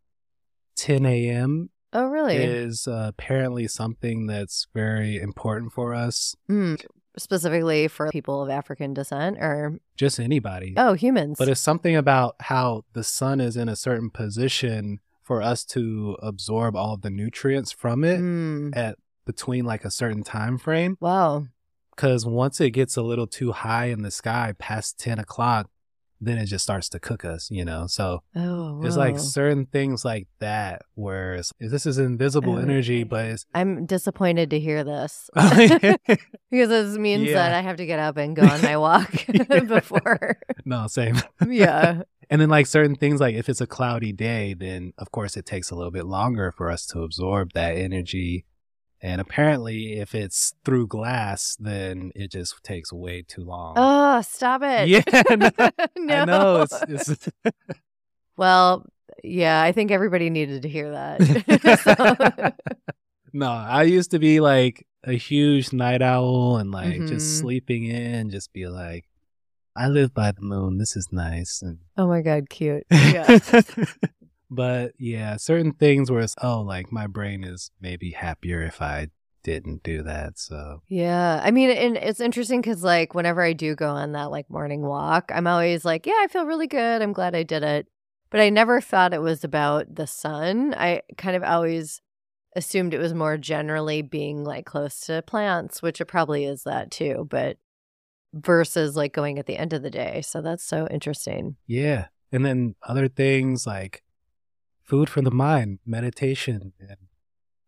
10 0.84 1.06
a.m. 1.06 1.70
Oh, 1.94 2.08
really? 2.08 2.36
is 2.38 2.88
uh, 2.88 3.06
apparently 3.08 3.68
something 3.68 4.28
that's 4.28 4.68
very 4.74 5.18
important 5.18 5.72
for 5.72 5.94
us. 5.94 6.36
Mm. 6.50 6.84
Specifically 7.18 7.88
for 7.88 8.10
people 8.10 8.42
of 8.42 8.50
African 8.50 8.94
descent 8.94 9.38
or, 9.40 9.78
Just 9.96 10.20
anybody. 10.20 10.74
oh, 10.76 10.94
humans. 10.94 11.38
But 11.38 11.48
it's 11.48 11.62
something 11.62 11.96
about 11.96 12.36
how 12.40 12.84
the 12.94 13.04
sun 13.04 13.40
is 13.40 13.56
in 13.56 13.70
a 13.70 13.76
certain 13.76 14.10
position 14.10 15.00
for 15.22 15.42
us 15.42 15.64
to 15.66 16.18
absorb 16.22 16.76
all 16.76 16.96
of 16.96 17.02
the 17.04 17.12
nutrients 17.12 17.72
from 17.72 18.04
it 18.04 18.20
Mm. 18.20 18.76
at 18.76 18.98
between 19.26 19.64
like 19.64 19.86
a 19.86 19.92
certain 19.92 20.24
time 20.24 20.58
frame. 20.58 20.98
Wow. 21.00 21.46
Because 21.96 22.26
once 22.26 22.60
it 22.60 22.72
gets 22.72 22.98
a 22.98 23.04
little 23.04 23.28
too 23.28 23.52
high 23.52 23.86
in 23.86 24.02
the 24.02 24.12
sky 24.12 24.54
past 24.58 25.00
10 25.00 25.20
o'clock, 25.20 25.70
then 26.26 26.38
it 26.38 26.46
just 26.46 26.64
starts 26.64 26.90
to 26.90 27.00
cook 27.00 27.24
us, 27.26 27.50
you 27.52 27.64
know? 27.66 27.88
So 27.88 28.24
Oh, 28.36 28.82
it's 28.84 28.98
like 28.98 29.20
certain 29.20 29.66
things 29.66 30.04
like 30.06 30.28
that 30.40 30.82
where 30.96 31.42
this 31.60 31.86
is 31.86 31.98
invisible 31.98 32.54
Oh, 32.56 32.58
energy, 32.58 33.04
but 33.04 33.26
it's. 33.26 33.46
I'm 33.54 33.86
disappointed 33.86 34.50
to 34.52 34.60
hear 34.60 34.84
this. 34.84 35.30
Oh, 35.36 35.50
because 36.52 36.70
this 36.70 36.98
means 36.98 37.24
Yeah. 37.30 37.34
that 37.36 37.54
I 37.54 37.62
have 37.62 37.78
to 37.78 37.86
get 37.86 38.00
up 38.00 38.18
and 38.18 38.36
go 38.36 38.44
on 38.44 38.62
my 38.62 38.78
walk 38.78 39.12
before. 39.68 40.38
No, 40.66 40.88
same. 40.88 41.16
yeah. 41.48 42.04
And 42.30 42.40
then, 42.42 42.50
like 42.50 42.68
certain 42.68 42.96
things, 42.96 43.20
like 43.20 43.36
if 43.36 43.50
it's 43.50 43.62
a 43.62 43.68
cloudy 43.68 44.12
day, 44.14 44.54
then 44.54 44.94
of 44.98 45.12
course 45.12 45.36
it 45.38 45.46
takes 45.46 45.70
a 45.72 45.76
little 45.76 45.92
bit 45.92 46.06
longer 46.06 46.52
for 46.52 46.70
us 46.72 46.86
to 46.88 47.02
absorb 47.02 47.52
that 47.54 47.76
energy. 47.76 48.46
And 49.04 49.20
apparently, 49.20 50.00
if 50.00 50.16
it's 50.16 50.54
through 50.64 50.88
glass, 50.88 51.58
then 51.60 52.12
it 52.16 52.32
just 52.32 52.56
takes 52.64 52.92
way 52.94 53.22
too 53.22 53.44
long. 53.44 53.74
Oh, 53.78 54.22
stop 54.22 54.62
it. 54.64 54.88
Yeah, 54.88 55.04
no, 55.98 56.24
no. 56.26 56.62
It's, 56.88 57.10
it's 57.12 57.30
Well, 58.38 58.86
yeah, 59.24 59.62
I 59.62 59.74
think 59.74 59.92
everybody 59.92 60.30
needed 60.30 60.62
to 60.64 60.70
hear 60.70 60.90
that. 60.92 61.22
So- 61.84 62.52
no. 63.34 63.50
I 63.52 63.84
used 63.84 64.12
to 64.12 64.20
be 64.20 64.40
like 64.40 64.88
a 65.04 65.14
huge 65.14 65.74
night 65.74 66.02
owl 66.02 66.56
and 66.58 66.72
like 66.72 66.96
Mhm. 67.02 67.10
just 67.10 67.38
sleeping 67.40 67.84
in, 67.84 68.30
just 68.30 68.54
be 68.54 68.68
like, 68.68 69.04
I 69.76 69.90
live 69.90 70.14
by 70.14 70.32
the 70.32 70.42
moon. 70.42 70.78
This 70.78 70.96
is 70.96 71.10
nice. 71.12 71.62
And 71.62 71.80
oh 71.98 72.08
my 72.08 72.22
god, 72.22 72.50
cute. 72.50 72.86
Yeah. 72.90 73.38
But 74.54 74.94
yeah, 74.98 75.38
certain 75.38 75.74
things 75.74 76.10
where 76.10 76.22
it's 76.22 76.36
oh, 76.42 76.62
like 76.62 76.92
my 76.92 77.08
brain 77.08 77.44
is 77.44 77.72
maybe 77.82 78.12
happier 78.12 78.62
if 78.62 78.82
I 78.82 79.08
didn't 79.44 79.84
do 79.84 80.04
that. 80.04 80.40
So 80.40 80.82
Yeah. 80.88 81.42
I 81.44 81.52
mean, 81.52 81.70
and 81.70 81.98
it's 81.98 82.20
interesting 82.20 82.62
because, 82.62 82.84
like, 82.84 83.14
whenever 83.14 83.42
I 83.42 83.54
do 83.54 83.76
go 83.76 83.90
on 83.90 84.14
that, 84.14 84.32
like, 84.32 84.50
morning 84.50 84.82
walk, 84.82 85.32
I'm 85.34 85.48
always 85.48 85.84
like, 85.84 86.06
yeah, 86.06 86.20
I 86.20 86.28
feel 86.28 86.46
really 86.46 86.68
good. 86.68 87.02
I'm 87.02 87.14
glad 87.14 87.36
I 87.36 87.44
did 87.44 87.64
it. 87.64 87.88
But 88.30 88.40
I 88.40 88.50
never 88.50 88.82
thought 88.82 89.14
it 89.14 89.22
was 89.22 89.44
about 89.44 89.94
the 89.94 90.08
sun. 90.08 90.74
I 90.76 91.02
kind 91.18 91.36
of 91.36 91.44
always 91.44 92.02
assumed 92.56 92.94
it 92.94 93.00
was 93.00 93.14
more 93.14 93.38
generally 93.38 94.02
being 94.02 94.44
like 94.44 94.66
close 94.66 95.02
to 95.02 95.22
plants, 95.24 95.82
which 95.82 96.00
it 96.02 96.06
probably 96.06 96.46
is 96.46 96.64
that 96.64 96.90
too, 96.90 97.28
but 97.30 97.58
versus 98.34 98.96
like 98.96 99.14
going 99.14 99.38
at 99.38 99.46
the 99.46 99.58
end 99.58 99.74
of 99.74 99.84
the 99.84 99.92
day. 99.92 100.22
So 100.22 100.42
that's 100.42 100.64
so 100.64 100.88
interesting. 100.90 101.58
yeah, 101.68 102.08
and 102.32 102.44
then 102.44 102.76
other 102.82 103.08
things 103.08 103.68
like 103.68 104.02
food 104.94 105.10
for 105.10 105.22
the 105.24 105.32
mind, 105.32 105.80
meditation, 105.88 106.72
and 106.80 106.98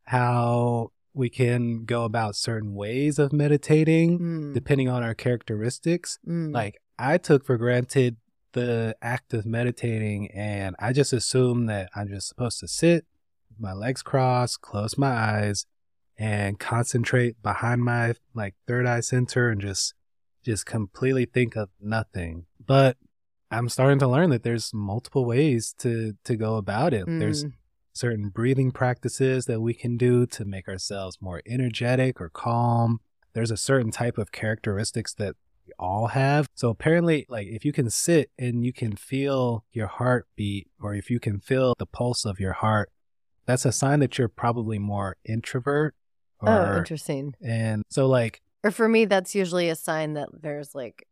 how 0.03 0.91
we 1.11 1.27
can 1.27 1.83
go 1.83 2.03
about 2.03 2.35
certain 2.35 2.75
ways 2.75 3.17
of 3.17 3.33
meditating 3.33 4.19
Mm, 4.19 4.53
depending 4.53 4.89
on 4.89 5.01
our 5.01 5.15
characteristics. 5.15 6.19
mm. 6.27 6.53
Like 6.53 6.75
I 6.99 7.17
took 7.17 7.43
for 7.43 7.57
granted 7.57 8.17
the 8.53 8.95
act 9.01 9.33
of 9.33 9.43
meditating 9.43 10.29
and 10.35 10.75
I 10.77 10.93
just 10.93 11.13
assumed 11.13 11.67
that 11.67 11.89
I'm 11.95 12.09
just 12.09 12.27
supposed 12.27 12.59
to 12.59 12.67
sit, 12.67 13.05
my 13.57 13.73
legs 13.73 14.03
crossed, 14.03 14.61
close 14.61 14.95
my 14.95 15.11
eyes, 15.11 15.65
and 16.19 16.59
concentrate 16.59 17.41
behind 17.41 17.81
my 17.83 18.13
like 18.35 18.53
third 18.67 18.85
eye 18.85 18.99
center 19.01 19.49
and 19.49 19.59
just 19.59 19.95
just 20.43 20.67
completely 20.67 21.25
think 21.25 21.55
of 21.55 21.69
nothing. 21.81 22.45
But 22.63 22.97
I'm 23.57 23.69
starting 23.69 23.99
to 23.99 24.07
learn 24.07 24.29
that 24.31 24.43
there's 24.43 24.73
multiple 24.73 25.25
ways 25.25 25.73
to 25.79 26.13
to 26.23 26.35
go 26.35 26.55
about 26.57 26.93
it. 26.93 27.05
There's 27.07 27.45
Mm. 27.45 27.53
certain 27.93 28.29
breathing 28.29 28.71
practices 28.71 29.45
that 29.45 29.61
we 29.61 29.73
can 29.73 29.95
do 29.97 30.25
to 30.27 30.43
make 30.45 30.67
ourselves 30.67 31.17
more 31.21 31.41
energetic 31.45 32.19
or 32.19 32.29
calm. 32.29 32.99
There's 33.33 33.51
a 33.51 33.57
certain 33.57 33.91
type 33.91 34.17
of 34.17 34.31
characteristics 34.31 35.13
that 35.15 35.35
we 35.65 35.71
all 35.79 36.07
have. 36.07 36.47
So 36.55 36.69
apparently, 36.69 37.25
like 37.29 37.47
if 37.47 37.63
you 37.65 37.71
can 37.71 37.89
sit 37.89 38.29
and 38.37 38.65
you 38.65 38.73
can 38.73 38.95
feel 38.95 39.63
your 39.71 39.87
heartbeat 39.87 40.67
or 40.81 40.93
if 40.93 41.09
you 41.09 41.19
can 41.19 41.39
feel 41.39 41.73
the 41.79 41.85
pulse 41.85 42.25
of 42.25 42.39
your 42.39 42.53
heart, 42.53 42.89
that's 43.45 43.65
a 43.65 43.71
sign 43.71 43.99
that 44.01 44.17
you're 44.17 44.27
probably 44.43 44.79
more 44.79 45.15
introvert 45.23 45.95
or 46.41 46.49
oh, 46.49 46.77
interesting. 46.77 47.33
and 47.41 47.83
so 47.89 48.07
like 48.07 48.41
Or 48.63 48.71
for 48.71 48.87
me, 48.89 49.05
that's 49.05 49.33
usually 49.35 49.69
a 49.69 49.75
sign 49.75 50.13
that 50.15 50.29
there's 50.41 50.75
like 50.75 51.07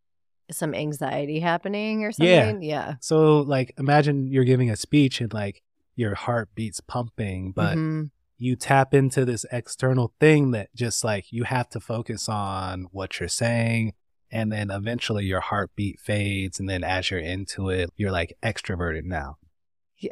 some 0.53 0.73
anxiety 0.73 1.39
happening 1.39 2.03
or 2.03 2.11
something. 2.11 2.61
Yeah. 2.61 2.87
yeah. 2.87 2.93
so 3.01 3.39
like 3.41 3.73
imagine 3.77 4.27
you're 4.27 4.43
giving 4.43 4.69
a 4.69 4.75
speech 4.75 5.19
and 5.21 5.33
like 5.33 5.61
your 5.95 6.15
heart 6.15 6.49
beats 6.55 6.79
pumping, 6.81 7.51
but 7.51 7.77
Mhm. 7.77 8.09
you 8.37 8.55
tap 8.55 8.93
into 8.93 9.25
this 9.25 9.45
external 9.51 10.13
thing 10.19 10.51
that 10.51 10.73
just 10.75 11.03
like 11.03 11.31
you 11.31 11.43
have 11.43 11.69
to 11.69 11.79
focus 11.79 12.27
on 12.27 12.87
what 12.91 13.19
you're 13.19 13.29
saying 13.29 13.93
and 14.31 14.51
then 14.51 14.71
eventually 14.71 15.25
your 15.25 15.39
heartbeat 15.41 15.99
fades 15.99 16.59
and 16.59 16.67
then 16.67 16.83
as 16.83 17.11
you're 17.11 17.19
into 17.19 17.69
it 17.69 17.91
you're 17.95 18.11
like 18.11 18.35
extroverted 18.41 19.03
now 19.05 19.37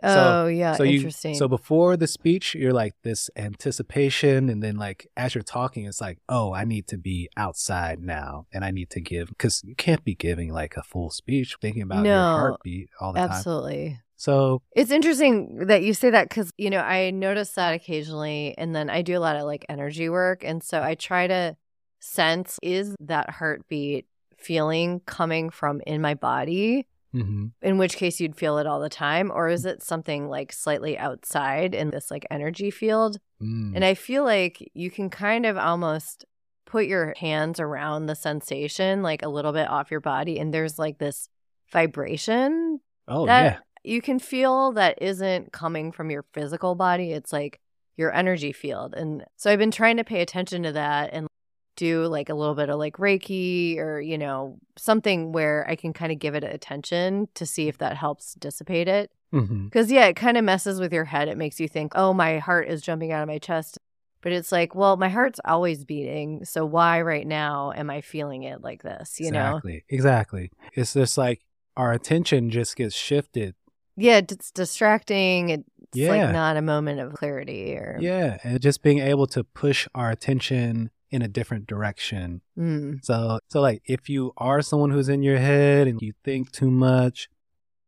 Oh, 0.04 0.48
yeah. 0.48 0.74
so 0.76 0.84
you 0.84 0.98
interesting. 0.98 1.36
so 1.36 1.48
before 1.48 1.98
the 1.98 2.08
speech 2.08 2.56
you're 2.56 2.74
like 2.74 2.94
this 3.04 3.30
anticipation 3.36 4.50
and 4.50 4.62
then 4.62 4.76
like 4.76 5.08
as 5.16 5.36
you're 5.36 5.44
talking 5.44 5.86
it's 5.86 6.02
like 6.02 6.20
oh 6.30 6.54
i 6.54 6.64
need 6.66 6.88
to 6.88 6.98
be 6.98 7.30
outside 7.38 8.02
now 8.02 8.46
and 8.54 8.64
i 8.66 8.72
need 8.72 8.90
to 8.92 9.02
give 9.02 9.30
because 9.30 9.62
you 9.64 9.76
can't 9.76 10.04
be 10.04 10.16
giving 10.16 10.52
like 10.54 10.76
a 10.78 10.84
full 10.84 11.10
speech 11.10 11.58
thinking 11.62 11.82
about 11.84 12.06
your 12.06 12.16
No, 12.16 12.24
heartbeat 12.24 12.90
all 13.00 13.14
the 13.14 13.20
time 13.20 13.30
Absolutely. 13.32 14.00
so 14.16 14.62
It's 14.76 14.92
interesting 14.92 15.68
that 15.68 15.84
you 15.84 15.94
say 15.94 16.10
that 16.12 16.30
because, 16.30 16.52
you 16.58 16.70
know, 16.70 16.82
I 16.82 17.10
notice 17.12 17.52
that 17.54 17.74
occasionally. 17.74 18.54
And 18.58 18.76
then 18.76 18.90
I 18.90 19.02
do 19.02 19.18
a 19.18 19.20
lot 19.20 19.36
of 19.36 19.44
like 19.44 19.66
energy 19.68 20.10
work. 20.10 20.44
And 20.44 20.64
so 20.64 20.82
I 20.82 20.94
try 20.96 21.26
to 21.28 21.58
sense 22.00 22.60
is 22.62 22.96
that 23.00 23.30
heartbeat 23.32 24.06
feeling 24.38 25.00
coming 25.06 25.50
from 25.50 25.82
in 25.88 26.02
my 26.02 26.14
body? 26.14 26.86
Mhm. 27.14 27.52
In 27.62 27.78
which 27.78 27.96
case 27.96 28.20
you'd 28.20 28.38
feel 28.38 28.58
it 28.58 28.68
all 28.68 28.80
the 28.80 28.90
time. 28.90 29.32
Or 29.32 29.50
is 29.50 29.66
it 29.66 29.84
something 29.84 30.30
like 30.30 30.54
slightly 30.54 30.98
outside 30.98 31.76
in 31.76 31.90
this 31.90 32.10
like 32.10 32.26
energy 32.32 32.72
field? 32.72 33.18
Mm. 33.42 33.76
And 33.76 33.86
I 33.86 33.94
feel 33.94 34.24
like 34.24 34.72
you 34.74 34.90
can 34.92 35.10
kind 35.10 35.46
of 35.46 35.58
almost 35.58 36.26
put 36.66 36.86
your 36.86 37.14
hands 37.18 37.60
around 37.60 38.06
the 38.06 38.16
sensation, 38.16 39.04
like 39.04 39.24
a 39.24 39.30
little 39.30 39.52
bit 39.52 39.68
off 39.68 39.92
your 39.92 40.00
body, 40.00 40.40
and 40.40 40.54
there's 40.54 40.80
like 40.80 41.00
this 41.00 41.28
vibration 41.72 42.80
Oh 43.08 43.26
that 43.26 43.44
yeah. 43.44 43.60
you 43.84 44.02
can 44.02 44.20
feel 44.20 44.72
that 44.74 45.02
isn't 45.02 45.52
coming 45.52 45.92
from 45.92 46.10
your 46.10 46.26
physical 46.34 46.76
body. 46.76 47.12
It's 47.12 47.34
like 47.34 47.60
your 47.98 48.14
energy 48.14 48.52
field. 48.52 48.94
And 48.96 49.26
so 49.38 49.52
I've 49.52 49.60
been 49.60 49.72
trying 49.72 49.98
to 49.98 50.04
pay 50.04 50.22
attention 50.22 50.64
to 50.64 50.72
that 50.72 51.10
and 51.14 51.28
do 51.76 52.06
like 52.06 52.30
a 52.30 52.34
little 52.34 52.56
bit 52.56 52.70
of 52.70 52.78
like 52.78 52.98
Reiki 52.98 53.78
or, 53.78 54.00
you 54.00 54.18
know, 54.18 54.58
something 54.78 55.32
where 55.32 55.66
I 55.70 55.76
can 55.76 55.94
kind 55.94 56.12
of 56.12 56.20
give 56.20 56.36
it 56.36 56.44
attention 56.44 57.28
to 57.36 57.46
see 57.46 57.68
if 57.68 57.78
that 57.80 57.98
helps 57.98 58.34
dissipate 58.36 58.88
it. 58.88 59.12
Mm-hmm. 59.34 59.66
Because, 59.66 59.92
yeah, 59.92 60.08
it 60.08 60.16
kind 60.16 60.38
of 60.38 60.44
messes 60.44 60.80
with 60.80 60.92
your 60.92 61.06
head. 61.06 61.28
It 61.28 61.38
makes 61.38 61.60
you 61.60 61.68
think, 61.68 61.94
oh, 61.96 62.14
my 62.14 62.40
heart 62.40 62.68
is 62.68 62.82
jumping 62.82 63.12
out 63.12 63.22
of 63.24 63.28
my 63.30 63.38
chest. 63.38 63.78
But 64.22 64.34
it's 64.34 64.52
like, 64.52 64.76
well, 64.76 64.98
my 64.98 65.10
heart's 65.10 65.40
always 65.46 65.84
beating. 65.86 66.46
So 66.46 66.66
why 66.66 67.02
right 67.02 67.26
now 67.26 67.72
am 67.76 67.90
I 67.90 68.02
feeling 68.02 68.44
it 68.44 68.62
like 68.62 68.84
this? 68.84 69.20
You 69.20 69.32
know? 69.32 69.56
exactly. 69.58 69.84
Exactly. 69.90 70.52
It's 70.74 70.94
just 70.94 71.18
like 71.18 71.42
our 71.76 71.94
attention 71.94 72.50
just 72.52 72.76
gets 72.76 72.94
shifted. 72.94 73.56
Yeah, 73.98 74.18
it's 74.18 74.52
distracting. 74.52 75.50
It's 75.50 75.64
Yeah. 75.94 76.10
like 76.10 76.34
not 76.34 76.58
a 76.58 76.62
moment 76.62 77.00
of 77.00 77.14
clarity 77.14 77.76
or. 77.76 77.98
Yeah. 78.00 78.38
And 78.44 78.62
just 78.62 78.84
being 78.84 79.00
able 79.00 79.28
to 79.28 79.44
push 79.44 79.88
our 79.96 80.12
attention 80.12 80.92
in 81.12 81.22
a 81.22 81.28
different 81.28 81.68
direction. 81.68 82.42
Mm. 82.58 83.04
So 83.04 83.40
so 83.50 83.62
like 83.62 83.82
if 83.86 84.10
you 84.10 84.32
are 84.38 84.62
someone 84.62 84.92
who's 84.92 85.10
in 85.10 85.24
your 85.24 85.38
head 85.38 85.88
and 85.88 86.02
you 86.02 86.14
think 86.24 86.52
too 86.52 86.72
much, 86.72 87.28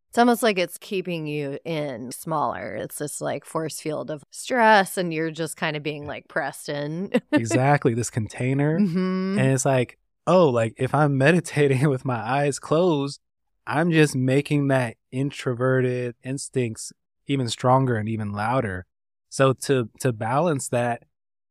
It's 0.09 0.17
almost 0.19 0.43
like 0.43 0.59
it's 0.59 0.77
keeping 0.77 1.25
you 1.25 1.57
in 1.65 2.11
smaller. 2.11 2.75
It's 2.75 2.97
this 2.99 3.19
like 3.21 3.45
force 3.45 3.79
field 3.81 4.11
of 4.11 4.23
stress, 4.29 4.97
and 4.97 5.11
you're 5.13 5.31
just 5.31 5.57
kind 5.57 5.75
of 5.75 5.81
being 5.83 6.05
like 6.05 6.27
pressed 6.27 6.69
in. 6.69 7.11
exactly 7.31 7.93
this 7.95 8.09
container. 8.11 8.79
Mhm. 8.79 9.39
And 9.39 9.51
it's 9.53 9.65
like, 9.65 9.97
oh, 10.27 10.49
like 10.49 10.73
if 10.77 10.93
I'm 10.93 11.17
meditating 11.27 11.89
with 11.89 12.05
my 12.05 12.19
eyes 12.19 12.59
closed, 12.59 13.21
I'm 13.65 13.91
just 13.91 14.15
making 14.15 14.67
that 14.67 14.97
introverted 15.11 16.15
instincts 16.23 16.91
even 17.27 17.47
stronger 17.47 17.95
and 17.95 18.09
even 18.09 18.33
louder. 18.33 18.85
So 19.29 19.53
to 19.53 19.89
to 20.01 20.11
balance 20.13 20.67
that, 20.69 21.03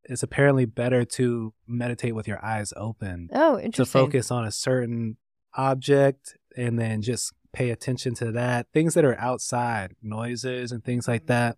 it's 0.05 0.23
apparently 0.23 0.65
better 0.65 1.05
to 1.05 1.55
meditate 1.67 2.15
with 2.15 2.27
your 2.29 2.45
eyes 2.45 2.73
open, 2.77 3.31
oh, 3.33 3.59
interesting. 3.59 3.85
to 3.85 3.91
focus 3.91 4.31
on 4.31 4.45
a 4.45 4.51
certain 4.53 5.17
object 5.55 6.37
and 6.57 6.79
then 6.79 7.03
just 7.03 7.33
pay 7.53 7.71
attention 7.71 8.15
to 8.15 8.33
that. 8.33 8.67
Things 8.73 8.95
that 8.95 9.05
are 9.05 9.19
outside, 9.19 9.95
noises 10.03 10.73
and 10.73 10.83
things 10.85 11.07
like 11.07 11.27
that. 11.27 11.57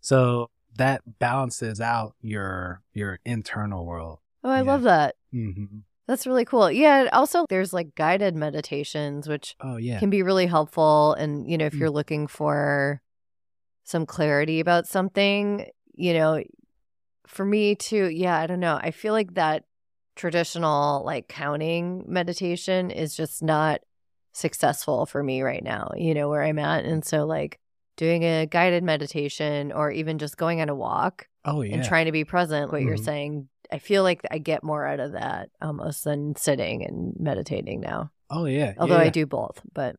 So 0.00 0.50
that 0.76 1.18
balances 1.18 1.80
out 1.80 2.14
your 2.20 2.82
your 2.92 3.20
internal 3.24 3.84
world. 3.86 4.20
Oh, 4.42 4.50
I 4.50 4.58
Yeah. 4.58 4.62
love 4.62 4.82
that. 4.82 5.14
hmm 5.30 5.64
That's 6.06 6.26
really 6.26 6.44
cool. 6.44 6.70
Yeah. 6.70 7.08
Also, 7.12 7.46
there's 7.48 7.72
like 7.72 7.94
guided 7.94 8.34
meditations, 8.36 9.26
which 9.28 9.56
Oh 9.60 9.76
yeah. 9.76 9.98
can 9.98 10.10
be 10.10 10.22
really 10.22 10.46
helpful. 10.46 11.14
And, 11.14 11.48
you 11.50 11.56
know, 11.56 11.66
if 11.66 11.74
Mm. 11.74 11.80
you're 11.80 11.90
looking 11.90 12.26
for 12.26 13.00
some 13.84 14.04
clarity 14.06 14.60
about 14.60 14.86
something, 14.86 15.66
you 15.94 16.12
know, 16.14 16.42
for 17.26 17.44
me 17.44 17.74
too, 17.74 18.08
yeah, 18.10 18.38
I 18.38 18.46
don't 18.46 18.60
know. 18.60 18.78
I 18.80 18.90
feel 18.90 19.12
like 19.12 19.34
that 19.34 19.64
traditional 20.16 21.02
like 21.04 21.28
counting 21.28 22.04
meditation 22.06 22.90
is 22.90 23.16
just 23.16 23.42
not 23.42 23.80
successful 24.32 25.06
for 25.06 25.22
me 25.22 25.42
right 25.42 25.62
now, 25.62 25.90
you 25.96 26.14
know, 26.14 26.28
where 26.28 26.42
I'm 26.42 26.58
at. 26.58 26.84
And 26.84 27.04
so, 27.04 27.24
like, 27.24 27.58
doing 27.96 28.24
a 28.24 28.46
guided 28.46 28.82
meditation 28.82 29.70
or 29.72 29.90
even 29.90 30.18
just 30.18 30.36
going 30.36 30.60
on 30.60 30.68
a 30.68 30.74
walk 30.74 31.28
oh 31.44 31.62
yeah. 31.62 31.74
and 31.74 31.84
trying 31.84 32.06
to 32.06 32.12
be 32.12 32.24
present, 32.24 32.72
what 32.72 32.82
you're 32.82 32.96
Mhm. 32.96 33.04
saying, 33.04 33.48
I 33.70 33.78
feel 33.78 34.02
like 34.02 34.22
I 34.30 34.38
get 34.38 34.64
more 34.64 34.86
out 34.86 34.98
of 35.00 35.12
that 35.12 35.50
almost 35.62 36.04
than 36.04 36.34
sitting 36.36 36.84
and 36.84 37.14
meditating 37.18 37.80
now. 37.80 38.10
oh 38.30 38.46
yeah. 38.46 38.74
Although 38.78 38.96
yeah. 38.96 39.02
I 39.04 39.08
do 39.10 39.26
both, 39.26 39.60
but 39.72 39.96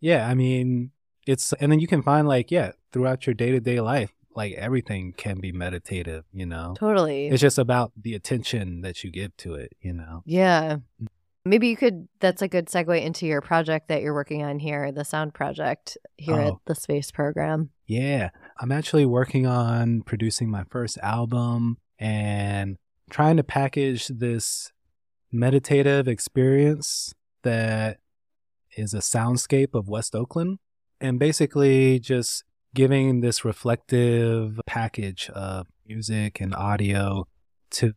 Yeah, 0.00 0.28
I 0.28 0.34
mean, 0.34 0.90
it's 1.26 1.52
and 1.54 1.72
then 1.72 1.80
you 1.80 1.86
can 1.86 2.02
find 2.02 2.28
like 2.28 2.50
yeah, 2.50 2.72
throughout 2.92 3.26
your 3.26 3.34
day-to-day 3.34 3.80
life, 3.80 4.12
like 4.38 4.52
everything 4.54 5.12
can 5.16 5.40
be 5.40 5.50
meditative, 5.50 6.24
you 6.32 6.46
know. 6.46 6.74
totally. 6.78 7.26
It's 7.26 7.40
just 7.40 7.58
about 7.58 7.90
the 8.00 8.14
attention 8.14 8.82
that 8.82 9.02
you 9.02 9.10
give 9.10 9.36
to 9.38 9.54
it, 9.56 9.72
you 9.80 9.92
know. 9.92 10.22
Yeah. 10.24 10.76
Maybe 11.44 11.66
you 11.68 11.76
could, 11.76 12.06
that's 12.20 12.40
a 12.40 12.46
good 12.46 12.66
segue 12.66 13.02
into 13.02 13.26
your 13.26 13.40
project 13.40 13.88
that 13.88 14.00
you're 14.00 14.14
working 14.14 14.44
on 14.44 14.60
here, 14.60 14.92
the 14.92 15.04
sound 15.04 15.34
project 15.34 15.98
here 16.16 16.36
at 16.36 16.52
Oh. 16.52 16.60
the 16.66 16.74
space 16.76 17.10
program. 17.10 17.70
Yeah, 17.86 18.30
I'm 18.60 18.70
actually 18.70 19.06
working 19.06 19.44
on 19.46 20.02
producing 20.02 20.48
my 20.50 20.62
first 20.70 20.98
album 21.02 21.78
and 21.98 22.76
trying 23.10 23.38
to 23.38 23.42
package 23.44 24.06
this 24.06 24.72
meditative 25.32 26.06
experience 26.06 27.12
that 27.42 27.98
is 28.76 28.94
a 28.94 28.98
soundscape 28.98 29.74
of 29.74 29.88
West 29.88 30.14
Oakland 30.14 30.58
and 31.00 31.18
basically 31.18 31.98
just 31.98 32.44
giving 32.78 33.22
this 33.22 33.44
reflective 33.44 34.60
package 34.64 35.28
of 35.30 35.66
music 35.84 36.40
and 36.40 36.54
audio 36.54 37.26
to 37.70 37.92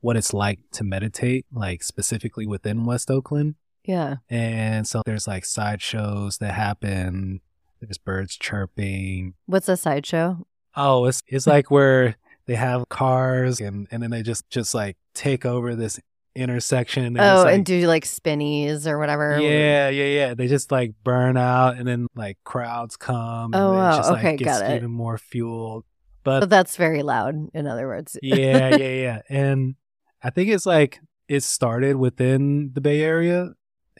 what 0.00 0.16
it's 0.16 0.32
like 0.32 0.60
to 0.70 0.84
meditate, 0.84 1.44
like 1.50 1.82
specifically 1.82 2.46
within 2.46 2.84
West 2.84 3.10
Oakland. 3.10 3.56
Yeah. 3.84 4.18
And 4.30 4.86
so 4.86 5.02
there's 5.04 5.26
like 5.26 5.44
sideshows 5.44 6.38
that 6.38 6.54
happen. 6.54 7.40
There's 7.80 7.98
birds 7.98 8.36
chirping. 8.36 9.34
What's 9.46 9.68
a 9.68 9.76
sideshow? 9.76 10.46
Oh, 10.76 11.06
it's 11.06 11.24
it's 11.26 11.48
like 11.48 11.72
where 11.72 12.14
they 12.46 12.54
have 12.54 12.88
cars 12.88 13.60
and 13.60 13.88
and 13.90 14.04
then 14.04 14.10
they 14.12 14.22
just 14.22 14.48
just 14.50 14.72
like 14.72 14.96
take 15.14 15.44
over 15.44 15.74
this 15.74 15.98
intersection. 16.36 17.04
And 17.04 17.18
Oh, 17.18 17.42
like, 17.44 17.54
and 17.54 17.64
do 17.66 17.86
like 17.88 18.04
spinnies 18.06 18.86
or 18.86 18.98
whatever. 18.98 19.38
yeah, 19.40 19.88
yeah, 19.88 20.04
yeah. 20.04 20.34
They 20.34 20.46
just 20.46 20.70
like 20.70 20.92
burn 21.02 21.36
out, 21.36 21.76
and 21.76 21.86
then 21.88 22.06
like 22.14 22.38
crowds 22.44 22.96
come. 22.96 23.52
Oh, 23.54 23.70
and 23.70 23.76
wow. 23.78 23.96
just, 23.96 24.10
like, 24.10 24.24
Okay, 24.24 24.36
gets 24.36 24.60
got 24.60 24.70
it. 24.70 24.76
even 24.76 24.90
more 24.90 25.18
fueled. 25.18 25.84
But 26.22 26.40
But 26.40 26.50
that's 26.50 26.76
very 26.76 27.02
loud, 27.02 27.34
in 27.54 27.66
other 27.66 27.86
words. 27.86 28.18
yeah, 28.22 28.70
yeah, 28.76 28.76
yeah. 28.76 29.22
And 29.28 29.74
I 30.22 30.30
think 30.30 30.50
it's 30.50 30.66
like 30.66 31.00
it 31.28 31.42
started 31.42 31.96
within 31.96 32.70
the 32.74 32.80
Bay 32.80 33.00
Area. 33.02 33.50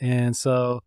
And 0.00 0.36
so 0.36 0.82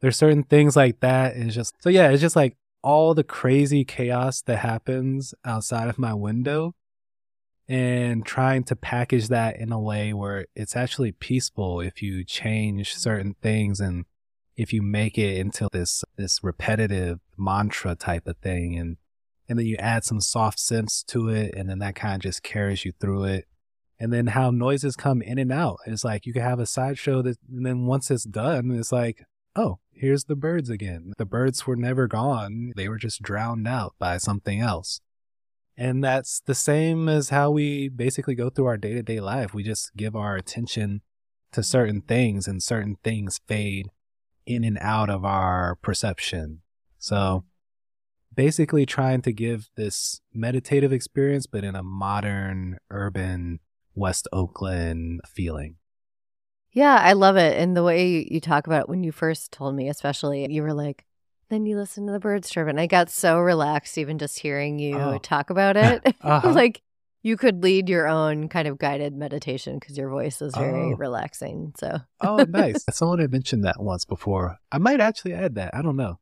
there's 0.00 0.16
certain 0.16 0.42
things 0.42 0.76
like 0.76 1.00
that. 1.00 1.36
It's 1.36 1.54
just, 1.54 1.74
so 1.82 1.88
yeah, 1.88 2.10
it's 2.10 2.20
just 2.20 2.36
like 2.36 2.56
all 2.82 3.14
the 3.14 3.22
crazy 3.24 3.84
chaos 3.84 4.42
that 4.42 4.58
happens 4.58 5.34
outside 5.44 5.88
of 5.88 5.98
my 5.98 6.12
window 6.14 6.74
and 7.68 8.26
trying 8.26 8.64
to 8.64 8.76
package 8.76 9.28
that 9.28 9.56
in 9.58 9.72
a 9.72 9.80
way 9.80 10.12
where 10.12 10.46
it's 10.54 10.76
actually 10.76 11.12
peaceful 11.12 11.80
if 11.80 12.02
you 12.02 12.24
change 12.24 12.94
certain 12.94 13.34
things 13.40 13.80
and 13.80 14.04
if 14.56 14.72
you 14.72 14.82
make 14.82 15.16
it 15.16 15.36
into 15.36 15.68
this 15.72 16.04
this 16.16 16.42
repetitive 16.42 17.20
mantra 17.36 17.94
type 17.94 18.26
of 18.26 18.36
thing 18.38 18.76
and 18.76 18.96
and 19.48 19.58
then 19.58 19.66
you 19.66 19.76
add 19.76 20.04
some 20.04 20.20
soft 20.20 20.58
synths 20.58 21.04
to 21.06 21.28
it 21.28 21.54
and 21.54 21.68
then 21.68 21.78
that 21.80 21.94
kind 21.94 22.16
of 22.16 22.20
just 22.22 22.42
carries 22.42 22.84
you 22.84 22.92
through 22.92 23.24
it. 23.24 23.46
And 23.98 24.12
then 24.12 24.28
how 24.28 24.50
noises 24.50 24.96
come 24.96 25.20
in 25.20 25.38
and 25.38 25.52
out. 25.52 25.78
It's 25.86 26.04
like 26.04 26.26
you 26.26 26.32
can 26.32 26.42
have 26.42 26.58
a 26.58 26.66
sideshow 26.66 27.22
that 27.22 27.36
and 27.50 27.66
then 27.66 27.86
once 27.86 28.10
it's 28.10 28.24
done 28.24 28.70
it's 28.72 28.92
like 28.92 29.24
oh 29.54 29.78
here's 29.92 30.24
the 30.24 30.36
birds 30.36 30.70
again. 30.70 31.12
The 31.18 31.26
birds 31.26 31.66
were 31.66 31.76
never 31.76 32.08
gone. 32.08 32.72
They 32.76 32.88
were 32.88 32.98
just 32.98 33.22
drowned 33.22 33.68
out 33.68 33.94
by 33.98 34.18
something 34.18 34.60
else 34.60 35.00
and 35.76 36.02
that's 36.02 36.40
the 36.40 36.54
same 36.54 37.08
as 37.08 37.30
how 37.30 37.50
we 37.50 37.88
basically 37.88 38.34
go 38.34 38.50
through 38.50 38.66
our 38.66 38.76
day-to-day 38.76 39.20
life 39.20 39.54
we 39.54 39.62
just 39.62 39.94
give 39.96 40.14
our 40.14 40.36
attention 40.36 41.00
to 41.50 41.62
certain 41.62 42.00
things 42.00 42.46
and 42.46 42.62
certain 42.62 42.96
things 43.04 43.40
fade 43.46 43.88
in 44.46 44.64
and 44.64 44.78
out 44.80 45.10
of 45.10 45.24
our 45.24 45.76
perception 45.76 46.60
so 46.98 47.44
basically 48.34 48.86
trying 48.86 49.22
to 49.22 49.32
give 49.32 49.68
this 49.76 50.20
meditative 50.32 50.92
experience, 50.92 51.46
but 51.46 51.64
in 51.64 51.74
a 51.74 51.82
modern, 51.82 52.78
urban 52.90 53.60
West 53.94 54.28
Oakland 54.32 55.20
feeling. 55.26 55.76
Yeah, 56.72 56.98
I 57.02 57.12
love 57.12 57.36
it. 57.36 57.58
And 57.58 57.76
the 57.76 57.82
way 57.82 58.08
you, 58.08 58.26
you 58.30 58.40
talk 58.40 58.66
about 58.66 58.82
it 58.82 58.88
when 58.88 59.04
you 59.04 59.12
first 59.12 59.52
told 59.52 59.74
me, 59.74 59.88
especially, 59.88 60.50
you 60.50 60.62
were 60.62 60.72
like, 60.72 61.04
then 61.52 61.66
you 61.66 61.76
listen 61.76 62.06
to 62.06 62.12
the 62.12 62.20
birds 62.20 62.48
chirp. 62.50 62.68
And 62.68 62.80
I 62.80 62.86
got 62.86 63.10
so 63.10 63.38
relaxed 63.38 63.98
even 63.98 64.18
just 64.18 64.38
hearing 64.38 64.78
you 64.78 64.96
Oh. 64.98 65.18
talk 65.18 65.50
about 65.50 65.76
it. 65.76 66.02
Uh-huh. 66.22 66.50
like 66.54 66.82
you 67.22 67.36
could 67.36 67.62
lead 67.62 67.88
your 67.88 68.08
own 68.08 68.48
kind 68.48 68.66
of 68.66 68.78
guided 68.78 69.14
meditation 69.14 69.78
because 69.78 69.96
your 69.96 70.08
voice 70.08 70.42
is 70.42 70.54
very 70.56 70.92
Oh. 70.92 70.96
relaxing. 70.96 71.72
So, 71.76 71.98
Oh, 72.20 72.44
nice. 72.48 72.84
Someone 72.90 73.18
had 73.20 73.30
mentioned 73.32 73.64
that 73.64 73.80
once 73.82 74.04
before. 74.04 74.58
I 74.72 74.78
might 74.78 75.00
actually 75.00 75.34
add 75.34 75.54
that. 75.56 75.74
I 75.74 75.82
don't 75.82 75.96
know. 75.96 76.18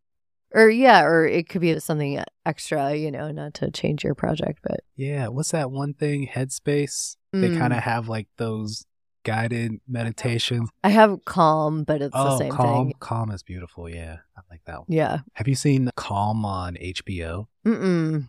or 0.52 0.68
yeah, 0.68 1.04
or 1.04 1.24
it 1.26 1.48
could 1.48 1.60
be 1.60 1.78
something 1.78 2.22
extra, 2.44 2.94
you 2.94 3.10
know, 3.12 3.30
not 3.30 3.54
to 3.54 3.70
change 3.70 4.02
your 4.02 4.14
project, 4.16 4.58
but 4.62 4.80
Yeah. 4.96 5.28
What's 5.28 5.52
that 5.52 5.70
one 5.70 5.94
thing? 5.94 6.26
Headspace. 6.28 7.16
They 7.32 7.50
Mm. 7.50 7.58
kind 7.58 7.72
of 7.72 7.78
have 7.84 8.08
like 8.08 8.26
those 8.36 8.84
guided 9.24 9.80
meditations. 9.88 10.70
I 10.82 10.90
have 10.90 11.24
calm, 11.24 11.84
but 11.84 12.02
it's 12.02 12.12
the 12.14 12.18
oh, 12.32 12.38
same 12.38 12.52
calm. 12.52 12.86
thing. 12.86 12.94
Calm 13.00 13.30
is 13.30 13.42
beautiful. 13.42 13.88
Yeah. 13.88 14.18
I 14.36 14.40
like 14.50 14.62
that 14.66 14.78
one. 14.80 14.86
Yeah. 14.88 15.18
Have 15.34 15.48
you 15.48 15.54
seen 15.54 15.90
Calm 15.96 16.44
on 16.44 16.74
HBO? 16.76 17.46
Mm-mm. 17.66 18.28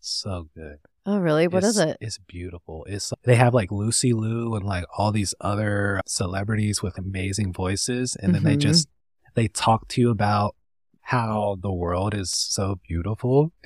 So 0.00 0.48
good. 0.54 0.78
Oh, 1.04 1.18
really? 1.18 1.48
What 1.48 1.64
is 1.64 1.78
it's, 1.78 1.90
it? 1.92 1.96
It's 2.00 2.18
beautiful. 2.18 2.84
It's 2.88 3.12
they 3.24 3.34
have 3.34 3.54
like 3.54 3.72
Lucy 3.72 4.12
Liu 4.12 4.54
and 4.54 4.64
like 4.64 4.84
all 4.96 5.10
these 5.12 5.34
other 5.40 6.00
celebrities 6.06 6.80
with 6.82 6.96
amazing 6.98 7.52
voices, 7.52 8.16
and 8.16 8.34
then 8.34 8.44
they 8.44 8.56
Mhm. 8.56 8.60
just 8.60 8.88
they 9.34 9.48
talk 9.48 9.88
to 9.88 10.00
you 10.00 10.10
about 10.10 10.54
how 11.00 11.56
the 11.60 11.72
world 11.72 12.14
is 12.14 12.30
so 12.30 12.78
beautiful. 12.88 13.52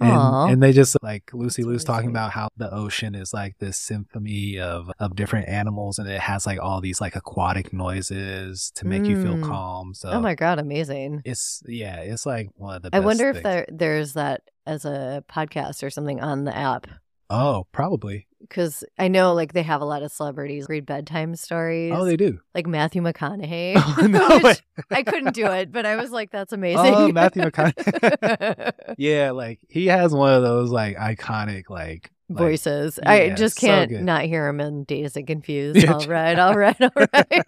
And, 0.00 0.52
and 0.52 0.62
they 0.62 0.72
just 0.72 0.96
like 1.02 1.30
Lucy 1.32 1.64
really 1.64 1.78
talking 1.78 2.10
about 2.10 2.32
how 2.32 2.48
the 2.56 2.72
ocean 2.72 3.14
is 3.14 3.32
like 3.32 3.56
this 3.58 3.78
symphony 3.78 4.58
of 4.60 4.90
of 4.98 5.16
different 5.16 5.48
animals 5.48 5.98
and 5.98 6.08
it 6.08 6.20
has 6.20 6.46
like 6.46 6.60
all 6.60 6.80
these 6.80 7.00
like 7.00 7.16
aquatic 7.16 7.72
noises 7.72 8.70
to 8.76 8.86
make 8.86 9.06
you 9.06 9.20
feel 9.20 9.34
Mm. 9.36 9.42
calm. 9.44 9.94
So 9.94 10.10
oh 10.10 10.20
my 10.20 10.34
god, 10.34 10.58
amazing. 10.58 11.22
it's 11.24 11.62
yeah, 11.66 11.96
it's 12.00 12.26
like 12.26 12.50
one 12.56 12.76
of 12.76 12.82
the 12.82 12.90
I 12.92 13.00
wonder 13.00 13.30
if 13.30 13.42
there 13.42 13.66
there's 13.72 14.12
that 14.12 14.42
as 14.66 14.84
a 14.84 15.24
podcast 15.30 15.82
or 15.82 15.90
something 15.90 16.20
on 16.20 16.44
the 16.44 16.56
app 16.56 16.86
Oh, 17.30 17.66
probably. 17.72 18.27
Because 18.40 18.84
I 18.98 19.08
know 19.08 19.34
like 19.34 19.52
they 19.52 19.62
have 19.62 19.80
a 19.80 19.84
lot 19.84 20.02
of 20.02 20.12
celebrities 20.12 20.66
read 20.68 20.86
bedtime 20.86 21.32
oh, 21.32 21.34
stories. 21.36 21.92
Oh, 21.94 22.04
they 22.04 22.16
do. 22.16 22.40
like 22.54 22.66
Matthew 22.66 23.02
McConaughey. 23.04 23.74
Oh, 23.76 24.06
no 24.06 24.38
which. 24.40 24.62
I 24.90 25.02
couldn't 25.02 25.34
do 25.34 25.46
it, 25.46 25.72
but 25.72 25.86
I 25.86 25.96
was 25.96 26.10
like, 26.10 26.30
that's 26.30 26.52
oh, 26.52 26.56
amazing. 26.56 26.94
Oh, 26.94 27.12
Matthew 27.12 27.42
McConaughey. 27.42 28.72
Yeah, 28.98 29.30
like 29.32 29.60
he 29.68 29.86
has 29.86 30.12
one 30.12 30.32
of 30.32 30.42
those 30.42 30.70
like 30.70 30.96
iconic 30.96 31.64
like 31.68 32.10
like- 32.30 32.38
Voices. 32.38 32.98
I 33.04 33.24
Yeah, 33.24 33.34
just 33.34 33.58
can't 33.58 33.90
good. 33.90 34.02
not 34.02 34.24
hear 34.24 34.46
him 34.48 34.60
in 34.60 34.84
Dazed 34.84 35.16
and 35.16 35.26
Confused. 35.26 35.86
All 35.86 36.06
right, 36.06 36.38
all 36.38 36.54
right, 36.54 36.80
all 36.80 36.90
right. 36.96 37.42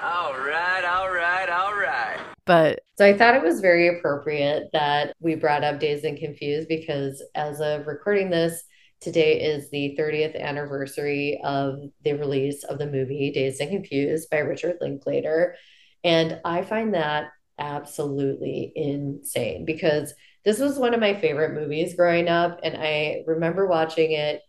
All 0.00 0.34
right, 0.34 0.84
all 0.84 1.10
right, 1.10 1.48
all 1.48 1.74
right. 1.74 2.18
but 2.44 2.80
So 2.98 3.06
I 3.06 3.16
thought 3.16 3.36
it 3.36 3.42
was 3.42 3.60
very 3.60 3.88
appropriate 3.88 4.68
that 4.72 5.14
we 5.20 5.34
brought 5.34 5.64
up 5.64 5.80
Dazed 5.80 6.04
and 6.04 6.18
Confused 6.18 6.68
because 6.68 7.22
as 7.34 7.60
of 7.60 7.86
recording 7.86 8.28
this, 8.28 8.64
today 9.00 9.40
is 9.40 9.70
the 9.70 9.94
30th 9.96 10.34
anniversary 10.34 11.40
of 11.44 11.78
the 12.04 12.14
release 12.14 12.64
of 12.64 12.78
the 12.78 12.86
movie 12.86 13.32
Dazed 13.32 13.60
and 13.60 13.70
Confused 13.70 14.30
by 14.30 14.38
Richard 14.38 14.76
Linklater. 14.80 15.56
And 16.02 16.40
I 16.44 16.62
find 16.62 16.94
that 16.94 17.30
absolutely 17.58 18.72
insane 18.74 19.64
because 19.64 20.14
this 20.44 20.58
was 20.58 20.78
one 20.78 20.94
of 20.94 21.00
my 21.00 21.14
favorite 21.14 21.54
movies 21.54 21.94
growing 21.94 22.28
up. 22.28 22.60
And 22.62 22.76
I 22.76 23.22
remember 23.26 23.66
watching 23.66 24.12
it. 24.12 24.42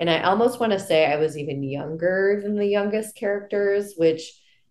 And 0.00 0.08
I 0.08 0.22
almost 0.22 0.60
want 0.60 0.72
to 0.72 0.78
say 0.78 1.06
I 1.06 1.16
was 1.16 1.36
even 1.36 1.62
younger 1.62 2.40
than 2.42 2.56
the 2.56 2.66
youngest 2.66 3.16
characters, 3.16 3.94
which, 3.96 4.22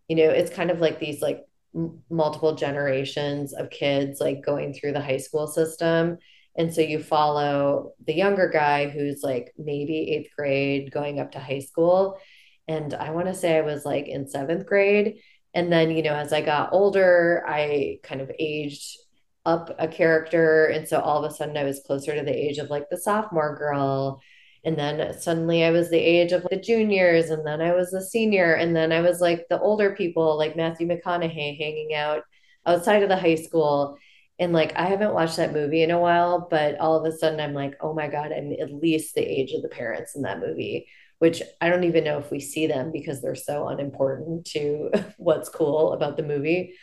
you 0.07 0.15
know, 0.15 0.29
it's 0.29 0.51
kind 0.51 0.71
of 0.71 0.79
like 0.79 0.99
these 0.99 1.21
like 1.21 1.45
m- 1.75 2.01
multiple 2.09 2.55
generations 2.55 3.53
of 3.53 3.69
kids 3.69 4.21
like 4.21 4.45
going 4.45 4.73
through 4.73 4.93
the 4.93 5.01
high 5.01 5.17
school 5.17 5.47
system. 5.47 6.17
And 6.57 6.73
so 6.73 6.81
you 6.81 6.99
follow 6.99 7.93
the 8.05 8.13
younger 8.13 8.49
guy 8.49 8.89
who's 8.89 9.21
like 9.23 9.53
maybe 9.57 10.11
eighth 10.11 10.31
grade 10.35 10.91
going 10.91 11.19
up 11.19 11.33
to 11.33 11.39
high 11.39 11.59
school. 11.59 12.19
And 12.67 12.93
I 12.93 13.11
want 13.11 13.27
to 13.27 13.33
say 13.33 13.57
I 13.57 13.61
was 13.61 13.85
like 13.85 14.07
in 14.07 14.27
seventh 14.27 14.65
grade. 14.65 15.19
And 15.53 15.71
then, 15.71 15.91
you 15.91 16.03
know, 16.03 16.15
as 16.15 16.33
I 16.33 16.41
got 16.41 16.73
older, 16.73 17.43
I 17.47 17.99
kind 18.03 18.21
of 18.21 18.31
aged 18.39 18.97
up 19.45 19.75
a 19.79 19.87
character. 19.87 20.65
And 20.65 20.87
so 20.87 20.99
all 20.99 21.23
of 21.23 21.31
a 21.31 21.33
sudden 21.33 21.55
I 21.55 21.63
was 21.63 21.83
closer 21.85 22.15
to 22.15 22.23
the 22.23 22.35
age 22.35 22.57
of 22.57 22.69
like 22.69 22.89
the 22.89 22.97
sophomore 22.97 23.55
girl. 23.55 24.21
And 24.65 24.77
then 24.77 25.17
suddenly 25.21 25.63
I 25.63 25.71
was 25.71 25.89
the 25.89 25.97
age 25.97 26.33
of 26.33 26.43
the 26.49 26.57
juniors, 26.57 27.29
and 27.29 27.47
then 27.47 27.61
I 27.61 27.73
was 27.73 27.91
the 27.91 28.01
senior, 28.01 28.55
and 28.55 28.75
then 28.75 28.91
I 28.91 28.99
was 28.99 29.21
like 29.21 29.45
the 29.49 29.59
older 29.59 29.95
people, 29.95 30.37
like 30.37 30.57
Matthew 30.57 30.87
McConaughey, 30.87 31.57
hanging 31.57 31.93
out 31.93 32.23
outside 32.65 33.01
of 33.01 33.07
the 33.07 33.15
high 33.15 33.35
school. 33.35 33.97
And 34.39 34.53
like 34.53 34.75
I 34.75 34.85
haven't 34.85 35.13
watched 35.13 35.37
that 35.37 35.53
movie 35.53 35.83
in 35.83 35.91
a 35.91 35.99
while, 35.99 36.47
but 36.49 36.79
all 36.79 36.95
of 36.95 37.05
a 37.11 37.15
sudden 37.17 37.39
I'm 37.39 37.53
like, 37.53 37.75
oh 37.81 37.93
my 37.93 38.07
God, 38.07 38.31
I'm 38.31 38.53
at 38.53 38.73
least 38.73 39.15
the 39.15 39.21
age 39.21 39.51
of 39.53 39.63
the 39.63 39.69
parents 39.69 40.15
in 40.15 40.21
that 40.23 40.39
movie, 40.39 40.87
which 41.19 41.41
I 41.59 41.69
don't 41.69 41.85
even 41.85 42.03
know 42.03 42.19
if 42.19 42.29
we 42.29 42.39
see 42.39 42.67
them 42.67 42.91
because 42.91 43.21
they're 43.21 43.35
so 43.35 43.67
unimportant 43.67 44.45
to 44.47 44.91
what's 45.17 45.49
cool 45.49 45.93
about 45.93 46.17
the 46.17 46.23
movie. 46.23 46.75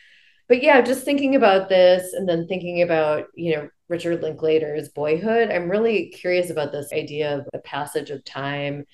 But 0.49 0.63
yeah, 0.63 0.81
just 0.83 1.05
thinking 1.05 1.37
about 1.37 1.69
this 1.69 2.13
and 2.13 2.29
then 2.29 2.47
thinking 2.47 2.83
about, 2.83 3.27
you 3.35 3.57
know, 3.57 3.69
Richard 3.89 4.23
Linklater's 4.23 4.89
Boyhood, 4.91 5.51
I'm 5.51 5.71
really 5.71 6.09
curious 6.11 6.51
about 6.51 6.73
this 6.73 6.93
idea 6.93 7.39
of 7.39 7.47
the 7.53 7.61
passage 7.61 8.11
of 8.11 8.25
time 8.25 8.85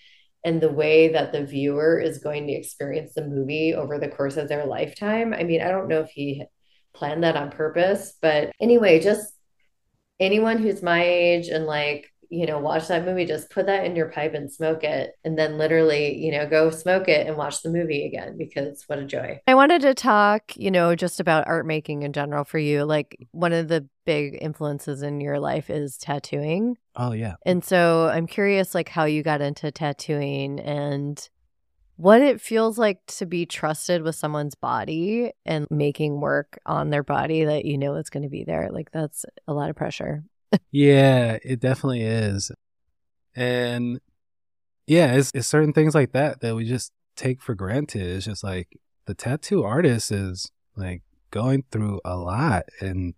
and 0.44 0.60
the 0.60 0.70
way 0.70 1.08
that 1.08 1.32
the 1.32 1.44
viewer 1.44 1.98
is 2.00 2.18
going 2.18 2.46
to 2.46 2.52
experience 2.52 3.14
the 3.14 3.26
movie 3.26 3.74
over 3.74 3.98
the 3.98 4.08
course 4.08 4.36
of 4.36 4.48
their 4.48 4.64
lifetime. 4.66 5.34
I 5.34 5.44
mean, 5.44 5.60
I 5.60 5.70
don't 5.70 5.88
know 5.88 6.00
if 6.00 6.10
he 6.10 6.44
planned 6.92 7.24
that 7.24 7.36
on 7.36 7.50
purpose, 7.50 8.14
but 8.20 8.52
anyway, 8.60 9.00
just 9.00 9.34
anyone 10.18 10.58
who's 10.58 10.82
my 10.82 11.02
age 11.02 11.48
and 11.48 11.66
like, 11.66 12.12
you 12.32 12.46
know, 12.46 12.60
watch 12.60 12.86
that 12.86 13.04
movie, 13.04 13.24
just 13.24 13.50
put 13.50 13.66
that 13.66 13.84
in 13.84 13.96
your 13.96 14.08
pipe 14.08 14.34
and 14.34 14.52
smoke 14.52 14.84
it. 14.84 15.14
And 15.24 15.36
then 15.36 15.58
literally, 15.58 16.16
you 16.16 16.30
know, 16.30 16.46
go 16.46 16.70
smoke 16.70 17.08
it 17.08 17.26
and 17.26 17.36
watch 17.36 17.62
the 17.62 17.70
movie 17.70 18.06
again 18.06 18.38
because 18.38 18.84
what 18.86 19.00
a 19.00 19.04
joy. 19.04 19.40
I 19.48 19.56
wanted 19.56 19.82
to 19.82 19.94
talk, 19.94 20.56
you 20.56 20.70
know, 20.70 20.94
just 20.94 21.18
about 21.18 21.48
art 21.48 21.66
making 21.66 22.02
in 22.02 22.12
general 22.12 22.44
for 22.44 22.58
you. 22.58 22.84
Like 22.84 23.26
one 23.32 23.52
of 23.52 23.66
the 23.66 23.88
big 24.06 24.38
influences 24.40 25.02
in 25.02 25.20
your 25.20 25.40
life 25.40 25.70
is 25.70 25.96
tattooing. 25.96 26.76
Oh 26.94 27.10
yeah. 27.12 27.34
And 27.44 27.64
so 27.64 28.08
I'm 28.08 28.28
curious 28.28 28.76
like 28.76 28.88
how 28.88 29.06
you 29.06 29.24
got 29.24 29.40
into 29.40 29.72
tattooing 29.72 30.60
and 30.60 31.28
what 32.00 32.22
it 32.22 32.40
feels 32.40 32.78
like 32.78 33.04
to 33.06 33.26
be 33.26 33.44
trusted 33.44 34.02
with 34.02 34.14
someone's 34.14 34.54
body 34.54 35.32
and 35.44 35.66
making 35.70 36.18
work 36.18 36.58
on 36.64 36.88
their 36.88 37.02
body 37.02 37.44
that 37.44 37.66
you 37.66 37.76
know 37.76 37.94
it's 37.96 38.08
going 38.08 38.22
to 38.22 38.28
be 38.30 38.42
there. 38.42 38.70
Like 38.72 38.90
that's 38.90 39.26
a 39.46 39.52
lot 39.52 39.68
of 39.68 39.76
pressure. 39.76 40.24
Yeah, 40.72 41.38
it 41.44 41.60
definitely 41.60 42.02
is. 42.02 42.50
And 43.36 44.00
yeah, 44.86 45.12
it's, 45.12 45.30
it's 45.34 45.46
certain 45.46 45.74
things 45.74 45.94
like 45.94 46.12
that 46.12 46.40
that 46.40 46.56
we 46.56 46.64
just 46.64 46.90
take 47.16 47.42
for 47.42 47.54
granted. 47.54 48.02
It's 48.02 48.24
just 48.24 48.42
like 48.42 48.80
the 49.04 49.14
tattoo 49.14 49.62
artist 49.62 50.10
is 50.10 50.50
like 50.76 51.02
going 51.30 51.64
through 51.70 52.00
a 52.04 52.16
lot 52.16 52.64
and 52.80 53.14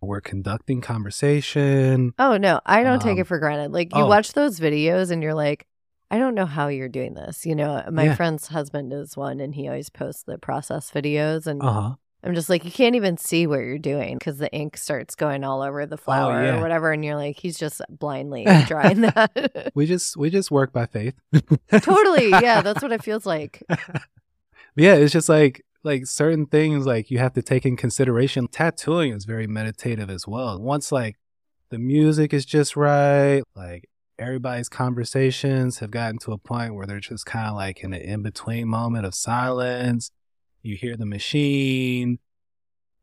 we're 0.00 0.20
conducting 0.20 0.80
conversation. 0.80 2.14
Oh 2.18 2.38
no, 2.38 2.60
I 2.64 2.82
don't 2.82 3.02
take 3.02 3.12
Um, 3.12 3.18
it 3.18 3.26
for 3.26 3.38
granted. 3.38 3.70
Like 3.72 3.94
you 3.94 4.02
oh. 4.02 4.06
watch 4.08 4.32
those 4.32 4.58
videos 4.58 5.10
and 5.10 5.22
you're 5.22 5.34
like, 5.34 5.66
I 6.10 6.18
don't 6.18 6.34
know 6.34 6.46
how 6.46 6.68
you're 6.68 6.88
doing 6.88 7.14
this. 7.14 7.44
You 7.44 7.54
know, 7.54 7.84
my 7.90 8.04
Yeah. 8.04 8.14
friend's 8.14 8.46
husband 8.48 8.92
is 8.92 9.16
one 9.16 9.40
and 9.40 9.54
he 9.54 9.68
always 9.68 9.90
posts 9.90 10.22
the 10.22 10.38
process 10.38 10.90
videos 10.90 11.46
and 11.46 11.62
Uh 11.62 11.72
huh. 11.72 11.94
I'm 12.24 12.34
just 12.34 12.48
like, 12.50 12.64
you 12.64 12.72
can't 12.72 12.96
even 12.96 13.16
see 13.16 13.46
what 13.46 13.60
you're 13.60 13.78
doing 13.78 14.18
because 14.18 14.38
the 14.38 14.52
ink 14.52 14.76
starts 14.76 15.14
going 15.14 15.44
all 15.44 15.62
over 15.62 15.86
the 15.86 15.96
flower 15.96 16.40
Oh, 16.40 16.44
yeah. 16.44 16.56
or 16.58 16.60
whatever. 16.60 16.90
And 16.90 17.04
you're 17.04 17.14
like, 17.14 17.38
he's 17.38 17.56
just 17.56 17.80
blindly 17.88 18.44
drawing 18.66 19.02
that. 19.02 19.70
We 19.76 19.86
just 19.86 20.16
we 20.16 20.28
just 20.28 20.50
work 20.50 20.72
by 20.72 20.86
faith. 20.86 21.14
totally. 21.70 22.30
Yeah, 22.30 22.60
that's 22.66 22.82
what 22.82 22.90
it 22.90 23.04
feels 23.04 23.24
like. 23.24 23.62
yeah, 24.76 24.94
it's 24.94 25.12
just 25.12 25.28
like 25.28 25.64
like 25.84 26.06
certain 26.06 26.46
things 26.46 26.86
like 26.86 27.10
you 27.10 27.18
have 27.18 27.34
to 27.34 27.42
take 27.42 27.64
in 27.64 27.76
consideration. 27.76 28.48
Tattooing 28.48 29.12
is 29.12 29.24
very 29.24 29.46
meditative 29.46 30.10
as 30.10 30.26
well. 30.26 30.58
Once 30.60 30.90
like 30.90 31.16
the 31.70 31.78
music 31.78 32.34
is 32.34 32.44
just 32.44 32.76
right, 32.76 33.42
like 33.54 33.88
everybody's 34.18 34.68
conversations 34.68 35.78
have 35.78 35.90
gotten 35.90 36.18
to 36.18 36.32
a 36.32 36.38
point 36.38 36.74
where 36.74 36.86
they're 36.86 37.00
just 37.00 37.26
kind 37.26 37.48
of 37.48 37.54
like 37.54 37.80
in 37.84 37.92
an 37.92 38.00
in-between 38.02 38.68
moment 38.68 39.06
of 39.06 39.14
silence. 39.14 40.10
You 40.62 40.76
hear 40.76 40.96
the 40.96 41.06
machine, 41.06 42.18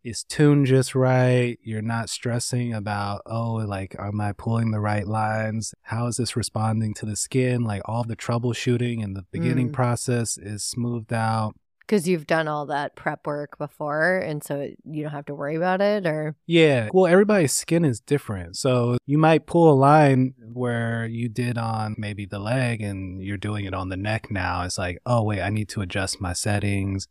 it's 0.04 0.24
tuned 0.24 0.68
just 0.68 0.94
right. 0.94 1.58
You're 1.64 1.82
not 1.82 2.10
stressing 2.10 2.74
about, 2.74 3.22
oh, 3.26 3.54
like, 3.54 3.96
am 3.98 4.22
I 4.22 4.34
pulling 4.34 4.72
the 4.72 4.80
right 4.80 5.08
lines? 5.08 5.74
How 5.84 6.06
is 6.08 6.18
this 6.18 6.36
responding 6.36 6.94
to 6.96 7.06
the 7.06 7.16
skin? 7.16 7.64
Like, 7.64 7.82
all 7.86 8.04
the 8.04 8.16
troubleshooting 8.16 9.04
and 9.04 9.16
the 9.16 9.26
beginning 9.32 9.70
Mm. 9.70 9.74
process 9.74 10.38
is 10.38 10.64
smoothed 10.64 11.12
out. 11.14 11.56
Because 11.86 12.08
you've 12.08 12.26
done 12.26 12.48
all 12.48 12.66
that 12.68 12.96
prep 12.96 13.28
work 13.28 13.58
before. 13.58 14.18
And 14.18 14.44
so 14.44 14.70
you 14.86 15.04
don't 15.04 15.12
have 15.12 15.26
to 15.28 15.36
worry 15.36 15.56
about 15.56 15.82
it 15.82 16.08
or. 16.08 16.36
Yeah. 16.48 16.90
Well, 16.94 17.06
everybody's 17.06 17.54
skin 17.54 17.86
is 17.86 18.00
different. 18.00 18.58
So 18.58 18.98
you 19.06 19.18
might 19.18 19.46
pull 19.46 19.72
a 19.72 19.76
line 19.76 20.34
where 20.54 21.06
you 21.06 21.30
did 21.30 21.58
on 21.58 21.96
maybe 21.98 22.26
the 22.26 22.40
leg 22.40 22.82
and 22.82 23.22
you're 23.22 23.38
doing 23.38 23.66
it 23.66 23.74
on 23.74 23.90
the 23.90 23.98
neck 23.98 24.32
now. 24.32 24.64
It's 24.64 24.78
like, 24.78 24.98
oh, 25.06 25.22
wait, 25.24 25.42
I 25.42 25.50
need 25.50 25.70
to 25.70 25.82
adjust 25.82 26.20
my 26.20 26.34
settings 26.34 27.08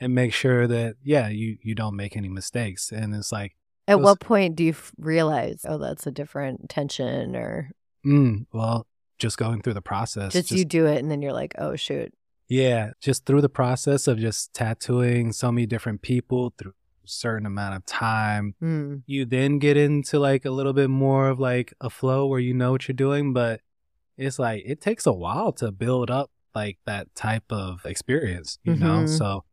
and 0.00 0.14
make 0.14 0.32
sure 0.32 0.66
that, 0.66 0.96
yeah, 1.04 1.28
you, 1.28 1.58
you 1.62 1.74
don't 1.76 1.94
make 1.94 2.16
any 2.16 2.28
mistakes. 2.28 2.90
And 2.90 3.14
it's 3.14 3.30
like, 3.30 3.54
At 3.86 3.98
Those- 3.98 4.04
what 4.04 4.20
point 4.20 4.56
do 4.56 4.64
you 4.64 4.72
f- 4.72 4.92
realize, 4.98 5.64
oh, 5.68 5.78
that's 5.78 6.06
a 6.08 6.10
different 6.10 6.68
tension 6.68 7.36
or 7.36 7.70
mm, 8.04 8.46
well, 8.52 8.86
just 9.18 9.38
going 9.38 9.62
through 9.62 9.74
the 9.74 9.80
process. 9.82 10.32
just, 10.32 10.50
you 10.50 10.64
do 10.64 10.86
it 10.86 10.98
and 10.98 11.08
then 11.08 11.22
you're 11.22 11.32
like, 11.32 11.54
oh, 11.58 11.76
shoot. 11.76 12.12
Yeah, 12.48 12.90
just 13.00 13.24
through 13.24 13.40
the 13.40 13.48
process 13.48 14.06
of 14.06 14.18
just 14.18 14.52
tattooing 14.52 15.32
so 15.32 15.50
many 15.50 15.66
different 15.66 16.02
people 16.02 16.52
through 16.58 16.72
a 17.04 17.08
certain 17.08 17.46
amount 17.46 17.74
of 17.76 17.84
time, 17.86 18.54
Mm. 18.62 19.02
you 19.06 19.24
then 19.24 19.58
get 19.58 19.76
into 19.76 20.18
like 20.18 20.44
a 20.44 20.50
little 20.50 20.72
bit 20.72 20.90
more 20.90 21.28
of 21.28 21.38
like 21.40 21.72
a 21.80 21.88
flow 21.90 22.26
where 22.26 22.40
you 22.40 22.54
know 22.54 22.72
what 22.72 22.86
you're 22.88 22.94
doing, 22.94 23.32
but 23.32 23.60
it's 24.18 24.38
like 24.38 24.62
it 24.66 24.80
takes 24.80 25.06
a 25.06 25.12
while 25.12 25.52
to 25.54 25.72
build 25.72 26.10
up 26.10 26.30
like 26.54 26.78
that 26.84 27.14
type 27.14 27.50
of 27.50 27.84
experience, 27.86 28.58
you 28.62 28.74
know? 28.76 29.04
Mhm. 29.04 29.18
So 29.18 29.44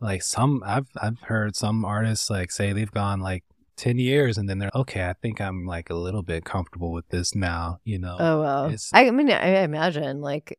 like 0.00 0.22
some 0.22 0.62
I've 0.64 0.88
I've 1.00 1.20
heard 1.20 1.54
some 1.54 1.84
artists 1.84 2.30
like 2.30 2.50
say 2.50 2.72
they've 2.72 2.90
gone 2.90 3.20
like 3.20 3.44
10 3.76 3.98
years 3.98 4.38
and 4.38 4.48
then 4.48 4.58
they're 4.58 4.70
okay 4.74 5.08
i 5.08 5.14
think 5.14 5.40
i'm 5.40 5.64
like 5.66 5.88
a 5.90 5.94
little 5.94 6.22
bit 6.22 6.44
comfortable 6.44 6.92
with 6.92 7.08
this 7.08 7.34
now 7.34 7.78
you 7.84 7.98
know 7.98 8.16
Oh 8.20 8.40
well 8.40 8.64
It's- 8.66 8.90
I 8.92 9.10
mean, 9.10 9.30
I 9.30 9.62
imagine 9.62 10.20
like 10.20 10.58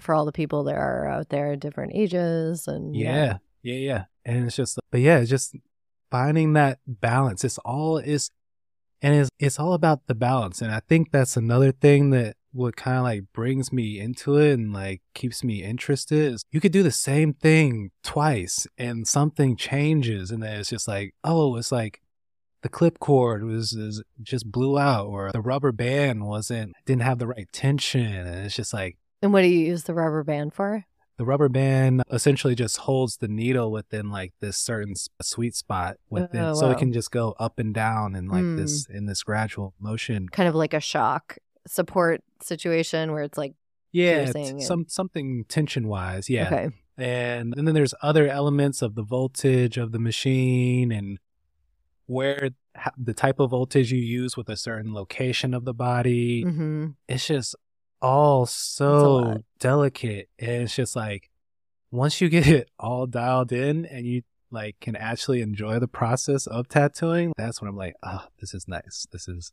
for 0.00 0.14
all 0.14 0.24
the 0.24 0.32
people 0.32 0.64
that 0.64 0.76
are 0.76 1.06
out 1.06 1.28
there, 1.28 1.56
different 1.56 1.92
ages 1.94 2.66
and 2.66 2.94
yeah 2.94 3.38
yeah 3.62 3.74
yeah. 3.74 4.04
And 4.24 4.46
it's 4.46 4.56
just 4.56 4.78
but 4.90 5.00
yeah 5.00 5.18
it's 5.18 5.30
just 5.30 5.56
finding 6.10 6.52
that 6.54 6.78
balance. 6.86 7.44
It's 7.44 7.58
all 7.58 7.98
is 7.98 8.30
and 9.02 9.14
it's 9.14 9.30
it's 9.38 9.58
all 9.58 9.74
about 9.74 10.06
the 10.06 10.14
balance. 10.14 10.62
And 10.62 10.72
i 10.72 10.80
think 10.80 11.10
that's 11.10 11.36
another 11.36 11.72
thing 11.72 12.10
that 12.10 12.36
what 12.54 12.76
kind 12.76 12.98
of 12.98 13.02
like 13.02 13.24
brings 13.32 13.72
me 13.72 13.98
into 13.98 14.36
it 14.36 14.52
and 14.54 14.72
like 14.72 15.02
keeps 15.12 15.42
me 15.42 15.62
interested 15.64 16.34
is 16.34 16.44
you 16.52 16.60
could 16.60 16.70
do 16.70 16.84
the 16.84 16.90
same 16.90 17.34
thing 17.34 17.90
twice 18.04 18.66
and 18.78 19.08
something 19.08 19.56
changes 19.56 20.30
and 20.30 20.42
then 20.42 20.60
it's 20.60 20.70
just 20.70 20.86
like 20.86 21.12
oh 21.24 21.56
it's 21.56 21.72
like 21.72 22.00
the 22.62 22.68
clip 22.68 23.00
cord 23.00 23.42
was 23.42 23.72
is 23.72 24.02
just 24.22 24.50
blew 24.50 24.78
out 24.78 25.06
or 25.06 25.32
the 25.32 25.40
rubber 25.40 25.72
band 25.72 26.24
wasn't 26.26 26.72
didn't 26.86 27.02
have 27.02 27.18
the 27.18 27.26
right 27.26 27.48
tension 27.52 28.06
and 28.06 28.46
it's 28.46 28.54
just 28.54 28.72
like 28.72 28.96
And 29.24 29.32
what 29.32 29.40
do 29.40 29.48
you 29.48 29.64
use 29.66 29.84
the 29.84 29.94
rubber 29.94 30.22
band 30.22 30.52
for? 30.54 30.84
the 31.16 31.24
rubber 31.24 31.48
band 31.48 32.02
essentially 32.10 32.56
just 32.56 32.76
holds 32.78 33.18
the 33.18 33.28
needle 33.28 33.70
within 33.70 34.10
like 34.10 34.32
this 34.40 34.56
certain 34.56 34.94
sweet 35.22 35.54
spot 35.54 35.96
within 36.10 36.42
Oh, 36.42 36.54
so 36.54 36.70
it 36.70 36.78
can 36.78 36.92
just 36.92 37.12
go 37.12 37.36
up 37.38 37.60
and 37.60 37.72
down 37.72 38.16
in 38.16 38.26
like 38.26 38.42
Hmm. 38.42 38.56
this 38.56 38.84
in 38.90 39.06
this 39.06 39.22
gradual 39.22 39.74
motion 39.78 40.28
Kind 40.28 40.48
of 40.48 40.56
like 40.56 40.74
a 40.74 40.80
shock 40.80 41.38
support 41.68 42.20
situation 42.42 43.12
where 43.12 43.22
it's 43.22 43.38
like 43.38 43.54
yeah 43.92 44.24
it's 44.26 44.34
and- 44.34 44.60
some 44.60 44.86
something 44.88 45.44
tension 45.48 45.86
wise 45.86 46.28
yeah 46.28 46.46
okay. 46.48 46.68
and, 46.98 47.54
and 47.56 47.66
then 47.68 47.76
there's 47.76 47.94
other 48.02 48.26
elements 48.28 48.82
of 48.82 48.96
the 48.96 49.04
voltage 49.04 49.76
of 49.78 49.92
the 49.92 50.00
machine 50.00 50.90
and 50.90 51.18
where 52.06 52.50
the 52.98 53.14
type 53.14 53.38
of 53.38 53.50
voltage 53.50 53.92
you 53.92 54.00
use 54.00 54.36
with 54.36 54.48
a 54.48 54.56
certain 54.56 54.92
location 54.92 55.54
of 55.54 55.64
the 55.64 55.72
body 55.74 56.42
hmm 56.42 56.86
it's 57.06 57.28
just 57.28 57.54
all 58.04 58.44
so 58.46 59.42
delicate 59.58 60.28
and 60.38 60.62
it's 60.62 60.76
just 60.76 60.94
like 60.94 61.30
once 61.90 62.20
you 62.20 62.28
get 62.28 62.46
it 62.58 62.68
all 62.78 63.06
dialed 63.06 63.50
in 63.52 63.86
and 63.86 64.04
you 64.06 64.22
like 64.50 64.76
can 64.80 64.94
actually 64.94 65.40
enjoy 65.40 65.78
the 65.78 65.88
process 65.88 66.46
of 66.46 66.68
tattooing 66.68 67.32
that's 67.36 67.60
when 67.60 67.68
i'm 67.68 67.76
like 67.76 67.94
oh 68.02 68.24
this 68.40 68.52
is 68.54 68.68
nice. 68.68 69.06
This 69.10 69.26
is 69.26 69.52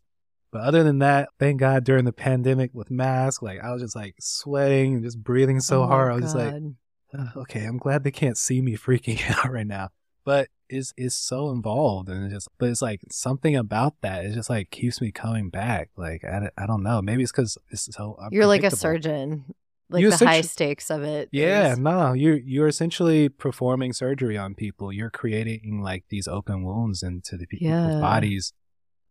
but 0.52 0.62
other 0.62 0.84
than 0.84 1.00
that 1.00 1.30
thank 1.40 1.60
god 1.62 1.84
during 1.86 2.04
the 2.06 2.12
pandemic 2.12 2.72
with 2.74 2.92
mask 2.92 3.42
like 3.42 3.60
i 3.64 3.72
was 3.72 3.82
just 3.82 3.96
like 3.96 4.16
sweating 4.20 4.96
and 4.96 5.04
just 5.04 5.24
breathing 5.24 5.60
so 5.62 5.84
Oh, 5.84 5.88
hard. 5.88 6.12
I 6.12 6.16
was 6.16 6.24
just 6.26 6.36
like. 6.36 6.54
"Ugh, 6.54 6.74
ah, 7.18 7.32
okay 7.42 7.64
i'm 7.64 7.78
glad 7.78 8.04
they 8.04 8.12
can't 8.12 8.38
see 8.38 8.62
me 8.62 8.76
freaking 8.76 9.20
out 9.38 9.52
right 9.52 9.66
now 9.68 9.90
but 10.26 10.48
is 10.70 10.94
it's 10.98 11.16
so 11.16 11.50
involved 11.52 12.08
and 12.10 12.24
it's 12.26 12.34
just 12.34 12.48
but 12.58 12.70
it's 12.70 12.82
like 12.82 13.02
something 13.12 13.56
about 13.58 13.94
that 14.02 14.24
it 14.24 14.34
just 14.34 14.50
like 14.50 14.70
keeps 14.72 15.02
me 15.02 15.12
coming 15.12 15.50
back 15.50 15.90
like 15.98 16.24
i, 16.24 16.50
I 16.58 16.66
don't 16.66 16.82
know 16.84 17.02
maybe 17.02 17.24
it's 17.24 17.32
because 17.32 17.58
it's 17.72 17.94
so 17.94 18.18
You're 18.32 18.46
like 18.46 18.64
a 18.64 18.72
surgeon. 18.72 19.54
Like 19.90 20.02
You 20.04 20.10
the 20.12 20.26
high 20.26 20.40
stakes 20.40 20.90
of 20.90 21.04
it. 21.04 21.28
yeah 21.34 21.74
is- 21.74 21.80
no 21.80 22.14
you're 22.14 22.38
you're 22.38 22.68
essentially 22.70 23.28
performing 23.28 23.92
surgery 23.92 24.38
on 24.38 24.56
people 24.56 24.94
you're 24.94 25.10
creating 25.10 25.82
like 25.84 26.06
these 26.10 26.28
open 26.30 26.64
wounds 26.64 27.04
into 27.04 27.36
the 27.36 27.46
people's 27.48 27.70
Yeah. 27.72 28.00
bodies 28.00 28.54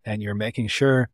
and 0.07 0.23
you're 0.23 0.35
making 0.35 0.69
sure 0.69 1.11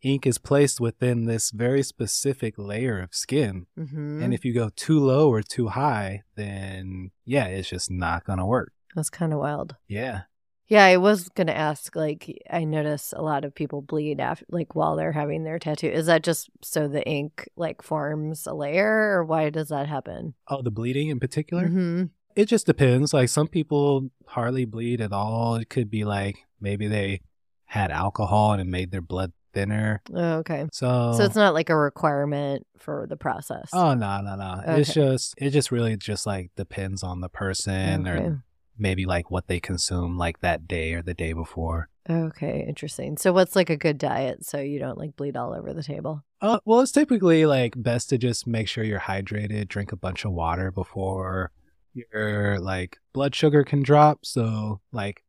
ink 0.00 0.26
is 0.26 0.38
placed 0.38 0.80
within 0.80 1.26
this 1.26 1.50
very 1.50 1.82
specific 1.82 2.54
layer 2.56 2.98
of 3.00 3.14
skin 3.14 3.66
Mhm. 3.78 4.22
and 4.24 4.32
if 4.32 4.46
you 4.46 4.54
go 4.54 4.70
too 4.74 4.98
low 4.98 5.28
or 5.28 5.42
too 5.42 5.68
high 5.68 6.22
then 6.34 7.10
yeah 7.26 7.44
it's 7.44 7.68
just 7.68 7.90
not 7.90 8.24
gonna 8.24 8.46
work 8.46 8.72
That's 8.94 9.10
kind 9.10 9.32
of 9.32 9.38
wild. 9.40 9.76
yeah 9.88 10.22
Yeah, 10.68 10.84
I 10.84 10.96
was 10.96 11.28
gonna 11.30 11.52
ask. 11.52 11.94
Like, 11.96 12.42
I 12.50 12.64
notice 12.64 13.12
a 13.16 13.22
lot 13.22 13.44
of 13.44 13.54
people 13.54 13.82
bleed 13.82 14.20
after, 14.20 14.44
like, 14.50 14.74
while 14.74 14.96
they're 14.96 15.12
having 15.12 15.44
their 15.44 15.58
tattoo. 15.58 15.88
Is 15.88 16.06
that 16.06 16.22
just 16.22 16.48
so 16.62 16.88
the 16.88 17.06
ink 17.06 17.48
like 17.56 17.82
forms 17.82 18.46
a 18.46 18.54
layer, 18.54 19.16
or 19.18 19.24
why 19.24 19.50
does 19.50 19.68
that 19.68 19.86
happen? 19.88 20.34
oh 20.48 20.62
the 20.62 20.70
bleeding 20.70 21.08
in 21.08 21.20
particular 21.20 21.66
hmm 21.68 22.04
It 22.36 22.46
just 22.46 22.66
depends. 22.66 23.12
Like 23.12 23.28
some 23.28 23.48
people 23.48 24.10
hardly 24.26 24.64
bleed 24.64 25.00
at 25.00 25.12
all. 25.12 25.56
It 25.56 25.68
could 25.68 25.90
be 25.90 26.04
like 26.04 26.36
maybe 26.60 26.86
they 26.88 27.20
had 27.66 27.90
alcohol 27.90 28.52
and 28.52 28.60
it 28.60 28.66
made 28.66 28.90
their 28.90 29.02
blood 29.02 29.32
thinner. 29.54 30.00
Oh, 30.14 30.38
okay. 30.38 30.66
So, 30.72 31.12
So 31.16 31.24
it's 31.24 31.36
not 31.36 31.52
like 31.54 31.68
a 31.70 31.76
requirement 31.76 32.66
for 32.78 33.06
the 33.06 33.16
process. 33.18 33.68
oh 33.74 33.92
no 33.94 34.20
no 34.22 34.36
no. 34.36 34.62
It's 34.78 34.94
just 34.94 35.34
it 35.36 35.50
just 35.50 35.70
really 35.70 35.96
just 35.98 36.24
like 36.26 36.50
depends 36.56 37.02
on 37.02 37.20
the 37.20 37.28
person 37.28 38.06
Okay. 38.06 38.10
or 38.28 38.42
maybe 38.78 39.04
like 39.06 39.30
what 39.30 39.46
they 39.46 39.60
consume 39.60 40.16
like 40.18 40.40
that 40.40 40.66
day 40.68 40.94
or 40.94 41.02
the 41.02 41.14
day 41.14 41.32
before. 41.32 41.88
Okay, 42.10 42.64
interesting. 42.66 43.16
So 43.16 43.32
what's 43.32 43.54
like 43.54 43.70
a 43.70 43.76
good 43.76 43.96
diet 43.98 44.44
so 44.44 44.58
you 44.58 44.78
don't 44.80 44.98
like 44.98 45.14
bleed 45.16 45.36
all 45.36 45.54
over 45.54 45.72
the 45.72 45.82
table? 45.84 46.22
Uh, 46.40 46.58
well, 46.64 46.80
it's 46.80 46.90
typically 46.90 47.46
like 47.46 47.74
best 47.80 48.08
to 48.10 48.18
just 48.18 48.46
make 48.46 48.66
sure 48.66 48.82
you're 48.82 48.98
hydrated, 49.00 49.68
drink 49.68 49.92
a 49.92 49.96
bunch 49.96 50.24
of 50.24 50.32
water 50.32 50.72
before 50.72 51.52
your 51.94 52.58
like 52.58 52.98
blood 53.12 53.34
sugar 53.34 53.64
can 53.64 53.82
drop. 53.82 54.24
So 54.24 54.80
like 54.92 55.22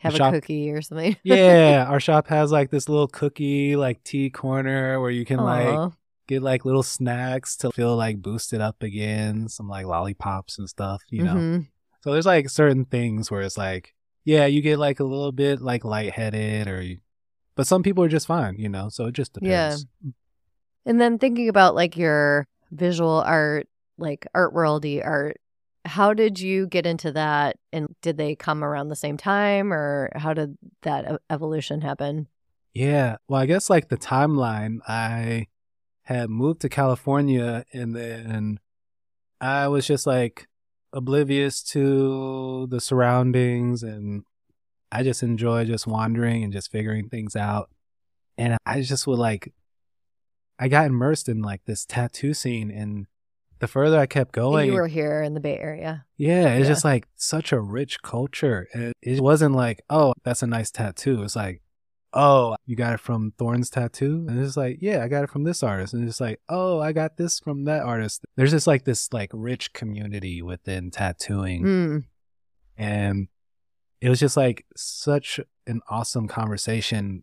Have 0.00 0.14
a 0.14 0.16
shop- 0.16 0.34
cookie 0.34 0.70
or 0.72 0.82
something. 0.82 1.16
yeah, 1.22 1.84
our 1.88 2.00
shop 2.00 2.26
has 2.28 2.50
like 2.50 2.70
this 2.70 2.88
little 2.88 3.08
cookie 3.08 3.76
like 3.76 4.02
tea 4.02 4.30
corner 4.30 5.00
where 5.00 5.10
you 5.10 5.24
can 5.24 5.38
like 5.38 5.92
get 6.26 6.42
like 6.42 6.64
little 6.64 6.82
snacks 6.82 7.56
to 7.58 7.70
feel 7.70 7.94
like 7.96 8.20
boosted 8.20 8.60
up 8.60 8.82
again, 8.82 9.48
some 9.48 9.68
like 9.68 9.86
lollipops 9.86 10.58
and 10.58 10.68
stuff, 10.68 11.02
you 11.08 11.22
know. 11.22 11.34
Mhm. 11.34 11.66
So 12.06 12.12
there's 12.12 12.24
like 12.24 12.48
certain 12.48 12.84
things 12.84 13.32
where 13.32 13.40
it's 13.40 13.58
like, 13.58 13.92
yeah, 14.24 14.46
you 14.46 14.62
get 14.62 14.78
like 14.78 15.00
a 15.00 15.04
little 15.04 15.32
bit 15.32 15.60
like 15.60 15.84
lightheaded 15.84 16.68
or 16.68 16.80
you, 16.80 16.98
but 17.56 17.66
some 17.66 17.82
people 17.82 18.04
are 18.04 18.08
just 18.08 18.28
fine, 18.28 18.54
you 18.60 18.68
know. 18.68 18.88
So 18.90 19.06
it 19.06 19.12
just 19.14 19.32
depends. 19.32 19.50
Yeah. 20.04 20.10
And 20.84 21.00
then 21.00 21.18
thinking 21.18 21.48
about 21.48 21.74
like 21.74 21.96
your 21.96 22.46
visual 22.70 23.24
art, 23.26 23.66
like 23.98 24.24
art 24.36 24.54
worldy 24.54 25.04
art, 25.04 25.38
how 25.84 26.14
did 26.14 26.38
you 26.38 26.68
get 26.68 26.86
into 26.86 27.10
that? 27.10 27.56
And 27.72 27.88
did 28.02 28.18
they 28.18 28.36
come 28.36 28.62
around 28.62 28.86
the 28.86 28.94
same 28.94 29.16
time, 29.16 29.72
or 29.72 30.12
how 30.14 30.32
did 30.32 30.56
that 30.82 31.20
evolution 31.28 31.80
happen? 31.80 32.28
Yeah. 32.72 33.16
Well, 33.26 33.40
I 33.40 33.46
guess 33.46 33.68
like 33.68 33.88
the 33.88 33.96
timeline, 33.96 34.78
I 34.86 35.48
had 36.04 36.30
moved 36.30 36.60
to 36.60 36.68
California 36.68 37.64
and 37.72 37.96
then 37.96 38.60
I 39.40 39.66
was 39.66 39.88
just 39.88 40.06
like 40.06 40.46
oblivious 40.96 41.62
to 41.62 42.66
the 42.70 42.80
surroundings 42.80 43.82
and 43.82 44.24
I 44.90 45.02
just 45.02 45.22
enjoy 45.22 45.64
just 45.66 45.86
wandering 45.86 46.42
and 46.42 46.52
just 46.52 46.70
figuring 46.70 47.08
things 47.08 47.36
out. 47.36 47.68
And 48.38 48.56
I 48.64 48.80
just 48.80 49.06
would 49.06 49.18
like, 49.18 49.52
I 50.58 50.68
got 50.68 50.86
immersed 50.86 51.28
in 51.28 51.42
like 51.42 51.64
this 51.66 51.84
tattoo 51.84 52.32
scene 52.34 52.70
and 52.70 53.06
the 53.58 53.66
further 53.66 53.98
I 53.98 54.06
kept 54.06 54.32
going, 54.32 54.66
you 54.68 54.74
were 54.74 54.86
here 54.86 55.22
in 55.22 55.34
the 55.34 55.40
Bay 55.40 55.58
Area. 55.58 56.04
yeah, 56.16 56.54
it's 56.54 56.62
Yeah. 56.64 56.72
just 56.72 56.84
like 56.84 57.06
such 57.16 57.52
a 57.52 57.60
rich 57.60 58.02
culture. 58.02 58.66
And 58.74 58.92
it 59.02 59.20
wasn't 59.20 59.54
like, 59.54 59.82
oh, 59.90 60.12
that's 60.24 60.42
a 60.42 60.46
nice 60.46 60.70
tattoo. 60.70 61.22
It's 61.22 61.36
like, 61.36 61.62
oh, 62.12 62.56
you 62.64 62.76
got 62.76 62.94
it 62.94 63.00
from 63.00 63.32
Thorn's 63.38 63.70
Tattoo? 63.70 64.26
And 64.28 64.42
it's 64.42 64.56
like, 64.56 64.78
yeah, 64.80 65.02
I 65.02 65.08
got 65.08 65.24
it 65.24 65.30
from 65.30 65.44
this 65.44 65.62
artist. 65.62 65.94
And 65.94 66.08
it's 66.08 66.20
like, 66.20 66.40
oh, 66.48 66.80
I 66.80 66.92
got 66.92 67.16
this 67.16 67.38
from 67.38 67.64
that 67.64 67.82
artist. 67.82 68.24
There's 68.36 68.52
just 68.52 68.66
like 68.66 68.84
this 68.84 69.12
like 69.12 69.30
rich 69.32 69.72
community 69.72 70.42
within 70.42 70.90
tattooing. 70.90 71.64
Mm. 71.64 72.04
And 72.76 73.28
it 74.00 74.08
was 74.08 74.20
just 74.20 74.36
like 74.36 74.64
such 74.76 75.40
an 75.66 75.80
awesome 75.88 76.28
conversation 76.28 77.22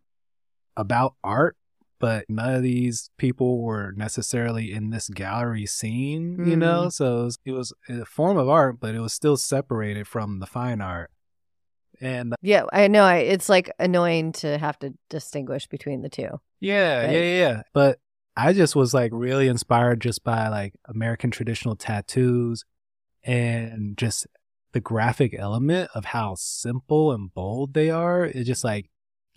about 0.78 1.16
art. 1.24 1.56
But 2.00 2.26
none 2.28 2.54
of 2.54 2.64
these 2.64 3.10
people 3.18 3.62
were 3.62 3.94
necessarily 3.96 4.74
in 4.74 4.90
this 4.90 5.08
gallery 5.08 5.66
scene, 5.66 6.46
you 6.46 6.58
know? 6.58 6.90
So 6.90 7.22
it 7.22 7.24
was, 7.24 7.38
it 7.46 7.52
was 7.54 7.74
a 7.88 8.04
form 8.04 8.38
of 8.38 8.50
art, 8.50 8.82
but 8.82 8.94
it 8.94 9.00
was 9.00 9.14
still 9.14 9.38
separated 9.38 10.06
from 10.06 10.40
the 10.40 10.46
fine 10.46 10.82
art. 10.82 11.12
And 12.02 12.34
Yeah, 12.42 12.64
I 12.72 12.88
know. 12.88 13.04
I, 13.04 13.18
it's 13.18 13.50
like 13.50 13.72
annoying 13.80 14.32
to 14.34 14.58
have 14.58 14.78
to 14.80 14.94
distinguish 15.10 15.68
between 15.68 16.02
the 16.02 16.10
two. 16.10 16.40
Yeah, 16.60 17.02
Right. 17.02 17.12
yeah, 17.12 17.20
yeah, 17.20 17.40
yeah. 17.40 17.62
But 17.74 18.00
I 18.36 18.54
just 18.54 18.76
was 18.76 18.94
like 18.94 19.12
really 19.14 19.48
inspired 19.48 20.02
just 20.02 20.24
by 20.24 20.48
like 20.48 20.74
American 20.86 21.32
traditional 21.32 21.76
tattoos 21.76 22.66
and 23.24 23.98
just 23.98 24.28
the 24.72 24.80
graphic 24.82 25.36
element 25.38 25.90
of 25.94 26.06
how 26.06 26.36
simple 26.36 27.12
and 27.12 27.34
bold 27.34 27.74
they 27.74 27.90
are. 27.90 28.26
It's 28.26 28.48
just 28.48 28.64
like 28.64 28.90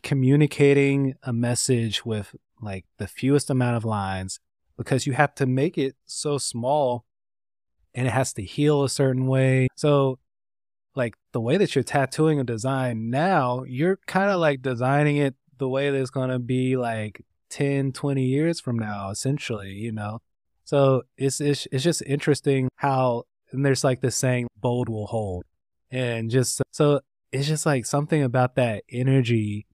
communicating 0.03 1.15
a 1.23 1.33
message 1.33 2.05
with 2.07 2.35
like 2.63 2.87
the 2.97 3.07
fewest 3.07 3.51
amount 3.51 3.77
of 3.77 3.85
lines 3.85 4.41
because 4.77 5.07
you 5.07 5.13
have 5.13 5.35
to 5.35 5.47
make 5.47 5.77
it 5.77 5.95
so 6.05 6.39
small 6.39 7.05
and 7.95 8.07
it 8.07 8.11
has 8.13 8.33
to 8.35 8.43
heal 8.43 8.83
a 8.83 8.89
certain 8.89 9.27
way. 9.27 9.69
So 9.77 10.19
like 10.97 11.15
the 11.33 11.41
way 11.41 11.57
that 11.59 11.75
you're 11.75 11.85
tattooing 11.85 12.41
a 12.41 12.45
design 12.45 13.11
now, 13.11 13.65
you're 13.65 13.99
kind 14.07 14.31
of 14.31 14.41
like 14.41 14.63
designing 14.63 15.19
it 15.19 15.35
the 15.59 15.69
way 15.69 15.91
that 15.91 16.01
it's 16.01 16.11
going 16.11 16.31
to 16.31 16.39
be 16.39 16.77
like 16.77 17.23
10, 17.51 17.93
20 17.93 18.23
years 18.23 18.61
from 18.61 18.79
now, 18.79 19.11
essentially, 19.11 19.73
you 19.73 19.93
know? 19.93 20.21
So 20.65 21.03
it's, 21.17 21.41
it's, 21.41 21.69
it's 21.71 21.85
just 21.85 22.03
interesting 22.03 22.69
how, 22.77 23.25
and 23.53 23.65
there's 23.65 23.85
like 23.85 24.01
this 24.01 24.17
saying, 24.17 24.49
bold 24.61 24.89
will 24.89 25.07
hold. 25.07 25.45
And 25.91 26.31
just, 26.31 26.63
so 26.73 27.01
it's 27.31 27.47
just 27.47 27.67
like 27.67 27.87
something 27.87 28.23
about 28.23 28.57
that 28.57 28.83
energy 28.91 29.67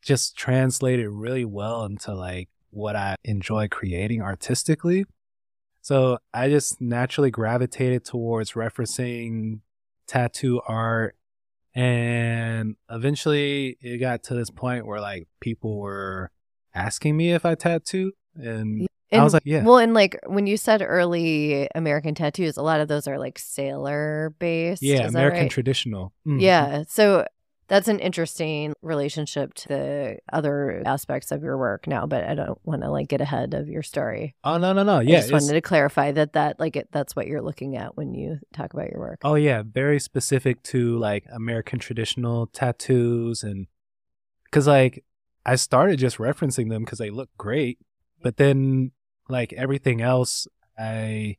just 0.00 0.36
translated 0.36 1.08
really 1.08 1.44
well 1.44 1.84
into 1.84 2.14
like 2.14 2.48
what 2.70 2.96
I 2.96 3.16
enjoy 3.24 3.68
creating 3.68 4.22
artistically. 4.22 5.04
So 5.82 6.18
I 6.32 6.48
just 6.48 6.80
naturally 6.80 7.30
gravitated 7.30 8.04
towards 8.04 8.52
referencing 8.52 9.60
tattoo 10.08 10.60
art. 10.66 11.14
And 11.74 12.74
eventually 12.90 13.76
it 13.80 13.98
got 13.98 14.24
to 14.24 14.34
this 14.34 14.50
point 14.50 14.84
where 14.86 15.00
like 15.00 15.28
people 15.38 15.78
were 15.78 16.32
asking 16.74 17.16
me 17.16 17.32
if 17.32 17.44
I 17.46 17.54
tattoo. 17.54 18.12
And, 18.34 18.88
And, 19.12 19.20
I 19.20 19.24
was 19.24 19.32
like, 19.32 19.44
yeah. 19.46 19.62
Well, 19.62 19.78
and 19.78 19.94
like 19.94 20.18
when 20.26 20.46
you 20.46 20.56
said 20.56 20.82
early 20.82 21.68
American 21.74 22.14
tattoos, 22.14 22.56
a 22.56 22.62
lot 22.62 22.80
of 22.80 22.88
those 22.88 23.06
are 23.06 23.18
like 23.18 23.38
sailor 23.38 24.34
based. 24.38 24.82
yeah, 24.82 25.06
American 25.06 25.42
right? 25.42 25.50
traditional. 25.50 26.12
Mhm. 26.26 26.40
Yeah. 26.40 26.82
So 26.88 27.26
that's 27.68 27.88
an 27.88 28.00
interesting 28.00 28.72
relationship 28.82 29.54
to 29.54 29.68
the 29.68 30.18
other 30.32 30.82
aspects 30.86 31.30
of 31.30 31.42
your 31.42 31.56
work 31.58 31.86
now, 31.86 32.06
but 32.06 32.24
I 32.24 32.34
don't 32.34 32.58
want 32.64 32.82
to 32.82 32.90
like 32.90 33.08
get 33.08 33.20
ahead 33.20 33.54
of 33.54 33.68
your 33.68 33.82
story. 33.82 34.34
Oh, 34.42 34.56
no, 34.58 34.72
no, 34.72 34.82
no. 34.82 34.98
I 34.98 35.02
Yeah. 35.02 35.20
just 35.20 35.32
wanted 35.32 35.52
to 35.52 35.60
clarify 35.60 36.12
that 36.12 36.32
that 36.32 36.58
like 36.58 36.76
it, 36.76 36.88
that's 36.90 37.14
what 37.14 37.26
you're 37.26 37.42
looking 37.42 37.76
at 37.76 37.96
when 37.96 38.14
you 38.14 38.38
talk 38.52 38.72
about 38.72 38.90
your 38.90 39.00
work. 39.00 39.20
Oh 39.22 39.34
yeah, 39.34 39.62
very 39.64 40.00
specific 40.00 40.62
to 40.64 40.98
like 40.98 41.24
American 41.30 41.78
traditional 41.78 42.46
tattoos 42.48 43.42
and 43.42 43.66
cuz 44.50 44.66
like 44.66 45.04
I 45.44 45.56
started 45.56 45.98
just 45.98 46.18
referencing 46.18 46.70
them 46.70 46.84
cuz 46.84 46.98
they 46.98 47.10
look 47.10 47.30
great, 47.36 47.78
but 48.22 48.38
then 48.38 48.92
like 49.28 49.52
everything 49.52 50.00
else 50.00 50.48
I 50.78 51.36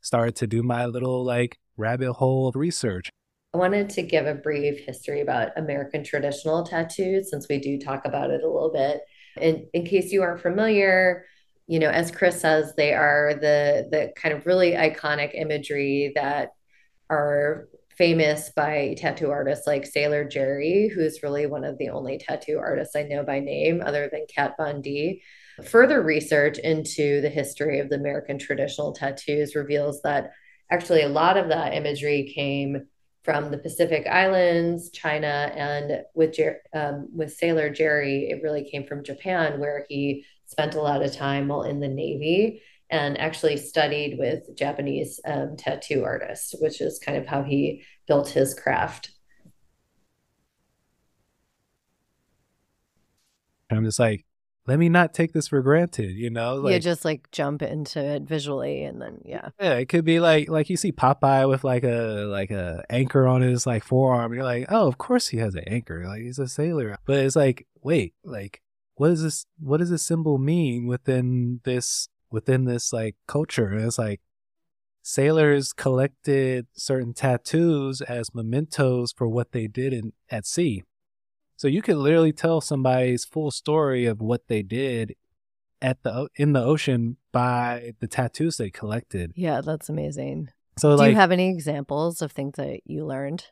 started 0.00 0.36
to 0.36 0.46
do 0.46 0.62
my 0.62 0.86
little 0.86 1.24
like 1.24 1.58
rabbit 1.76 2.14
hole 2.14 2.48
of 2.48 2.56
research. 2.56 3.10
I 3.54 3.58
wanted 3.58 3.90
to 3.90 4.02
give 4.02 4.26
a 4.26 4.34
brief 4.34 4.80
history 4.80 5.20
about 5.20 5.56
American 5.56 6.02
traditional 6.02 6.64
tattoos 6.64 7.30
since 7.30 7.46
we 7.48 7.58
do 7.58 7.78
talk 7.78 8.06
about 8.06 8.30
it 8.30 8.42
a 8.42 8.48
little 8.48 8.72
bit. 8.72 9.02
In, 9.40 9.68
in 9.74 9.84
case 9.84 10.10
you 10.10 10.22
aren't 10.22 10.40
familiar, 10.40 11.26
you 11.66 11.78
know, 11.78 11.90
as 11.90 12.10
Chris 12.10 12.40
says, 12.40 12.74
they 12.76 12.94
are 12.94 13.34
the 13.34 13.88
the 13.90 14.12
kind 14.16 14.34
of 14.34 14.46
really 14.46 14.72
iconic 14.72 15.32
imagery 15.34 16.12
that 16.14 16.52
are 17.10 17.68
famous 17.96 18.50
by 18.56 18.94
tattoo 18.96 19.30
artists 19.30 19.66
like 19.66 19.84
Sailor 19.84 20.24
Jerry, 20.24 20.88
who's 20.88 21.22
really 21.22 21.46
one 21.46 21.64
of 21.64 21.76
the 21.76 21.90
only 21.90 22.18
tattoo 22.18 22.58
artists 22.58 22.96
I 22.96 23.02
know 23.02 23.22
by 23.22 23.40
name 23.40 23.82
other 23.84 24.08
than 24.10 24.26
Kat 24.34 24.54
Von 24.56 24.80
D. 24.80 25.22
Further 25.64 26.00
research 26.02 26.58
into 26.58 27.20
the 27.20 27.28
history 27.28 27.80
of 27.80 27.90
the 27.90 27.96
American 27.96 28.38
traditional 28.38 28.92
tattoos 28.92 29.54
reveals 29.54 30.00
that 30.02 30.30
actually 30.70 31.02
a 31.02 31.08
lot 31.08 31.36
of 31.36 31.50
that 31.50 31.74
imagery 31.74 32.32
came 32.34 32.86
from 33.22 33.50
the 33.50 33.58
Pacific 33.58 34.06
Islands, 34.06 34.90
China, 34.90 35.52
and 35.54 36.02
with 36.14 36.34
Jer- 36.34 36.62
um, 36.74 37.08
with 37.14 37.32
Sailor 37.32 37.70
Jerry, 37.70 38.30
it 38.30 38.42
really 38.42 38.68
came 38.68 38.84
from 38.84 39.04
Japan, 39.04 39.60
where 39.60 39.86
he 39.88 40.24
spent 40.46 40.74
a 40.74 40.82
lot 40.82 41.02
of 41.02 41.14
time 41.14 41.48
while 41.48 41.62
in 41.62 41.80
the 41.80 41.88
Navy 41.88 42.62
and 42.90 43.18
actually 43.18 43.56
studied 43.56 44.18
with 44.18 44.54
Japanese 44.56 45.18
um, 45.24 45.56
tattoo 45.56 46.04
artists, 46.04 46.54
which 46.60 46.80
is 46.80 46.98
kind 46.98 47.16
of 47.16 47.26
how 47.26 47.42
he 47.42 47.84
built 48.06 48.28
his 48.28 48.54
craft. 48.54 49.12
I'm 53.70 53.84
just 53.84 53.98
like, 53.98 54.26
let 54.66 54.78
me 54.78 54.88
not 54.88 55.12
take 55.12 55.32
this 55.32 55.48
for 55.48 55.60
granted, 55.60 56.12
you 56.12 56.30
know? 56.30 56.54
Like 56.54 56.74
you 56.74 56.78
just 56.78 57.04
like 57.04 57.30
jump 57.32 57.62
into 57.62 58.00
it 58.00 58.22
visually 58.22 58.84
and 58.84 59.00
then 59.00 59.20
yeah. 59.24 59.48
Yeah, 59.60 59.74
it 59.74 59.88
could 59.88 60.04
be 60.04 60.20
like 60.20 60.48
like 60.48 60.70
you 60.70 60.76
see 60.76 60.92
Popeye 60.92 61.48
with 61.48 61.64
like 61.64 61.84
a 61.84 62.26
like 62.28 62.50
a 62.50 62.84
anchor 62.88 63.26
on 63.26 63.42
his 63.42 63.66
like 63.66 63.82
forearm. 63.84 64.32
You're 64.32 64.44
like, 64.44 64.66
oh, 64.68 64.86
of 64.86 64.98
course 64.98 65.28
he 65.28 65.38
has 65.38 65.54
an 65.54 65.64
anchor. 65.66 66.06
Like 66.06 66.22
he's 66.22 66.38
a 66.38 66.46
sailor. 66.46 66.96
But 67.04 67.18
it's 67.18 67.36
like, 67.36 67.66
wait, 67.82 68.14
like 68.24 68.62
what 68.94 69.08
does 69.08 69.22
this 69.22 69.46
what 69.58 69.78
does 69.78 69.90
this 69.90 70.02
symbol 70.02 70.38
mean 70.38 70.86
within 70.86 71.60
this 71.64 72.08
within 72.30 72.64
this 72.64 72.92
like 72.92 73.16
culture? 73.26 73.68
And 73.68 73.84
it's 73.84 73.98
like 73.98 74.20
sailors 75.02 75.72
collected 75.72 76.68
certain 76.74 77.12
tattoos 77.12 78.00
as 78.00 78.32
mementos 78.32 79.12
for 79.12 79.26
what 79.28 79.50
they 79.50 79.66
did 79.66 79.92
in 79.92 80.12
at 80.30 80.46
sea. 80.46 80.84
So 81.62 81.68
you 81.68 81.80
could 81.80 81.94
literally 81.96 82.32
tell 82.32 82.60
somebody's 82.60 83.24
full 83.24 83.52
story 83.52 84.04
of 84.06 84.20
what 84.20 84.48
they 84.48 84.64
did 84.64 85.14
at 85.80 86.02
the 86.02 86.26
in 86.34 86.54
the 86.54 86.60
ocean 86.60 87.18
by 87.30 87.92
the 88.00 88.08
tattoos 88.08 88.56
they 88.56 88.68
collected. 88.68 89.30
Yeah, 89.36 89.60
that's 89.60 89.88
amazing. 89.88 90.48
So 90.76 90.90
Do 90.90 90.96
like 90.96 91.10
you 91.10 91.14
have 91.14 91.30
any 91.30 91.50
examples 91.50 92.20
of 92.20 92.32
things 92.32 92.54
that 92.56 92.80
you 92.84 93.06
learned? 93.06 93.44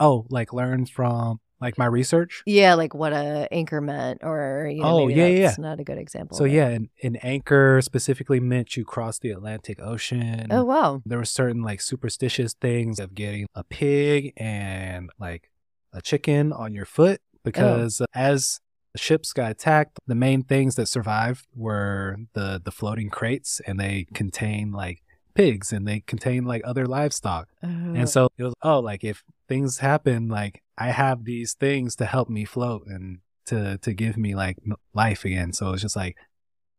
oh, 0.00 0.26
like 0.30 0.52
learn 0.52 0.86
from 0.86 1.38
like 1.60 1.78
my 1.78 1.86
research. 1.86 2.42
Yeah, 2.44 2.74
like 2.74 2.92
what 2.92 3.12
a 3.12 3.46
anchor 3.52 3.80
meant, 3.80 4.22
or 4.24 4.68
you 4.74 4.82
know, 4.82 5.02
Oh, 5.02 5.06
maybe 5.06 5.20
yeah, 5.20 5.26
yeah, 5.28 5.54
not 5.58 5.78
a 5.78 5.84
good 5.84 5.98
example. 5.98 6.36
So 6.36 6.42
but- 6.42 6.50
yeah, 6.50 6.66
an, 6.70 6.90
an 7.04 7.14
anchor 7.22 7.80
specifically 7.82 8.40
meant 8.40 8.76
you 8.76 8.84
cross 8.84 9.20
the 9.20 9.30
Atlantic 9.30 9.78
Ocean. 9.80 10.48
Oh 10.50 10.64
wow. 10.64 11.02
There 11.06 11.18
were 11.18 11.24
certain 11.24 11.62
like 11.62 11.80
superstitious 11.82 12.54
things 12.54 12.98
of 12.98 13.14
getting 13.14 13.46
a 13.54 13.62
pig 13.62 14.32
and 14.36 15.10
like 15.20 15.52
a 15.90 16.02
chicken 16.02 16.52
on 16.52 16.74
your 16.74 16.84
foot 16.84 17.18
because 17.48 18.00
uh, 18.00 18.06
as 18.14 18.60
the 18.92 18.98
ships 18.98 19.32
got 19.32 19.50
attacked, 19.50 19.98
the 20.06 20.14
main 20.14 20.42
things 20.42 20.74
that 20.76 20.86
survived 20.86 21.46
were 21.54 22.16
the 22.34 22.60
the 22.64 22.70
floating 22.70 23.10
crates 23.10 23.60
and 23.66 23.78
they 23.78 24.06
contain 24.14 24.72
like 24.72 25.02
pigs 25.34 25.72
and 25.72 25.86
they 25.86 26.00
contain 26.00 26.44
like 26.44 26.62
other 26.64 26.86
livestock. 26.86 27.48
Oh. 27.62 27.68
And 27.68 28.08
so 28.08 28.28
it 28.36 28.44
was, 28.44 28.54
oh, 28.62 28.80
like 28.80 29.04
if 29.04 29.22
things 29.48 29.78
happen, 29.78 30.28
like 30.28 30.62
I 30.76 30.88
have 30.90 31.24
these 31.24 31.54
things 31.54 31.96
to 31.96 32.06
help 32.06 32.28
me 32.28 32.44
float 32.44 32.82
and 32.86 33.18
to 33.46 33.78
to 33.78 33.92
give 33.92 34.16
me 34.16 34.34
like 34.34 34.56
life 34.94 35.24
again. 35.24 35.52
So 35.52 35.72
it's 35.72 35.82
just 35.82 35.96
like, 35.96 36.16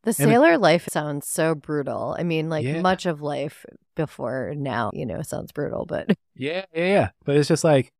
The 0.03 0.13
sailor 0.13 0.57
life 0.57 0.87
sounds 0.91 1.27
so 1.27 1.55
brutal. 1.55 2.15
I 2.17 2.23
mean, 2.23 2.49
like 2.49 2.65
Yeah. 2.65 2.81
much 2.81 3.05
of 3.05 3.21
life 3.21 3.65
before 3.95 4.53
now, 4.55 4.91
you 4.93 5.05
know, 5.05 5.21
sounds 5.21 5.51
brutal, 5.51 5.85
but 5.85 6.09
yeah, 6.35 6.65
yeah, 6.73 6.85
yeah. 6.85 7.09
But 7.25 7.37
it's 7.37 7.47
just 7.47 7.63
like 7.63 7.91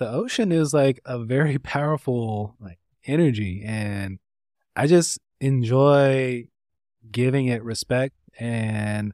the 0.00 0.10
ocean 0.10 0.50
is 0.50 0.74
like 0.74 1.00
a 1.04 1.18
very 1.20 1.58
powerful 1.76 2.56
like 2.58 2.80
energy, 3.06 3.62
and 3.64 4.18
I 4.74 4.88
just 4.88 5.20
enjoy 5.40 6.46
giving 7.10 7.46
it 7.46 7.62
respect 7.62 8.14
and 8.38 9.12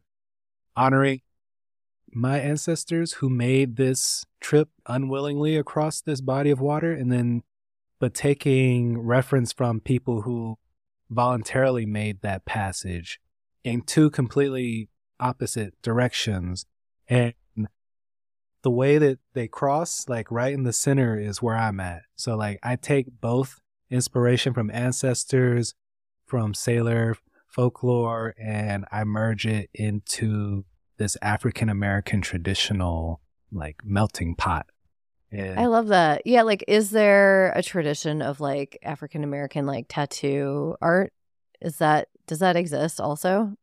honoring 0.74 1.20
my 2.12 2.38
ancestors 2.38 3.14
who 3.14 3.28
made 3.28 3.76
this 3.76 4.24
trip 4.40 4.70
unwillingly 4.86 5.56
across 5.56 6.00
this 6.00 6.20
body 6.20 6.50
of 6.50 6.60
water 6.60 6.92
and 6.92 7.12
then 7.12 7.42
but 7.98 8.14
taking 8.14 8.98
reference 8.98 9.52
from 9.52 9.80
people 9.80 10.22
who 10.22 10.56
voluntarily 11.10 11.86
made 11.86 12.20
that 12.22 12.44
passage 12.44 13.20
in 13.64 13.80
two 13.82 14.10
completely 14.10 14.88
opposite 15.18 15.74
directions. 15.82 16.66
And 17.08 17.34
the 18.66 18.70
way 18.70 18.98
that 18.98 19.20
they 19.32 19.46
cross 19.46 20.08
like 20.08 20.28
right 20.28 20.52
in 20.52 20.64
the 20.64 20.72
center 20.72 21.16
is 21.16 21.40
where 21.40 21.54
i'm 21.54 21.78
at 21.78 22.02
so 22.16 22.34
like 22.34 22.58
i 22.64 22.74
take 22.74 23.06
both 23.20 23.60
inspiration 23.92 24.52
from 24.52 24.72
ancestors 24.72 25.72
from 26.26 26.52
sailor 26.52 27.16
folklore 27.46 28.34
and 28.36 28.84
i 28.90 29.04
merge 29.04 29.46
it 29.46 29.70
into 29.72 30.64
this 30.96 31.16
african 31.22 31.68
american 31.68 32.20
traditional 32.20 33.20
like 33.52 33.76
melting 33.84 34.34
pot 34.34 34.66
and 35.30 35.58
I 35.58 35.66
love 35.66 35.88
that. 35.88 36.22
Yeah, 36.24 36.42
like 36.42 36.64
is 36.68 36.90
there 36.90 37.50
a 37.56 37.62
tradition 37.62 38.22
of 38.22 38.40
like 38.40 38.78
African 38.84 39.24
American 39.24 39.66
like 39.66 39.86
tattoo 39.88 40.76
art? 40.80 41.12
Is 41.60 41.78
that 41.78 42.06
does 42.28 42.38
that 42.38 42.54
exist 42.54 43.00
also? 43.00 43.56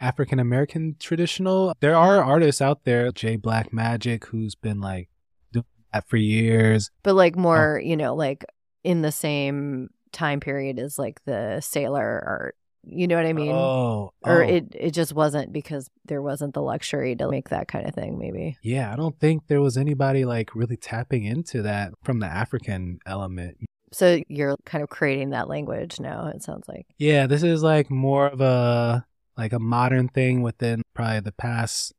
African 0.00 0.38
American 0.38 0.96
traditional. 0.98 1.74
There 1.80 1.96
are 1.96 2.22
artists 2.22 2.60
out 2.60 2.84
there, 2.84 3.10
J 3.12 3.36
Black 3.36 3.72
Magic, 3.72 4.26
who's 4.26 4.54
been 4.54 4.80
like 4.80 5.08
doing 5.52 5.64
that 5.92 6.08
for 6.08 6.16
years. 6.16 6.90
But 7.02 7.14
like 7.14 7.36
um, 7.36 7.42
more, 7.42 7.80
you 7.82 7.96
know, 7.96 8.14
like 8.14 8.44
in 8.84 9.02
the 9.02 9.12
same 9.12 9.90
time 10.12 10.40
period 10.40 10.78
as 10.78 10.98
like 10.98 11.24
the 11.24 11.60
sailor 11.60 12.22
art. 12.26 12.56
You 12.88 13.08
know 13.08 13.16
what 13.16 13.26
I 13.26 13.32
mean? 13.32 13.50
oh, 13.50 14.12
or 14.22 14.44
oh. 14.44 14.48
it 14.48 14.66
it 14.72 14.90
just 14.92 15.12
wasn't 15.12 15.52
because 15.52 15.90
there 16.04 16.22
wasn't 16.22 16.54
the 16.54 16.62
luxury 16.62 17.16
to 17.16 17.28
make 17.28 17.48
that 17.48 17.66
kind 17.66 17.88
of 17.88 17.94
thing 17.94 18.16
maybe. 18.16 18.56
yeah, 18.62 18.92
I 18.92 18.96
don't 18.96 19.18
think 19.18 19.48
there 19.48 19.60
was 19.60 19.76
anybody 19.76 20.24
like 20.24 20.54
really 20.54 20.76
tapping 20.76 21.24
into 21.24 21.62
that 21.62 21.94
from 22.04 22.20
the 22.20 22.26
African 22.26 23.00
element. 23.04 23.56
So 23.92 24.20
you're 24.28 24.56
kind 24.64 24.84
of 24.84 24.88
creating 24.88 25.30
that 25.30 25.48
language 25.48 25.98
now, 25.98 26.28
it 26.28 26.44
sounds 26.44 26.68
like. 26.68 26.86
Yeah, 26.98 27.26
this 27.26 27.42
is 27.42 27.64
like 27.64 27.90
more 27.90 28.28
of 28.28 28.40
a 28.40 29.04
like 29.36 29.52
a 29.52 29.58
modern 29.58 30.08
thing 30.08 30.42
within 30.42 30.82
probably 30.94 31.20
the 31.20 31.32
past 31.32 31.92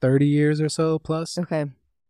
30 0.00 0.26
years 0.26 0.60
or 0.60 0.68
so 0.68 0.98
plus. 0.98 1.38
Okay. 1.38 1.64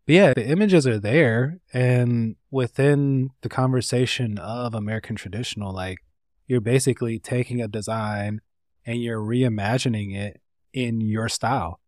But 0.07 0.15
yeah, 0.15 0.35
the 0.35 0.47
images 0.47 0.87
are 0.87 0.99
there. 0.99 1.61
And 1.73 2.37
within 2.51 3.31
the 3.43 3.49
conversation 3.49 4.39
of 4.39 4.75
American 4.75 5.17
traditional, 5.17 5.73
like 5.73 5.99
you're 6.47 6.61
basically 6.61 7.19
taking 7.19 7.61
a 7.61 7.69
design 7.69 8.41
and 8.87 9.03
you're 9.03 9.21
reimagining 9.21 10.17
it 10.17 10.41
in 10.73 11.01
your 11.01 11.29
style. 11.29 11.81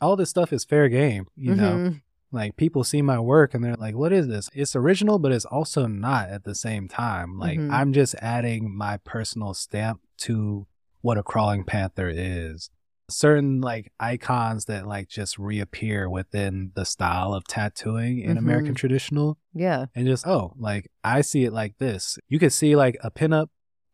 All 0.00 0.16
this 0.16 0.30
stuff 0.30 0.52
is 0.52 0.64
fair 0.64 0.88
game, 0.88 1.26
you 1.36 1.54
know? 1.54 1.78
Mhm. 1.78 2.02
Like 2.32 2.56
people 2.56 2.84
see 2.84 3.02
my 3.02 3.18
work 3.18 3.54
and 3.54 3.64
they're 3.64 3.76
like, 3.76 3.94
what 3.94 4.12
is 4.12 4.28
this? 4.28 4.50
It's 4.52 4.76
original, 4.76 5.18
but 5.18 5.32
it's 5.32 5.44
also 5.44 5.86
not 5.86 6.28
at 6.28 6.44
the 6.44 6.54
same 6.54 6.86
time. 6.86 7.38
Like 7.38 7.58
Mhm. 7.58 7.72
I'm 7.72 7.92
just 7.92 8.14
adding 8.16 8.76
my 8.76 8.98
personal 8.98 9.54
stamp 9.54 10.02
to 10.18 10.66
what 11.06 11.16
a 11.18 11.22
crawling 11.22 11.62
panther 11.64 12.08
is. 12.12 12.68
Certain 13.08 13.60
like 13.60 13.92
icons 14.00 14.64
that 14.64 14.86
like 14.94 15.08
just 15.08 15.38
reappear 15.38 16.10
within 16.10 16.72
the 16.74 16.84
style 16.84 17.32
of 17.32 17.44
tattooing 17.44 18.18
in 18.18 18.36
American 18.36 18.74
traditional 18.74 19.38
Yeah. 19.54 19.86
and 19.94 20.06
just 20.08 20.26
oh 20.26 20.54
like 20.58 20.84
i 21.04 21.20
see 21.20 21.44
it 21.44 21.52
like 21.52 21.74
this 21.78 22.18
you 22.28 22.38
could 22.40 22.52
see 22.52 22.74
like 22.84 22.96
a 23.04 23.10
pinup 23.18 23.48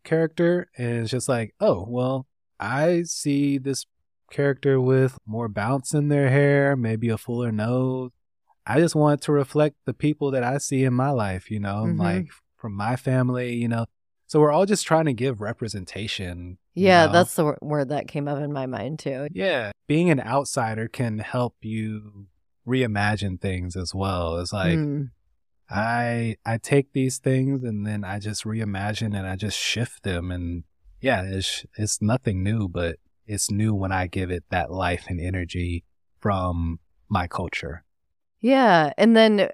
character 0.05 0.69
and 0.79 1.01
it's 1.03 1.11
just 1.11 1.29
like 1.29 1.55
oh 1.61 1.85
well 1.97 2.27
i 2.59 3.03
see 3.05 3.59
this 3.59 3.85
character 4.31 4.81
with 4.81 5.19
more 5.27 5.49
bounce 5.49 5.93
in 5.93 6.09
their 6.09 6.31
hair 6.31 6.75
maybe 6.75 7.09
a 7.11 7.19
fuller 7.19 7.53
nose 7.53 8.11
i 8.67 8.81
just 8.81 8.95
want 8.95 9.21
to 9.23 9.31
reflect 9.33 9.77
the 9.85 9.93
people 9.95 10.31
that 10.31 10.43
i 10.43 10.57
see 10.59 10.85
in 10.85 10.95
my 10.95 11.11
life 11.11 11.51
you 11.51 11.61
know 11.61 11.85
Mhm. 11.87 11.99
like 11.99 12.29
from 12.57 12.73
my 12.75 12.97
family 12.97 13.55
you 13.57 13.69
know 13.69 13.85
so 14.27 14.41
we're 14.41 14.53
all 14.53 14.65
just 14.67 14.87
trying 14.87 15.05
to 15.05 15.13
give 15.13 15.43
representation 15.43 16.57
you 16.75 16.87
Yeah, 16.87 17.07
know? 17.07 17.13
that's 17.13 17.35
the 17.35 17.55
word 17.61 17.89
that 17.91 18.09
came 18.09 18.29
up 18.29 18.39
in 18.39 18.53
my 18.53 18.67
mind 18.67 18.99
too. 18.99 19.29
yeah 19.33 19.73
being 19.87 20.11
an 20.11 20.21
outsider 20.21 20.89
can 20.89 21.19
help 21.19 21.57
you 21.63 22.27
reimagine 22.67 23.41
things 23.41 23.77
as 23.77 23.95
well 23.95 24.39
it's 24.39 24.53
like 24.53 24.79
Mm. 24.79 25.11
I 25.71 26.37
I 26.45 26.59
take 26.59 26.93
these 26.93 27.19
things 27.19 27.65
and 27.65 27.87
then 27.87 28.05
I 28.05 28.19
just 28.19 28.45
reimagine 28.45 29.17
and 29.17 29.27
I 29.27 29.37
just 29.37 29.59
shift 29.59 30.03
them 30.03 30.31
and 30.31 30.65
yeah, 31.01 31.23
it's 31.25 31.65
it's 31.77 32.01
nothing 32.03 32.43
new, 32.43 32.69
but 32.69 32.97
it's 33.27 33.51
new 33.51 33.75
when 33.75 33.91
I 33.91 34.07
give 34.07 34.31
it 34.31 34.45
that 34.51 34.71
life 34.71 35.07
and 35.09 35.19
energy 35.21 35.85
from 36.21 36.79
my 37.09 37.27
culture. 37.27 37.85
Yeah. 38.41 38.93
And 38.99 39.17
then 39.17 39.49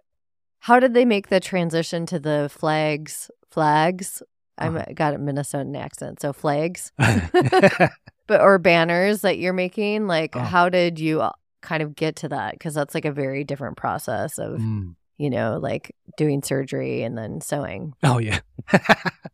how 0.60 0.80
did 0.80 0.92
they 0.92 1.04
make 1.04 1.28
the 1.28 1.40
transition 1.40 2.04
to 2.06 2.18
the 2.18 2.50
flags? 2.52 3.30
Flags? 3.50 4.22
I'm 4.58 4.76
Uh-huh. 4.76 4.84
I 4.88 4.92
got 4.92 5.14
a 5.14 5.18
Minnesotan 5.18 5.76
accent, 5.76 6.20
so 6.20 6.32
flags. 6.32 6.92
but 6.98 8.40
or 8.40 8.58
banners 8.58 9.22
that 9.22 9.38
you're 9.38 9.52
making, 9.52 10.06
like 10.06 10.36
Oh. 10.36 10.40
how 10.40 10.68
did 10.68 10.98
you 10.98 11.20
uh, 11.22 11.32
kind 11.62 11.82
of 11.82 11.94
get 11.96 12.16
to 12.16 12.28
that? 12.28 12.52
Because 12.52 12.74
that's 12.74 12.94
like 12.94 13.04
a 13.04 13.12
very 13.12 13.44
different 13.44 13.76
process 13.76 14.38
of 14.38 14.58
Mm. 14.60 14.94
You 15.18 15.28
know 15.30 15.58
like 15.60 15.94
doing 16.16 16.42
surgery 16.42 17.02
and 17.02 17.16
then 17.18 17.40
sewing. 17.40 17.92
Oh 18.02 18.18
yeah. 18.18 18.40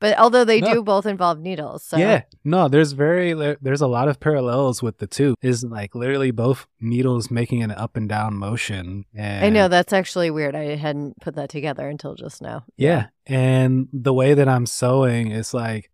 But 0.00 0.18
although 0.18 0.44
they 0.44 0.60
No. 0.60 0.74
do 0.74 0.82
both 0.82 1.06
involve 1.06 1.38
needles, 1.40 1.82
so 1.82 1.96
Yeah, 1.96 2.22
no, 2.44 2.68
there's 2.68 2.92
very 2.92 3.32
there's 3.62 3.80
a 3.80 3.86
lot 3.86 4.08
of 4.08 4.20
parallels 4.20 4.82
with 4.82 4.98
the 4.98 5.06
two. 5.06 5.34
Is 5.40 5.64
like 5.64 5.94
literally 5.94 6.30
both 6.30 6.66
needles 6.80 7.30
making 7.30 7.62
an 7.62 7.70
up 7.70 7.96
and 7.96 8.06
down 8.08 8.34
motion. 8.36 9.04
And 9.14 9.44
I 9.46 9.48
know 9.48 9.68
that's 9.68 9.92
actually 9.94 10.30
weird. 10.30 10.54
I 10.54 10.76
hadn't 10.76 11.20
put 11.20 11.36
that 11.36 11.48
together 11.48 11.88
until 11.88 12.14
just 12.16 12.42
now. 12.42 12.64
Yeah. 12.76 13.06
And 13.26 13.88
the 13.92 14.12
way 14.12 14.34
that 14.34 14.48
I'm 14.48 14.66
sewing 14.66 15.30
is 15.30 15.54
like 15.54 15.90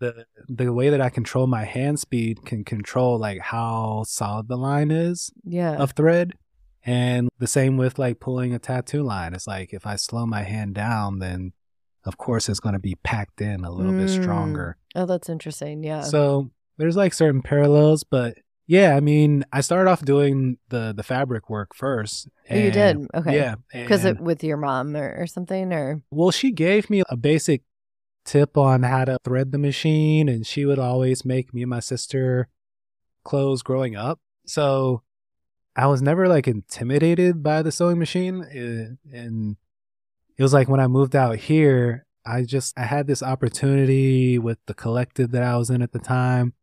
the 0.00 0.26
the 0.48 0.72
way 0.72 0.90
that 0.90 1.00
I 1.00 1.08
control 1.10 1.46
my 1.46 1.64
hand 1.64 2.00
speed 2.00 2.44
can 2.44 2.64
control 2.64 3.18
like 3.18 3.38
how 3.40 4.02
solid 4.06 4.48
the 4.48 4.56
line 4.56 4.90
is 4.90 5.30
Yeah. 5.44 5.76
of 5.76 5.92
thread. 5.92 6.32
And 6.86 7.28
the 7.38 7.46
same 7.46 7.76
with 7.76 7.98
like 7.98 8.20
pulling 8.20 8.52
a 8.54 8.58
tattoo 8.58 9.02
line. 9.02 9.32
It's 9.34 9.46
like 9.46 9.72
if 9.72 9.86
I 9.86 9.96
slow 9.96 10.26
my 10.26 10.42
hand 10.42 10.74
down, 10.74 11.18
then 11.18 11.52
of 12.04 12.18
course 12.18 12.48
it's 12.48 12.60
going 12.60 12.74
to 12.74 12.78
be 12.78 12.96
packed 12.96 13.40
in 13.40 13.64
a 13.64 13.70
little 13.72 13.92
bit 13.92 14.08
Mm. 14.08 14.22
stronger. 14.22 14.76
Oh, 14.94 15.06
that's 15.06 15.28
interesting. 15.30 15.82
Yeah. 15.82 16.02
So 16.02 16.50
there's 16.76 16.96
like 16.96 17.14
certain 17.14 17.40
parallels, 17.40 18.04
but 18.04 18.36
yeah, 18.66 18.96
I 18.96 19.00
mean, 19.00 19.44
I 19.52 19.60
started 19.60 19.90
off 19.90 20.02
doing 20.04 20.58
the 20.70 20.92
the 20.96 21.02
fabric 21.02 21.48
work 21.50 21.74
first. 21.74 22.28
Oh, 22.50 22.54
you 22.56 22.70
did? 22.70 23.06
Okay. 23.14 23.36
Yeah. 23.36 23.54
Because 23.72 24.04
with 24.20 24.42
your 24.44 24.56
mom 24.56 24.96
or, 24.96 25.14
or 25.18 25.26
something, 25.26 25.72
or 25.72 26.02
well, 26.10 26.30
she 26.30 26.50
gave 26.50 26.88
me 26.90 27.02
a 27.08 27.16
basic 27.16 27.62
tip 28.24 28.56
on 28.56 28.82
how 28.82 29.04
to 29.04 29.18
thread 29.24 29.52
the 29.52 29.58
machine, 29.58 30.28
and 30.30 30.46
she 30.46 30.64
would 30.64 30.78
always 30.78 31.24
make 31.26 31.52
me 31.54 31.62
and 31.62 31.70
my 31.70 31.80
sister 31.80 32.48
clothes 33.22 33.62
growing 33.62 33.96
up. 33.96 34.18
So 34.46 35.02
I 35.76 35.86
was 35.86 36.00
never 36.02 36.28
like 36.28 36.46
intimidated 36.46 37.42
by 37.42 37.62
the 37.62 37.72
sewing 37.72 37.98
machine. 37.98 38.44
eh, 38.50 38.94
And 39.16 39.56
it 40.36 40.42
was 40.42 40.52
like 40.52 40.68
when 40.68 40.80
I 40.80 40.86
moved 40.86 41.16
out 41.16 41.36
here, 41.36 42.06
I 42.24 42.42
just 42.44 42.78
I 42.78 42.84
had 42.84 43.06
this 43.06 43.22
opportunity 43.22 44.38
with 44.38 44.58
the 44.66 44.74
collective 44.74 45.30
that 45.32 45.42
I 45.42 45.56
was 45.56 45.70
in 45.70 45.82
at 45.82 45.92
the 45.92 45.98
time 45.98 46.54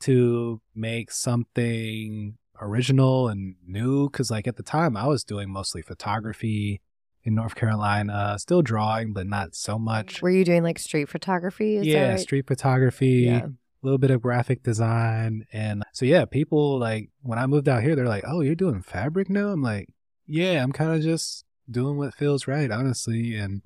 to 0.00 0.60
make 0.74 1.10
something 1.10 2.36
original 2.60 3.28
and 3.28 3.54
new 3.66 4.08
cuz 4.10 4.30
like 4.30 4.48
at 4.48 4.56
the 4.56 4.62
time 4.62 4.96
I 4.96 5.06
was 5.06 5.22
doing 5.24 5.50
mostly 5.50 5.82
photography 5.82 6.80
in 7.24 7.34
North 7.34 7.54
Carolina, 7.54 8.36
still 8.38 8.62
drawing 8.62 9.12
but 9.12 9.26
not 9.26 9.54
so 9.54 9.78
much. 9.78 10.22
were 10.22 10.30
you 10.30 10.44
doing 10.44 10.62
like 10.62 10.78
street 10.78 11.08
photography? 11.08 11.76
Is 11.76 11.86
yeah, 11.86 12.10
right? 12.10 12.20
street 12.20 12.46
photography, 12.46 13.24
Yeah. 13.26 13.48
A 13.82 13.86
little 13.86 13.98
bit 13.98 14.10
of 14.10 14.22
graphic 14.22 14.62
design 14.62 15.46
and 15.52 15.84
so 15.92 16.04
yeah, 16.04 16.24
people 16.24 16.78
like 16.78 17.10
when 17.22 17.38
I 17.38 17.46
moved 17.46 17.68
out 17.68 17.82
here 17.82 17.94
they're 17.94 18.08
like, 18.08 18.24
"Oh, 18.26 18.40
you're 18.40 18.54
doing 18.54 18.82
fabric 18.82 19.30
now?" 19.30 19.48
I'm 19.48 19.62
like, 19.62 19.88
"Yeah, 20.26 20.62
I'm 20.62 20.72
kind 20.72 20.92
of 20.92 21.02
just 21.02 21.44
doing 21.70 21.96
what 21.96 22.14
feels 22.14 22.46
right, 22.46 22.70
honestly." 22.70 23.36
And 23.36 23.62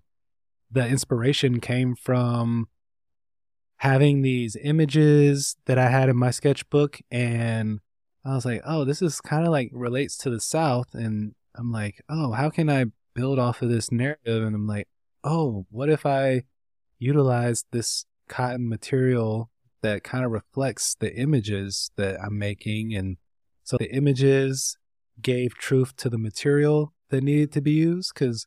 the 0.70 0.86
inspiration 0.86 1.60
came 1.60 1.94
from 1.94 2.68
having 3.76 4.22
these 4.22 4.56
images 4.62 5.56
that 5.66 5.78
I 5.78 5.88
had 5.88 6.08
in 6.08 6.16
my 6.16 6.30
sketchbook 6.30 7.00
and 7.10 7.80
I 8.24 8.34
was 8.34 8.44
like, 8.44 8.62
"Oh, 8.64 8.84
this 8.84 9.02
is 9.02 9.20
kind 9.20 9.44
of 9.46 9.52
like 9.52 9.70
relates 9.72 10.16
to 10.18 10.30
the 10.30 10.40
South." 10.40 10.94
And 10.94 11.34
I'm 11.56 11.72
like, 11.72 12.02
"Oh, 12.08 12.32
how 12.32 12.50
can 12.50 12.70
I 12.70 12.86
build 13.14 13.38
off 13.38 13.62
of 13.62 13.70
this 13.70 13.90
narrative?" 13.90 14.44
And 14.44 14.54
I'm 14.54 14.66
like, 14.66 14.88
"Oh, 15.24 15.66
what 15.70 15.90
if 15.90 16.06
I 16.06 16.44
utilize 16.98 17.64
this 17.72 18.06
cotton 18.28 18.68
material 18.68 19.50
that 19.82 20.04
kind 20.04 20.24
of 20.24 20.30
reflects 20.30 20.94
the 20.98 21.14
images 21.14 21.90
that 21.96 22.18
I'm 22.20 22.38
making?" 22.38 22.94
And 22.94 23.18
so 23.62 23.76
the 23.76 23.94
images 23.94 24.76
gave 25.20 25.54
truth 25.54 25.96
to 25.96 26.10
the 26.10 26.18
material 26.18 26.92
that 27.10 27.22
needed 27.22 27.52
to 27.52 27.60
be 27.60 27.72
used 27.72 28.12
because 28.14 28.46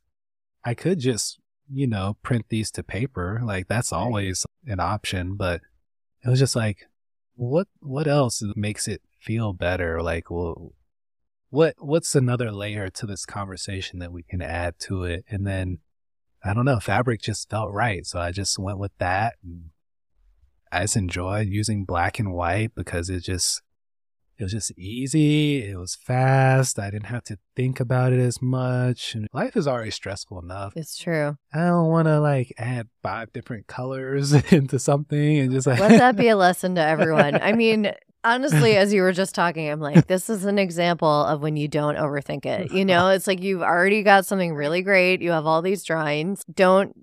I 0.63 0.73
could 0.73 0.99
just, 0.99 1.39
you 1.71 1.87
know, 1.87 2.17
print 2.23 2.45
these 2.49 2.71
to 2.71 2.83
paper. 2.83 3.39
Like 3.43 3.67
that's 3.67 3.93
always 3.93 4.45
an 4.65 4.79
option, 4.79 5.35
but 5.35 5.61
it 6.23 6.29
was 6.29 6.39
just 6.39 6.55
like, 6.55 6.87
what 7.35 7.67
what 7.79 8.07
else 8.07 8.41
makes 8.55 8.87
it 8.87 9.01
feel 9.21 9.53
better? 9.53 10.01
Like, 10.01 10.31
well, 10.31 10.73
what 11.49 11.75
what's 11.79 12.15
another 12.15 12.51
layer 12.51 12.89
to 12.89 13.05
this 13.05 13.25
conversation 13.25 13.99
that 13.99 14.11
we 14.11 14.23
can 14.23 14.41
add 14.41 14.79
to 14.79 15.03
it? 15.03 15.25
And 15.29 15.45
then 15.45 15.79
I 16.43 16.53
don't 16.53 16.65
know, 16.65 16.79
fabric 16.79 17.21
just 17.21 17.49
felt 17.49 17.71
right, 17.71 18.05
so 18.05 18.19
I 18.19 18.31
just 18.31 18.59
went 18.59 18.79
with 18.79 18.91
that. 18.99 19.35
And 19.43 19.69
I 20.71 20.81
just 20.81 20.97
enjoyed 20.97 21.47
using 21.47 21.85
black 21.85 22.19
and 22.19 22.33
white 22.33 22.75
because 22.75 23.09
it 23.09 23.21
just 23.21 23.61
it 24.37 24.43
was 24.43 24.51
just 24.51 24.77
easy. 24.77 25.63
It 25.63 25.77
was 25.77 25.95
fast. 25.95 26.77
I 26.77 26.89
didn't 26.89 27.05
have 27.05 27.23
to 27.25 27.37
think 27.55 27.79
about 27.79 28.11
it 28.11 28.19
as 28.19 28.41
much. 28.41 29.15
And 29.15 29.27
life 29.31 29.55
is 29.55 29.67
already 29.67 29.91
stressful 29.91 30.41
enough. 30.41 30.73
It's 30.75 30.97
true. 30.97 31.37
I 31.53 31.59
don't 31.59 31.87
want 31.87 32.07
to 32.07 32.19
like 32.19 32.53
add 32.57 32.89
five 33.01 33.31
different 33.31 33.67
colors 33.67 34.33
into 34.51 34.77
something 34.77 35.37
and 35.37 35.51
just 35.51 35.67
like 35.67 35.79
Let 35.79 35.99
that 35.99 36.15
be 36.17 36.27
a 36.27 36.35
lesson 36.35 36.75
to 36.75 36.81
everyone. 36.81 37.41
I 37.41 37.53
mean, 37.53 37.93
honestly, 38.25 38.75
as 38.75 38.91
you 38.91 39.03
were 39.03 39.13
just 39.13 39.35
talking, 39.35 39.69
I'm 39.69 39.79
like, 39.79 40.07
this 40.07 40.29
is 40.29 40.43
an 40.43 40.59
example 40.59 41.07
of 41.07 41.41
when 41.41 41.55
you 41.55 41.69
don't 41.69 41.95
overthink 41.95 42.45
it. 42.45 42.73
You 42.73 42.83
know, 42.83 43.09
it's 43.11 43.27
like 43.27 43.41
you've 43.41 43.61
already 43.61 44.03
got 44.03 44.25
something 44.25 44.53
really 44.53 44.81
great. 44.81 45.21
You 45.21 45.31
have 45.31 45.45
all 45.45 45.61
these 45.61 45.83
drawings. 45.83 46.43
Don't 46.53 46.93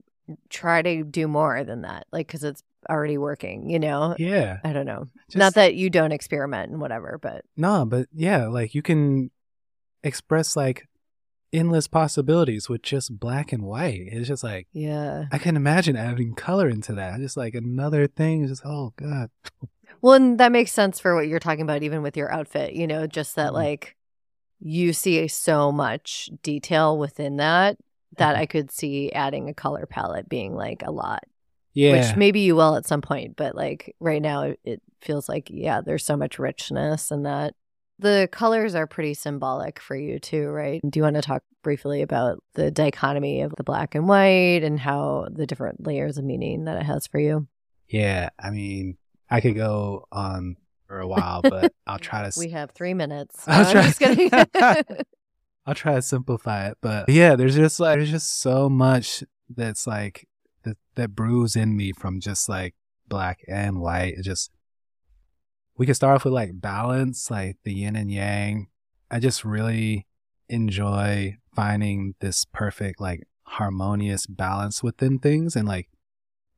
try 0.51 0.83
to 0.83 1.03
do 1.03 1.29
more 1.29 1.65
than 1.65 1.83
that, 1.83 2.07
like, 2.13 2.27
because 2.27 2.45
it's 2.45 2.63
already 2.89 3.19
working, 3.19 3.69
you 3.71 3.79
know? 3.79 4.15
yeah. 4.19 4.59
I 4.65 4.73
don't 4.73 4.87
know. 4.87 5.09
Just, 5.29 5.37
Not 5.39 5.55
that 5.55 5.75
you 5.75 5.91
don't 5.91 6.13
experiment 6.13 6.71
and 6.71 6.81
whatever, 6.81 7.19
but 7.21 7.45
Nah, 7.57 7.85
but 7.85 8.07
yeah, 8.13 8.47
like 8.47 8.75
you 8.75 8.83
can 8.83 9.31
express 10.03 10.57
like 10.57 10.89
endless 11.53 11.87
possibilities 11.87 12.69
with 12.69 12.83
just 12.83 13.19
black 13.21 13.53
and 13.53 13.63
white. 13.63 14.01
It's 14.07 14.27
just 14.29 14.43
like 14.45 14.67
yeah. 14.73 15.25
I 15.31 15.39
can 15.39 15.57
imagine 15.57 15.97
adding 15.97 16.35
color 16.35 16.69
into 16.69 16.95
that. 16.95 17.21
Just 17.21 17.37
like 17.37 17.55
another 17.55 18.07
thing. 18.07 18.47
Just 18.47 18.63
oh 18.65 18.93
god. 18.97 19.31
Well, 20.01 20.15
and 20.15 20.39
that 20.41 20.51
makes 20.51 20.73
sense 20.73 20.99
for 20.99 21.15
what 21.15 21.29
you're 21.29 21.39
talking 21.39 21.63
about, 21.63 21.83
even 21.85 22.03
with 22.03 22.17
your 22.17 22.33
outfit, 22.33 22.73
you 22.73 22.89
know, 22.89 23.07
just 23.07 23.37
that 23.37 23.51
Mhm. 23.53 23.55
like 23.55 23.97
you 24.59 24.93
see 24.93 25.29
so 25.29 25.71
much 25.71 26.29
detail 26.43 26.99
within 26.99 27.37
that 27.37 27.79
that 28.17 28.35
Mhm. 28.35 28.39
I 28.39 28.47
could 28.47 28.71
see 28.73 29.13
adding 29.13 29.49
a 29.49 29.55
color 29.55 29.87
palette 29.87 30.29
being 30.29 30.55
like 30.55 30.83
a 30.85 30.91
lot, 30.91 31.23
Yeah. 31.75 31.93
which 32.09 32.17
maybe 32.17 32.41
you 32.41 32.55
will 32.57 32.77
at 32.77 32.87
some 32.87 33.01
point, 33.03 33.37
but 33.37 33.55
like 33.55 33.95
right 34.01 34.21
now 34.23 34.55
it, 34.65 34.83
feels 35.01 35.29
like, 35.29 35.49
yeah, 35.51 35.81
there's 35.81 36.05
so 36.05 36.17
much 36.17 36.39
richness 36.39 37.11
and 37.11 37.27
that 37.27 37.55
the 37.99 38.29
colors 38.31 38.75
are 38.77 38.87
pretty 38.87 39.15
symbolic 39.15 39.81
for 39.81 39.97
you 39.97 40.21
too, 40.21 40.49
right? 40.49 40.81
Do 40.89 40.99
you 40.99 41.03
want 41.03 41.17
to 41.17 41.23
talk 41.23 41.43
briefly 41.65 42.03
about 42.03 42.41
the 42.55 42.71
dichotomy 42.71 43.43
of 43.43 43.53
the 43.57 43.65
black 43.65 43.95
and 43.97 44.07
white 44.07 44.63
and 44.63 44.79
how 44.79 45.27
the 45.31 45.45
different 45.47 45.85
layers 45.87 46.19
of 46.19 46.25
meaning 46.25 46.65
that 46.67 46.77
it 46.79 46.85
has 46.85 47.07
for 47.09 47.19
you? 47.19 47.49
yeah. 47.89 48.29
I 48.39 48.51
mean, 48.51 48.97
I 49.29 49.41
could 49.41 49.57
go 49.57 50.07
on 50.13 50.57
for 50.87 51.01
a 51.01 51.07
while, 51.09 51.43
but 51.43 51.73
I'll 51.87 51.99
try 51.99 52.21
to. 52.23 52.29
s- 52.29 52.39
We 52.39 52.51
have 52.51 52.71
three 52.71 52.95
minutes. 52.95 53.43
I'll 53.49 53.71
try- 53.71 53.81
I'm 53.81 53.87
just 53.89 53.99
kidding. 53.99 54.31
I'll 55.67 55.75
try 55.75 55.95
to 55.95 56.03
simplify 56.03 56.69
it, 56.69 56.79
but 56.81 57.09
yeah, 57.09 57.37
there's 57.37 57.55
just 57.55 57.79
like 57.81 57.97
there's 57.99 58.11
just 58.11 58.41
so 58.41 58.69
much 58.69 59.23
that's 59.49 59.87
like 59.87 60.27
that 60.95 61.15
brews 61.15 61.57
in 61.57 61.77
me 61.77 61.93
from 61.93 62.21
just 62.21 62.49
like 62.49 62.75
black 63.09 63.41
and 63.49 63.81
white. 63.81 64.15
It 64.19 64.23
just 64.23 64.51
we 65.77 65.87
could 65.87 65.97
start 65.97 66.17
off 66.17 66.25
with 66.25 66.35
like 66.35 66.61
balance, 66.61 67.31
like 67.31 67.57
the 67.65 67.73
yin 67.73 67.97
and 67.97 68.11
yang. 68.11 68.69
I 69.11 69.19
just 69.21 69.45
really 69.45 70.07
enjoy 70.49 71.37
finding 71.55 72.15
this 72.21 72.45
perfect 72.45 73.01
like 73.01 73.27
harmonious 73.45 74.27
balance 74.27 74.83
within 74.83 75.19
things 75.19 75.57
and 75.57 75.67
like 75.69 75.89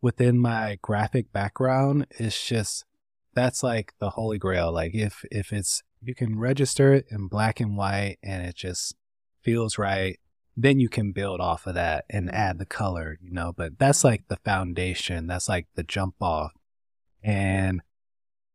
within 0.01 0.39
my 0.39 0.79
graphic 0.83 1.33
background 1.33 2.07
it's 2.11 2.47
just 2.47 2.85
that's 3.35 3.63
like 3.63 3.95
the 3.99 4.11
holy 4.11 4.39
grail 4.39 4.73
like 4.73 4.95
if 4.95 5.25
if 5.31 5.53
it's 5.53 5.83
you 6.03 6.15
can 6.15 6.39
register 6.39 6.93
it 6.93 7.07
in 7.11 7.27
black 7.27 7.59
and 7.59 7.77
white 7.77 8.17
and 8.23 8.45
it 8.45 8.55
just 8.55 8.95
feels 9.41 9.79
right 9.79 10.19
then 10.57 10.79
you 10.79 10.89
can 10.89 11.13
build 11.13 11.41
off 11.41 11.67
of 11.67 11.75
that 11.75 12.05
and 12.09 12.27
mm-hmm. 12.29 12.37
add 12.37 12.59
the 12.59 12.67
color 12.67 13.19
you 13.23 13.33
know 13.33 13.53
but 13.57 13.79
that's 13.79 14.05
like 14.05 14.27
the 14.29 14.37
foundation 14.45 15.27
that's 15.27 15.49
like 15.49 15.67
the 15.75 15.83
jump 15.83 16.15
off 16.21 16.53
and 17.23 17.81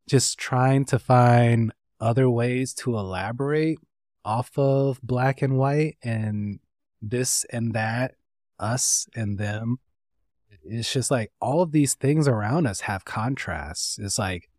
just 0.08 0.38
trying 0.38 0.86
to 0.86 1.00
find 1.00 1.72
other 2.00 2.30
ways 2.30 2.74
to 2.74 2.98
elaborate 2.98 3.80
off 4.26 4.58
of 4.58 5.00
black 5.02 5.42
and 5.42 5.58
white 5.58 5.98
and 6.04 6.60
this 7.02 7.46
and 7.52 7.74
that, 7.74 8.16
us 8.60 9.08
and 9.16 9.38
them. 9.38 9.80
It's 10.64 10.92
just 10.92 11.10
like 11.10 11.32
all 11.40 11.62
of 11.62 11.72
these 11.72 11.96
things 11.96 12.28
around 12.28 12.68
us 12.68 12.82
have 12.82 13.06
contrasts. 13.06 13.98
It's 13.98 14.20
like 14.20 14.50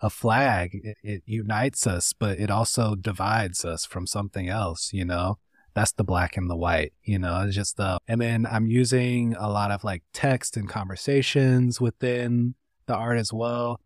a 0.00 0.08
flag, 0.08 0.78
it, 0.84 0.96
it 1.02 1.22
unites 1.26 1.86
us, 1.86 2.12
but 2.12 2.38
it 2.38 2.50
also 2.50 2.94
divides 2.94 3.64
us 3.64 3.84
from 3.84 4.06
something 4.06 4.48
else, 4.48 4.92
you 4.92 5.04
know? 5.04 5.38
That's 5.74 5.92
the 5.92 6.04
black 6.04 6.36
and 6.36 6.50
the 6.50 6.56
white, 6.56 6.92
you 7.02 7.18
know, 7.18 7.42
it's 7.42 7.54
just 7.54 7.76
the, 7.76 7.98
and 8.08 8.20
then 8.20 8.46
I'm 8.46 8.66
using 8.66 9.36
a 9.38 9.48
lot 9.48 9.70
of 9.70 9.84
like 9.84 10.02
text 10.12 10.56
and 10.56 10.68
conversations 10.68 11.80
within 11.80 12.54
the 12.86 12.94
art 12.94 13.18
as 13.18 13.32
well. 13.32 13.80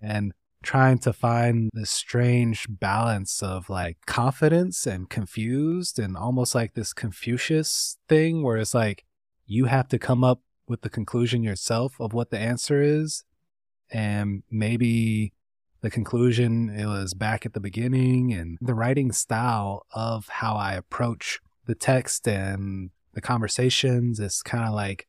And 0.00 0.32
trying 0.62 0.98
to 0.98 1.12
find 1.12 1.70
this 1.72 1.90
strange 1.90 2.66
balance 2.68 3.42
of 3.42 3.70
like 3.70 3.98
confidence 4.06 4.86
and 4.86 5.08
confused 5.08 5.98
and 5.98 6.16
almost 6.16 6.54
like 6.54 6.74
this 6.74 6.92
Confucius 6.92 7.96
thing 8.08 8.42
where 8.42 8.56
it's 8.56 8.74
like 8.74 9.04
you 9.46 9.66
have 9.66 9.88
to 9.88 9.98
come 9.98 10.22
up 10.22 10.40
with 10.66 10.82
the 10.82 10.90
conclusion 10.90 11.42
yourself 11.42 11.96
of 12.00 12.12
what 12.12 12.30
the 12.30 12.38
answer 12.38 12.82
is. 12.82 13.24
And 13.90 14.42
maybe 14.50 15.32
the 15.82 15.90
conclusion 15.90 16.70
it 16.70 16.86
was 16.86 17.14
back 17.14 17.46
at 17.46 17.54
the 17.54 17.60
beginning 17.60 18.32
and 18.32 18.58
the 18.60 18.74
writing 18.74 19.12
style 19.12 19.86
of 19.92 20.28
how 20.28 20.54
I 20.54 20.74
approach 20.74 21.40
the 21.66 21.74
text 21.74 22.28
and 22.28 22.90
the 23.14 23.20
conversations 23.20 24.20
is 24.20 24.42
kind 24.42 24.64
of 24.64 24.74
like 24.74 25.06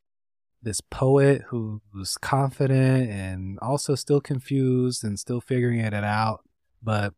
this 0.62 0.80
poet 0.80 1.42
who's 1.48 2.16
confident 2.18 3.10
and 3.10 3.58
also 3.60 3.94
still 3.94 4.20
confused 4.20 5.04
and 5.04 5.18
still 5.18 5.40
figuring 5.40 5.80
it 5.80 5.92
out, 5.92 6.40
but 6.82 7.14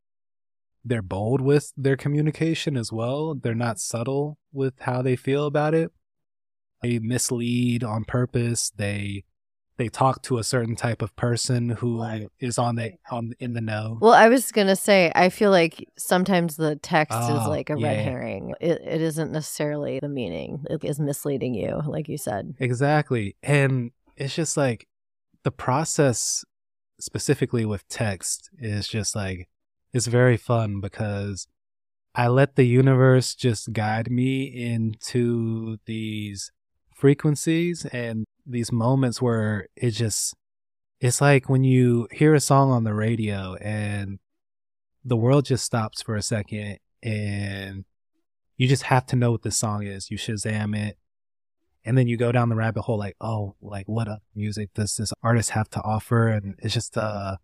they're 0.84 1.02
bold 1.02 1.40
with 1.40 1.72
their 1.76 1.96
communication 1.96 2.76
as 2.76 2.92
well. 2.92 3.34
They're 3.34 3.54
not 3.54 3.78
subtle 3.78 4.38
with 4.52 4.74
how 4.80 5.02
they 5.02 5.16
feel 5.16 5.46
about 5.46 5.74
it. 5.74 5.92
They 6.82 6.98
mislead 6.98 7.82
on 7.82 8.04
purpose. 8.04 8.70
They 8.76 9.24
they 9.76 9.88
talk 9.88 10.22
to 10.22 10.38
a 10.38 10.44
certain 10.44 10.76
type 10.76 11.02
of 11.02 11.14
person 11.16 11.70
who 11.70 12.04
is 12.38 12.58
on 12.58 12.76
the 12.76 12.92
on 13.10 13.32
in 13.40 13.54
the 13.54 13.60
know. 13.60 13.98
Well, 14.00 14.12
I 14.12 14.28
was 14.28 14.52
gonna 14.52 14.76
say, 14.76 15.10
I 15.14 15.28
feel 15.28 15.50
like 15.50 15.88
sometimes 15.98 16.56
the 16.56 16.76
text 16.76 17.18
is 17.18 17.28
Oh, 17.30 17.48
like 17.48 17.70
a 17.70 17.78
yeah. 17.78 17.88
red 17.88 18.04
herring. 18.04 18.54
It, 18.60 18.80
it 18.84 19.00
isn't 19.00 19.32
necessarily 19.32 19.98
the 20.00 20.08
meaning. 20.08 20.64
It 20.70 20.84
is 20.84 21.00
misleading 21.00 21.54
you, 21.54 21.80
like 21.86 22.08
you 22.08 22.18
said. 22.18 22.54
Exactly. 22.60 23.36
And 23.42 23.90
it's 24.16 24.34
just 24.34 24.56
like 24.56 24.86
the 25.42 25.50
process 25.50 26.44
specifically 27.00 27.64
with 27.64 27.86
text 27.88 28.50
is 28.58 28.86
just 28.86 29.16
like 29.16 29.48
it's 29.92 30.06
very 30.06 30.36
fun 30.36 30.80
because 30.80 31.46
I 32.14 32.28
let 32.28 32.54
the 32.54 32.64
universe 32.64 33.34
just 33.34 33.72
guide 33.72 34.08
me 34.10 34.44
into 34.44 35.78
these 35.86 36.52
frequencies 36.94 37.84
and 37.86 38.24
these 38.46 38.72
moments 38.72 39.22
where 39.22 39.68
it 39.76 39.90
just 39.90 40.34
it's 41.00 41.20
like 41.20 41.48
when 41.48 41.64
you 41.64 42.08
hear 42.12 42.34
a 42.34 42.40
song 42.40 42.70
on 42.70 42.84
the 42.84 42.94
radio 42.94 43.54
and 43.56 44.18
the 45.04 45.16
world 45.16 45.44
just 45.44 45.64
stops 45.64 46.00
for 46.02 46.16
a 46.16 46.22
second 46.22 46.78
and 47.02 47.84
you 48.56 48.68
just 48.68 48.84
have 48.84 49.04
to 49.06 49.16
know 49.16 49.32
what 49.32 49.42
this 49.42 49.56
song 49.56 49.82
is. 49.82 50.10
You 50.10 50.16
Shazam 50.16 50.76
it 50.76 50.98
and 51.84 51.98
then 51.98 52.06
you 52.06 52.16
go 52.16 52.32
down 52.32 52.48
the 52.48 52.54
rabbit 52.54 52.82
hole 52.82 52.98
like 52.98 53.16
oh 53.20 53.54
like 53.60 53.86
what 53.86 54.08
other 54.08 54.20
music 54.34 54.70
does 54.74 54.96
this 54.96 55.12
artist 55.22 55.50
have 55.50 55.68
to 55.70 55.82
offer? 55.82 56.28
And 56.28 56.54
it's 56.58 56.74
just 56.74 56.96
uh 56.96 57.36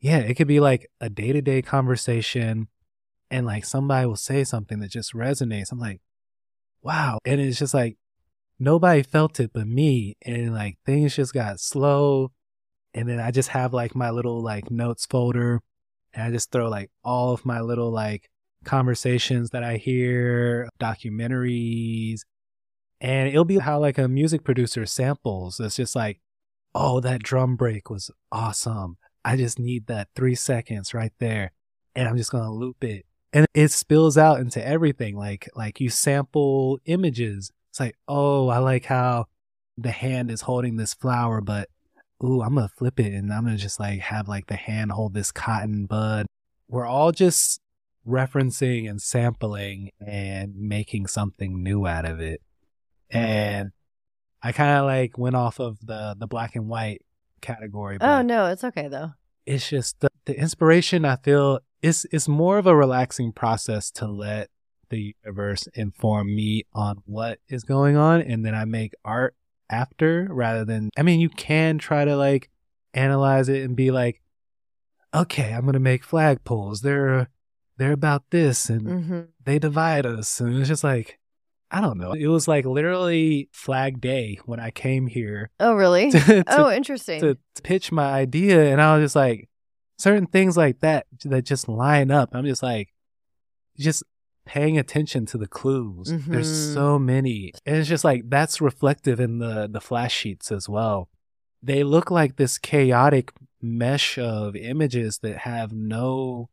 yeah 0.00 0.18
it 0.18 0.34
could 0.34 0.48
be 0.48 0.60
like 0.60 0.90
a 1.00 1.10
day-to-day 1.10 1.62
conversation 1.62 2.68
and 3.30 3.44
like 3.44 3.64
somebody 3.64 4.06
will 4.06 4.16
say 4.16 4.44
something 4.44 4.80
that 4.80 4.90
just 4.90 5.12
resonates. 5.14 5.72
I'm 5.72 5.78
like 5.78 6.00
wow. 6.80 7.18
And 7.24 7.40
it's 7.40 7.58
just 7.58 7.74
like 7.74 7.98
nobody 8.58 9.02
felt 9.02 9.38
it 9.40 9.52
but 9.52 9.66
me 9.66 10.16
and 10.22 10.52
like 10.54 10.78
things 10.84 11.16
just 11.16 11.32
got 11.32 11.60
slow 11.60 12.30
and 12.94 13.08
then 13.08 13.20
i 13.20 13.30
just 13.30 13.50
have 13.50 13.72
like 13.72 13.94
my 13.94 14.10
little 14.10 14.42
like 14.42 14.70
notes 14.70 15.06
folder 15.06 15.60
and 16.14 16.24
i 16.24 16.30
just 16.30 16.50
throw 16.50 16.68
like 16.68 16.90
all 17.04 17.32
of 17.32 17.46
my 17.46 17.60
little 17.60 17.90
like 17.90 18.30
conversations 18.64 19.50
that 19.50 19.62
i 19.62 19.76
hear 19.76 20.68
documentaries 20.80 22.22
and 23.00 23.28
it'll 23.28 23.44
be 23.44 23.58
how 23.58 23.78
like 23.78 23.98
a 23.98 24.08
music 24.08 24.44
producer 24.44 24.86
samples. 24.86 25.60
It's 25.60 25.76
just 25.76 25.94
like, 25.94 26.20
oh, 26.74 27.00
that 27.00 27.22
drum 27.22 27.56
break 27.56 27.90
was 27.90 28.10
awesome. 28.32 28.96
I 29.24 29.36
just 29.36 29.58
need 29.58 29.86
that 29.86 30.08
three 30.14 30.34
seconds 30.34 30.94
right 30.94 31.12
there, 31.18 31.52
and 31.94 32.08
I'm 32.08 32.16
just 32.16 32.32
gonna 32.32 32.52
loop 32.52 32.82
it, 32.82 33.06
and 33.32 33.46
it 33.54 33.70
spills 33.70 34.16
out 34.16 34.40
into 34.40 34.64
everything. 34.64 35.16
Like 35.16 35.48
like 35.54 35.80
you 35.80 35.90
sample 35.90 36.78
images. 36.86 37.52
It's 37.78 37.80
like, 37.80 37.96
oh, 38.08 38.48
I 38.48 38.58
like 38.58 38.86
how 38.86 39.26
the 39.76 39.92
hand 39.92 40.32
is 40.32 40.40
holding 40.40 40.76
this 40.76 40.94
flower, 40.94 41.40
but 41.40 41.68
ooh, 42.24 42.42
I'm 42.42 42.56
gonna 42.56 42.68
flip 42.76 42.98
it, 42.98 43.12
and 43.12 43.32
I'm 43.32 43.44
gonna 43.44 43.56
just 43.56 43.78
like 43.78 44.00
have 44.00 44.26
like 44.26 44.48
the 44.48 44.56
hand 44.56 44.90
hold 44.90 45.14
this 45.14 45.30
cotton 45.30 45.86
bud. 45.86 46.26
We're 46.68 46.86
all 46.86 47.12
just 47.12 47.60
referencing 48.04 48.90
and 48.90 49.00
sampling 49.00 49.90
and 50.04 50.56
making 50.56 51.06
something 51.06 51.62
new 51.62 51.86
out 51.86 52.04
of 52.04 52.20
it 52.20 52.40
and 53.10 53.70
I 54.42 54.52
kind 54.52 54.78
of 54.78 54.86
like 54.86 55.18
went 55.18 55.36
off 55.36 55.60
of 55.60 55.78
the 55.84 56.16
the 56.18 56.26
black 56.26 56.56
and 56.56 56.68
white 56.68 57.02
category. 57.40 57.98
Oh 58.00 58.22
no, 58.22 58.46
it's 58.46 58.64
okay 58.64 58.88
though. 58.88 59.12
it's 59.46 59.68
just 59.68 60.00
the, 60.00 60.08
the 60.24 60.38
inspiration. 60.38 61.04
I 61.04 61.16
feel 61.16 61.60
is 61.82 62.06
is 62.06 62.28
more 62.28 62.58
of 62.58 62.66
a 62.66 62.76
relaxing 62.76 63.32
process 63.32 63.90
to 63.92 64.06
let 64.06 64.48
the 64.90 65.14
universe 65.24 65.66
inform 65.74 66.34
me 66.34 66.64
on 66.72 67.02
what 67.06 67.40
is 67.48 67.64
going 67.64 67.96
on, 67.96 68.20
and 68.20 68.44
then 68.44 68.54
I 68.54 68.64
make 68.64 68.92
art 69.04 69.34
after 69.70 70.26
rather 70.30 70.64
than. 70.64 70.90
I 70.96 71.02
mean, 71.02 71.20
you 71.20 71.28
can 71.28 71.78
try 71.78 72.04
to 72.04 72.16
like 72.16 72.50
analyze 72.94 73.48
it 73.48 73.62
and 73.62 73.76
be 73.76 73.90
like, 73.90 74.22
okay, 75.14 75.52
I'm 75.52 75.64
gonna 75.66 75.78
make 75.80 76.06
flagpoles. 76.06 76.80
They're 76.80 77.28
they're 77.76 77.92
about 77.92 78.24
this, 78.30 78.68
and 78.70 79.04
hmm 79.04 79.20
they 79.44 79.58
divide 79.58 80.06
us, 80.06 80.40
and 80.40 80.58
it's 80.58 80.68
just 80.68 80.84
like. 80.84 81.18
I 81.70 81.82
don't 81.82 81.98
know. 81.98 82.12
It 82.12 82.28
was 82.28 82.48
like 82.48 82.64
literally 82.64 83.50
Flag 83.52 84.00
Day 84.00 84.38
when 84.46 84.58
I 84.58 84.70
came 84.70 85.06
here 85.06 85.50
Oh 85.60 85.74
really? 85.74 86.10
to, 86.12 86.18
to, 86.18 86.44
oh, 86.46 86.72
interesting. 86.72 87.20
to 87.20 87.36
pitch 87.62 87.92
my 87.92 88.10
idea, 88.10 88.72
and 88.72 88.80
I 88.80 88.96
was 88.96 89.04
just 89.04 89.16
like, 89.16 89.50
certain 89.98 90.26
things 90.26 90.56
like 90.56 90.80
that 90.80 91.06
that 91.24 91.42
just 91.42 91.68
line 91.68 92.10
up. 92.10 92.30
I'm 92.32 92.46
just 92.46 92.62
like, 92.62 92.88
just 93.76 94.02
paying 94.48 94.78
attention 94.78 95.26
to 95.26 95.38
the 95.38 95.46
clues. 95.46 96.14
There's 96.26 96.48
Mhm. 96.48 96.74
so 96.74 96.98
many, 96.98 97.52
and 97.66 97.76
it's 97.76 97.88
just 97.88 98.04
like 98.04 98.30
that's 98.30 98.60
reflective 98.62 99.20
in 99.20 99.38
the 99.38 99.68
the 99.70 99.80
flash 99.80 100.14
sheets 100.14 100.50
as 100.50 100.68
well. 100.68 101.08
They 101.62 101.82
look 101.84 102.10
like 102.10 102.36
this 102.36 102.56
chaotic 102.58 103.32
mesh 103.60 104.18
of 104.18 104.56
images 104.56 105.18
that 105.18 105.38
have 105.38 105.72
no 105.72 106.48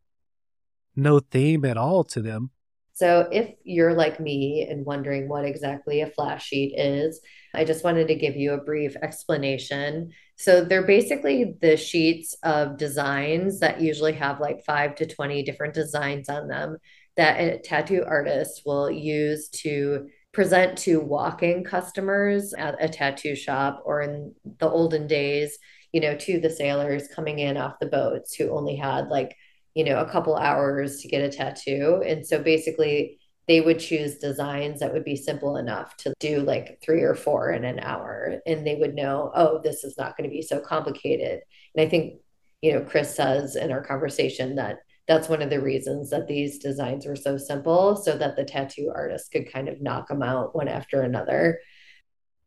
no 0.94 1.20
theme 1.20 1.64
at 1.64 1.76
all 1.76 2.04
to 2.04 2.20
them. 2.22 2.50
So, 2.94 3.28
if 3.30 3.54
you're 3.62 3.92
like 3.92 4.18
me 4.20 4.66
and 4.68 4.86
wondering 4.86 5.28
what 5.28 5.44
exactly 5.44 6.00
a 6.00 6.06
flash 6.06 6.46
sheet 6.46 6.78
is, 6.78 7.20
I 7.54 7.64
just 7.64 7.84
wanted 7.84 8.08
to 8.08 8.14
give 8.14 8.36
you 8.36 8.52
a 8.52 8.64
brief 8.64 8.96
explanation. 9.02 10.12
So, 10.36 10.64
they're 10.64 10.86
basically 10.86 11.56
the 11.60 11.76
sheets 11.76 12.34
of 12.42 12.78
designs 12.78 13.60
that 13.60 13.82
usually 13.82 14.14
have 14.14 14.40
like 14.40 14.64
five 14.64 14.94
to 14.96 15.06
20 15.06 15.42
different 15.42 15.74
designs 15.74 16.28
on 16.30 16.48
them 16.48 16.78
that 17.16 17.40
a 17.40 17.58
tattoo 17.58 18.04
artist 18.06 18.62
will 18.66 18.90
use 18.90 19.48
to 19.48 20.08
present 20.32 20.76
to 20.76 21.00
walk-in 21.00 21.64
customers 21.64 22.52
at 22.52 22.76
a 22.78 22.88
tattoo 22.88 23.34
shop 23.34 23.82
or 23.86 24.02
in 24.02 24.34
the 24.58 24.68
olden 24.68 25.06
days, 25.06 25.58
you 25.92 26.00
know, 26.00 26.14
to 26.16 26.38
the 26.38 26.50
sailors 26.50 27.08
coming 27.14 27.38
in 27.38 27.56
off 27.56 27.78
the 27.80 27.86
boats 27.86 28.34
who 28.34 28.50
only 28.50 28.76
had 28.76 29.08
like 29.08 29.34
you 29.76 29.84
know, 29.84 30.00
a 30.00 30.10
couple 30.10 30.34
hours 30.34 31.02
to 31.02 31.08
get 31.08 31.22
a 31.22 31.28
tattoo. 31.28 32.02
And 32.04 32.26
so 32.26 32.42
basically, 32.42 33.18
they 33.46 33.60
would 33.60 33.78
choose 33.78 34.16
designs 34.16 34.80
that 34.80 34.92
would 34.92 35.04
be 35.04 35.16
simple 35.16 35.58
enough 35.58 35.94
to 35.98 36.14
do 36.18 36.40
like 36.40 36.80
three 36.82 37.02
or 37.02 37.14
four 37.14 37.50
in 37.50 37.64
an 37.64 37.78
hour. 37.80 38.40
And 38.46 38.66
they 38.66 38.74
would 38.74 38.94
know, 38.94 39.30
oh, 39.34 39.60
this 39.62 39.84
is 39.84 39.96
not 39.98 40.16
going 40.16 40.28
to 40.28 40.34
be 40.34 40.40
so 40.40 40.60
complicated. 40.60 41.40
And 41.74 41.86
I 41.86 41.88
think, 41.88 42.20
you 42.62 42.72
know, 42.72 42.80
Chris 42.80 43.14
says 43.14 43.54
in 43.54 43.70
our 43.70 43.84
conversation 43.84 44.56
that 44.56 44.78
that's 45.06 45.28
one 45.28 45.42
of 45.42 45.50
the 45.50 45.60
reasons 45.60 46.10
that 46.10 46.26
these 46.26 46.58
designs 46.58 47.06
were 47.06 47.16
so 47.16 47.38
simple 47.38 47.96
so 47.96 48.16
that 48.16 48.36
the 48.36 48.44
tattoo 48.44 48.92
artist 48.94 49.30
could 49.30 49.50
kind 49.50 49.68
of 49.68 49.80
knock 49.80 50.08
them 50.08 50.22
out 50.22 50.54
one 50.54 50.68
after 50.68 51.02
another. 51.02 51.60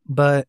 But 0.06 0.48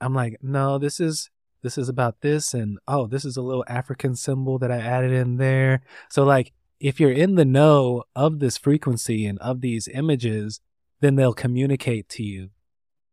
I'm 0.00 0.14
like, 0.14 0.38
no, 0.42 0.78
this 0.78 0.98
is 0.98 1.30
this 1.62 1.78
is 1.78 1.88
about 1.88 2.20
this 2.20 2.54
and 2.54 2.78
oh, 2.86 3.06
this 3.06 3.24
is 3.24 3.36
a 3.36 3.42
little 3.42 3.64
African 3.68 4.14
symbol 4.14 4.58
that 4.58 4.70
I 4.70 4.76
added 4.78 5.12
in 5.12 5.36
there. 5.36 5.82
So 6.10 6.24
like 6.24 6.52
if 6.80 7.00
you're 7.00 7.12
in 7.12 7.36
the 7.36 7.44
know 7.44 8.04
of 8.14 8.38
this 8.38 8.58
frequency 8.58 9.24
and 9.26 9.38
of 9.38 9.60
these 9.60 9.88
images, 9.88 10.60
then 11.00 11.16
they'll 11.16 11.32
communicate 11.32 12.08
to 12.10 12.22
you. 12.22 12.50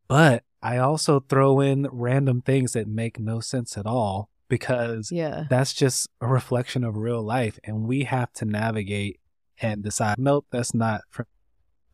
But 0.08 0.44
I 0.62 0.78
also 0.78 1.20
throw 1.20 1.60
in 1.60 1.88
random 1.90 2.42
things 2.42 2.72
that 2.72 2.88
make 2.88 3.18
no 3.18 3.40
sense 3.40 3.76
at 3.76 3.86
all 3.86 4.30
because 4.48 5.10
Yeah. 5.10 5.44
that's 5.50 5.72
just 5.72 6.08
a 6.20 6.26
reflection 6.26 6.84
of 6.84 6.96
real 6.96 7.22
life. 7.22 7.58
And 7.64 7.86
we 7.86 8.04
have 8.04 8.32
to 8.34 8.44
navigate 8.44 9.20
and 9.60 9.82
decide, 9.82 10.16
nope, 10.18 10.46
that's 10.50 10.74
not 10.74 11.02
for 11.10 11.26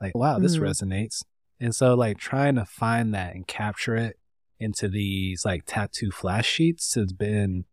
like, 0.01 0.15
wow, 0.15 0.39
this 0.39 0.57
Mhm. 0.57 0.63
resonates. 0.63 1.23
And 1.61 1.75
so, 1.75 1.95
like, 1.95 2.17
trying 2.19 2.55
to 2.55 2.65
find 2.65 3.15
that 3.15 3.35
and 3.35 3.47
capture 3.47 3.95
it 3.97 4.19
into 4.59 4.89
these 4.89 5.45
like 5.45 5.63
tattoo 5.67 6.11
flash 6.11 6.47
sheets 6.47 6.95
has 6.95 7.13
been, 7.13 7.65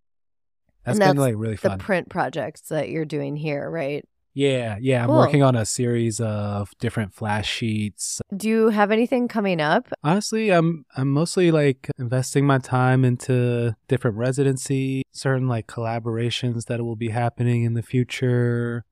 that's 0.86 1.00
And 1.00 1.16
been 1.16 1.18
like 1.22 1.36
really 1.38 1.56
The 1.56 1.78
print 1.78 2.10
projects 2.10 2.62
that 2.70 2.90
you're 2.90 3.06
doing 3.06 3.36
here, 3.36 3.70
right? 3.70 4.06
Yeah, 4.38 4.78
yeah. 4.80 5.04
I'm 5.04 5.10
working 5.10 5.42
on 5.42 5.56
a 5.56 5.66
series 5.66 6.22
of 6.22 6.70
different 6.78 7.12
flash 7.12 7.50
sheets. 7.50 8.22
Do 8.36 8.48
you 8.48 8.70
have 8.70 8.92
anything 8.92 9.28
coming 9.28 9.60
up? 9.60 9.92
Honestly, 10.04 10.52
I'm 10.52 10.86
I'm 10.96 11.10
mostly 11.10 11.50
like 11.50 11.90
investing 11.98 12.46
my 12.46 12.60
time 12.60 13.04
into 13.04 13.76
different 13.88 14.16
residency, 14.16 15.02
certain 15.12 15.48
like 15.48 15.66
collaborations 15.66 16.66
that 16.66 16.84
will 16.84 16.96
be 16.96 17.10
happening 17.10 17.64
in 17.64 17.74
the 17.74 17.82
future. 17.82 18.86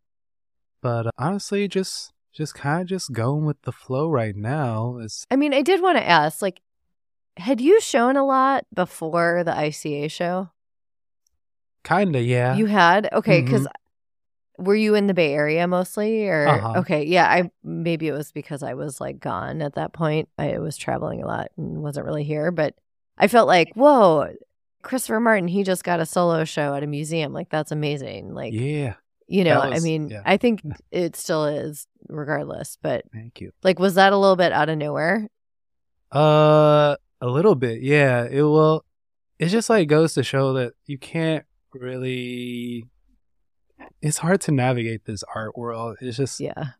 But 0.81 1.05
uh, 1.05 1.11
honestly, 1.19 1.67
just 1.67 2.11
just 2.33 2.55
kind 2.55 2.81
of 2.81 2.87
just 2.87 3.13
going 3.13 3.45
with 3.45 3.61
the 3.61 3.71
flow 3.71 4.09
right 4.09 4.35
now. 4.35 4.97
It's 4.99 5.25
I 5.29 5.35
mean, 5.35 5.53
I 5.53 5.61
did 5.61 5.79
want 5.79 5.99
to 5.99 6.07
ask, 6.07 6.41
like, 6.41 6.59
had 7.37 7.61
you 7.61 7.79
shown 7.81 8.17
a 8.17 8.25
lot 8.25 8.65
before 8.73 9.43
the 9.43 9.51
ICA 9.51 10.09
show? 10.09 10.49
kind 11.85 12.15
of 12.15 12.23
yeah. 12.25 12.55
You 12.55 12.65
had? 12.65 13.07
Okay, 13.13 13.41
because 13.41 13.67
were 14.57 14.75
you 14.75 14.95
in 14.95 15.07
the 15.07 15.13
Bay 15.13 15.33
Area 15.33 15.67
mostly 15.67 16.27
or 16.27 16.47
Uh-huh. 16.47 16.73
okay, 16.79 17.03
yeah, 17.03 17.27
I 17.27 17.51
maybe 17.63 18.07
it 18.07 18.13
was 18.13 18.31
because 18.31 18.63
I 18.63 18.73
was 18.73 18.99
like 19.01 19.19
gone 19.19 19.61
at 19.61 19.75
that 19.75 19.93
point. 19.93 20.29
I 20.37 20.59
was 20.59 20.77
traveling 20.77 21.21
a 21.23 21.27
lot 21.27 21.49
and 21.57 21.81
wasn't 21.81 22.05
really 22.05 22.23
here, 22.23 22.51
but 22.51 22.75
I 23.17 23.27
felt 23.27 23.47
like, 23.47 23.73
whoa, 23.75 24.33
Christopher 24.81 25.19
Martin, 25.19 25.47
he 25.47 25.63
just 25.63 25.83
got 25.83 25.99
a 25.99 26.05
solo 26.05 26.43
show 26.45 26.73
at 26.75 26.83
a 26.83 26.87
museum. 26.87 27.33
Like 27.33 27.49
that's 27.49 27.71
amazing. 27.71 28.33
Like 28.33 28.53
yeah. 28.53 28.95
you 29.27 29.43
know, 29.43 29.61
That 29.61 29.73
I 29.73 29.79
mean, 29.79 30.09
yeah. 30.09 30.21
I 30.25 30.37
think 30.37 30.61
it 30.91 31.15
still 31.15 31.45
is 31.45 31.87
regardless, 32.07 32.77
but 32.81 33.05
Thank 33.11 33.41
you. 33.41 33.51
like 33.63 33.79
was 33.79 33.95
that 33.95 34.13
a 34.13 34.17
little 34.17 34.35
bit 34.35 34.51
out 34.51 34.69
of 34.69 34.77
nowhere? 34.77 35.27
Uh, 36.11 36.95
a 37.21 37.27
little 37.27 37.55
bit, 37.55 37.81
yeah. 37.81 38.25
It 38.29 38.43
will. 38.43 38.85
It 39.39 39.47
just 39.47 39.69
like 39.69 39.87
goes 39.89 40.13
to 40.13 40.23
show 40.23 40.53
that 40.53 40.73
you 40.85 40.97
can't 40.97 41.45
really. 41.73 42.85
It's 44.01 44.19
hard 44.19 44.41
to 44.41 44.51
navigate 44.51 45.05
this 45.05 45.23
art 45.33 45.57
world. 45.57 45.97
It's 46.01 46.17
just 46.17 46.39
Yeah. 46.39 46.71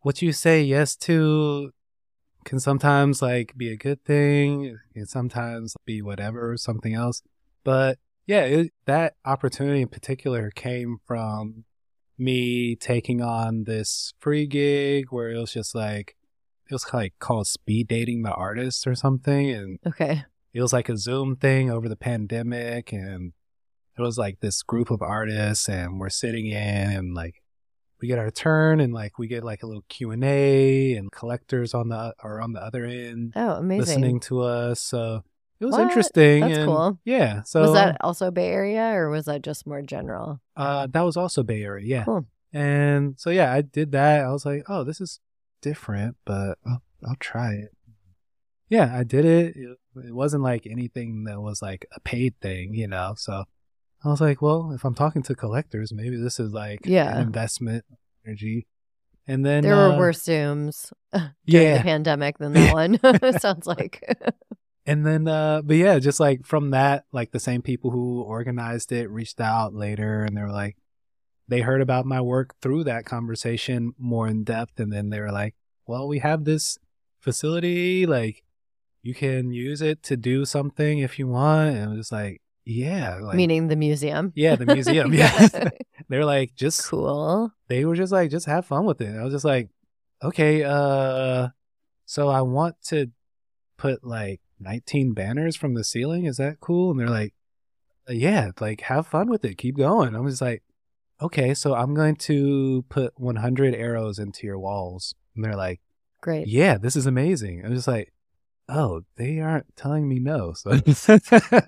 what 0.00 0.22
you 0.22 0.32
say 0.32 0.62
yes 0.62 0.96
to 0.96 1.70
can 2.44 2.60
sometimes 2.60 3.22
like 3.22 3.54
be 3.56 3.70
a 3.72 3.76
good 3.76 4.04
thing. 4.04 4.64
It 4.64 4.76
can 4.94 5.06
sometimes 5.06 5.74
be 5.86 6.02
whatever, 6.02 6.50
or 6.52 6.56
something 6.56 6.94
else. 6.94 7.22
But 7.64 7.98
yeah, 8.26 8.42
it, 8.42 8.72
that 8.86 9.14
opportunity 9.24 9.80
in 9.82 9.88
particular 9.88 10.50
came 10.50 10.98
from 11.06 11.64
me 12.18 12.76
taking 12.76 13.20
on 13.22 13.64
this 13.64 14.12
free 14.20 14.46
gig 14.46 15.06
where 15.10 15.30
it 15.30 15.38
was 15.38 15.52
just 15.52 15.74
like 15.74 16.16
it 16.70 16.74
was 16.74 16.86
like 16.92 17.12
called 17.18 17.46
speed 17.46 17.88
dating 17.88 18.22
the 18.22 18.32
artist 18.32 18.86
or 18.86 18.94
something 18.94 19.50
and 19.50 19.78
Okay. 19.84 20.22
it 20.52 20.62
was 20.62 20.72
like 20.72 20.88
a 20.88 20.96
zoom 20.96 21.34
thing 21.34 21.70
over 21.70 21.88
the 21.88 21.96
pandemic 21.96 22.92
and 22.92 23.32
it 23.96 24.02
was 24.02 24.18
like 24.18 24.40
this 24.40 24.62
group 24.62 24.90
of 24.90 25.02
artists 25.02 25.68
and 25.68 26.00
we're 26.00 26.08
sitting 26.10 26.46
in 26.46 26.90
and 26.90 27.14
like 27.14 27.42
we 28.00 28.08
get 28.08 28.18
our 28.18 28.30
turn 28.30 28.80
and 28.80 28.92
like 28.92 29.18
we 29.18 29.26
get 29.28 29.44
like 29.44 29.62
a 29.62 29.66
little 29.66 29.84
q&a 29.88 30.94
and 30.94 31.10
collectors 31.12 31.74
on 31.74 31.88
the 31.88 32.14
are 32.22 32.40
on 32.40 32.52
the 32.52 32.60
other 32.60 32.84
end 32.84 33.32
Oh, 33.36 33.52
amazing. 33.54 33.80
listening 33.80 34.20
to 34.20 34.40
us 34.42 34.80
so 34.80 35.22
it 35.60 35.64
was 35.64 35.72
What? 35.72 35.82
interesting 35.82 36.40
That's 36.40 36.58
and 36.58 36.66
cool. 36.66 36.98
yeah 37.04 37.42
so 37.44 37.62
was 37.62 37.72
that 37.74 37.96
also 38.00 38.30
Bay 38.30 38.48
Area 38.48 38.82
or 38.94 39.08
was 39.10 39.24
that 39.26 39.42
just 39.42 39.66
more 39.66 39.80
general? 39.82 40.40
uh 40.56 40.86
that 40.90 41.00
was 41.02 41.16
also 41.16 41.42
bay 41.42 41.62
area 41.62 41.86
yeah 41.86 42.04
Cool. 42.04 42.26
and 42.52 43.14
so 43.18 43.30
yeah 43.30 43.52
i 43.52 43.60
did 43.62 43.92
that 43.92 44.24
i 44.24 44.30
was 44.30 44.44
like 44.44 44.64
oh 44.68 44.84
this 44.84 45.00
is 45.00 45.20
different 45.62 46.16
but 46.24 46.58
i'll, 46.66 46.82
I'll 47.06 47.16
try 47.20 47.52
it 47.54 47.70
yeah 48.68 48.94
i 48.96 49.02
did 49.04 49.24
it. 49.24 49.56
it 49.56 49.78
it 50.04 50.14
wasn't 50.14 50.42
like 50.42 50.66
anything 50.66 51.24
that 51.24 51.40
was 51.40 51.62
like 51.62 51.86
a 51.94 52.00
paid 52.00 52.34
thing 52.40 52.74
you 52.74 52.88
know 52.88 53.14
so 53.16 53.44
i 54.04 54.08
was 54.08 54.20
like 54.20 54.40
well 54.42 54.72
if 54.72 54.84
i'm 54.84 54.94
talking 54.94 55.22
to 55.22 55.34
collectors 55.34 55.92
maybe 55.92 56.16
this 56.16 56.38
is 56.40 56.52
like 56.52 56.80
Yeah. 56.84 57.14
an 57.16 57.22
investment 57.22 57.84
energy 58.26 58.66
and 59.26 59.44
then 59.44 59.62
There 59.62 59.74
uh, 59.74 59.92
were 59.92 59.98
worse 59.98 60.22
Zooms 60.24 60.92
during 61.12 61.32
yeah 61.46 61.78
the 61.78 61.82
pandemic 61.82 62.36
than 62.38 62.52
that 62.52 62.72
one. 62.74 62.98
sounds 63.38 63.66
like. 63.66 64.02
And 64.86 65.06
then, 65.06 65.26
uh, 65.26 65.62
but 65.62 65.76
yeah, 65.76 65.98
just 65.98 66.20
like 66.20 66.44
from 66.44 66.72
that, 66.72 67.06
like 67.10 67.30
the 67.30 67.40
same 67.40 67.62
people 67.62 67.90
who 67.90 68.20
organized 68.20 68.92
it 68.92 69.08
reached 69.08 69.40
out 69.40 69.72
later 69.72 70.24
and 70.24 70.36
they 70.36 70.42
were 70.42 70.52
like, 70.52 70.76
they 71.48 71.62
heard 71.62 71.80
about 71.80 72.04
my 72.04 72.20
work 72.20 72.54
through 72.60 72.84
that 72.84 73.06
conversation 73.06 73.94
more 73.96 74.28
in 74.28 74.44
depth. 74.44 74.78
And 74.78 74.92
then 74.92 75.08
they 75.08 75.20
were 75.20 75.32
like, 75.32 75.54
well, 75.86 76.06
we 76.06 76.18
have 76.18 76.44
this 76.44 76.76
facility, 77.20 78.04
like 78.04 78.42
you 79.00 79.14
can 79.14 79.52
use 79.52 79.80
it 79.80 80.02
to 80.02 80.18
do 80.18 80.44
something 80.44 80.98
if 80.98 81.18
you 81.18 81.28
want. 81.28 81.76
And 81.76 81.84
I 81.84 81.88
was 81.88 81.98
just 82.00 82.12
like, 82.12 82.42
yeah, 82.64 83.16
like, 83.20 83.36
Meaning 83.36 83.68
the 83.68 83.76
museum. 83.76 84.32
yeah, 84.34 84.56
the 84.56 84.66
museum. 84.66 85.12
yeah. 85.14 85.48
They're 86.08 86.24
like, 86.24 86.54
just, 86.54 86.86
cool. 86.88 87.52
they 87.68 87.84
were 87.84 87.94
just 87.94 88.12
like, 88.12 88.30
just 88.30 88.46
have 88.46 88.66
fun 88.66 88.84
with 88.84 89.00
it. 89.00 89.16
I 89.16 89.22
was 89.22 89.32
just 89.32 89.44
like, 89.44 89.68
okay, 90.22 90.62
uh, 90.64 91.48
so 92.06 92.28
I 92.28 92.42
want 92.42 92.76
to 92.88 93.10
put 93.76 94.04
like 94.04 94.40
19 94.60 95.12
banners 95.12 95.56
from 95.56 95.74
the 95.74 95.84
ceiling. 95.84 96.24
Is 96.24 96.38
that 96.38 96.60
cool? 96.60 96.90
And 96.90 97.00
they're 97.00 97.08
like, 97.08 97.34
"Uh, 98.08 98.12
yeah, 98.12 98.50
like 98.60 98.82
have 98.82 99.06
fun 99.06 99.28
with 99.28 99.44
it. 99.44 99.58
Keep 99.58 99.76
going. 99.76 100.14
I'm 100.14 100.26
just 100.28 100.42
like, 100.42 100.62
okay, 101.20 101.54
so 101.54 101.74
I'm 101.74 101.94
going 101.94 102.16
to 102.16 102.84
put 102.88 103.12
100 103.18 103.74
arrows 103.74 104.18
into 104.18 104.46
your 104.46 104.58
walls. 104.58 105.14
And 105.34 105.44
they're 105.44 105.56
like, 105.56 105.80
Great. 106.22 106.46
yeah, 106.46 106.78
this 106.78 106.96
is 106.96 107.06
amazing. 107.06 107.64
I'm 107.64 107.74
just 107.74 107.88
like, 107.88 108.12
oh, 108.68 109.02
they 109.16 109.40
aren't 109.40 109.76
telling 109.76 110.08
me 110.08 110.18
no. 110.18 110.52
So 110.54 110.72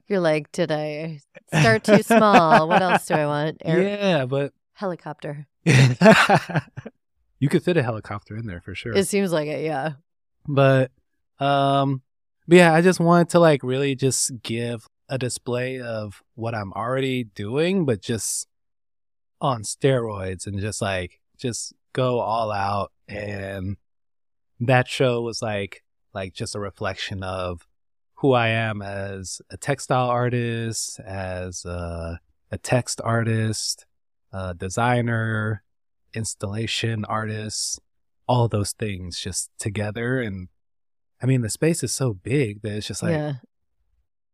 You're 0.08 0.20
like, 0.20 0.50
did 0.52 0.72
I 0.72 1.20
start 1.52 1.84
too 1.84 2.02
small? 2.02 2.68
what 2.68 2.82
else 2.82 3.06
do 3.06 3.14
I 3.14 3.26
want? 3.26 3.62
Air- 3.64 3.82
yeah, 3.82 4.26
but 4.26 4.52
Helicopter. 4.74 5.46
you 5.64 7.48
could 7.48 7.62
fit 7.62 7.76
a 7.76 7.82
helicopter 7.82 8.36
in 8.36 8.46
there 8.46 8.60
for 8.60 8.74
sure. 8.74 8.94
It 8.94 9.08
seems 9.08 9.32
like 9.32 9.48
it, 9.48 9.64
yeah. 9.64 9.92
but 10.46 10.90
um 11.38 12.00
but 12.48 12.56
yeah 12.56 12.72
i 12.72 12.80
just 12.80 12.98
wanted 12.98 13.28
to 13.28 13.38
like 13.38 13.62
really 13.62 13.94
just 13.94 14.40
give 14.42 14.86
a 15.10 15.18
display 15.18 15.80
of 15.80 16.22
what 16.34 16.54
i'm 16.54 16.72
already 16.72 17.24
doing 17.24 17.84
but 17.84 18.00
just 18.00 18.48
on 19.40 19.62
steroids 19.62 20.46
and 20.46 20.58
just 20.60 20.80
like 20.80 21.20
just 21.36 21.74
go 21.92 22.20
all 22.20 22.50
out 22.50 22.90
and 23.06 23.76
that 24.60 24.88
show 24.88 25.20
was 25.20 25.42
like 25.42 25.82
like 26.16 26.34
just 26.34 26.56
a 26.56 26.60
reflection 26.60 27.22
of 27.22 27.66
who 28.14 28.32
i 28.32 28.48
am 28.48 28.82
as 28.82 29.40
a 29.50 29.56
textile 29.56 30.08
artist 30.08 30.98
as 31.00 31.64
a, 31.64 32.18
a 32.50 32.58
text 32.58 33.00
artist 33.04 33.86
a 34.32 34.54
designer 34.54 35.62
installation 36.14 37.04
artist 37.04 37.78
all 38.28 38.48
those 38.48 38.72
things 38.72 39.20
just 39.20 39.50
together 39.58 40.20
and 40.20 40.48
I 41.22 41.26
mean 41.26 41.42
the 41.42 41.50
space 41.50 41.82
is 41.82 41.92
so 41.92 42.14
big 42.14 42.62
that 42.62 42.72
it's 42.72 42.86
just 42.86 43.02
like 43.02 43.12
yeah. 43.12 43.34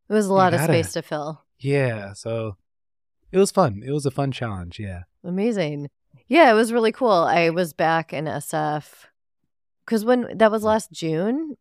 It 0.09 0.15
was 0.15 0.27
a 0.27 0.35
lot 0.35 0.53
of 0.53 0.61
gotta- 0.61 0.73
space 0.73 0.93
to 0.95 1.03
fill. 1.03 1.45
Yeah. 1.59 2.13
So 2.13 2.57
it 3.31 3.39
was 3.39 3.51
fun. 3.51 3.83
It 3.85 3.93
was 3.93 4.05
a 4.05 4.11
fun 4.11 4.33
challenge, 4.33 4.79
yeah. 4.79 5.03
Amazing. 5.25 5.89
Yeah, 6.29 6.51
it 6.51 6.55
was 6.55 6.73
really 6.73 6.93
cool. 6.93 7.11
I 7.11 7.51
was 7.51 7.73
back 7.73 8.13
in 8.13 8.25
SF 8.27 9.07
because 9.85 10.05
when 10.05 10.37
that 10.37 10.51
was 10.51 10.63
mm. 10.63 10.67
last 10.67 10.93
June. 10.93 11.57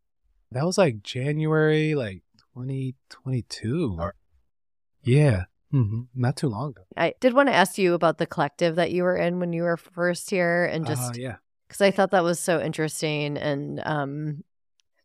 That 0.52 0.66
was 0.66 0.78
like 0.78 1.02
January 1.04 1.96
like 1.96 2.24
2022 2.56 3.98
or 4.00 4.16
yeah. 5.04 5.46
hmm 5.72 6.02
Not 6.14 6.36
too 6.38 6.50
long 6.50 6.72
ago. 6.72 6.84
I 6.98 7.14
did 7.20 7.34
want 7.34 7.50
to 7.50 7.56
ask 7.56 7.78
you 7.78 7.94
about 7.94 8.18
the 8.18 8.26
collective 8.28 8.76
that 8.76 8.92
you 8.92 9.04
were 9.04 9.16
in 9.18 9.40
when 9.40 9.54
you 9.54 9.64
were 9.64 9.78
first 9.78 10.30
here 10.30 10.66
and 10.66 10.86
just 10.86 11.12
uh, 11.12 11.14
yeah. 11.16 11.36
because 11.68 11.82
I 11.82 11.92
thought 11.92 12.12
that 12.12 12.24
was 12.24 12.40
so 12.40 12.60
interesting. 12.62 13.38
And 13.38 13.82
um, 13.86 14.44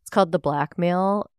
it's 0.01 0.09
called 0.09 0.31
the 0.31 0.39
Blackmail 0.39 1.29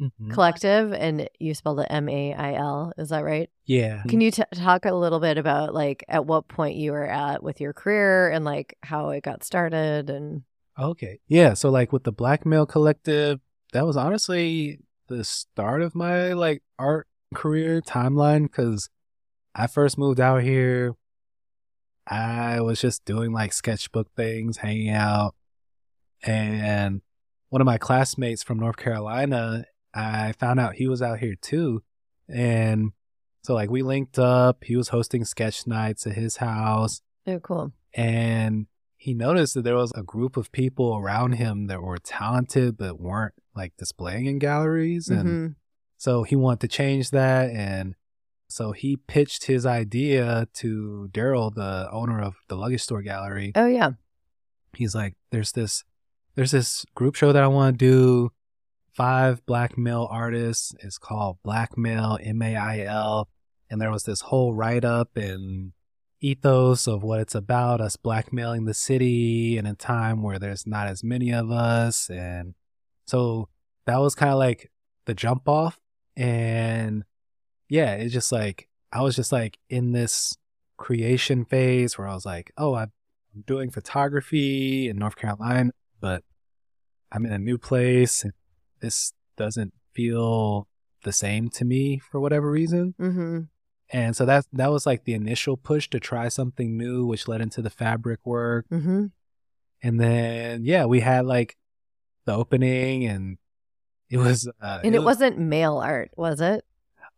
Mhm. 0.00 0.32
Collective, 0.32 0.94
and 0.94 1.28
you 1.38 1.52
spelled 1.52 1.78
it 1.80 1.86
M 1.90 2.08
A 2.08 2.32
I 2.32 2.54
L. 2.54 2.90
Is 2.96 3.10
that 3.10 3.22
right? 3.22 3.50
Yeah. 3.66 4.02
Can 4.08 4.22
you 4.22 4.30
t- 4.30 4.42
talk 4.54 4.86
a 4.86 4.94
little 4.94 5.20
bit 5.20 5.36
about 5.36 5.74
like 5.74 6.06
at 6.08 6.24
what 6.24 6.48
point 6.48 6.76
you 6.76 6.92
were 6.92 7.04
at 7.04 7.42
with 7.42 7.60
your 7.60 7.74
career 7.74 8.30
and 8.30 8.42
like 8.42 8.78
how 8.82 9.10
it 9.10 9.22
got 9.22 9.44
started 9.44 10.08
and 10.08 10.40
Okay. 10.80 11.20
Yeah. 11.28 11.54
So 11.54 11.70
like 11.70 11.92
with 11.92 12.04
the 12.04 12.12
Blackmail 12.12 12.66
Collective, 12.66 13.40
that 13.72 13.86
was 13.86 13.96
honestly 13.96 14.80
the 15.08 15.24
start 15.24 15.82
of 15.82 15.94
my 15.94 16.32
like 16.32 16.62
art 16.78 17.06
career 17.34 17.80
timeline 17.82 18.44
because 18.44 18.88
I 19.54 19.66
first 19.66 19.98
moved 19.98 20.20
out 20.20 20.42
here. 20.42 20.94
I 22.06 22.60
was 22.60 22.80
just 22.80 23.04
doing 23.04 23.32
like 23.32 23.52
sketchbook 23.52 24.08
things, 24.16 24.58
hanging 24.58 24.90
out. 24.90 25.34
And 26.22 27.02
one 27.50 27.60
of 27.60 27.66
my 27.66 27.78
classmates 27.78 28.42
from 28.42 28.58
North 28.58 28.76
Carolina, 28.76 29.64
I 29.94 30.32
found 30.32 30.60
out 30.60 30.74
he 30.74 30.88
was 30.88 31.02
out 31.02 31.18
here 31.18 31.34
too. 31.40 31.82
And 32.28 32.92
so 33.44 33.54
like 33.54 33.70
we 33.70 33.82
linked 33.82 34.18
up. 34.18 34.64
He 34.64 34.76
was 34.76 34.88
hosting 34.88 35.24
sketch 35.24 35.66
nights 35.66 36.06
at 36.06 36.14
his 36.14 36.36
house 36.36 37.02
oh 37.26 37.38
cool. 37.40 37.72
and 37.94 38.66
he 39.02 39.14
noticed 39.14 39.54
that 39.54 39.62
there 39.64 39.76
was 39.76 39.92
a 39.94 40.02
group 40.02 40.36
of 40.36 40.52
people 40.52 40.94
around 40.94 41.32
him 41.32 41.66
that 41.68 41.80
were 41.82 41.96
talented 41.96 42.76
but 42.76 43.00
weren't 43.00 43.32
like 43.56 43.72
displaying 43.78 44.26
in 44.26 44.38
galleries 44.38 45.08
and 45.08 45.28
Mhm. 45.28 45.54
so 45.96 46.22
he 46.22 46.36
wanted 46.36 46.60
to 46.60 46.68
change 46.68 47.08
that 47.10 47.48
and 47.50 47.94
so 48.48 48.72
he 48.72 48.96
pitched 48.96 49.44
his 49.44 49.64
idea 49.64 50.46
to 50.54 51.08
Daryl 51.12 51.54
the 51.54 51.88
owner 51.90 52.20
of 52.20 52.34
the 52.48 52.56
luggage 52.56 52.82
store 52.82 53.00
gallery 53.02 53.52
Oh 53.54 53.66
yeah. 53.66 53.92
he's 54.76 54.94
like 54.94 55.14
there's 55.30 55.52
this 55.52 55.82
there's 56.34 56.50
this 56.50 56.84
group 56.94 57.14
show 57.14 57.32
that 57.32 57.42
I 57.42 57.46
want 57.48 57.78
to 57.78 57.84
do 57.92 58.32
five 58.92 59.44
black 59.46 59.78
male 59.78 60.06
artists 60.10 60.74
it's 60.80 60.98
called 60.98 61.38
blackmail 61.42 62.18
m-a-i-l 62.22 63.28
and 63.70 63.80
there 63.80 63.90
was 63.90 64.02
this 64.04 64.20
whole 64.22 64.52
write-up 64.52 65.16
and 65.16 65.72
ethos 66.20 66.86
of 66.86 67.02
what 67.02 67.20
it's 67.20 67.34
about 67.34 67.80
us 67.80 67.96
blackmailing 67.96 68.64
the 68.64 68.74
city 68.74 69.56
in 69.56 69.66
a 69.66 69.74
time 69.74 70.22
where 70.22 70.38
there's 70.38 70.66
not 70.66 70.86
as 70.86 71.02
many 71.02 71.32
of 71.32 71.50
us 71.50 72.10
and 72.10 72.54
so 73.06 73.48
that 73.86 73.98
was 73.98 74.14
kind 74.14 74.32
of 74.32 74.38
like 74.38 74.70
the 75.06 75.14
jump 75.14 75.48
off 75.48 75.80
and 76.16 77.04
yeah 77.68 77.94
it's 77.94 78.12
just 78.12 78.30
like 78.30 78.68
i 78.92 79.00
was 79.00 79.16
just 79.16 79.32
like 79.32 79.58
in 79.68 79.92
this 79.92 80.36
creation 80.76 81.44
phase 81.44 81.96
where 81.96 82.06
i 82.06 82.14
was 82.14 82.26
like 82.26 82.52
oh 82.58 82.74
i'm 82.74 82.92
doing 83.46 83.70
photography 83.70 84.88
in 84.88 84.98
north 84.98 85.16
carolina 85.16 85.70
but 86.00 86.22
i'm 87.12 87.24
in 87.24 87.32
a 87.32 87.38
new 87.38 87.56
place 87.56 88.24
and 88.24 88.32
this 88.80 89.12
doesn't 89.36 89.72
feel 89.94 90.68
the 91.04 91.12
same 91.12 91.48
to 91.48 91.64
me 91.64 91.98
for 91.98 92.20
whatever 92.20 92.50
reason 92.50 92.94
Mm-hmm. 93.00 93.40
And 93.92 94.14
so 94.16 94.24
that 94.26 94.46
that 94.52 94.70
was 94.70 94.86
like 94.86 95.04
the 95.04 95.14
initial 95.14 95.56
push 95.56 95.88
to 95.90 96.00
try 96.00 96.28
something 96.28 96.76
new, 96.76 97.06
which 97.06 97.28
led 97.28 97.40
into 97.40 97.62
the 97.62 97.70
fabric 97.70 98.20
work. 98.24 98.66
Mm-hmm. 98.70 99.06
And 99.82 100.00
then 100.00 100.64
yeah, 100.64 100.84
we 100.84 101.00
had 101.00 101.24
like 101.26 101.56
the 102.26 102.34
opening, 102.34 103.06
and 103.06 103.38
it 104.10 104.18
was 104.18 104.48
uh, 104.60 104.80
And 104.84 104.94
it, 104.94 104.98
was- 104.98 105.06
wasn't 105.18 105.38
male 105.38 105.78
art, 105.78 106.10
was 106.16 106.40
it? 106.40 106.64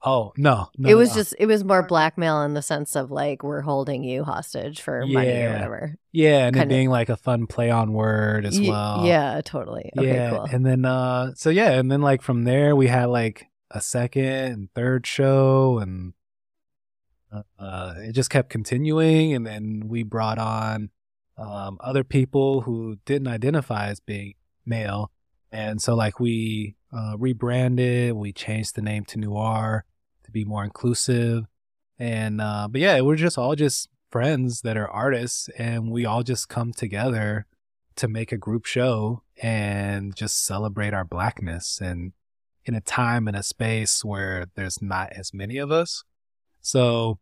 Oh 0.04 0.32
no, 0.36 0.68
no 0.76 0.88
it 0.88 0.94
was 0.94 1.10
no. 1.10 1.14
just 1.14 1.34
it 1.38 1.46
was 1.46 1.62
more 1.62 1.84
blackmail 1.84 2.42
in 2.42 2.54
the 2.54 2.62
sense 2.62 2.96
of 2.96 3.12
like 3.12 3.44
we're 3.44 3.60
holding 3.60 4.02
you 4.02 4.24
hostage 4.24 4.80
for 4.80 5.06
money 5.06 5.30
or 5.44 5.52
whatever. 5.52 5.94
yeah, 6.10 6.46
and 6.46 6.56
it 6.56 6.58
kinda- 6.58 6.74
being 6.74 6.90
like 6.90 7.08
a 7.08 7.16
fun 7.16 7.46
play 7.46 7.70
on 7.70 7.92
word 7.92 8.44
as 8.44 8.58
Ye- 8.58 8.68
well. 8.68 9.06
Yeah, 9.06 9.40
totally. 9.44 9.92
Okay, 9.96 10.08
yeah, 10.08 10.30
cool. 10.30 10.42
and 10.50 10.66
then 10.66 10.84
uh, 10.84 11.34
so 11.36 11.50
yeah, 11.50 11.70
and 11.78 11.88
then 11.88 12.02
like 12.02 12.20
from 12.20 12.42
there 12.42 12.74
we 12.74 12.88
had 12.88 13.06
like 13.10 13.46
a 13.70 13.80
second 13.80 14.24
and 14.24 14.68
third 14.74 15.06
show, 15.06 15.78
and 15.78 16.14
uh, 17.58 17.94
it 17.98 18.12
just 18.12 18.30
kept 18.30 18.50
continuing, 18.50 19.34
and 19.34 19.46
then 19.46 19.84
we 19.86 20.02
brought 20.02 20.38
on 20.38 20.90
um, 21.38 21.78
other 21.80 22.04
people 22.04 22.62
who 22.62 22.98
didn't 23.04 23.28
identify 23.28 23.88
as 23.88 24.00
being 24.00 24.34
male, 24.66 25.10
and 25.50 25.80
so 25.80 25.94
like 25.94 26.20
we 26.20 26.76
uh, 26.92 27.16
rebranded, 27.18 28.12
we 28.12 28.32
changed 28.32 28.74
the 28.74 28.82
name 28.82 29.04
to 29.06 29.18
Noir 29.18 29.84
to 30.24 30.30
be 30.30 30.44
more 30.44 30.64
inclusive, 30.64 31.44
and 31.98 32.40
uh, 32.40 32.68
but 32.70 32.80
yeah, 32.80 33.00
we're 33.00 33.16
just 33.16 33.38
all 33.38 33.54
just 33.54 33.88
friends 34.10 34.60
that 34.60 34.76
are 34.76 34.88
artists, 34.88 35.48
and 35.58 35.90
we 35.90 36.04
all 36.04 36.22
just 36.22 36.48
come 36.48 36.72
together 36.72 37.46
to 37.96 38.08
make 38.08 38.32
a 38.32 38.38
group 38.38 38.64
show 38.66 39.22
and 39.42 40.14
just 40.14 40.44
celebrate 40.44 40.94
our 40.94 41.04
blackness 41.04 41.80
and 41.80 42.12
in 42.64 42.74
a 42.74 42.80
time 42.80 43.26
and 43.26 43.36
a 43.36 43.42
space 43.42 44.04
where 44.04 44.46
there's 44.54 44.80
not 44.80 45.12
as 45.12 45.34
many 45.34 45.58
of 45.58 45.70
us. 45.70 46.04
So 46.62 47.18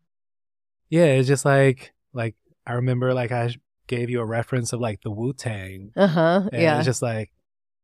yeah, 0.88 1.06
it's 1.06 1.28
just 1.28 1.44
like 1.44 1.92
like 2.12 2.36
I 2.66 2.74
remember 2.74 3.12
like 3.14 3.32
I 3.32 3.54
gave 3.86 4.08
you 4.10 4.20
a 4.20 4.24
reference 4.24 4.72
of 4.72 4.80
like 4.80 5.02
the 5.02 5.10
Wu 5.10 5.32
Tang. 5.32 5.92
Uh 5.96 6.06
huh. 6.06 6.48
And 6.52 6.62
Yeah. 6.62 6.76
it's 6.78 6.84
just 6.86 7.02
like 7.02 7.32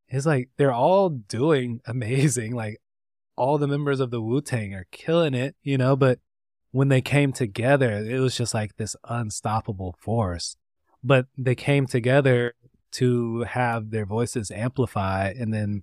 it's 0.09 0.27
like 0.27 0.51
they're 0.57 0.73
all 0.73 1.09
doing 1.09 1.81
amazing. 1.87 2.55
Like 2.55 2.81
all 3.37 3.59
the 3.59 3.66
members 3.66 4.01
of 4.01 4.11
the 4.11 4.20
Wu 4.23 4.41
Tang 4.41 4.73
are 4.74 4.87
killing 4.93 5.35
it, 5.35 5.57
you 5.62 5.77
know, 5.77 5.97
but 5.97 6.20
when 6.73 6.89
they 6.89 7.01
came 7.01 7.33
together, 7.33 7.91
it 7.93 8.20
was 8.20 8.37
just 8.37 8.55
like 8.55 8.77
this 8.77 8.95
unstoppable 9.09 9.95
force. 9.99 10.57
But 11.03 11.27
they 11.37 11.55
came 11.55 11.87
together 11.87 12.55
to 12.93 13.43
have 13.45 13.91
their 13.91 14.07
voices 14.07 14.51
amplified 14.51 15.37
and 15.37 15.53
then 15.53 15.83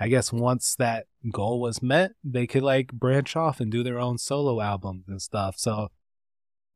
I 0.00 0.08
guess 0.08 0.32
once 0.32 0.74
that 0.76 1.06
goal 1.30 1.60
was 1.60 1.82
met, 1.82 2.12
they 2.24 2.46
could 2.46 2.62
like 2.62 2.90
branch 2.90 3.36
off 3.36 3.60
and 3.60 3.70
do 3.70 3.82
their 3.82 3.98
own 3.98 4.16
solo 4.16 4.62
albums 4.62 5.04
and 5.06 5.20
stuff. 5.20 5.58
So 5.58 5.90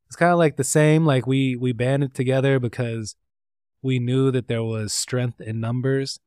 it's 0.06 0.16
kind 0.16 0.30
of 0.30 0.38
like 0.38 0.56
the 0.56 0.64
same 0.64 1.06
like 1.06 1.26
we 1.26 1.56
we 1.56 1.72
banded 1.72 2.14
together 2.14 2.60
because 2.60 3.16
we 3.80 3.98
knew 3.98 4.30
that 4.30 4.46
there 4.46 4.62
was 4.62 4.92
strength 4.92 5.40
in 5.40 5.58
numbers 5.58 6.20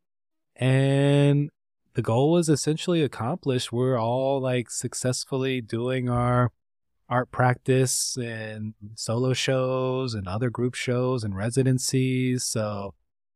and 0.56 1.50
the 1.94 2.02
goal 2.02 2.32
was 2.32 2.50
essentially 2.50 3.04
accomplished. 3.04 3.72
We're 3.72 4.00
all 4.00 4.42
like 4.42 4.72
successfully 4.72 5.62
doing 5.62 6.10
our 6.10 6.52
art 7.10 7.32
practice 7.32 8.18
and 8.18 8.74
solo 8.96 9.34
shows 9.34 10.14
and 10.14 10.28
other 10.28 10.50
group 10.50 10.74
shows 10.74 11.24
and 11.24 11.36
residencies. 11.36 12.44
So 12.44 12.96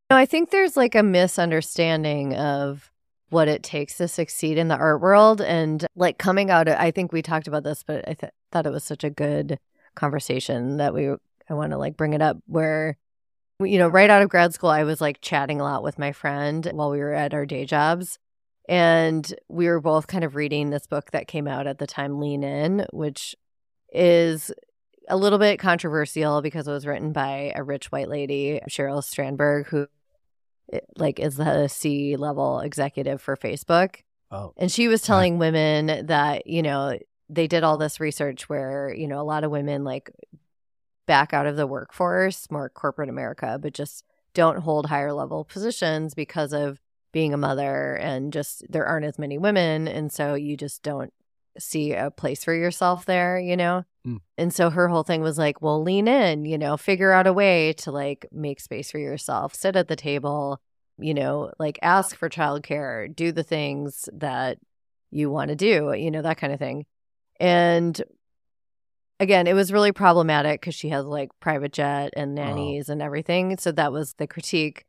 No, 0.10 0.18
I 0.18 0.26
think 0.26 0.50
there's 0.50 0.76
like 0.76 0.96
a 0.96 1.04
misunderstanding 1.04 2.36
of 2.36 2.91
what 3.32 3.48
it 3.48 3.64
takes 3.64 3.98
to 3.98 4.08
succeed 4.08 4.58
in 4.58 4.68
the 4.68 4.76
art 4.76 5.02
world. 5.02 5.42
And 5.42 5.86
like 5.96 6.18
coming 6.18 6.52
out 6.52 6.68
of, 6.68 6.76
I 6.78 6.92
think 6.92 7.12
we 7.12 7.22
talked 7.22 7.48
about 7.48 7.64
this 7.64 7.84
but 7.84 8.08
I 8.08 8.14
th- 8.14 8.34
thought 8.52 8.66
it 8.66 8.74
was 8.74 8.84
such 8.84 9.04
a 9.04 9.10
good 9.10 9.58
conversation 9.96 10.78
that 10.78 10.94
we 10.94 11.10
I 11.50 11.54
want 11.54 11.72
to 11.72 11.78
like 11.78 11.98
bring 11.98 12.14
it 12.14 12.22
up 12.22 12.38
where 12.46 12.98
you 13.60 13.78
know 13.78 13.88
right 13.88 14.10
out 14.10 14.22
of 14.22 14.30
grad 14.30 14.54
school 14.54 14.70
I 14.70 14.84
was 14.84 15.02
like 15.02 15.22
chatting 15.22 15.60
a 15.60 15.64
lot 15.64 15.84
with 15.84 16.00
my 16.00 16.12
friend 16.12 16.70
while 16.74 16.92
we 16.92 17.00
were 17.00 17.14
at 17.14 17.34
our 17.34 17.46
day 17.46 17.66
jobs. 17.66 18.20
And 18.70 19.34
we 19.50 19.68
were 19.68 19.82
both 19.82 20.08
kind 20.08 20.24
of 20.24 20.36
reading 20.36 20.70
this 20.70 20.88
book 20.88 21.12
that 21.12 21.28
came 21.28 21.48
out 21.48 21.68
at 21.68 21.80
the 21.80 21.88
time 21.88 22.20
Lean 22.20 22.44
In 22.44 22.86
which 22.92 23.36
is 23.92 24.52
a 25.10 25.18
little 25.18 25.40
bit 25.40 25.60
controversial 25.60 26.42
because 26.42 26.68
it 26.68 26.72
was 26.72 26.86
written 26.86 27.12
by 27.12 27.52
a 27.56 27.64
rich 27.64 27.92
white 27.92 28.08
lady, 28.08 28.62
Sheryl 28.70 29.04
Sandberg, 29.04 29.68
who 29.68 29.88
like 30.98 31.20
is 31.20 31.36
the 31.36 31.68
C 31.68 32.16
level 32.16 32.60
executive 32.60 33.22
for 33.22 33.36
Facebook. 33.36 33.98
oh 34.32 34.54
And 34.58 34.72
she 34.72 34.88
was 34.88 35.02
telling 35.02 35.38
women 35.38 36.06
that, 36.08 36.48
you 36.48 36.62
know, 36.62 36.98
they 37.30 37.48
did 37.48 37.64
all 37.64 37.78
this 37.78 38.00
research 38.00 38.50
where, 38.50 38.94
you 38.94 39.08
know, 39.08 39.22
a 39.22 39.24
lot 39.24 39.44
of 39.44 39.52
women 39.52 39.84
like 39.84 40.12
back 41.08 41.34
out 41.34 41.48
of 41.48 41.56
the 41.56 41.68
workforce, 41.68 42.50
more 42.52 42.70
corporate 42.70 43.10
America, 43.10 43.60
but 43.62 43.74
just 43.74 44.06
don't 44.34 44.60
hold 44.60 44.86
higher 44.86 45.14
level 45.14 45.44
positions 45.44 46.14
because 46.14 46.54
of 46.54 46.80
being 47.12 47.34
a 47.34 47.38
mother 47.38 47.96
and 47.96 48.32
just 48.32 48.64
there 48.70 48.86
aren't 48.86 49.06
as 49.06 49.20
many 49.20 49.38
women. 49.38 49.88
And 49.88 50.12
so 50.12 50.36
you 50.36 50.56
just 50.56 50.84
don't 50.84 51.14
see 51.58 51.94
a 51.94 52.12
place 52.12 52.44
for 52.44 52.54
yourself 52.54 53.06
there, 53.06 53.40
you 53.40 53.58
know? 53.58 53.84
Mm. 54.06 54.20
And 54.38 54.54
so 54.54 54.70
her 54.70 54.88
whole 54.88 55.04
thing 55.04 55.22
was 55.22 55.38
like, 55.38 55.62
well, 55.62 55.82
lean 55.82 56.08
in, 56.08 56.46
you 56.46 56.58
know, 56.58 56.78
figure 56.78 57.12
out 57.12 57.28
a 57.28 57.34
way 57.34 57.74
to 57.74 57.92
like 57.92 58.26
make 58.32 58.60
space 58.60 58.92
for 58.92 59.00
yourself, 59.00 59.54
sit 59.54 59.76
at 59.76 59.88
the 59.88 59.96
table, 59.96 60.60
you 60.98 61.14
know, 61.14 61.52
like 61.60 61.80
ask 61.82 62.16
for 62.16 62.30
childcare, 62.30 63.14
do 63.14 63.32
the 63.32 63.44
things 63.44 64.10
that 64.14 64.58
you 65.12 65.30
want 65.30 65.50
to 65.50 65.56
do, 65.56 65.94
you 65.94 66.10
know, 66.10 66.22
that 66.22 66.38
kind 66.38 66.54
of 66.54 66.60
thing. 66.60 66.86
And 67.40 68.02
again, 69.20 69.48
it 69.48 69.54
was 69.54 69.72
really 69.72 69.92
problematic 69.92 70.62
because 70.62 70.76
she 70.76 70.90
has 70.90 71.06
like 71.06 71.30
private 71.40 71.74
jet 71.74 72.14
and 72.16 72.34
nannies 72.36 72.90
and 72.90 73.02
everything. 73.02 73.58
So 73.58 73.72
that 73.74 73.92
was 73.92 74.14
the 74.14 74.28
critique. 74.28 74.86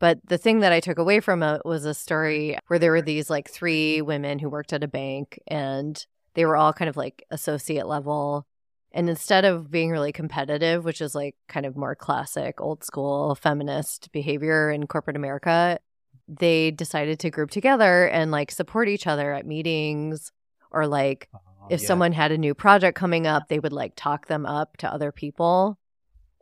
But 0.00 0.18
the 0.26 0.38
thing 0.38 0.60
that 0.60 0.72
I 0.72 0.80
took 0.80 0.98
away 0.98 1.20
from 1.20 1.42
it 1.42 1.60
was 1.64 1.84
a 1.84 1.94
story 1.94 2.58
where 2.66 2.78
there 2.78 2.90
were 2.90 3.02
these 3.02 3.30
like 3.30 3.48
three 3.50 4.00
women 4.02 4.38
who 4.38 4.48
worked 4.48 4.72
at 4.72 4.82
a 4.82 4.88
bank 4.88 5.38
and 5.46 6.04
they 6.34 6.46
were 6.46 6.56
all 6.56 6.72
kind 6.72 6.88
of 6.88 6.96
like 6.96 7.24
associate 7.30 7.86
level. 7.86 8.46
And 8.92 9.08
instead 9.08 9.44
of 9.44 9.70
being 9.70 9.90
really 9.90 10.10
competitive, 10.10 10.84
which 10.84 11.00
is 11.00 11.14
like 11.14 11.36
kind 11.48 11.66
of 11.66 11.76
more 11.76 11.94
classic 11.94 12.60
old 12.60 12.82
school 12.82 13.34
feminist 13.34 14.10
behavior 14.10 14.70
in 14.70 14.86
corporate 14.86 15.16
America, 15.16 15.78
they 16.26 16.70
decided 16.70 17.20
to 17.20 17.30
group 17.30 17.50
together 17.50 18.08
and 18.08 18.30
like 18.30 18.50
support 18.50 18.88
each 18.88 19.06
other 19.06 19.32
at 19.34 19.46
meetings. 19.46 20.32
Or 20.72 20.86
like 20.86 21.28
Oh, 21.62 21.66
if 21.68 21.82
yeah. 21.82 21.86
someone 21.88 22.12
had 22.12 22.32
a 22.32 22.38
new 22.38 22.54
project 22.54 22.96
coming 22.96 23.26
up, 23.26 23.48
they 23.48 23.58
would 23.58 23.72
like 23.72 23.92
talk 23.96 24.28
them 24.28 24.46
up 24.46 24.76
to 24.78 24.92
other 24.92 25.12
people 25.12 25.79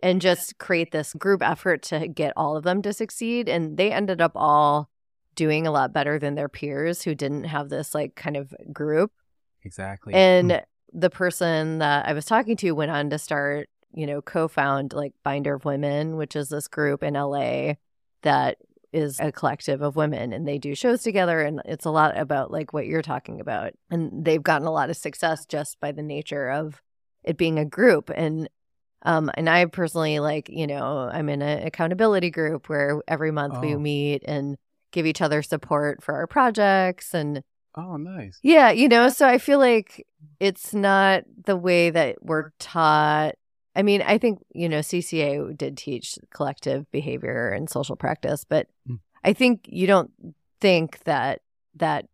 and 0.02 0.20
just 0.20 0.58
create 0.58 0.92
this 0.92 1.12
group 1.14 1.42
effort 1.42 1.82
to 1.82 2.08
get 2.08 2.32
all 2.36 2.56
of 2.56 2.64
them 2.64 2.82
to 2.82 2.92
succeed. 2.92 3.48
And 3.48 3.76
they 3.76 3.92
ended 3.92 4.20
up 4.20 4.32
all 4.34 4.88
doing 5.34 5.66
a 5.66 5.70
lot 5.70 5.92
better 5.92 6.18
than 6.18 6.34
their 6.34 6.48
peers 6.48 7.02
who 7.02 7.14
didn't 7.14 7.44
have 7.44 7.68
this 7.68 7.94
like 7.94 8.14
kind 8.14 8.36
of 8.36 8.54
group. 8.72 9.12
exactly. 9.64 10.14
And 10.14 10.62
the 10.92 11.10
person 11.10 11.78
that 11.78 12.06
I 12.06 12.12
was 12.12 12.24
talking 12.24 12.56
to 12.58 12.72
went 12.72 12.90
on 12.90 13.10
to 13.10 13.18
start, 13.18 13.68
you 13.92 14.06
know, 14.06 14.22
co 14.22 14.48
found 14.48 14.92
like 14.92 15.12
Binder 15.22 15.54
of 15.54 15.64
Women, 15.64 16.16
which 16.16 16.34
is 16.34 16.48
this 16.48 16.68
group 16.68 17.02
in 17.02 17.14
LA 17.14 17.74
that 18.22 18.58
is 18.92 19.20
a 19.20 19.30
collective 19.30 19.82
of 19.82 19.96
women 19.96 20.32
and 20.32 20.48
they 20.48 20.58
do 20.58 20.74
shows 20.74 21.02
together. 21.02 21.40
And 21.40 21.60
it's 21.64 21.84
a 21.84 21.90
lot 21.90 22.16
about 22.16 22.50
like 22.50 22.72
what 22.72 22.86
you're 22.86 23.02
talking 23.02 23.40
about. 23.40 23.72
And 23.90 24.24
they've 24.24 24.42
gotten 24.42 24.66
a 24.66 24.72
lot 24.72 24.90
of 24.90 24.96
success 24.96 25.44
just 25.46 25.78
by 25.80 25.92
the 25.92 26.02
nature 26.02 26.48
of 26.50 26.82
it 27.22 27.36
being 27.36 27.58
a 27.58 27.64
group. 27.64 28.10
And 28.14 28.48
um, 29.02 29.30
and 29.34 29.48
I 29.48 29.64
personally 29.66 30.18
like, 30.20 30.48
you 30.48 30.66
know, 30.66 31.08
I'm 31.12 31.28
in 31.28 31.40
an 31.42 31.66
accountability 31.66 32.30
group 32.30 32.68
where 32.68 33.00
every 33.06 33.30
month 33.30 33.60
we 33.60 33.74
Oh. 33.74 33.78
meet 33.78 34.22
and 34.26 34.56
give 34.92 35.06
each 35.06 35.20
other 35.20 35.42
support 35.42 36.02
for 36.02 36.14
our 36.14 36.26
projects 36.26 37.14
and 37.14 37.42
oh, 37.76 37.96
nice. 37.96 38.38
yeah, 38.42 38.70
you 38.70 38.88
know, 38.88 39.08
so 39.08 39.26
I 39.26 39.38
feel 39.38 39.58
like 39.58 40.04
it's 40.40 40.72
not 40.74 41.22
the 41.44 41.56
way 41.56 41.90
that 41.90 42.16
we're 42.22 42.50
taught. 42.58 43.34
I 43.76 43.82
mean, 43.82 44.02
I 44.02 44.18
think, 44.18 44.40
you 44.54 44.68
know, 44.68 44.80
CCA 44.80 45.56
did 45.56 45.76
teach 45.76 46.18
collective 46.34 46.90
behavior 46.90 47.50
and 47.50 47.68
social 47.70 47.96
practice, 47.96 48.44
but 48.48 48.66
Mm. 48.88 48.98
I 49.24 49.32
think 49.32 49.60
you 49.66 49.86
don't 49.86 50.10
think 50.60 51.04
that 51.04 51.42
that 51.76 52.06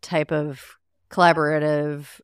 type 0.00 0.32
of 0.32 0.76
collaborative 1.10 2.20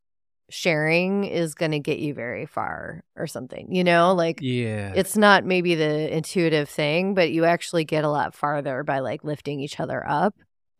sharing 0.51 1.25
is 1.25 1.55
going 1.55 1.73
to 1.73 1.79
get 1.79 1.99
you 1.99 2.15
very 2.15 2.47
far 2.47 3.05
or 3.16 3.27
something, 3.27 3.73
you 3.73 3.85
know? 3.85 4.15
Like, 4.15 4.39
Yeah. 4.41 4.93
it's 4.95 5.16
not 5.16 5.45
maybe 5.45 5.75
the 5.75 6.15
intuitive 6.16 6.69
thing, 6.69 7.15
but 7.15 7.31
you 7.31 7.45
actually 7.45 7.85
get 7.85 8.05
a 8.05 8.11
lot 8.11 8.35
farther 8.35 8.83
by 8.85 9.01
like 9.01 9.25
lifting 9.25 9.61
each 9.61 9.79
other 9.79 10.07
up 10.09 10.35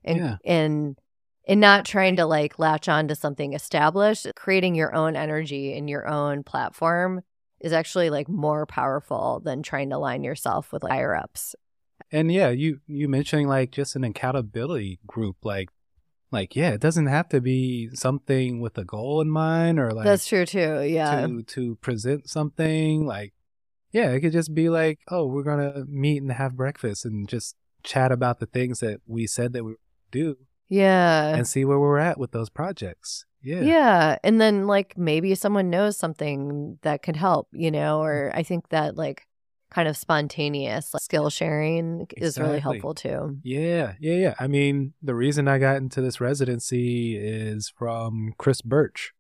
and 0.05 0.19
Yeah. 0.19 0.37
and 0.45 0.99
and 1.47 1.61
not 1.61 1.87
trying 1.87 2.17
to 2.17 2.27
like 2.27 2.59
latch 2.59 2.89
on 2.91 3.09
to 3.09 3.15
something 3.15 3.55
established. 3.55 4.27
Creating 4.37 4.75
your 4.75 4.95
own 4.95 5.17
energy 5.17 5.73
in 5.73 5.89
your 5.89 6.07
own 6.07 6.43
platform 6.43 7.23
is 7.61 7.73
actually 7.73 8.11
like 8.11 8.29
more 8.29 8.67
powerful 8.67 9.41
than 9.43 9.63
trying 9.63 9.89
to 9.91 9.97
align 9.97 10.23
yourself 10.23 10.73
with 10.73 10.83
like, 10.83 10.93
higher 10.93 11.15
ups. 11.17 11.55
And 12.13 12.31
yeah, 12.33 12.51
you 12.51 12.81
you 12.87 13.09
mentioning 13.09 13.49
like 13.49 13.71
just 13.71 13.97
an 13.97 14.05
accountability 14.05 14.99
group, 15.07 15.37
like 15.43 15.69
like 16.31 16.55
yeah, 16.55 16.71
it 16.71 16.81
doesn't 16.81 17.07
have 17.07 17.29
to 17.31 17.41
be 17.41 17.91
something 17.95 18.61
with 18.61 18.77
a 18.79 18.85
goal 18.85 19.21
in 19.21 19.31
mind 19.31 19.79
or 19.79 19.91
like 19.93 20.05
That's 20.05 20.27
true 20.27 20.47
too. 20.47 20.83
Yeah. 20.83 21.27
to 21.27 21.43
to 21.43 21.77
present 21.77 22.29
something. 22.29 23.07
Like 23.07 23.33
yeah, 23.93 24.11
it 24.11 24.21
could 24.21 24.33
just 24.33 24.55
be 24.55 24.69
like, 24.69 25.01
oh, 25.09 25.27
we're 25.27 25.43
gonna 25.43 25.85
meet 25.89 26.23
and 26.23 26.33
have 26.33 26.57
breakfast 26.57 27.05
and 27.05 27.29
just 27.29 27.57
chat 27.83 28.13
about 28.13 28.39
the 28.41 28.47
things 28.47 28.81
that 28.81 29.01
we 29.07 29.27
said 29.27 29.53
that 29.53 29.65
we 29.65 29.73
would 29.73 29.79
do 30.11 30.37
yeah. 30.69 31.35
and 31.35 31.47
see 31.47 31.65
where 31.65 31.79
we're 31.79 31.99
at 31.99 32.19
with 32.19 32.33
those 32.33 32.51
projects. 32.51 33.25
Yeah. 33.43 33.61
Yeah. 33.61 34.19
And 34.25 34.41
then 34.41 34.67
like 34.67 34.99
maybe 34.99 35.35
someone 35.35 35.71
knows 35.71 35.97
something 35.97 36.79
that 36.83 37.03
could 37.03 37.17
help, 37.17 37.49
you 37.53 37.71
know, 37.71 38.03
or 38.03 38.31
mm. 38.35 38.39
I 38.39 38.43
think 38.43 38.69
that 38.71 38.97
like 38.97 39.28
kind 39.71 39.89
of 39.89 39.97
spontaneous 39.97 40.95
like, 40.95 41.03
skill 41.03 41.31
sharing 41.31 42.07
is 42.17 42.39
really 42.39 42.61
helpful 42.61 42.95
too. 42.95 43.39
Yeah, 43.43 43.95
yeah, 44.01 44.15
yeah. 44.15 44.35
I 44.39 44.47
mean, 44.47 44.95
the 45.03 45.15
reason 45.15 45.49
I 45.49 45.59
got 45.59 45.77
into 45.77 46.01
this 46.01 46.21
residency 46.21 47.17
is 47.17 47.69
from 47.69 48.35
Chris 48.39 48.63
Birch. 48.63 49.13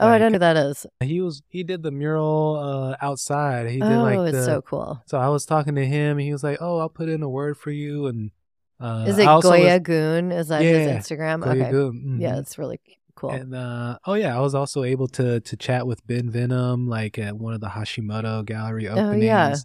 Oh, 0.00 0.06
I 0.06 0.18
don't 0.18 0.30
know 0.30 0.36
who 0.36 0.40
that 0.40 0.56
is. 0.56 0.86
He 1.00 1.20
was 1.20 1.42
he 1.48 1.64
did 1.64 1.82
the 1.82 1.90
mural 1.90 2.56
uh, 2.56 3.04
outside. 3.04 3.68
He 3.68 3.80
did 3.80 3.90
oh, 3.90 4.02
like 4.02 4.32
it's 4.32 4.44
so 4.44 4.62
cool. 4.62 5.02
So 5.06 5.18
I 5.18 5.28
was 5.28 5.44
talking 5.44 5.74
to 5.74 5.84
him, 5.84 6.18
and 6.18 6.20
he 6.20 6.32
was 6.32 6.44
like, 6.44 6.58
"Oh, 6.60 6.78
I'll 6.78 6.88
put 6.88 7.08
in 7.08 7.22
a 7.22 7.28
word 7.28 7.56
for 7.56 7.72
you." 7.72 8.06
And 8.06 8.30
uh, 8.78 9.06
Is 9.08 9.18
it 9.18 9.24
Goya 9.24 9.74
was- 9.74 9.80
Goon? 9.82 10.30
Is 10.30 10.48
that 10.48 10.62
Yeah, 10.62 10.70
his 10.70 11.06
Instagram? 11.06 11.42
Goya 11.42 11.62
okay. 11.62 11.70
Goon, 11.72 12.18
Yeah, 12.20 12.38
it's 12.38 12.58
really 12.58 12.78
cool. 13.16 13.30
And 13.30 13.54
uh, 13.54 13.98
oh 14.06 14.14
yeah, 14.14 14.36
I 14.36 14.40
was 14.40 14.54
also 14.54 14.84
able 14.84 15.08
to 15.08 15.40
to 15.40 15.56
chat 15.56 15.86
with 15.86 16.06
Ben 16.06 16.30
Venom 16.30 16.86
like 16.86 17.18
at 17.18 17.36
one 17.36 17.54
of 17.54 17.60
the 17.60 17.68
Hashimoto 17.68 18.44
gallery 18.44 18.88
openings. 18.88 19.14
Oh, 19.14 19.26
yeah. 19.26 19.56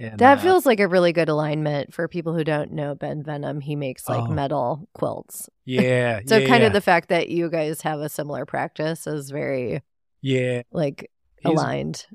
And, 0.00 0.18
that 0.20 0.38
uh, 0.38 0.42
feels 0.42 0.64
like 0.64 0.78
a 0.78 0.86
really 0.86 1.12
good 1.12 1.28
alignment 1.28 1.92
for 1.92 2.06
people 2.06 2.32
who 2.34 2.44
don't 2.44 2.70
know 2.72 2.94
Ben 2.94 3.22
Venom. 3.24 3.60
He 3.60 3.74
makes 3.74 4.08
like 4.08 4.22
Oh. 4.22 4.26
metal 4.32 4.88
quilts. 4.94 5.48
yeah. 5.64 6.20
So 6.26 6.36
yeah, 6.36 6.46
kind 6.46 6.60
yeah. 6.62 6.68
of 6.68 6.72
the 6.72 6.80
fact 6.80 7.08
that 7.08 7.28
you 7.28 7.50
guys 7.50 7.80
have 7.82 7.98
a 8.00 8.08
similar 8.08 8.46
practice 8.46 9.06
is 9.08 9.30
very 9.30 9.82
yeah. 10.20 10.62
like 10.72 11.10
He's- 11.40 11.52
aligned. 11.52 12.06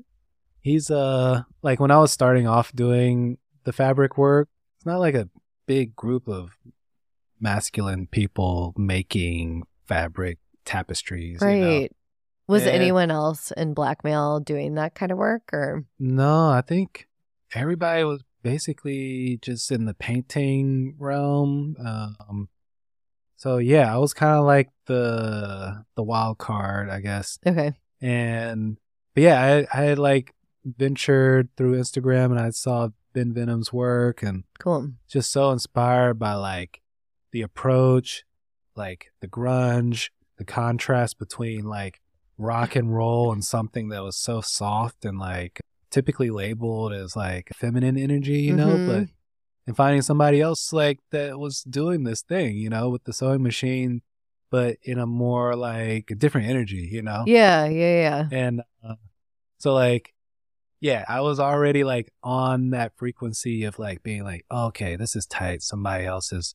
He's 0.60 0.90
uh 0.90 1.42
like 1.62 1.78
when 1.78 1.90
I 1.90 1.98
was 1.98 2.10
starting 2.10 2.46
off 2.48 2.72
doing 2.72 3.36
the 3.64 3.72
fabric 3.72 4.16
work, 4.16 4.48
it's 4.78 4.86
not 4.86 4.98
like 5.00 5.14
a 5.14 5.28
big 5.66 5.94
group 5.94 6.26
of 6.26 6.56
masculine 7.40 8.06
people 8.06 8.72
making 8.76 9.64
fabric 9.86 10.38
tapestries. 10.64 11.38
you 11.42 11.46
know? 11.46 11.68
Right. 11.80 11.92
Was 12.46 12.62
And- 12.62 12.72
anyone 12.72 13.10
else 13.10 13.50
in 13.52 13.74
blackmail 13.74 14.40
doing 14.40 14.74
that 14.74 14.94
kind 14.94 15.12
of 15.12 15.18
work 15.18 15.50
or 15.52 15.84
No, 15.98 16.48
I 16.48 16.62
think 16.62 17.08
everybody 17.54 18.04
was 18.04 18.22
basically 18.42 19.38
just 19.40 19.70
in 19.72 19.84
the 19.86 19.94
painting 19.94 20.94
realm. 20.98 21.76
Um 21.84 22.48
so 23.36 23.58
yeah, 23.58 23.92
I 23.94 23.98
was 23.98 24.14
kind 24.14 24.38
of 24.38 24.44
like 24.44 24.70
the 24.86 25.84
the 25.96 26.02
wild 26.02 26.38
card, 26.38 26.88
I 26.90 27.00
guess. 27.00 27.38
okay. 27.46 27.72
And 28.00 28.78
but 29.14 29.22
yeah, 29.22 29.40
I 29.72 29.80
I 29.80 29.82
had 29.84 29.98
like 29.98 30.34
ventured 30.64 31.48
through 31.56 31.78
Instagram 31.78 32.26
and 32.26 32.40
I 32.40 32.50
saw 32.50 32.88
Ben 33.12 33.32
Venom's 33.32 33.72
work 33.72 34.22
and 34.22 34.44
Cool. 34.58 34.92
just 35.08 35.30
so 35.30 35.50
inspired 35.50 36.18
by 36.18 36.34
like 36.34 36.80
the 37.32 37.42
approach, 37.42 38.24
like 38.74 39.12
the 39.20 39.28
grunge, 39.28 40.10
the 40.38 40.44
contrast 40.44 41.18
between 41.18 41.64
like 41.64 42.00
rock 42.38 42.74
and 42.76 42.94
roll 42.94 43.32
and 43.32 43.44
something 43.44 43.88
that 43.90 44.02
was 44.02 44.16
so 44.16 44.40
soft 44.40 45.04
and 45.04 45.18
like 45.18 45.60
typically 45.94 46.30
labeled 46.30 46.92
as 46.92 47.14
like 47.16 47.50
feminine 47.54 47.96
energy, 47.96 48.40
you 48.48 48.54
know, 48.54 48.74
Mhm. 48.76 48.86
but 48.88 49.08
and 49.66 49.76
finding 49.76 50.02
somebody 50.02 50.40
else 50.40 50.72
like 50.72 50.98
that 51.10 51.38
was 51.38 51.62
doing 51.62 52.04
this 52.04 52.20
thing, 52.22 52.56
you 52.56 52.68
know, 52.68 52.90
with 52.90 53.04
the 53.04 53.12
sewing 53.12 53.42
machine, 53.42 54.02
but 54.50 54.76
in 54.82 54.98
a 54.98 55.06
more 55.06 55.54
like 55.56 56.10
a 56.10 56.14
different 56.14 56.48
energy, 56.48 56.88
you 56.92 57.00
know? 57.00 57.22
Yeah, 57.26 57.64
yeah, 57.66 57.94
yeah. 58.06 58.28
And 58.44 58.62
uh, 58.86 58.96
so 59.58 59.72
like 59.72 60.10
yeah, 60.80 61.02
I 61.08 61.22
was 61.22 61.40
already 61.40 61.82
like 61.82 62.12
on 62.22 62.70
that 62.70 62.92
frequency 62.96 63.64
of 63.64 63.78
like 63.78 64.02
being 64.02 64.22
like, 64.22 64.44
okay, 64.50 64.96
this 64.96 65.16
is 65.16 65.24
tight. 65.26 65.62
Somebody 65.62 66.04
else 66.04 66.30
is 66.32 66.54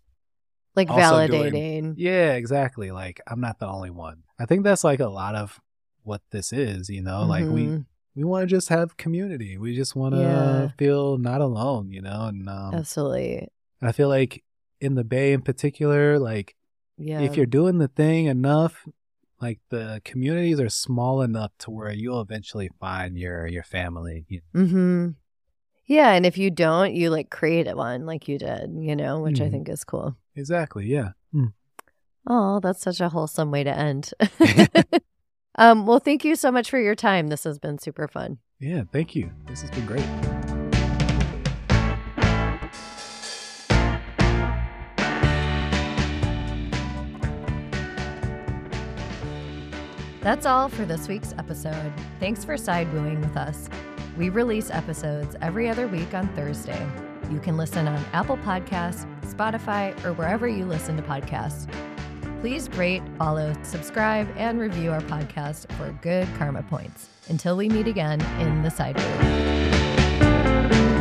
Like 0.76 0.90
Also 0.92 1.26
doing- 1.28 1.52
validating. 1.54 1.94
Yeah, 1.98 2.34
exactly. 2.34 2.92
Like 2.92 3.20
I'm 3.26 3.42
not 3.42 3.58
the 3.60 3.66
only 3.68 3.90
one. 3.90 4.22
I 4.38 4.46
think 4.46 4.64
that's 4.64 4.84
like 4.84 5.00
a 5.00 5.08
lot 5.10 5.34
of 5.36 5.60
what 6.04 6.22
this 6.30 6.54
is, 6.54 6.90
you 6.90 7.02
know? 7.02 7.24
Like 7.26 7.46
we 7.46 7.64
Mhm. 7.66 7.86
We 8.16 8.24
want 8.24 8.44
to 8.44 8.48
just 8.56 8.70
have 8.70 8.98
community. 8.98 9.58
We 9.58 9.76
just 9.76 9.96
want 9.96 10.16
to 10.16 10.20
Yeah. 10.22 10.68
feel 10.78 11.18
not 11.18 11.42
alone, 11.42 11.92
you 11.92 12.02
know? 12.02 12.26
And 12.26 12.48
um 12.50 12.74
Absolutely. 12.76 13.48
I 13.82 13.92
feel 13.92 14.10
like 14.10 14.44
in 14.82 14.96
the 14.96 15.04
bay 15.04 15.34
in 15.34 15.42
particular, 15.42 16.20
like 16.20 16.56
Yeah. 16.98 17.22
if 17.22 17.38
you're 17.38 17.46
doing 17.46 17.78
the 17.78 17.88
thing 17.88 18.26
enough, 18.26 18.86
like 19.42 19.60
the 19.70 20.02
communities 20.04 20.60
are 20.60 20.70
small 20.70 21.22
enough 21.22 21.52
to 21.60 21.72
where 21.72 21.92
you'll 21.94 22.22
eventually 22.22 22.70
find 22.80 23.18
your 23.18 23.48
your 23.48 23.64
family. 23.64 24.26
You 24.28 24.42
Mm-hmm. 24.54 25.10
Yeah, 25.86 26.12
and 26.12 26.26
if 26.26 26.38
you 26.38 26.52
don't, 26.52 26.94
you 26.94 27.10
like 27.10 27.30
create 27.32 27.74
one 27.76 28.06
like 28.06 28.28
you 28.28 28.38
did, 28.38 28.70
you 28.78 28.96
know, 28.96 29.22
which 29.22 29.42
I 29.42 29.46
Mhm. 29.46 29.52
think 29.52 29.70
is 29.70 29.84
cool. 29.84 30.16
Exactly. 30.36 30.86
Yeah. 30.86 31.12
Mm. 31.34 31.54
Oh, 32.28 32.60
that's 32.60 32.82
such 32.82 33.00
a 33.02 33.10
wholesome 33.10 33.50
way 33.50 33.64
to 33.64 33.76
end. 33.76 34.12
um, 35.60 35.86
well, 35.86 36.00
thank 36.00 36.26
you 36.26 36.36
so 36.36 36.52
much 36.52 36.70
for 36.70 36.80
your 36.80 36.96
time. 36.96 37.28
This 37.28 37.44
has 37.44 37.60
been 37.60 37.78
super 37.78 38.08
fun. 38.08 38.40
Yeah. 38.60 38.84
Thank 38.92 39.16
you. 39.16 39.30
This 39.46 39.62
has 39.62 39.70
been 39.72 39.86
great. 39.86 40.06
That's 50.22 50.46
all 50.46 50.70
for 50.70 50.86
this 50.86 51.08
week's 51.08 51.34
episode. 51.38 51.94
Thanks 52.20 52.44
for 52.44 52.58
side 52.58 52.92
wooing 52.94 53.22
with 53.22 53.38
us. 53.38 53.70
We 54.18 54.30
release 54.30 54.70
episodes 54.70 55.36
every 55.42 55.70
other 55.70 55.88
week 55.88 56.14
on 56.14 56.28
Thursday. 56.36 56.86
You 57.32 57.40
can 57.40 57.58
listen 57.58 57.88
on 57.88 58.04
Apple 58.12 58.38
Podcasts, 58.38 59.06
Spotify, 59.24 59.94
or 60.04 60.14
wherever 60.14 60.48
you 60.48 60.66
listen 60.66 60.98
to 60.98 61.04
podcasts. 61.04 61.68
Please 62.42 62.70
rate, 62.72 63.04
follow, 63.18 63.54
subscribe, 63.64 64.28
and 64.38 64.60
review 64.60 64.92
our 64.92 65.02
podcast 65.02 65.70
for 65.74 65.92
good 66.02 66.28
karma 66.38 66.64
points. 66.64 67.10
Until 67.28 67.58
we 67.58 67.68
meet 67.68 67.88
again 67.88 68.22
in 68.40 68.64
the 68.64 68.72
side 68.72 69.00
room. 69.00 70.99